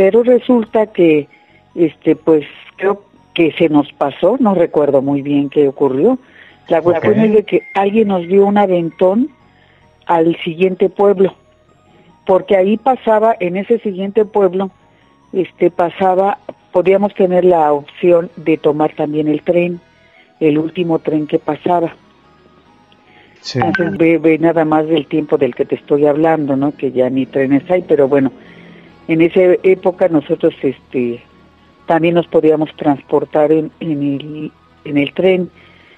pero 0.00 0.22
resulta 0.22 0.86
que 0.86 1.28
este 1.74 2.16
pues 2.16 2.46
creo 2.76 3.02
que 3.34 3.52
se 3.52 3.68
nos 3.68 3.92
pasó 3.92 4.38
no 4.40 4.54
recuerdo 4.54 5.02
muy 5.02 5.20
bien 5.20 5.50
qué 5.50 5.68
ocurrió 5.68 6.18
la 6.68 6.80
cuestión 6.80 7.20
es 7.20 7.34
de 7.34 7.42
que 7.42 7.64
alguien 7.74 8.08
nos 8.08 8.26
dio 8.26 8.46
un 8.46 8.56
aventón 8.56 9.28
al 10.06 10.36
siguiente 10.42 10.88
pueblo 10.88 11.34
porque 12.24 12.56
ahí 12.56 12.78
pasaba 12.78 13.36
en 13.40 13.58
ese 13.58 13.78
siguiente 13.80 14.24
pueblo 14.24 14.70
este 15.34 15.70
pasaba 15.70 16.38
podíamos 16.72 17.12
tener 17.12 17.44
la 17.44 17.70
opción 17.70 18.30
de 18.36 18.56
tomar 18.56 18.94
también 18.94 19.28
el 19.28 19.42
tren 19.42 19.82
el 20.40 20.56
último 20.56 20.98
tren 21.00 21.26
que 21.26 21.38
pasaba 21.38 21.94
Sí. 23.42 23.58
entonces 23.58 23.98
ve, 23.98 24.16
ve 24.16 24.38
nada 24.38 24.64
más 24.64 24.86
del 24.86 25.06
tiempo 25.06 25.38
del 25.38 25.54
que 25.54 25.64
te 25.64 25.74
estoy 25.74 26.04
hablando, 26.04 26.56
¿no? 26.56 26.76
Que 26.76 26.92
ya 26.92 27.08
ni 27.08 27.24
trenes 27.24 27.62
hay, 27.70 27.80
pero 27.80 28.06
bueno, 28.06 28.32
en 29.08 29.20
esa 29.22 29.40
época 29.62 30.08
nosotros 30.08 30.54
este 30.62 31.22
también 31.86 32.14
nos 32.14 32.26
podíamos 32.28 32.74
transportar 32.76 33.50
en, 33.52 33.70
en 33.80 34.02
el 34.02 34.52
en 34.84 34.96
el 34.98 35.12
tren. 35.12 35.50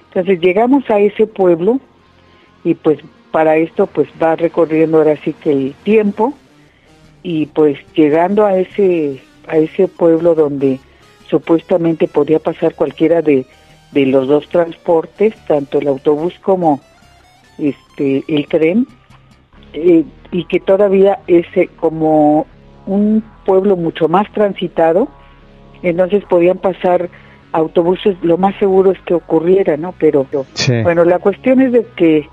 Entonces 0.07 0.39
llegamos 0.41 0.89
a 0.89 0.99
ese 0.99 1.27
pueblo 1.27 1.79
y 2.63 2.75
pues 2.75 2.99
para 3.31 3.57
esto 3.57 3.87
pues 3.87 4.07
va 4.21 4.35
recorriendo 4.35 4.97
ahora 4.97 5.17
sí 5.23 5.33
que 5.33 5.51
el 5.51 5.73
tiempo 5.83 6.33
y 7.23 7.47
pues 7.47 7.77
llegando 7.95 8.45
a 8.45 8.57
ese 8.57 9.21
a 9.47 9.57
ese 9.57 9.87
pueblo 9.87 10.35
donde 10.35 10.79
supuestamente 11.29 12.07
podía 12.07 12.39
pasar 12.39 12.75
cualquiera 12.75 13.21
de, 13.21 13.45
de 13.91 14.05
los 14.05 14.27
dos 14.27 14.47
transportes, 14.49 15.33
tanto 15.47 15.79
el 15.79 15.87
autobús 15.87 16.33
como 16.41 16.81
este 17.57 18.23
el 18.27 18.47
tren 18.47 18.87
eh, 19.73 20.03
y 20.31 20.45
que 20.45 20.59
todavía 20.59 21.19
es 21.27 21.45
eh, 21.55 21.69
como 21.75 22.45
un 22.85 23.23
pueblo 23.45 23.75
mucho 23.77 24.07
más 24.07 24.31
transitado 24.33 25.07
entonces 25.81 26.23
podían 26.25 26.57
pasar 26.57 27.09
autobuses 27.51 28.15
lo 28.23 28.37
más 28.37 28.55
seguro 28.57 28.91
es 28.91 28.99
que 29.01 29.13
ocurriera 29.13 29.77
no 29.77 29.93
pero 29.97 30.25
Sí. 30.53 30.81
bueno 30.81 31.03
la 31.05 31.19
cuestión 31.19 31.61
es 31.61 31.71
de 31.71 31.85
que 31.95 32.27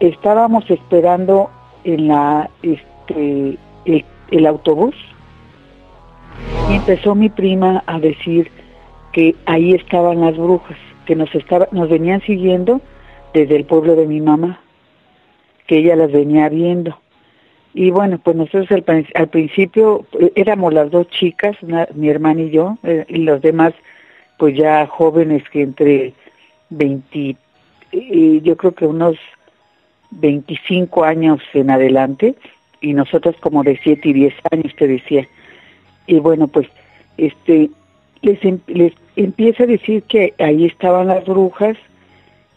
estábamos 0.00 0.68
esperando 0.70 1.50
en 1.84 2.08
la 2.08 2.48
este 2.62 3.58
el, 3.84 4.04
el 4.30 4.46
autobús 4.46 4.94
y 6.70 6.74
empezó 6.74 7.14
mi 7.14 7.28
prima 7.30 7.82
a 7.86 7.98
decir 7.98 8.50
que 9.12 9.34
ahí 9.46 9.72
estaban 9.74 10.20
las 10.20 10.36
brujas 10.36 10.76
que 11.06 11.16
nos 11.16 11.34
estaba 11.34 11.68
nos 11.72 11.88
venían 11.88 12.20
siguiendo 12.22 12.80
desde 13.34 13.56
el 13.56 13.64
pueblo 13.64 13.96
de 13.96 14.06
mi 14.06 14.20
mamá 14.20 14.60
que 15.66 15.78
ella 15.78 15.96
las 15.96 16.12
venía 16.12 16.48
viendo 16.48 16.98
y 17.80 17.90
bueno 17.92 18.18
pues 18.18 18.34
nosotros 18.34 18.70
al, 18.72 18.82
prin- 18.82 19.06
al 19.14 19.28
principio 19.28 20.04
eh, 20.18 20.32
éramos 20.34 20.74
las 20.74 20.90
dos 20.90 21.08
chicas 21.10 21.56
mi 21.94 22.08
hermana 22.08 22.40
y 22.42 22.50
yo 22.50 22.76
eh, 22.82 23.04
y 23.08 23.18
los 23.18 23.40
demás 23.40 23.72
pues 24.36 24.56
ya 24.56 24.86
jóvenes 24.88 25.42
que 25.50 25.62
entre 25.62 26.12
20 26.70 27.36
eh, 27.92 28.40
yo 28.42 28.56
creo 28.56 28.72
que 28.72 28.84
unos 28.86 29.16
25 30.10 31.04
años 31.04 31.40
en 31.54 31.70
adelante 31.70 32.34
y 32.80 32.94
nosotros 32.94 33.36
como 33.40 33.62
de 33.62 33.78
7 33.82 34.08
y 34.08 34.12
10 34.12 34.34
años 34.50 34.74
te 34.76 34.86
decía. 34.88 35.28
Y 36.06 36.18
bueno 36.18 36.48
pues 36.48 36.66
este 37.16 37.70
les, 38.22 38.44
em- 38.44 38.60
les 38.66 38.92
empieza 39.16 39.62
a 39.64 39.66
decir 39.66 40.02
que 40.02 40.34
ahí 40.38 40.64
estaban 40.66 41.06
las 41.08 41.24
brujas 41.26 41.76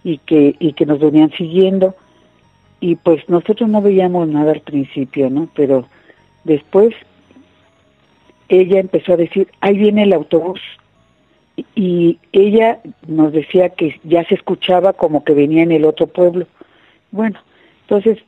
y 0.03 0.17
que 0.19 0.55
y 0.59 0.73
que 0.73 0.85
nos 0.85 0.99
venían 0.99 1.31
siguiendo 1.31 1.95
y 2.81 2.95
pues 2.97 3.27
nosotros 3.29 3.69
no 3.69 3.81
veíamos 3.81 4.27
nada 4.27 4.51
al 4.51 4.61
principio 4.61 5.29
no 5.29 5.47
pero 5.55 5.87
después 6.43 6.93
ella 8.51 8.79
empezó 8.79 9.13
a 9.13 9.17
decir, 9.17 9.47
ahí 9.61 9.77
viene 9.77 10.03
el 10.03 10.13
autobús. 10.13 10.59
Y- 11.73 12.19
ella 12.33 12.79
nos 13.07 13.31
decía 13.31 13.69
que 13.69 13.99
ya 14.03 14.25
se 14.25 14.35
escuchaba 14.35 14.93
como 14.93 15.23
que 15.23 15.33
venía 15.33 15.63
en 15.63 15.71
el 15.71 15.85
otro 15.85 16.07
pueblo. 16.07 16.47
Bueno, 17.11 17.39
entonces, 17.81 18.19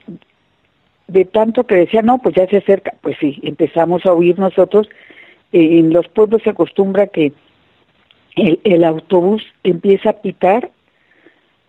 de 1.07 1.25
tanto 1.25 1.65
que 1.65 1.75
decía, 1.75 2.01
no, 2.01 2.19
pues 2.19 2.35
ya 2.35 2.47
se 2.47 2.57
acerca, 2.57 2.93
pues 3.01 3.17
sí, 3.19 3.39
empezamos 3.43 4.05
a 4.05 4.13
oír 4.13 4.39
nosotros. 4.39 4.87
Eh, 5.51 5.79
en 5.79 5.91
los 5.91 6.07
pueblos 6.07 6.41
se 6.43 6.51
acostumbra 6.51 7.07
que 7.07 7.33
el, 8.35 8.59
el 8.63 8.83
autobús 8.85 9.43
empieza 9.63 10.11
a 10.11 10.21
pitar 10.21 10.71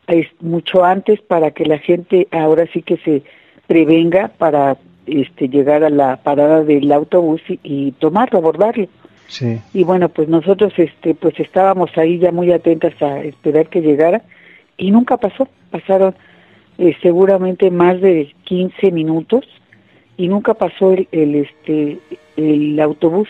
es 0.09 0.27
mucho 0.41 0.85
antes 0.85 1.21
para 1.21 1.53
que 1.53 1.65
la 1.65 1.79
gente 1.79 2.29
ahora 2.31 2.67
sí 2.73 2.83
que 2.83 2.97
se 2.99 3.23
prevenga 3.67 4.29
para 4.29 4.77
este 5.07 5.49
llegar 5.49 5.85
a 5.85 5.91
la 5.91 6.17
parada 6.17 6.65
del 6.65 6.91
autobús 6.93 7.41
y, 7.49 7.59
y 7.63 7.93
tomarlo, 7.93 8.39
abordarlo. 8.39 8.89
Sí. 9.29 9.61
Y 9.73 9.85
bueno, 9.85 10.09
pues 10.11 10.29
nosotros 10.29 10.73
este 10.77 11.15
pues 11.15 11.39
estábamos 11.41 11.91
ahí 11.97 12.19
ya 12.19 12.31
muy 12.31 12.53
atentas 12.53 13.01
a 13.03 13.21
esperar 13.21 13.69
que 13.69 13.81
llegara 13.81 14.23
y 14.77 14.91
nunca 14.91 15.17
pasó. 15.17 15.49
Pasaron 15.71 16.15
eh, 16.79 16.95
seguramente 17.03 17.71
más 17.71 18.01
de 18.01 18.33
15 18.45 18.91
minutos 18.93 19.45
y 20.17 20.29
nunca 20.29 20.55
pasó 20.55 20.93
el, 20.93 21.09
el 21.13 21.35
este 21.37 21.99
el 22.37 22.79
autobús. 22.81 23.29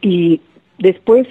Y 0.00 0.40
después 0.78 1.28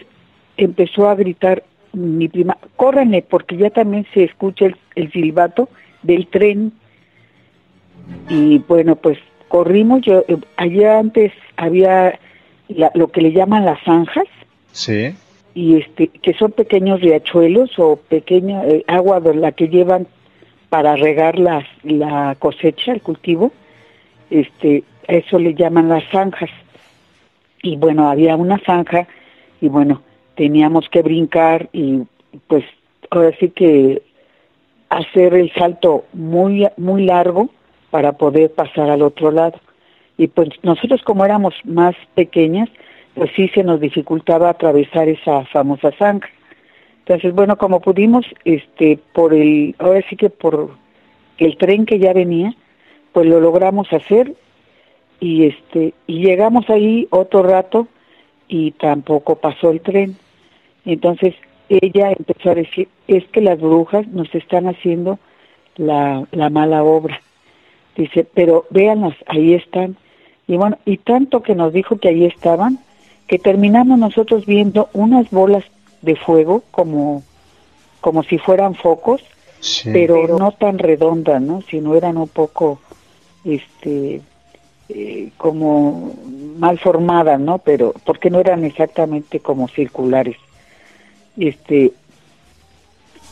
empezó 0.58 1.10
a 1.10 1.16
gritar 1.16 1.64
mi 1.94 2.28
prima, 2.28 2.58
córranle 2.76 3.22
porque 3.22 3.58
ya 3.58 3.70
también 3.70 4.06
se 4.14 4.24
escucha 4.24 4.66
el, 4.66 4.76
el 4.96 5.12
silbato 5.12 5.70
del 6.04 6.28
tren. 6.28 6.72
Y 8.30 8.60
bueno, 8.60 8.96
pues 8.96 9.18
corrimos, 9.48 10.02
yo 10.02 10.24
eh, 10.28 10.38
allá 10.58 11.00
antes 11.00 11.32
había 11.58 12.20
la- 12.70 12.92
lo 12.96 13.10
que 13.10 13.22
le 13.22 13.32
llaman 13.34 13.66
las 13.66 13.82
zanjas 13.84 14.26
Sí. 14.72 15.14
y 15.54 15.78
este 15.78 16.08
que 16.08 16.34
son 16.34 16.52
pequeños 16.54 17.02
riachuelos 17.02 17.78
o 17.78 17.98
pequeña 17.98 18.64
eh, 18.66 18.84
agua 18.88 19.20
de 19.20 19.36
la 19.36 19.52
que 19.52 19.68
llevan 19.68 20.08
para 20.70 20.96
regar 20.96 21.38
las, 21.38 21.66
la 21.84 22.36
cosecha, 22.40 22.94
el 22.94 23.02
cultivo, 23.02 23.52
este 24.30 24.84
eso 25.08 25.38
le 25.40 25.54
llaman 25.54 25.90
las 25.90 26.04
zanjas. 26.12 26.50
Y 27.62 27.76
bueno, 27.76 28.10
había 28.10 28.36
una 28.38 28.58
zanja 28.60 29.08
y 29.60 29.68
bueno, 29.68 30.02
teníamos 30.42 30.90
que 30.90 31.04
brincar 31.04 31.70
y 31.72 32.02
pues 32.48 32.64
ahora 33.12 33.32
sí 33.40 33.50
que 33.50 34.02
hacer 34.90 35.36
el 35.36 35.54
salto 35.54 36.06
muy 36.14 36.68
muy 36.78 37.06
largo 37.06 37.52
para 37.92 38.14
poder 38.14 38.52
pasar 38.52 38.90
al 38.90 39.04
otro 39.04 39.30
lado. 39.30 39.60
Y 40.18 40.30
pues 40.30 40.50
nosotros 40.64 41.04
como 41.04 41.26
éramos 41.26 41.54
más 41.64 41.94
pequeñas, 42.16 42.70
pues 43.14 43.30
sí 43.36 43.50
se 43.50 43.64
nos 43.64 43.80
dificultaba 43.80 44.50
atravesar 44.50 45.10
esa 45.10 45.46
famosa 45.46 45.92
zanja. 45.92 46.28
Entonces, 47.06 47.36
bueno, 47.36 47.60
como 47.60 47.80
pudimos, 47.80 48.26
este, 48.44 48.98
por 49.14 49.36
el, 49.36 49.76
ahora 49.78 50.02
sí 50.10 50.16
que 50.16 50.32
por 50.32 50.72
el 51.38 51.56
tren 51.60 51.86
que 51.86 52.00
ya 52.00 52.14
venía, 52.14 52.56
pues 53.14 53.28
lo 53.28 53.40
logramos 53.40 53.94
hacer 53.94 54.34
y 55.20 55.46
este, 55.46 55.94
y 56.08 56.24
llegamos 56.24 56.68
ahí 56.72 57.08
otro 57.12 57.44
rato 57.44 57.88
y 58.48 58.72
tampoco 58.72 59.36
pasó 59.36 59.70
el 59.70 59.82
tren. 59.82 60.18
Entonces 60.86 61.36
ella 61.70 62.12
empezó 62.12 62.52
a 62.52 62.56
decir, 62.56 62.90
es 63.08 63.26
que 63.28 63.42
las 63.42 63.60
brujas 63.60 64.08
nos 64.08 64.34
están 64.36 64.68
haciendo 64.68 65.20
la, 65.78 66.28
la 66.32 66.50
mala 66.50 66.84
obra. 66.84 67.22
Dice, 67.96 68.26
pero 68.26 68.66
véanlas, 68.70 69.16
ahí 69.28 69.54
están. 69.54 69.98
Y 70.48 70.58
bueno, 70.58 70.78
y 70.86 70.98
tanto 70.98 71.44
que 71.44 71.56
nos 71.56 71.72
dijo 71.72 71.98
que 71.98 72.10
ahí 72.10 72.26
estaban, 72.26 72.80
que 73.28 73.40
terminamos 73.40 73.98
nosotros 74.00 74.46
viendo 74.46 74.90
unas 74.94 75.30
bolas 75.30 75.64
de 76.02 76.16
fuego 76.16 76.64
como, 76.72 77.24
como 78.02 78.24
si 78.24 78.38
fueran 78.38 78.76
focos, 78.76 79.24
pero 79.86 80.38
no 80.40 80.52
tan 80.52 80.80
redondas, 80.80 81.42
¿no? 81.42 81.62
Sino 81.62 81.96
eran 81.96 82.18
un 82.18 82.28
poco, 82.28 82.82
este, 83.46 84.22
eh, 84.90 85.30
como 85.38 86.14
mal 86.58 86.80
formadas, 86.80 87.40
¿no? 87.40 87.60
Pero, 87.60 87.94
porque 88.06 88.30
no 88.30 88.40
eran 88.40 88.66
exactamente 88.66 89.40
como 89.40 89.68
circulares. 89.68 90.36
Este, 91.42 91.92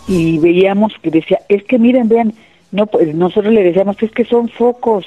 y 0.07 0.39
veíamos 0.39 0.93
que 0.99 1.11
decía, 1.11 1.41
es 1.47 1.63
que 1.63 1.77
miren, 1.77 2.09
vean, 2.09 2.33
no, 2.71 2.87
pues 2.87 3.13
nosotros 3.13 3.53
le 3.53 3.61
decíamos, 3.61 4.01
es 4.01 4.11
que 4.11 4.25
son 4.25 4.49
focos, 4.49 5.05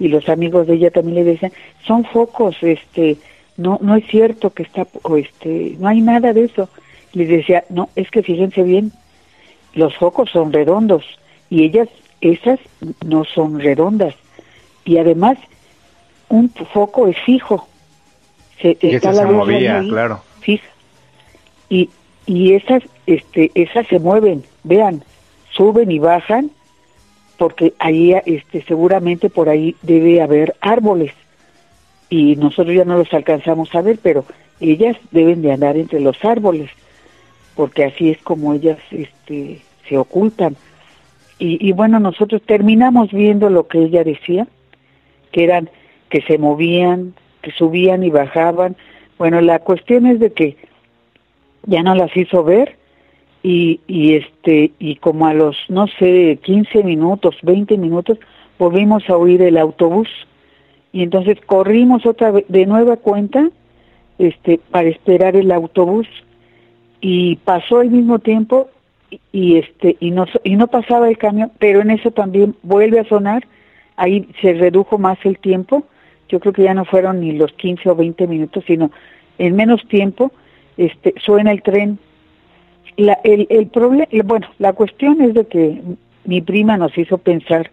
y 0.00 0.08
los 0.08 0.28
amigos 0.28 0.66
de 0.66 0.74
ella 0.74 0.90
también 0.90 1.14
le 1.14 1.24
decían, 1.24 1.52
son 1.86 2.04
focos, 2.04 2.56
este, 2.62 3.18
no, 3.56 3.78
no 3.80 3.94
es 3.94 4.04
cierto 4.08 4.50
que 4.50 4.64
está, 4.64 4.88
o 5.02 5.16
este, 5.16 5.76
no 5.78 5.86
hay 5.86 6.00
nada 6.00 6.32
de 6.32 6.44
eso. 6.46 6.68
Les 7.12 7.28
decía, 7.28 7.64
no, 7.68 7.88
es 7.94 8.10
que 8.10 8.24
fíjense 8.24 8.64
bien, 8.64 8.90
los 9.74 9.96
focos 9.96 10.30
son 10.30 10.52
redondos, 10.52 11.04
y 11.50 11.62
ellas, 11.62 11.88
esas 12.20 12.58
no 13.06 13.24
son 13.24 13.60
redondas, 13.60 14.16
y 14.84 14.98
además, 14.98 15.38
un 16.28 16.50
foco 16.50 17.06
es 17.06 17.16
fijo. 17.24 17.68
Se, 18.60 18.76
Y 18.80 18.96
está 18.96 19.12
se 19.12 19.18
la 19.18 19.30
luz 19.30 19.36
movía, 19.36 19.78
ahí, 19.78 19.88
claro. 19.88 20.20
fija. 20.40 20.66
Y, 21.68 21.88
y 22.26 22.54
esas, 22.54 22.82
este, 23.06 23.50
esas 23.54 23.86
se 23.88 23.98
mueven, 23.98 24.44
vean, 24.62 25.02
suben 25.50 25.90
y 25.90 25.98
bajan, 25.98 26.50
porque 27.38 27.74
ahí, 27.78 28.14
este, 28.26 28.62
seguramente 28.62 29.30
por 29.30 29.48
ahí 29.48 29.74
debe 29.82 30.20
haber 30.20 30.54
árboles. 30.60 31.12
Y 32.08 32.36
nosotros 32.36 32.74
ya 32.74 32.84
no 32.84 32.98
los 32.98 33.12
alcanzamos 33.14 33.74
a 33.74 33.82
ver, 33.82 33.98
pero 34.02 34.24
ellas 34.60 34.96
deben 35.10 35.42
de 35.42 35.52
andar 35.52 35.76
entre 35.76 36.00
los 36.00 36.22
árboles, 36.24 36.70
porque 37.54 37.84
así 37.84 38.10
es 38.10 38.18
como 38.18 38.52
ellas, 38.52 38.78
este, 38.90 39.62
se 39.88 39.96
ocultan. 39.96 40.56
Y, 41.38 41.66
y 41.66 41.72
bueno, 41.72 41.98
nosotros 41.98 42.42
terminamos 42.42 43.10
viendo 43.10 43.48
lo 43.48 43.66
que 43.66 43.78
ella 43.78 44.04
decía, 44.04 44.46
que 45.32 45.44
eran 45.44 45.70
que 46.10 46.20
se 46.22 46.36
movían, 46.38 47.14
que 47.40 47.52
subían 47.52 48.02
y 48.04 48.10
bajaban. 48.10 48.76
Bueno, 49.16 49.40
la 49.40 49.60
cuestión 49.60 50.06
es 50.06 50.20
de 50.20 50.32
que 50.32 50.56
ya 51.66 51.82
no 51.82 51.94
las 51.94 52.16
hizo 52.16 52.44
ver 52.44 52.76
y, 53.42 53.80
y 53.86 54.14
este 54.14 54.72
y 54.78 54.96
como 54.96 55.26
a 55.26 55.34
los 55.34 55.56
no 55.68 55.86
sé 55.86 56.38
15 56.42 56.82
minutos, 56.84 57.36
20 57.42 57.78
minutos 57.78 58.18
volvimos 58.58 59.08
a 59.08 59.16
oír 59.16 59.42
el 59.42 59.56
autobús. 59.56 60.08
Y 60.92 61.02
entonces 61.02 61.38
corrimos 61.46 62.04
otra 62.04 62.30
vez 62.30 62.44
de 62.48 62.66
nueva 62.66 62.96
cuenta 62.96 63.48
este 64.18 64.60
para 64.70 64.88
esperar 64.88 65.36
el 65.36 65.50
autobús. 65.50 66.06
Y 67.00 67.36
pasó 67.36 67.78
al 67.78 67.90
mismo 67.90 68.18
tiempo 68.18 68.68
y, 69.10 69.20
y, 69.32 69.56
este 69.56 69.96
y 70.00 70.10
no 70.10 70.26
y 70.44 70.56
no 70.56 70.66
pasaba 70.66 71.08
el 71.08 71.16
camión, 71.16 71.50
pero 71.58 71.80
en 71.80 71.90
eso 71.90 72.10
también 72.10 72.54
vuelve 72.62 73.00
a 73.00 73.04
sonar, 73.04 73.46
ahí 73.96 74.28
se 74.42 74.52
redujo 74.52 74.98
más 74.98 75.18
el 75.24 75.38
tiempo, 75.38 75.84
yo 76.28 76.40
creo 76.40 76.52
que 76.52 76.64
ya 76.64 76.74
no 76.74 76.84
fueron 76.84 77.20
ni 77.20 77.32
los 77.32 77.52
15 77.54 77.88
o 77.88 77.96
20 77.96 78.26
minutos, 78.26 78.64
sino 78.66 78.90
en 79.38 79.56
menos 79.56 79.82
tiempo 79.88 80.30
este 80.76 81.14
suena 81.24 81.52
el 81.52 81.62
tren. 81.62 81.98
La, 82.96 83.18
el 83.24 83.46
el 83.50 83.66
problema, 83.68 84.06
bueno, 84.24 84.48
la 84.58 84.72
cuestión 84.72 85.20
es 85.20 85.34
de 85.34 85.46
que 85.46 85.80
mi 86.24 86.40
prima 86.40 86.76
nos 86.76 86.96
hizo 86.98 87.18
pensar 87.18 87.70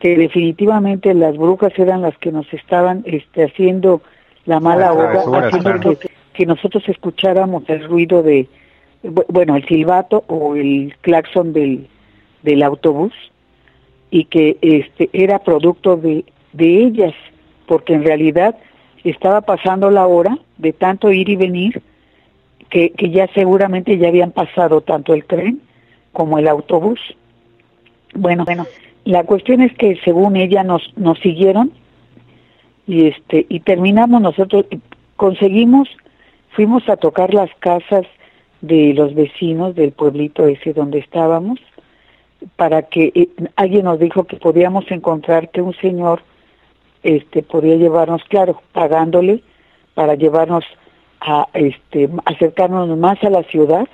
que 0.00 0.16
definitivamente 0.16 1.12
las 1.14 1.36
brujas 1.36 1.72
eran 1.78 2.02
las 2.02 2.16
que 2.18 2.30
nos 2.32 2.52
estaban 2.52 3.02
este, 3.06 3.44
haciendo 3.44 4.02
la 4.46 4.60
mala 4.60 4.92
obra, 4.92 5.22
haciendo 5.48 5.70
que, 5.80 6.08
que 6.34 6.46
nosotros 6.46 6.88
escucháramos 6.88 7.64
el 7.68 7.84
ruido 7.88 8.22
de, 8.22 8.46
bu- 9.02 9.24
bueno, 9.28 9.56
el 9.56 9.66
silbato 9.66 10.24
o 10.28 10.54
el 10.54 10.94
claxon 11.00 11.52
del, 11.52 11.88
del 12.42 12.62
autobús 12.62 13.12
y 14.10 14.24
que 14.24 14.56
este 14.62 15.10
era 15.12 15.38
producto 15.40 15.96
de, 15.96 16.24
de 16.52 16.82
ellas, 16.84 17.14
porque 17.66 17.94
en 17.94 18.04
realidad 18.04 18.56
estaba 19.04 19.40
pasando 19.40 19.90
la 19.90 20.06
hora 20.06 20.38
de 20.58 20.72
tanto 20.72 21.10
ir 21.12 21.28
y 21.28 21.36
venir 21.36 21.82
que, 22.70 22.90
que 22.90 23.10
ya 23.10 23.28
seguramente 23.34 23.98
ya 23.98 24.08
habían 24.08 24.32
pasado 24.32 24.80
tanto 24.80 25.14
el 25.14 25.24
tren 25.24 25.60
como 26.12 26.38
el 26.38 26.48
autobús. 26.48 27.00
Bueno, 28.14 28.44
bueno, 28.44 28.66
la 29.04 29.24
cuestión 29.24 29.60
es 29.60 29.74
que 29.76 29.98
según 30.04 30.36
ella 30.36 30.64
nos, 30.64 30.92
nos 30.96 31.18
siguieron 31.20 31.72
y 32.86 33.06
este 33.06 33.46
y 33.48 33.60
terminamos 33.60 34.20
nosotros 34.20 34.64
conseguimos 35.16 35.88
fuimos 36.50 36.88
a 36.88 36.96
tocar 36.96 37.34
las 37.34 37.50
casas 37.60 38.06
de 38.62 38.94
los 38.94 39.14
vecinos 39.14 39.74
del 39.74 39.92
pueblito 39.92 40.46
ese 40.48 40.72
donde 40.72 40.98
estábamos 40.98 41.60
para 42.56 42.82
que 42.82 43.12
eh, 43.14 43.28
alguien 43.56 43.84
nos 43.84 43.98
dijo 43.98 44.24
que 44.24 44.36
podíamos 44.36 44.90
encontrar 44.90 45.50
que 45.50 45.60
un 45.60 45.74
señor 45.74 46.22
este 47.02 47.42
podía 47.42 47.76
llevarnos 47.76 48.24
claro 48.24 48.62
pagándole 48.72 49.42
para 49.94 50.14
llevarnos 50.14 50.64
a 51.20 51.48
este 51.54 52.08
acercarnos 52.24 52.96
más 52.98 53.22
a 53.24 53.30
la 53.30 53.42
ciudad 53.44 53.88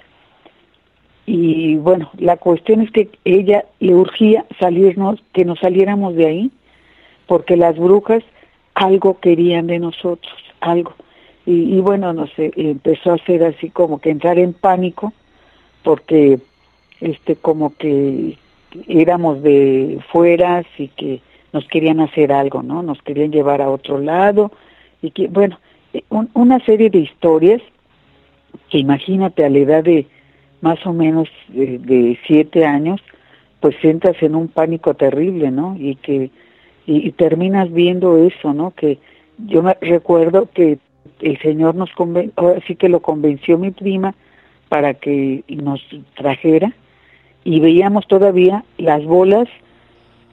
y 1.27 1.77
bueno 1.77 2.11
la 2.19 2.37
cuestión 2.37 2.83
es 2.83 2.91
que 2.91 3.09
ella 3.25 3.65
le 3.81 3.95
urgía 3.95 4.45
salirnos 4.61 5.23
que 5.33 5.45
nos 5.45 5.59
saliéramos 5.61 6.15
de 6.15 6.27
ahí 6.27 6.51
porque 7.27 7.57
las 7.57 7.79
brujas 7.79 8.23
algo 8.75 9.21
querían 9.21 9.67
de 9.67 9.79
nosotros 9.79 10.35
algo 10.61 10.95
Y, 11.47 11.79
bueno, 11.81 12.13
no 12.15 12.27
sé, 12.29 12.53
empezó 12.57 13.11
a 13.13 13.17
hacer 13.17 13.45
así 13.45 13.69
como 13.69 13.99
que 13.99 14.11
entrar 14.11 14.39
en 14.39 14.55
pánico 14.55 15.13
porque 15.83 16.39
este 17.01 17.37
como 17.37 17.77
que 17.77 18.39
éramos 18.89 19.43
de 19.43 20.01
fueras 20.11 20.65
y 20.79 20.89
que 20.89 21.21
nos 21.53 21.67
querían 21.69 22.01
hacer 22.01 22.33
algo, 22.33 22.63
¿no? 22.63 22.83
Nos 22.83 23.03
querían 23.03 23.31
llevar 23.31 23.61
a 23.61 23.71
otro 23.71 23.99
lado 23.99 24.51
y 25.03 25.11
que, 25.11 25.29
bueno, 25.29 25.59
un- 26.09 26.31
una 26.35 26.59
serie 26.65 26.91
de 26.91 26.99
historias 26.99 27.63
que 28.71 28.79
imagínate 28.79 29.45
a 29.45 29.51
la 29.51 29.59
edad 29.59 29.85
de 29.85 30.07
más 30.61 30.85
o 30.87 30.93
menos 30.93 31.29
de, 31.49 31.79
de 31.79 32.19
siete 32.27 32.65
años, 32.65 33.01
pues 33.61 33.77
entras 33.83 34.17
en 34.23 34.35
un 34.35 34.49
pánico 34.49 34.95
terrible, 34.95 35.51
¿no? 35.51 35.77
Y 35.79 35.97
que 35.97 36.31
y, 36.87 37.09
y 37.09 37.13
terminas 37.13 37.73
viendo 37.73 38.19
eso, 38.19 38.53
¿no? 38.53 38.73
Que 38.73 38.99
yo 39.47 39.63
me 39.63 39.77
recuerdo 39.81 40.49
que 40.53 40.79
el 41.21 41.39
Señor 41.41 41.75
nos 41.75 41.91
conven 41.93 42.33
ahora 42.37 42.61
sí 42.67 42.77
que 42.77 42.89
lo 42.89 43.01
convenció 43.01 43.59
mi 43.59 43.71
prima 43.71 44.15
para 44.69 44.95
que 44.95 45.45
nos 45.49 45.81
trajera 46.17 46.73
y 47.45 47.61
veíamos 47.61 48.07
todavía 48.07 48.65
las 48.79 49.05
bolas 49.05 49.49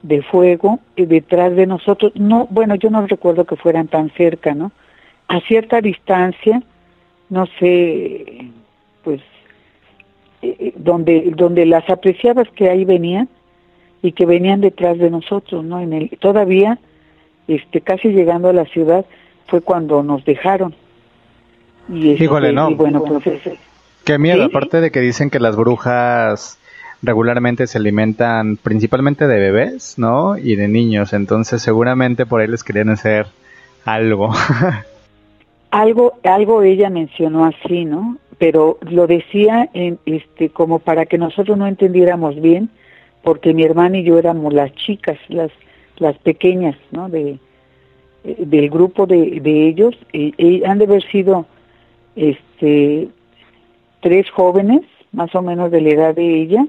de 0.02 0.22
fuego 0.22 0.80
eh, 0.96 1.06
detrás 1.06 1.54
de 1.54 1.66
nosotros. 1.66 2.12
No, 2.16 2.46
bueno, 2.50 2.74
yo 2.74 2.90
no 2.90 3.06
recuerdo 3.06 3.44
que 3.44 3.56
fueran 3.56 3.88
tan 3.88 4.10
cerca, 4.10 4.54
¿no? 4.54 4.72
A 5.34 5.40
cierta 5.48 5.80
distancia, 5.80 6.62
no 7.30 7.46
sé, 7.58 8.48
pues 9.02 9.20
eh, 10.42 10.56
eh, 10.58 10.72
donde 10.76 11.32
donde 11.34 11.64
las 11.64 11.88
apreciabas 11.88 12.48
que 12.54 12.68
ahí 12.68 12.84
venían 12.84 13.28
y 14.02 14.12
que 14.12 14.26
venían 14.26 14.60
detrás 14.60 14.98
de 14.98 15.08
nosotros, 15.10 15.64
¿no? 15.64 15.80
En 15.80 15.92
el 15.94 16.10
todavía 16.20 16.78
este 17.48 17.80
casi 17.80 18.08
llegando 18.08 18.48
a 18.48 18.52
la 18.52 18.66
ciudad 18.66 19.06
fue 19.46 19.60
cuando 19.62 20.02
nos 20.02 20.24
dejaron. 20.24 20.74
Y 21.88 22.10
este, 22.12 22.24
Híjole, 22.24 22.52
no. 22.52 22.70
y 22.70 22.74
bueno, 22.74 23.02
pues 23.04 23.26
ese- 23.26 23.56
Qué 24.04 24.18
miedo, 24.18 24.38
¿Sí? 24.44 24.50
aparte 24.50 24.80
de 24.80 24.90
que 24.90 25.00
dicen 25.00 25.30
que 25.30 25.38
las 25.40 25.56
brujas 25.56 26.58
regularmente 27.02 27.66
se 27.66 27.78
alimentan 27.78 28.56
principalmente 28.56 29.26
de 29.26 29.38
bebés, 29.38 29.94
¿no? 29.98 30.36
Y 30.36 30.56
de 30.56 30.68
niños, 30.68 31.12
entonces 31.14 31.62
seguramente 31.62 32.26
por 32.26 32.40
ahí 32.40 32.48
les 32.48 32.64
querían 32.64 32.90
hacer 32.90 33.26
algo. 33.86 34.32
algo 35.72 36.20
algo 36.22 36.62
ella 36.62 36.90
mencionó 36.90 37.44
así 37.46 37.84
no 37.84 38.18
pero 38.38 38.78
lo 38.82 39.06
decía 39.06 39.68
en 39.72 39.98
este 40.06 40.50
como 40.50 40.78
para 40.78 41.06
que 41.06 41.18
nosotros 41.18 41.58
no 41.58 41.66
entendiéramos 41.66 42.40
bien 42.40 42.70
porque 43.22 43.54
mi 43.54 43.64
hermana 43.64 43.98
y 43.98 44.04
yo 44.04 44.18
éramos 44.18 44.52
las 44.52 44.72
chicas 44.74 45.18
las 45.28 45.50
las 45.96 46.16
pequeñas 46.18 46.76
no 46.92 47.08
de 47.08 47.38
eh, 48.24 48.36
del 48.38 48.70
grupo 48.70 49.06
de, 49.06 49.40
de 49.40 49.66
ellos 49.66 49.96
y, 50.12 50.62
han 50.64 50.78
de 50.78 50.84
haber 50.84 51.02
sido 51.10 51.46
este 52.14 53.08
tres 54.00 54.30
jóvenes 54.30 54.82
más 55.12 55.34
o 55.34 55.42
menos 55.42 55.70
de 55.70 55.80
la 55.80 55.90
edad 55.90 56.14
de 56.14 56.42
ella. 56.42 56.66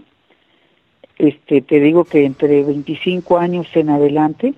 Este 1.18 1.62
te 1.62 1.80
digo 1.80 2.06
que 2.06 2.26
entre 2.26 2.64
25 2.64 3.38
años 3.38 3.68
en 3.76 3.90
adelante 3.90 4.54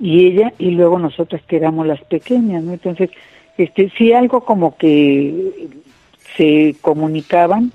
y 0.00 0.26
ella 0.26 0.52
y 0.58 0.70
luego 0.70 0.98
nosotras 0.98 1.42
que 1.42 1.56
éramos 1.56 1.86
las 1.86 2.02
pequeñas, 2.04 2.62
¿no? 2.62 2.72
Entonces, 2.72 3.10
este 3.64 3.90
sí 3.96 4.12
algo 4.12 4.42
como 4.42 4.76
que 4.76 5.70
se 6.36 6.76
comunicaban 6.80 7.72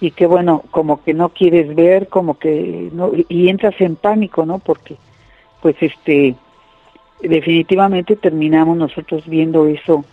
y 0.00 0.12
que 0.12 0.26
bueno, 0.26 0.62
como 0.70 1.02
que 1.02 1.14
no 1.14 1.30
quieres 1.30 1.74
ver, 1.74 2.08
como 2.08 2.38
que 2.38 2.88
no 2.92 3.10
y 3.28 3.48
entras 3.48 3.74
en 3.80 3.96
pánico, 3.96 4.46
¿no? 4.46 4.58
Porque 4.58 4.96
pues 5.60 5.76
este 5.80 6.34
definitivamente 7.20 8.14
terminamos 8.16 8.76
nosotros 8.76 9.26
viendo 9.26 9.66
eso 9.66 10.04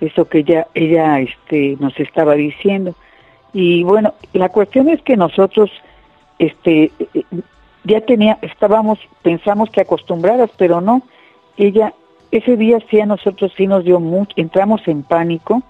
eso 0.00 0.26
que 0.26 0.38
ella 0.38 0.66
ella 0.74 1.20
este 1.20 1.76
nos 1.80 1.98
estaba 1.98 2.34
diciendo. 2.34 2.94
Y 3.52 3.82
bueno, 3.82 4.14
la 4.32 4.48
cuestión 4.48 4.88
es 4.88 5.02
que 5.02 5.16
nosotros 5.16 5.70
este 6.38 6.92
eh, 7.14 7.24
ya 7.84 8.00
tenía, 8.02 8.38
estábamos, 8.42 8.98
pensamos 9.22 9.70
que 9.70 9.80
acostumbradas, 9.80 10.50
pero 10.56 10.80
no. 10.80 11.02
Ella, 11.56 11.94
ese 12.30 12.56
día 12.56 12.78
sí 12.90 13.00
a 13.00 13.06
nosotros 13.06 13.52
sí 13.56 13.66
nos 13.66 13.84
dio 13.84 14.00
mucho, 14.00 14.32
entramos 14.36 14.86
en 14.86 15.02
pánico, 15.02 15.62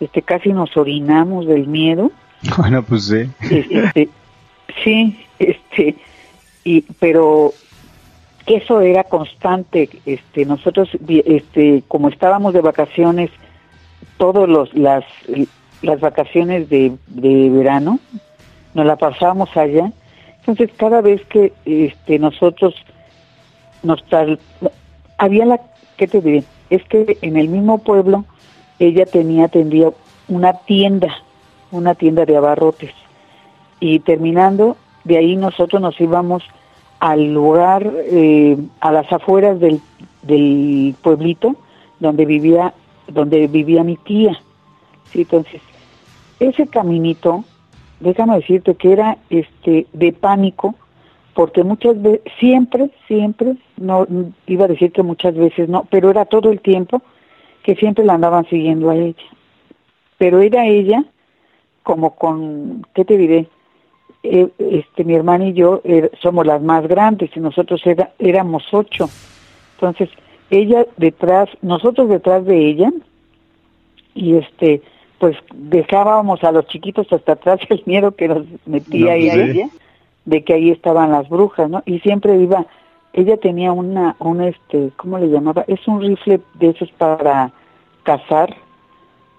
este, 0.00 0.22
casi 0.22 0.52
nos 0.52 0.76
orinamos 0.76 1.46
del 1.46 1.66
miedo, 1.66 2.10
bueno, 2.58 2.82
pues 2.82 3.06
sí. 3.06 3.30
este, 3.40 4.08
sí, 4.82 5.24
este, 5.38 5.96
y, 6.64 6.82
pero 7.00 7.52
eso 8.46 8.80
era 8.80 9.04
constante, 9.04 9.88
este, 10.06 10.44
nosotros, 10.44 10.90
este, 11.08 11.82
como 11.88 12.08
estábamos 12.08 12.54
de 12.54 12.60
vacaciones, 12.60 13.30
todos 14.18 14.48
los, 14.48 14.72
las, 14.74 15.04
las 15.82 16.00
vacaciones 16.00 16.68
de, 16.68 16.92
de 17.08 17.50
verano, 17.50 17.98
nos 18.74 18.86
la 18.86 18.96
pasábamos 18.96 19.56
allá, 19.56 19.92
entonces 20.38 20.70
cada 20.76 21.00
vez 21.00 21.24
que 21.26 21.52
este 21.64 22.18
nosotros 22.18 22.74
nos 23.82 24.04
tal 24.06 24.40
había 25.18 25.44
la 25.44 25.60
qué 26.02 26.08
te 26.08 26.20
diré 26.20 26.44
es 26.68 26.82
que 26.84 27.16
en 27.22 27.36
el 27.36 27.48
mismo 27.48 27.78
pueblo 27.78 28.24
ella 28.80 29.06
tenía 29.06 29.46
tendría 29.46 29.92
una 30.26 30.52
tienda 30.52 31.14
una 31.70 31.94
tienda 31.94 32.26
de 32.26 32.36
abarrotes. 32.36 32.92
Y 33.78 34.00
terminando 34.00 34.76
de 35.04 35.16
ahí 35.16 35.36
nosotros 35.36 35.80
nos 35.80 35.98
íbamos 36.00 36.42
al 36.98 37.32
lugar 37.32 37.88
eh, 37.96 38.56
a 38.80 38.90
las 38.92 39.10
afueras 39.12 39.60
del, 39.60 39.80
del 40.22 40.94
pueblito 41.02 41.54
donde 42.00 42.26
vivía 42.26 42.74
donde 43.06 43.46
vivía 43.46 43.84
mi 43.84 43.96
tía. 43.96 44.36
Sí 45.12 45.20
entonces 45.20 45.62
ese 46.40 46.66
caminito 46.66 47.44
déjame 48.00 48.36
decirte 48.36 48.74
que 48.74 48.92
era 48.92 49.18
este 49.30 49.86
de 49.92 50.12
pánico 50.12 50.74
porque 51.34 51.64
muchas 51.64 52.00
veces 52.00 52.20
siempre 52.38 52.90
siempre 53.08 53.54
no 53.78 54.06
iba 54.46 54.64
a 54.66 54.68
decir 54.68 54.92
que 54.92 55.02
muchas 55.02 55.34
veces 55.34 55.68
no 55.68 55.86
pero 55.90 56.10
era 56.10 56.24
todo 56.26 56.50
el 56.50 56.60
tiempo 56.60 57.00
que 57.62 57.74
siempre 57.76 58.04
la 58.04 58.14
andaban 58.14 58.44
siguiendo 58.48 58.90
a 58.90 58.96
ella. 58.96 59.22
Pero 60.18 60.40
era 60.40 60.66
ella 60.66 61.04
como 61.82 62.14
con 62.16 62.86
qué 62.94 63.04
te 63.04 63.16
diré 63.16 63.46
Eh, 64.24 64.48
este 64.58 65.02
mi 65.04 65.14
hermana 65.14 65.46
y 65.48 65.52
yo 65.52 65.80
er- 65.82 66.10
somos 66.22 66.46
las 66.46 66.62
más 66.62 66.86
grandes 66.86 67.30
y 67.36 67.40
nosotros 67.40 67.80
era- 67.84 68.12
éramos 68.20 68.62
ocho. 68.72 69.08
Entonces 69.74 70.10
ella 70.48 70.86
detrás 70.96 71.48
nosotros 71.60 72.08
detrás 72.08 72.44
de 72.44 72.56
ella 72.68 72.92
y 74.14 74.36
este 74.36 74.80
pues 75.18 75.36
dejábamos 75.54 76.42
a 76.44 76.52
los 76.52 76.66
chiquitos 76.66 77.12
hasta 77.12 77.32
atrás 77.32 77.60
el 77.68 77.82
miedo 77.86 78.12
que 78.14 78.28
nos 78.28 78.44
metía 78.66 79.06
No, 79.06 79.12
ella. 79.12 79.52
sí. 79.54 79.70
De 80.24 80.44
que 80.44 80.54
ahí 80.54 80.70
estaban 80.70 81.10
las 81.10 81.28
brujas, 81.28 81.68
¿no? 81.68 81.82
Y 81.86 81.98
siempre 82.00 82.36
iba, 82.38 82.64
ella 83.12 83.36
tenía 83.36 83.72
una, 83.72 84.16
un 84.18 84.40
este, 84.40 84.90
¿cómo 84.96 85.18
le 85.18 85.28
llamaba? 85.28 85.64
Es 85.66 85.86
un 85.88 86.00
rifle 86.00 86.40
de 86.54 86.68
esos 86.70 86.90
para 86.92 87.50
cazar, 88.04 88.54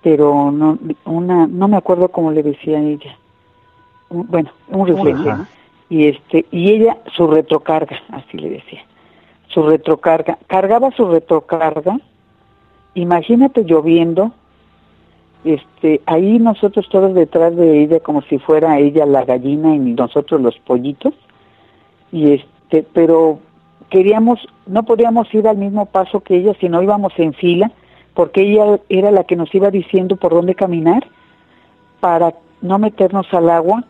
pero 0.01 0.51
no, 0.51 0.77
una, 1.05 1.47
no 1.47 1.67
me 1.67 1.77
acuerdo 1.77 2.09
cómo 2.09 2.31
le 2.31 2.43
decía 2.43 2.79
ella. 2.79 3.17
Un- 4.09 4.27
bueno, 4.27 4.49
un 4.69 4.87
rifle. 4.87 5.13
Y 5.89 6.07
este, 6.07 6.45
y 6.51 6.71
ella 6.71 6.97
su 7.15 7.27
retrocarga, 7.27 7.97
así 8.09 8.37
le 8.37 8.49
decía. 8.49 8.81
Su 9.47 9.63
retrocarga, 9.63 10.37
cargaba 10.47 10.91
su 10.91 11.05
retrocarga, 11.07 11.99
imagínate 12.95 13.63
lloviendo, 13.63 14.31
este, 15.43 16.01
ahí 16.05 16.39
nosotros 16.39 16.87
todos 16.89 17.13
detrás 17.13 17.55
de 17.55 17.83
ella 17.83 17.99
como 17.99 18.21
si 18.23 18.39
fuera 18.39 18.79
ella 18.79 19.05
la 19.05 19.25
gallina 19.25 19.75
y 19.75 19.79
nosotros 19.79 20.41
los 20.41 20.57
pollitos. 20.59 21.13
Y 22.11 22.33
este 22.33 22.85
pero 22.93 23.39
queríamos 23.89 24.39
no 24.65 24.83
podíamos 24.83 25.31
ir 25.33 25.47
al 25.47 25.57
mismo 25.57 25.85
paso 25.85 26.21
que 26.21 26.37
ella 26.37 26.53
sino 26.59 26.81
íbamos 26.81 27.13
en 27.17 27.33
fila 27.33 27.71
porque 28.13 28.41
ella 28.41 28.79
era 28.89 29.11
la 29.11 29.23
que 29.23 29.35
nos 29.35 29.53
iba 29.53 29.69
diciendo 29.69 30.15
por 30.15 30.33
dónde 30.33 30.55
caminar 30.55 31.05
para 31.99 32.33
no 32.61 32.79
meternos 32.79 33.27
al 33.33 33.49
agua 33.49 33.83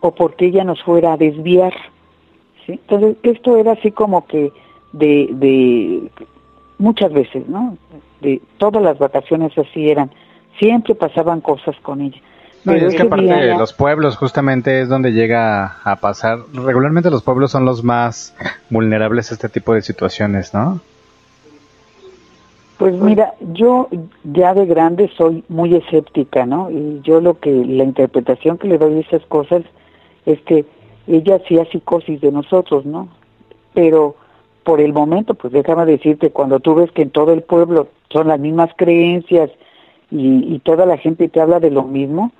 o 0.00 0.12
porque 0.12 0.46
ella 0.46 0.64
nos 0.64 0.82
fuera 0.82 1.12
a 1.12 1.16
desviar 1.16 1.74
entonces 2.66 3.16
esto 3.22 3.56
era 3.56 3.72
así 3.72 3.90
como 3.90 4.26
que 4.26 4.52
de, 4.92 5.28
de 5.32 6.10
muchas 6.78 7.12
veces 7.12 7.46
no 7.48 7.76
de 8.20 8.40
todas 8.58 8.82
las 8.82 8.98
vacaciones 8.98 9.56
así 9.58 9.90
eran 9.90 10.10
siempre 10.58 10.94
pasaban 10.94 11.40
cosas 11.40 11.76
con 11.82 12.00
ella. 12.00 12.20
No, 12.64 12.72
y 12.72 12.76
Pero 12.76 12.88
es 12.88 12.94
que 12.94 13.02
aparte 13.02 13.24
de 13.24 13.56
los 13.56 13.72
pueblos 13.72 14.16
justamente 14.16 14.82
es 14.82 14.88
donde 14.88 15.12
llega 15.12 15.78
a 15.82 15.96
pasar. 15.96 16.40
Regularmente 16.52 17.10
los 17.10 17.22
pueblos 17.22 17.50
son 17.50 17.64
los 17.64 17.82
más 17.82 18.34
vulnerables 18.68 19.30
a 19.30 19.34
este 19.34 19.48
tipo 19.48 19.72
de 19.72 19.82
situaciones, 19.82 20.52
¿no? 20.52 20.80
Pues 22.76 22.94
mira, 22.94 23.34
yo 23.52 23.88
ya 24.24 24.54
de 24.54 24.64
grande 24.64 25.10
soy 25.16 25.44
muy 25.48 25.74
escéptica, 25.74 26.46
¿no? 26.46 26.70
Y 26.70 27.00
yo 27.02 27.20
lo 27.20 27.38
que, 27.38 27.50
la 27.50 27.84
interpretación 27.84 28.56
que 28.56 28.68
le 28.68 28.78
doy 28.78 28.94
a 28.94 29.00
esas 29.00 29.22
cosas 29.26 29.62
es 30.24 30.40
que 30.42 30.64
ella 31.06 31.36
hacía 31.36 31.66
psicosis 31.66 32.20
de 32.20 32.32
nosotros, 32.32 32.86
¿no? 32.86 33.08
Pero 33.74 34.16
por 34.64 34.80
el 34.80 34.92
momento, 34.92 35.34
pues 35.34 35.52
déjame 35.52 35.84
decirte, 35.84 36.30
cuando 36.30 36.60
tú 36.60 36.74
ves 36.74 36.90
que 36.92 37.02
en 37.02 37.10
todo 37.10 37.32
el 37.32 37.42
pueblo 37.42 37.88
son 38.10 38.28
las 38.28 38.40
mismas 38.40 38.70
creencias 38.76 39.50
y, 40.10 40.54
y 40.54 40.58
toda 40.60 40.86
la 40.86 40.98
gente 40.98 41.28
te 41.28 41.40
habla 41.40 41.60
de 41.60 41.70
lo 41.70 41.84
mismo, 41.84 42.32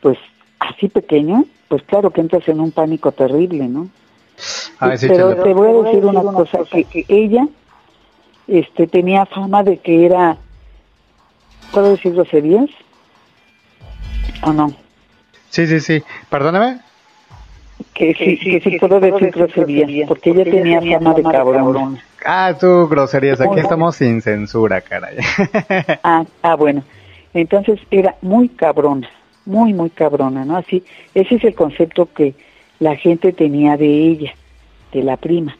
pues 0.00 0.18
así 0.58 0.88
pequeño, 0.88 1.44
pues 1.68 1.82
claro 1.82 2.10
que 2.10 2.20
entras 2.20 2.46
en 2.48 2.60
un 2.60 2.70
pánico 2.70 3.12
terrible, 3.12 3.66
¿no? 3.68 3.88
Sí, 4.36 5.06
Pero 5.08 5.34
te 5.42 5.54
voy 5.54 5.68
a 5.68 5.82
decir 5.84 6.04
una 6.04 6.22
cosa, 6.22 6.58
que, 6.70 6.84
que 6.84 7.04
ella 7.08 7.46
este, 8.48 8.86
tenía 8.86 9.26
fama 9.26 9.62
de 9.62 9.78
que 9.78 10.06
era, 10.06 10.36
¿puedo 11.72 11.90
decir 11.90 12.12
groserías? 12.12 12.68
¿O 14.42 14.52
no? 14.52 14.72
Sí, 15.50 15.66
sí, 15.66 15.80
sí. 15.80 16.02
Perdóname. 16.28 16.80
Que 17.92 18.14
sí, 18.14 18.38
que 18.38 18.60
sí 18.60 18.78
puedo 18.78 19.00
decir 19.00 19.30
groserías, 19.30 20.08
porque 20.08 20.30
ella 20.30 20.44
tenía 20.44 20.80
fama 20.80 21.14
de 21.14 21.22
cabrón. 21.22 21.98
Ah, 22.24 22.54
tú, 22.58 22.88
groserías. 22.88 23.40
Aquí 23.40 23.60
estamos 23.60 23.96
sin 23.96 24.20
censura, 24.20 24.80
caray. 24.80 25.18
Ah, 26.02 26.24
ah, 26.42 26.54
bueno. 26.56 26.82
Entonces 27.34 27.80
era 27.90 28.16
muy 28.22 28.48
cabrona, 28.48 29.08
muy, 29.44 29.74
muy 29.74 29.90
cabrona, 29.90 30.44
¿no? 30.44 30.56
Así, 30.56 30.84
ese 31.14 31.34
es 31.34 31.44
el 31.44 31.54
concepto 31.54 32.08
que 32.12 32.34
la 32.78 32.96
gente 32.96 33.32
tenía 33.32 33.76
de 33.76 34.08
ella, 34.08 34.32
de 34.92 35.02
la 35.02 35.16
prima. 35.16 35.56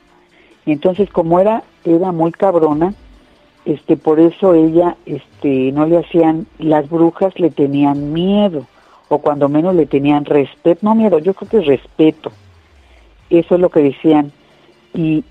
Entonces, 0.66 1.10
como 1.10 1.40
era, 1.40 1.62
era 1.84 2.12
muy 2.12 2.32
cabrona, 2.32 2.94
este, 3.64 3.96
por 3.96 4.20
eso 4.20 4.54
ella, 4.54 4.96
este, 5.04 5.72
no 5.72 5.86
le 5.86 5.98
hacían, 5.98 6.46
las 6.58 6.88
brujas 6.88 7.38
le 7.38 7.50
tenían 7.50 8.12
miedo, 8.12 8.66
o 9.08 9.18
cuando 9.18 9.48
menos 9.48 9.74
le 9.74 9.86
tenían 9.86 10.24
respeto, 10.24 10.80
no 10.82 10.94
miedo, 10.94 11.18
yo 11.18 11.34
creo 11.34 11.50
que 11.50 11.58
es 11.58 11.66
respeto. 11.66 12.32
Eso 13.30 13.54
es 13.54 13.60
lo 13.60 13.68
que 13.68 13.80
decían. 13.80 14.32
Y 14.92 15.24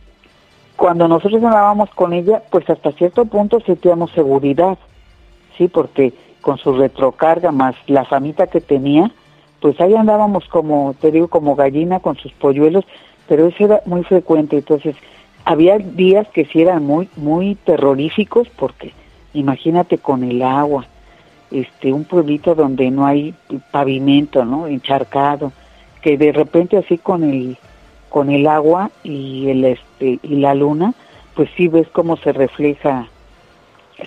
cuando 0.76 1.08
nosotros 1.08 1.44
andábamos 1.44 1.90
con 1.92 2.14
ella, 2.14 2.44
pues 2.52 2.70
hasta 2.70 2.92
cierto 2.92 3.26
punto 3.26 3.60
sentíamos 3.62 4.12
seguridad, 4.12 4.78
sí, 5.58 5.68
porque 5.68 6.14
con 6.44 6.58
su 6.58 6.74
retrocarga 6.74 7.52
más 7.52 7.74
la 7.88 8.04
famita 8.04 8.48
que 8.48 8.62
tenía, 8.62 9.10
pues 9.62 9.80
ahí 9.80 9.96
andábamos 9.96 10.46
como, 10.50 10.94
te 11.00 11.10
digo, 11.10 11.30
como 11.30 11.56
gallina 11.56 12.02
con 12.02 12.18
sus 12.18 12.34
polluelos, 12.34 12.84
pero 13.30 13.48
eso 13.48 13.64
era 13.64 13.82
muy 13.86 14.04
frecuente, 14.04 14.58
entonces 14.58 14.96
había 15.46 15.78
días 15.78 16.28
que 16.34 16.46
sí 16.46 16.62
eran 16.62 16.86
muy, 16.86 17.10
muy 17.16 17.56
terroríficos 17.56 18.50
porque 18.50 18.92
imagínate 19.34 19.98
con 19.98 20.26
el 20.26 20.42
agua, 20.42 20.86
este, 21.50 21.94
un 21.94 22.04
pueblito 22.04 22.56
donde 22.56 22.92
no 22.92 23.06
hay 23.06 23.34
pavimento, 23.72 24.44
¿no? 24.44 24.68
Encharcado, 24.68 25.54
que 26.02 26.18
de 26.18 26.34
repente 26.34 26.76
así 26.78 26.98
con 26.98 27.24
el, 27.24 27.58
con 28.10 28.30
el 28.32 28.48
agua 28.48 28.92
y 29.02 29.48
el, 29.48 29.64
este, 29.64 30.20
y 30.22 30.36
la 30.36 30.56
luna, 30.56 30.94
pues 31.36 31.50
sí 31.56 31.70
ves 31.70 31.88
cómo 31.88 32.18
se 32.18 32.34
refleja 32.34 33.08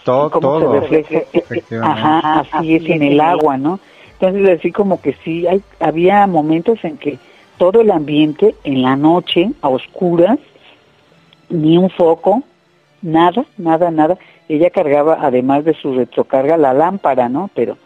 Todo, 0.04 0.30
cómo 0.30 0.58
todo. 0.58 0.72
se 0.72 0.80
refleja, 0.80 1.24
Efectivamente. 1.32 2.02
ajá, 2.02 2.46
así 2.52 2.76
es 2.76 2.86
en 2.86 3.02
el 3.02 3.20
agua, 3.20 3.56
¿no? 3.56 3.80
Entonces 4.18 4.58
así 4.58 4.72
como 4.72 5.00
que 5.00 5.14
sí, 5.24 5.46
hay, 5.46 5.62
había 5.80 6.26
momentos 6.26 6.82
en 6.84 6.96
que 6.96 7.18
todo 7.58 7.80
el 7.80 7.90
ambiente 7.90 8.54
en 8.64 8.82
la 8.82 8.96
noche, 8.96 9.50
a 9.62 9.68
oscuras, 9.68 10.38
ni 11.48 11.78
un 11.78 11.90
foco, 11.90 12.42
nada, 13.02 13.44
nada, 13.56 13.90
nada. 13.90 14.18
Ella 14.48 14.70
cargaba, 14.70 15.18
además 15.20 15.64
de 15.64 15.74
su 15.74 15.94
retrocarga, 15.94 16.56
la 16.56 16.72
lámpara, 16.72 17.28
¿no? 17.28 17.50
Pero, 17.54 17.76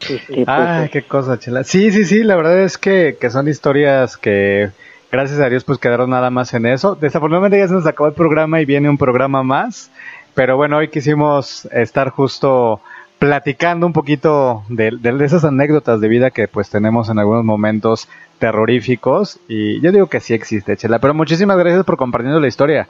este, 0.00 0.44
pues, 0.44 0.48
Ay, 0.48 0.88
qué 0.90 1.02
cosa, 1.02 1.38
chela. 1.38 1.64
Sí, 1.64 1.90
sí, 1.92 2.04
sí, 2.04 2.22
la 2.22 2.36
verdad 2.36 2.60
es 2.62 2.78
que, 2.78 3.16
que 3.20 3.30
son 3.30 3.48
historias 3.48 4.16
que, 4.16 4.70
gracias 5.10 5.40
a 5.40 5.48
Dios, 5.48 5.64
pues 5.64 5.78
quedaron 5.78 6.10
nada 6.10 6.30
más 6.30 6.52
en 6.54 6.66
eso. 6.66 6.94
Desafortunadamente 6.94 7.58
ya 7.58 7.68
se 7.68 7.74
nos 7.74 7.86
acabó 7.86 8.08
el 8.08 8.14
programa 8.14 8.60
y 8.60 8.64
viene 8.64 8.88
un 8.88 8.98
programa 8.98 9.42
más. 9.42 9.90
Pero 10.34 10.56
bueno, 10.56 10.78
hoy 10.78 10.88
quisimos 10.88 11.66
estar 11.66 12.10
justo 12.10 12.80
platicando 13.18 13.86
un 13.86 13.92
poquito 13.92 14.64
de, 14.68 14.90
de- 15.00 15.24
esas 15.24 15.44
anécdotas 15.44 16.00
de 16.00 16.08
vida 16.08 16.30
que 16.30 16.48
pues 16.48 16.68
tenemos 16.70 17.08
en 17.08 17.18
algunos 17.18 17.44
momentos 17.44 18.08
terroríficos. 18.38 19.38
Y 19.48 19.80
yo 19.80 19.92
digo 19.92 20.08
que 20.08 20.20
sí 20.20 20.34
existe, 20.34 20.76
Chela. 20.76 20.98
Pero 20.98 21.14
muchísimas 21.14 21.56
gracias 21.56 21.84
por 21.84 21.96
compartiendo 21.96 22.40
la 22.40 22.48
historia. 22.48 22.88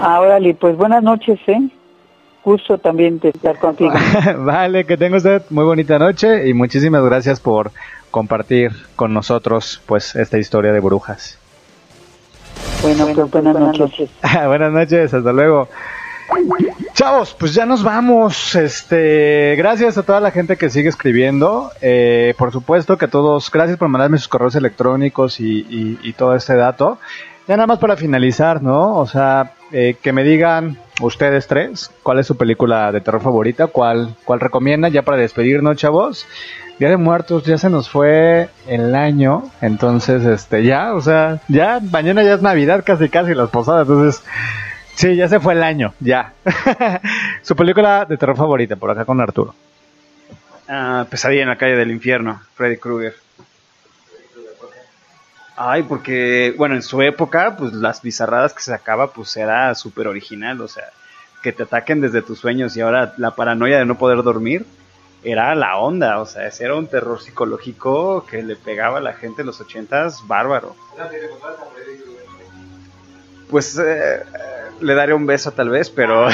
ah, 0.00 0.20
órale, 0.20 0.54
pues 0.54 0.76
buenas 0.76 1.02
noches, 1.02 1.38
¿eh? 1.46 1.68
Gusto 2.44 2.78
también 2.78 3.18
de 3.18 3.30
estar 3.30 3.58
contigo. 3.58 3.92
vale, 4.38 4.84
que 4.86 4.96
tenga 4.96 5.16
usted 5.16 5.42
muy 5.50 5.64
bonita 5.64 5.98
noche 5.98 6.48
y 6.48 6.54
muchísimas 6.54 7.02
gracias 7.04 7.40
por 7.40 7.72
compartir 8.10 8.72
con 8.96 9.12
nosotros 9.12 9.82
pues 9.86 10.14
esta 10.16 10.38
historia 10.38 10.72
de 10.72 10.80
brujas. 10.80 11.37
Bueno, 12.82 13.06
pues 13.14 13.30
buenas 13.30 13.58
noches. 13.78 14.10
Buenas 14.46 14.72
noches, 14.72 15.12
hasta 15.14 15.32
luego. 15.32 15.68
Chavos, 16.92 17.34
pues 17.38 17.54
ya 17.54 17.64
nos 17.66 17.82
vamos. 17.82 18.54
Este, 18.54 19.54
gracias 19.56 19.96
a 19.98 20.02
toda 20.02 20.20
la 20.20 20.30
gente 20.30 20.56
que 20.56 20.68
sigue 20.70 20.88
escribiendo. 20.88 21.70
Eh, 21.80 22.34
por 22.38 22.52
supuesto 22.52 22.98
que 22.98 23.08
todos, 23.08 23.50
gracias 23.50 23.78
por 23.78 23.88
mandarme 23.88 24.18
sus 24.18 24.28
correos 24.28 24.54
electrónicos 24.54 25.40
y, 25.40 25.60
y- 25.68 25.98
y 26.02 26.12
todo 26.12 26.34
este 26.34 26.54
dato. 26.54 26.98
Ya 27.46 27.56
nada 27.56 27.66
más 27.66 27.78
para 27.78 27.96
finalizar, 27.96 28.62
¿no? 28.62 28.96
O 28.96 29.06
sea, 29.06 29.52
eh, 29.72 29.96
que 30.02 30.12
me 30.12 30.22
digan 30.22 30.76
ustedes 31.00 31.46
tres 31.46 31.90
cuál 32.02 32.18
es 32.18 32.26
su 32.26 32.36
película 32.36 32.92
de 32.92 33.00
terror 33.00 33.22
favorita, 33.22 33.68
cuál, 33.68 34.14
cuál 34.24 34.40
recomiendan 34.40 34.92
ya 34.92 35.02
para 35.02 35.16
despedirnos, 35.16 35.76
chavos. 35.78 36.26
Día 36.78 36.90
de 36.90 36.96
Muertos 36.96 37.42
ya 37.42 37.58
se 37.58 37.68
nos 37.70 37.90
fue 37.90 38.50
el 38.68 38.94
año, 38.94 39.50
entonces, 39.60 40.24
este, 40.24 40.62
ya, 40.62 40.94
o 40.94 41.00
sea, 41.00 41.40
ya 41.48 41.80
mañana 41.80 42.22
ya 42.22 42.34
es 42.34 42.42
Navidad 42.42 42.84
casi 42.86 43.08
casi 43.08 43.34
las 43.34 43.50
posadas, 43.50 43.88
entonces, 43.88 44.22
sí, 44.94 45.16
ya 45.16 45.28
se 45.28 45.40
fue 45.40 45.54
el 45.54 45.64
año, 45.64 45.92
ya. 45.98 46.34
Su 47.42 47.56
película 47.56 48.04
de 48.04 48.16
terror 48.16 48.36
favorita, 48.36 48.76
por 48.76 48.92
acá 48.92 49.04
con 49.04 49.20
Arturo. 49.20 49.56
Ah, 50.68 51.04
Pesadilla 51.10 51.42
en 51.42 51.48
la 51.48 51.58
calle 51.58 51.74
del 51.74 51.90
infierno, 51.90 52.40
Freddy 52.54 52.76
Krueger. 52.76 53.16
Ay, 55.56 55.82
porque, 55.82 56.54
bueno, 56.56 56.76
en 56.76 56.82
su 56.82 57.02
época, 57.02 57.56
pues 57.56 57.72
las 57.72 58.02
bizarradas 58.02 58.52
que 58.52 58.60
se 58.60 58.70
sacaba, 58.70 59.10
pues 59.10 59.36
era 59.36 59.74
súper 59.74 60.06
original, 60.06 60.60
o 60.60 60.68
sea, 60.68 60.84
que 61.42 61.52
te 61.52 61.64
ataquen 61.64 62.00
desde 62.00 62.22
tus 62.22 62.38
sueños 62.38 62.76
y 62.76 62.82
ahora 62.82 63.14
la 63.16 63.32
paranoia 63.32 63.78
de 63.78 63.84
no 63.84 63.98
poder 63.98 64.22
dormir 64.22 64.64
era 65.22 65.54
la 65.54 65.78
onda, 65.78 66.20
o 66.20 66.26
sea, 66.26 66.46
ese 66.46 66.64
era 66.64 66.74
un 66.76 66.86
terror 66.86 67.20
psicológico 67.20 68.24
que 68.26 68.42
le 68.42 68.56
pegaba 68.56 68.98
a 68.98 69.00
la 69.00 69.14
gente 69.14 69.42
en 69.42 69.46
los 69.46 69.60
ochentas, 69.60 70.26
bárbaro. 70.26 70.76
Pues 73.50 73.78
eh, 73.78 74.22
le 74.80 74.94
daré 74.94 75.14
un 75.14 75.26
beso 75.26 75.52
tal 75.52 75.70
vez, 75.70 75.88
pero 75.90 76.28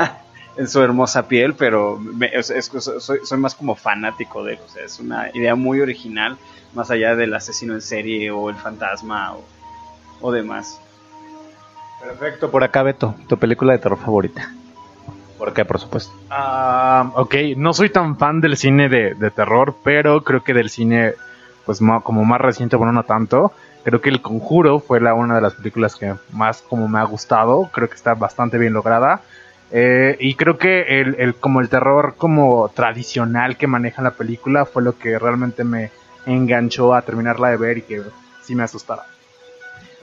en 0.56 0.68
su 0.68 0.82
hermosa 0.82 1.26
piel, 1.26 1.54
pero 1.54 1.98
me- 1.98 2.30
soy, 2.42 3.20
soy 3.24 3.38
más 3.38 3.54
como 3.54 3.74
fanático 3.74 4.44
de 4.44 4.54
él, 4.54 4.58
o 4.64 4.68
sea, 4.68 4.84
es 4.84 4.98
una 5.00 5.30
idea 5.34 5.54
muy 5.54 5.80
original, 5.80 6.36
más 6.74 6.90
allá 6.90 7.16
del 7.16 7.32
asesino 7.34 7.72
en 7.74 7.80
serie 7.80 8.30
o 8.30 8.50
el 8.50 8.56
fantasma 8.56 9.34
o, 9.34 9.44
o 10.20 10.30
demás. 10.32 10.78
Perfecto, 12.00 12.50
por 12.50 12.62
acá 12.62 12.82
Beto, 12.82 13.14
tu 13.28 13.38
película 13.38 13.72
de 13.72 13.78
terror 13.80 13.98
favorita. 13.98 14.52
¿Por 15.38 15.52
qué, 15.54 15.64
por 15.64 15.78
supuesto? 15.78 16.12
Ah, 16.30 17.12
ok, 17.14 17.34
no 17.56 17.72
soy 17.72 17.90
tan 17.90 18.18
fan 18.18 18.40
del 18.40 18.56
cine 18.56 18.88
de, 18.88 19.14
de 19.14 19.30
terror, 19.30 19.76
pero 19.84 20.22
creo 20.24 20.42
que 20.42 20.52
del 20.52 20.68
cine, 20.68 21.14
pues 21.64 21.80
ma- 21.80 22.00
como 22.00 22.24
más 22.24 22.40
reciente, 22.40 22.76
bueno, 22.76 22.92
no 22.92 23.04
tanto. 23.04 23.52
Creo 23.84 24.00
que 24.00 24.08
El 24.10 24.20
Conjuro 24.20 24.80
fue 24.80 25.00
la, 25.00 25.14
una 25.14 25.36
de 25.36 25.40
las 25.40 25.54
películas 25.54 25.94
que 25.94 26.14
más 26.32 26.60
como 26.62 26.88
me 26.88 26.98
ha 26.98 27.04
gustado. 27.04 27.70
Creo 27.72 27.88
que 27.88 27.94
está 27.94 28.14
bastante 28.14 28.58
bien 28.58 28.72
lograda. 28.72 29.22
Eh, 29.70 30.16
y 30.18 30.34
creo 30.34 30.58
que 30.58 31.00
el, 31.00 31.14
el- 31.18 31.34
como 31.36 31.60
el 31.60 31.68
terror 31.68 32.14
como 32.18 32.68
tradicional 32.74 33.56
que 33.56 33.66
maneja 33.66 34.02
la 34.02 34.12
película 34.12 34.64
fue 34.66 34.82
lo 34.82 34.98
que 34.98 35.18
realmente 35.18 35.62
me 35.62 35.90
enganchó 36.26 36.94
a 36.94 37.02
terminarla 37.02 37.50
de 37.50 37.56
ver 37.58 37.78
y 37.78 37.82
que 37.82 38.02
sí 38.42 38.54
me 38.54 38.64
asustara. 38.64 39.02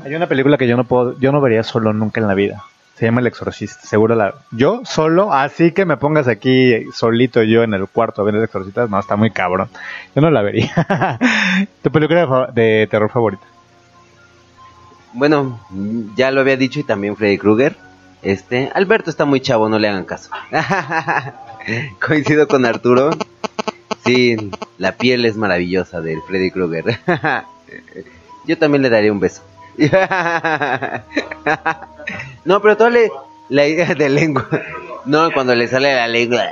Hay 0.03 0.15
una 0.15 0.27
película 0.27 0.57
que 0.57 0.67
yo 0.67 0.77
no 0.77 0.83
puedo, 0.85 1.17
yo 1.19 1.31
no 1.31 1.41
vería 1.41 1.63
solo 1.63 1.93
nunca 1.93 2.21
en 2.21 2.27
la 2.27 2.33
vida. 2.35 2.63
Se 2.95 3.05
llama 3.05 3.19
El 3.19 3.27
Exorcista. 3.27 3.81
Seguro 3.81 4.15
la. 4.15 4.35
Yo 4.51 4.81
solo, 4.85 5.33
así 5.33 5.73
que 5.73 5.85
me 5.85 5.97
pongas 5.97 6.29
aquí 6.29 6.89
solito 6.93 7.43
yo 7.43 7.63
en 7.63 7.73
el 7.73 7.87
cuarto 7.87 8.21
a 8.21 8.25
ver 8.25 8.35
El 8.35 8.43
Exorcista, 8.43 8.87
no, 8.87 8.99
está 8.99 9.17
muy 9.17 9.31
cabrón. 9.31 9.69
Yo 10.15 10.21
no 10.21 10.31
la 10.31 10.41
vería. 10.41 11.19
tu 11.81 11.91
película 11.91 12.51
de, 12.53 12.87
terror 12.89 13.11
favorita. 13.11 13.43
Bueno, 15.11 15.59
ya 16.15 16.31
lo 16.31 16.41
había 16.41 16.55
dicho 16.55 16.79
y 16.79 16.83
también 16.83 17.17
Freddy 17.17 17.37
Krueger. 17.37 17.75
Este, 18.21 18.71
Alberto 18.73 19.09
está 19.09 19.25
muy 19.25 19.41
chavo, 19.41 19.67
no 19.67 19.77
le 19.77 19.89
hagan 19.89 20.05
caso. 20.05 20.29
Coincido 22.05 22.47
con 22.47 22.65
Arturo. 22.65 23.11
Sí, 24.05 24.37
la 24.77 24.93
piel 24.93 25.25
es 25.25 25.35
maravillosa 25.35 25.99
del 25.99 26.21
Freddy 26.21 26.49
Krueger. 26.49 26.99
Yo 28.45 28.57
también 28.57 28.83
le 28.83 28.89
daría 28.89 29.11
un 29.11 29.19
beso. 29.19 29.41
No, 32.43 32.61
pero 32.61 32.77
todo 32.77 32.89
la 33.49 33.67
idea 33.67 33.93
de 33.95 34.09
lengua. 34.09 34.47
No, 35.05 35.31
cuando 35.31 35.53
le 35.55 35.67
sale 35.67 35.93
la 35.95 36.07
lengua. 36.07 36.43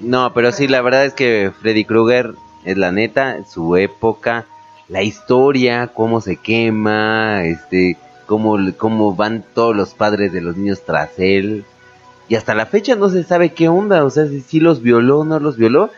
No, 0.00 0.32
pero 0.34 0.50
sí, 0.52 0.66
la 0.68 0.80
verdad 0.82 1.04
es 1.04 1.14
que 1.14 1.52
Freddy 1.60 1.84
Krueger 1.84 2.34
es 2.64 2.76
la 2.76 2.90
neta, 2.92 3.44
su 3.48 3.76
época, 3.76 4.46
la 4.88 5.02
historia, 5.02 5.88
cómo 5.88 6.20
se 6.20 6.36
quema, 6.36 7.44
este, 7.44 7.96
cómo, 8.26 8.56
cómo 8.78 9.14
van 9.14 9.44
todos 9.54 9.76
los 9.76 9.94
padres 9.94 10.32
de 10.32 10.40
los 10.40 10.56
niños 10.56 10.82
tras 10.84 11.10
él. 11.18 11.64
Y 12.28 12.34
hasta 12.36 12.54
la 12.54 12.66
fecha 12.66 12.94
no 12.96 13.08
se 13.10 13.22
sabe 13.24 13.52
qué 13.52 13.68
onda, 13.68 14.04
o 14.04 14.10
sea, 14.10 14.24
si, 14.46 14.58
los 14.60 14.82
violó 14.82 15.20
o 15.20 15.24
no 15.24 15.38
los 15.38 15.56
violó. 15.56 15.90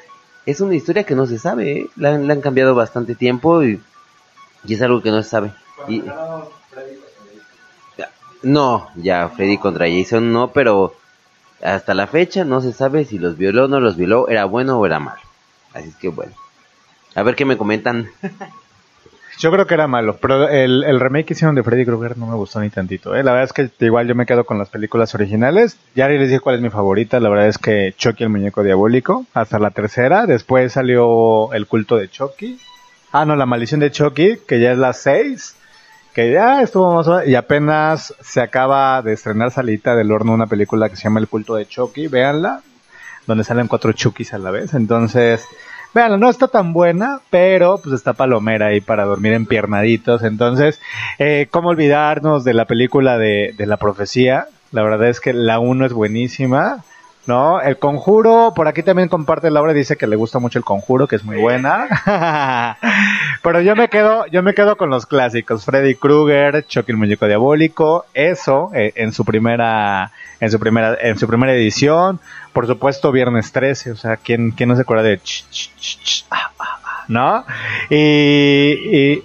Es 0.47 0.61
una 0.61 0.75
historia 0.75 1.05
que 1.05 1.15
no 1.15 1.27
se 1.27 1.39
sabe, 1.39 1.73
¿eh? 1.73 1.87
la, 1.97 2.11
han- 2.15 2.27
la 2.27 2.35
han 2.35 2.41
cambiado 2.43 2.75
bastante 2.75 3.15
tiempo 3.15 3.63
y, 3.63 3.81
y 4.67 4.75
es 4.75 4.83
algo 4.83 5.01
que 5.01 5.11
no 5.11 5.23
se 5.23 5.31
sabe. 5.31 5.53
Y- 5.89 6.03
no, 8.45 8.89
ya 8.97 9.29
Freddy 9.29 9.59
contra 9.59 9.87
Jason 9.89 10.33
no, 10.33 10.53
pero 10.53 10.95
hasta 11.63 11.95
la 11.95 12.07
fecha 12.07 12.45
no 12.45 12.61
se 12.61 12.73
sabe 12.73 13.05
si 13.05 13.19
los 13.19 13.37
violó 13.37 13.65
o 13.65 13.69
no 13.69 13.81
los 13.81 13.97
violó, 13.97 14.29
era 14.29 14.45
bueno 14.45 14.79
o 14.79 14.87
era 14.87 14.99
malo. 15.01 15.21
Así 15.73 15.89
es 15.89 15.97
que 15.97 16.09
bueno. 16.09 16.33
A 17.15 17.23
ver 17.23 17.35
qué 17.35 17.45
me 17.45 17.57
comentan. 17.57 18.09
Yo 19.39 19.51
creo 19.51 19.67
que 19.67 19.75
era 19.75 19.89
malo, 19.89 20.17
pero 20.21 20.49
el, 20.49 20.85
el 20.85 21.01
remake 21.01 21.27
que 21.27 21.35
hicieron 21.35 21.57
de 21.57 21.65
Freddy 21.65 21.85
Krueger 21.85 22.17
no 22.17 22.27
me 22.27 22.37
gustó 22.37 22.61
ni 22.61 22.71
tantito. 22.71 23.17
¿eh? 23.17 23.25
La 23.25 23.33
verdad 23.33 23.45
es 23.45 23.53
que 23.53 23.85
igual 23.85 24.07
yo 24.07 24.15
me 24.15 24.27
quedo 24.27 24.45
con 24.45 24.59
las 24.59 24.69
películas 24.69 25.13
originales. 25.17 25.77
Ya 25.97 26.07
les 26.09 26.29
dije 26.29 26.39
cuál 26.39 26.57
es 26.57 26.63
mi 26.63 26.71
favorita. 26.71 27.19
La 27.19 27.29
verdad 27.29 27.49
es 27.49 27.59
que 27.59 27.95
Chucky 27.97 28.23
el 28.23 28.31
muñeco 28.31 28.63
diabólico, 28.63 29.27
hasta 29.35 29.59
la 29.59 29.73
tercera. 29.73 30.27
Después 30.27 30.73
salió 30.73 31.53
El 31.53 31.67
culto 31.67 31.97
de 31.97 32.09
Chucky. 32.09 32.61
Ah, 33.11 33.25
no, 33.25 33.35
La 33.35 33.45
maldición 33.45 33.81
de 33.81 33.91
Chucky, 33.91 34.39
que 34.47 34.61
ya 34.61 34.71
es 34.71 34.79
la 34.79 34.93
seis. 34.93 35.57
Que 36.15 36.31
ya 36.31 36.63
estuvo 36.63 36.95
más 36.95 37.27
Y 37.27 37.35
apenas 37.35 38.15
se 38.21 38.41
acaba 38.41 39.03
de 39.03 39.13
estrenar 39.13 39.51
salita 39.51 39.97
del 39.97 40.13
horno 40.13 40.33
una 40.33 40.47
película 40.47 40.89
que 40.89 40.97
se 40.97 41.03
llama 41.03 41.21
El 41.21 41.29
culto 41.29 41.57
de 41.57 41.67
Chucky. 41.67 42.07
Véanla, 42.07 42.63
donde 43.27 43.45
salen 43.45 43.69
cuatro 43.69 43.93
Chuckys 43.93 44.33
a 44.33 44.39
la 44.39 44.51
vez. 44.51 44.75
Entonces, 44.75 45.45
Vean, 45.95 46.19
no 46.19 46.29
está 46.29 46.49
tan 46.49 46.73
buena, 46.73 47.21
pero 47.31 47.79
pues 47.79 47.95
está 47.95 48.15
palomera 48.15 48.67
ahí 48.67 48.81
para 48.81 49.05
dormir 49.05 49.33
empiernaditos. 49.33 50.25
Entonces, 50.25 50.81
eh, 51.19 51.47
¿cómo 51.51 51.69
olvidarnos 51.69 52.43
de 52.43 52.53
la 52.53 52.65
película 52.65 53.17
de, 53.17 53.55
de 53.57 53.67
la 53.67 53.77
profecía? 53.77 54.49
La 54.73 54.83
verdad 54.83 55.09
es 55.09 55.21
que 55.21 55.33
la 55.33 55.61
1 55.61 55.87
es 55.87 55.93
buenísima. 55.93 56.85
¿No? 57.27 57.61
El 57.63 57.79
conjuro, 57.79 58.53
por 58.55 58.69
aquí 58.69 58.83
también 58.83 59.09
comparte 59.09 59.51
Laura, 59.51 59.73
dice 59.73 59.97
que 59.97 60.07
le 60.07 60.15
gusta 60.15 60.39
mucho 60.39 60.59
el 60.59 60.65
conjuro, 60.65 61.07
que 61.07 61.17
es 61.17 61.25
muy 61.25 61.39
buena. 61.39 61.89
Pero 63.43 63.63
yo 63.63 63.75
me 63.75 63.89
quedo, 63.89 64.27
yo 64.27 64.43
me 64.43 64.55
quedo 64.55 64.77
con 64.77 64.91
los 64.91 65.07
clásicos, 65.07 65.65
Freddy 65.65 65.95
Krueger, 65.95 66.67
Chucky 66.67 66.93
el 66.93 66.99
muñeco 66.99 67.27
diabólico, 67.27 68.05
eso, 68.13 68.71
eh, 68.75 68.93
en 68.97 69.13
su 69.13 69.25
primera, 69.25 70.13
en 70.41 70.51
su 70.51 70.59
primera, 70.61 70.99
en 71.01 71.19
su 71.19 71.27
primera 71.27 71.55
edición. 71.55 72.21
Por 72.53 72.67
supuesto, 72.67 73.11
Viernes 73.11 73.53
13, 73.53 73.93
o 73.93 73.97
sea, 73.97 74.17
¿quién, 74.17 74.51
quién 74.51 74.69
no 74.69 74.77
se 74.77 74.83
acuerda 74.83 75.05
de 75.05 75.19
ch, 75.19 75.45
ch, 75.51 75.71
ch, 75.79 76.27
ah, 76.31 76.51
ah, 76.59 76.79
ah, 76.85 77.05
¿no? 77.09 77.45
Y, 77.89 77.97
y 77.97 79.23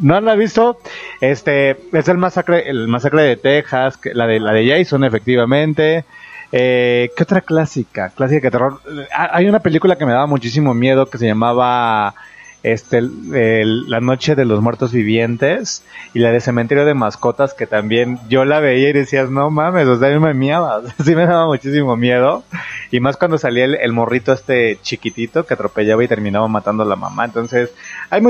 no 0.00 0.20
la 0.20 0.32
ha 0.32 0.36
visto, 0.36 0.78
este, 1.20 1.76
es 1.92 2.08
el 2.08 2.18
masacre, 2.18 2.68
el 2.68 2.88
masacre 2.88 3.22
de 3.22 3.36
Texas, 3.36 3.98
la 4.14 4.26
de, 4.26 4.40
la 4.40 4.52
de 4.52 4.68
Jason, 4.68 5.04
efectivamente. 5.04 6.04
Eh, 6.52 7.10
¿Qué 7.16 7.22
otra 7.22 7.40
clásica? 7.40 8.10
Clásica 8.10 8.48
de 8.48 8.50
terror. 8.50 8.80
Ah, 9.14 9.30
Hay 9.32 9.48
una 9.48 9.60
película 9.60 9.96
que 9.96 10.06
me 10.06 10.12
daba 10.12 10.26
muchísimo 10.26 10.74
miedo 10.74 11.06
que 11.06 11.18
se 11.18 11.26
llamaba 11.26 12.14
este, 12.62 13.02
La 13.02 14.00
Noche 14.00 14.34
de 14.34 14.44
los 14.44 14.60
Muertos 14.60 14.92
Vivientes 14.92 15.82
y 16.14 16.20
la 16.20 16.30
de 16.30 16.40
Cementerio 16.40 16.84
de 16.84 16.94
Mascotas 16.94 17.54
que 17.54 17.66
también 17.66 18.18
yo 18.28 18.44
la 18.44 18.60
veía 18.60 18.90
y 18.90 18.92
decías, 18.92 19.30
no 19.30 19.50
mames, 19.50 19.88
o 19.88 19.98
sea, 19.98 20.08
a 20.08 20.12
mí 20.12 20.18
me 20.18 20.34
miaba, 20.34 20.76
o 20.78 20.82
sea, 20.82 20.94
sí 21.04 21.16
me 21.16 21.26
daba 21.26 21.46
muchísimo 21.46 21.96
miedo 21.96 22.44
y 22.90 23.00
más 23.00 23.16
cuando 23.16 23.38
salía 23.38 23.64
el, 23.64 23.74
el 23.76 23.92
morrito 23.92 24.32
este 24.32 24.78
chiquitito 24.82 25.44
que 25.44 25.54
atropellaba 25.54 26.04
y 26.04 26.08
terminaba 26.08 26.46
matando 26.48 26.82
a 26.82 26.86
la 26.86 26.96
mamá. 26.96 27.24
Entonces, 27.24 27.72
hay, 28.10 28.22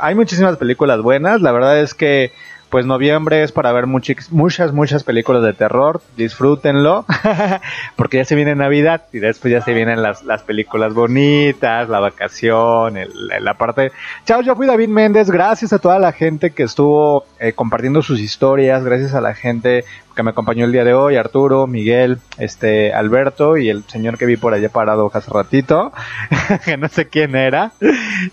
hay 0.00 0.14
muchísimas 0.14 0.56
películas 0.58 1.00
buenas, 1.00 1.40
la 1.40 1.52
verdad 1.52 1.80
es 1.80 1.94
que 1.94 2.32
pues 2.70 2.84
noviembre 2.86 3.42
es 3.42 3.52
para 3.52 3.72
ver 3.72 3.86
muchis- 3.86 4.30
muchas, 4.30 4.72
muchas 4.72 5.04
películas 5.04 5.42
de 5.42 5.52
terror. 5.54 6.00
Disfrútenlo. 6.16 7.04
porque 7.96 8.18
ya 8.18 8.24
se 8.24 8.34
viene 8.34 8.54
Navidad 8.54 9.04
y 9.12 9.18
después 9.18 9.52
ya 9.52 9.60
se 9.62 9.72
vienen 9.72 10.02
las, 10.02 10.22
las 10.24 10.42
películas 10.42 10.94
bonitas, 10.94 11.88
la 11.88 12.00
vacación, 12.00 12.96
el- 12.96 13.10
la 13.40 13.54
parte... 13.54 13.92
Chao, 14.24 14.42
yo 14.42 14.54
fui 14.56 14.66
David 14.66 14.88
Méndez. 14.88 15.30
Gracias 15.30 15.72
a 15.72 15.78
toda 15.78 15.98
la 15.98 16.12
gente 16.12 16.50
que 16.50 16.62
estuvo 16.64 17.24
eh, 17.40 17.52
compartiendo 17.52 18.02
sus 18.02 18.20
historias. 18.20 18.84
Gracias 18.84 19.14
a 19.14 19.20
la 19.20 19.34
gente 19.34 19.84
que 20.18 20.24
me 20.24 20.30
acompañó 20.30 20.64
el 20.64 20.72
día 20.72 20.82
de 20.82 20.94
hoy. 20.94 21.14
Arturo, 21.14 21.68
Miguel, 21.68 22.18
este, 22.38 22.92
Alberto 22.92 23.56
y 23.56 23.68
el 23.68 23.84
señor 23.84 24.18
que 24.18 24.26
vi 24.26 24.36
por 24.36 24.52
allá 24.52 24.68
parado 24.68 25.08
hace 25.14 25.30
ratito. 25.30 25.92
que 26.64 26.76
no 26.76 26.88
sé 26.88 27.06
quién 27.08 27.36
era. 27.36 27.70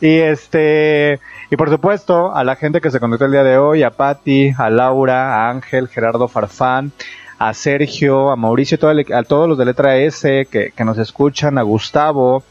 Y 0.01 0.17
este... 0.17 1.19
Y 1.51 1.57
por 1.57 1.69
supuesto, 1.69 2.35
a 2.35 2.43
la 2.43 2.55
gente 2.55 2.81
que 2.81 2.89
se 2.89 2.99
conectó 2.99 3.25
el 3.25 3.33
día 3.33 3.43
de 3.43 3.59
hoy, 3.59 3.83
a 3.83 3.91
Patti, 3.91 4.51
a 4.57 4.71
Laura, 4.71 5.35
a 5.45 5.51
Ángel, 5.51 5.87
Gerardo 5.87 6.27
Farfán, 6.27 6.91
a 7.37 7.53
Sergio, 7.53 8.31
a 8.31 8.35
Mauricio, 8.35 8.79
todo 8.79 8.89
el- 8.89 9.13
a 9.13 9.21
todos 9.21 9.47
los 9.47 9.55
de 9.59 9.65
letra 9.65 9.95
S 9.97 10.47
que, 10.49 10.71
que 10.75 10.83
nos 10.85 10.97
escuchan, 10.97 11.59
a 11.59 11.61
Gustavo, 11.61 12.43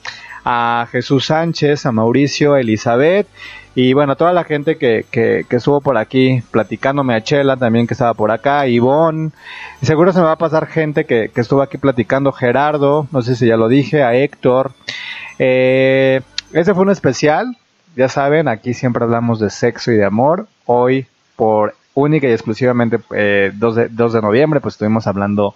a 0.44 0.86
Jesús 0.92 1.26
Sánchez, 1.26 1.86
a 1.86 1.90
Mauricio, 1.90 2.54
a 2.54 2.60
Elizabeth, 2.60 3.26
y 3.74 3.92
bueno, 3.92 4.16
toda 4.16 4.32
la 4.32 4.44
gente 4.44 4.76
que, 4.76 5.04
que, 5.10 5.44
que 5.48 5.56
estuvo 5.56 5.80
por 5.80 5.96
aquí 5.98 6.42
platicándome, 6.50 7.14
a 7.14 7.22
Chela 7.22 7.56
también 7.56 7.86
que 7.86 7.94
estaba 7.94 8.14
por 8.14 8.30
acá, 8.30 8.66
Ivonne, 8.66 9.30
seguro 9.82 10.12
se 10.12 10.20
me 10.20 10.26
va 10.26 10.32
a 10.32 10.38
pasar 10.38 10.66
gente 10.66 11.04
que, 11.04 11.30
que 11.34 11.40
estuvo 11.40 11.62
aquí 11.62 11.78
platicando, 11.78 12.32
Gerardo, 12.32 13.08
no 13.10 13.22
sé 13.22 13.36
si 13.36 13.46
ya 13.46 13.56
lo 13.56 13.68
dije, 13.68 14.02
a 14.02 14.14
Héctor, 14.14 14.72
eh, 15.38 16.22
ese 16.52 16.74
fue 16.74 16.84
un 16.84 16.90
especial, 16.90 17.56
ya 17.96 18.08
saben, 18.08 18.48
aquí 18.48 18.74
siempre 18.74 19.04
hablamos 19.04 19.40
de 19.40 19.50
sexo 19.50 19.92
y 19.92 19.96
de 19.96 20.04
amor. 20.04 20.46
Hoy, 20.66 21.06
por 21.36 21.74
única 21.94 22.28
y 22.28 22.32
exclusivamente 22.32 22.98
eh, 23.14 23.52
2, 23.54 23.74
de, 23.74 23.88
2 23.88 24.12
de 24.14 24.22
noviembre, 24.22 24.60
pues 24.60 24.74
estuvimos 24.74 25.06
hablando 25.06 25.54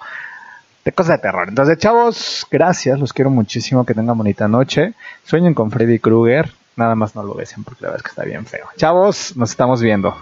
de 0.85 0.93
cosas 0.93 1.19
de 1.19 1.23
terror. 1.23 1.49
Entonces, 1.49 1.79
chavos, 1.79 2.47
gracias, 2.51 2.99
los 2.99 3.13
quiero 3.13 3.31
muchísimo, 3.31 3.85
que 3.85 3.95
tengan 3.95 4.17
bonita 4.17 4.49
noche. 4.49 4.95
Sueñen 5.25 5.55
con 5.55 5.71
Freddy 5.71 5.99
Krueger, 5.99 6.53
nada 6.79 6.95
más 6.95 7.15
no 7.15 7.23
lo 7.23 7.35
besen 7.35 7.65
porque 7.65 7.83
la 7.83 7.89
verdad 7.91 7.99
es 7.99 8.03
que 8.05 8.21
está 8.21 8.25
bien 8.25 8.47
feo. 8.47 8.67
Chavos, 8.77 9.37
nos 9.37 9.51
estamos 9.51 9.83
viendo. 9.83 10.17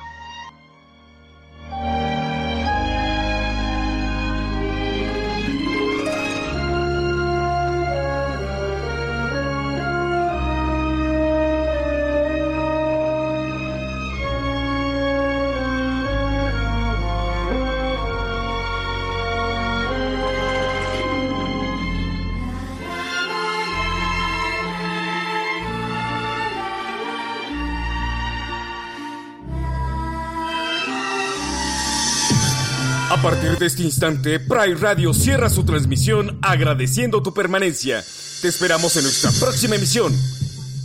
Este 33.64 33.82
instante, 33.82 34.38
Pride 34.38 34.74
Radio 34.74 35.14
cierra 35.14 35.48
su 35.48 35.64
transmisión 35.64 36.38
agradeciendo 36.42 37.22
tu 37.22 37.32
permanencia. 37.32 38.04
Te 38.42 38.48
esperamos 38.48 38.96
en 38.96 39.04
nuestra 39.04 39.30
próxima 39.30 39.76
emisión. 39.76 40.12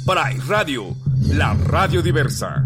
Pride 0.05 0.41
Radio, 0.47 0.95
la 1.27 1.53
radio 1.53 2.01
diversa. 2.01 2.65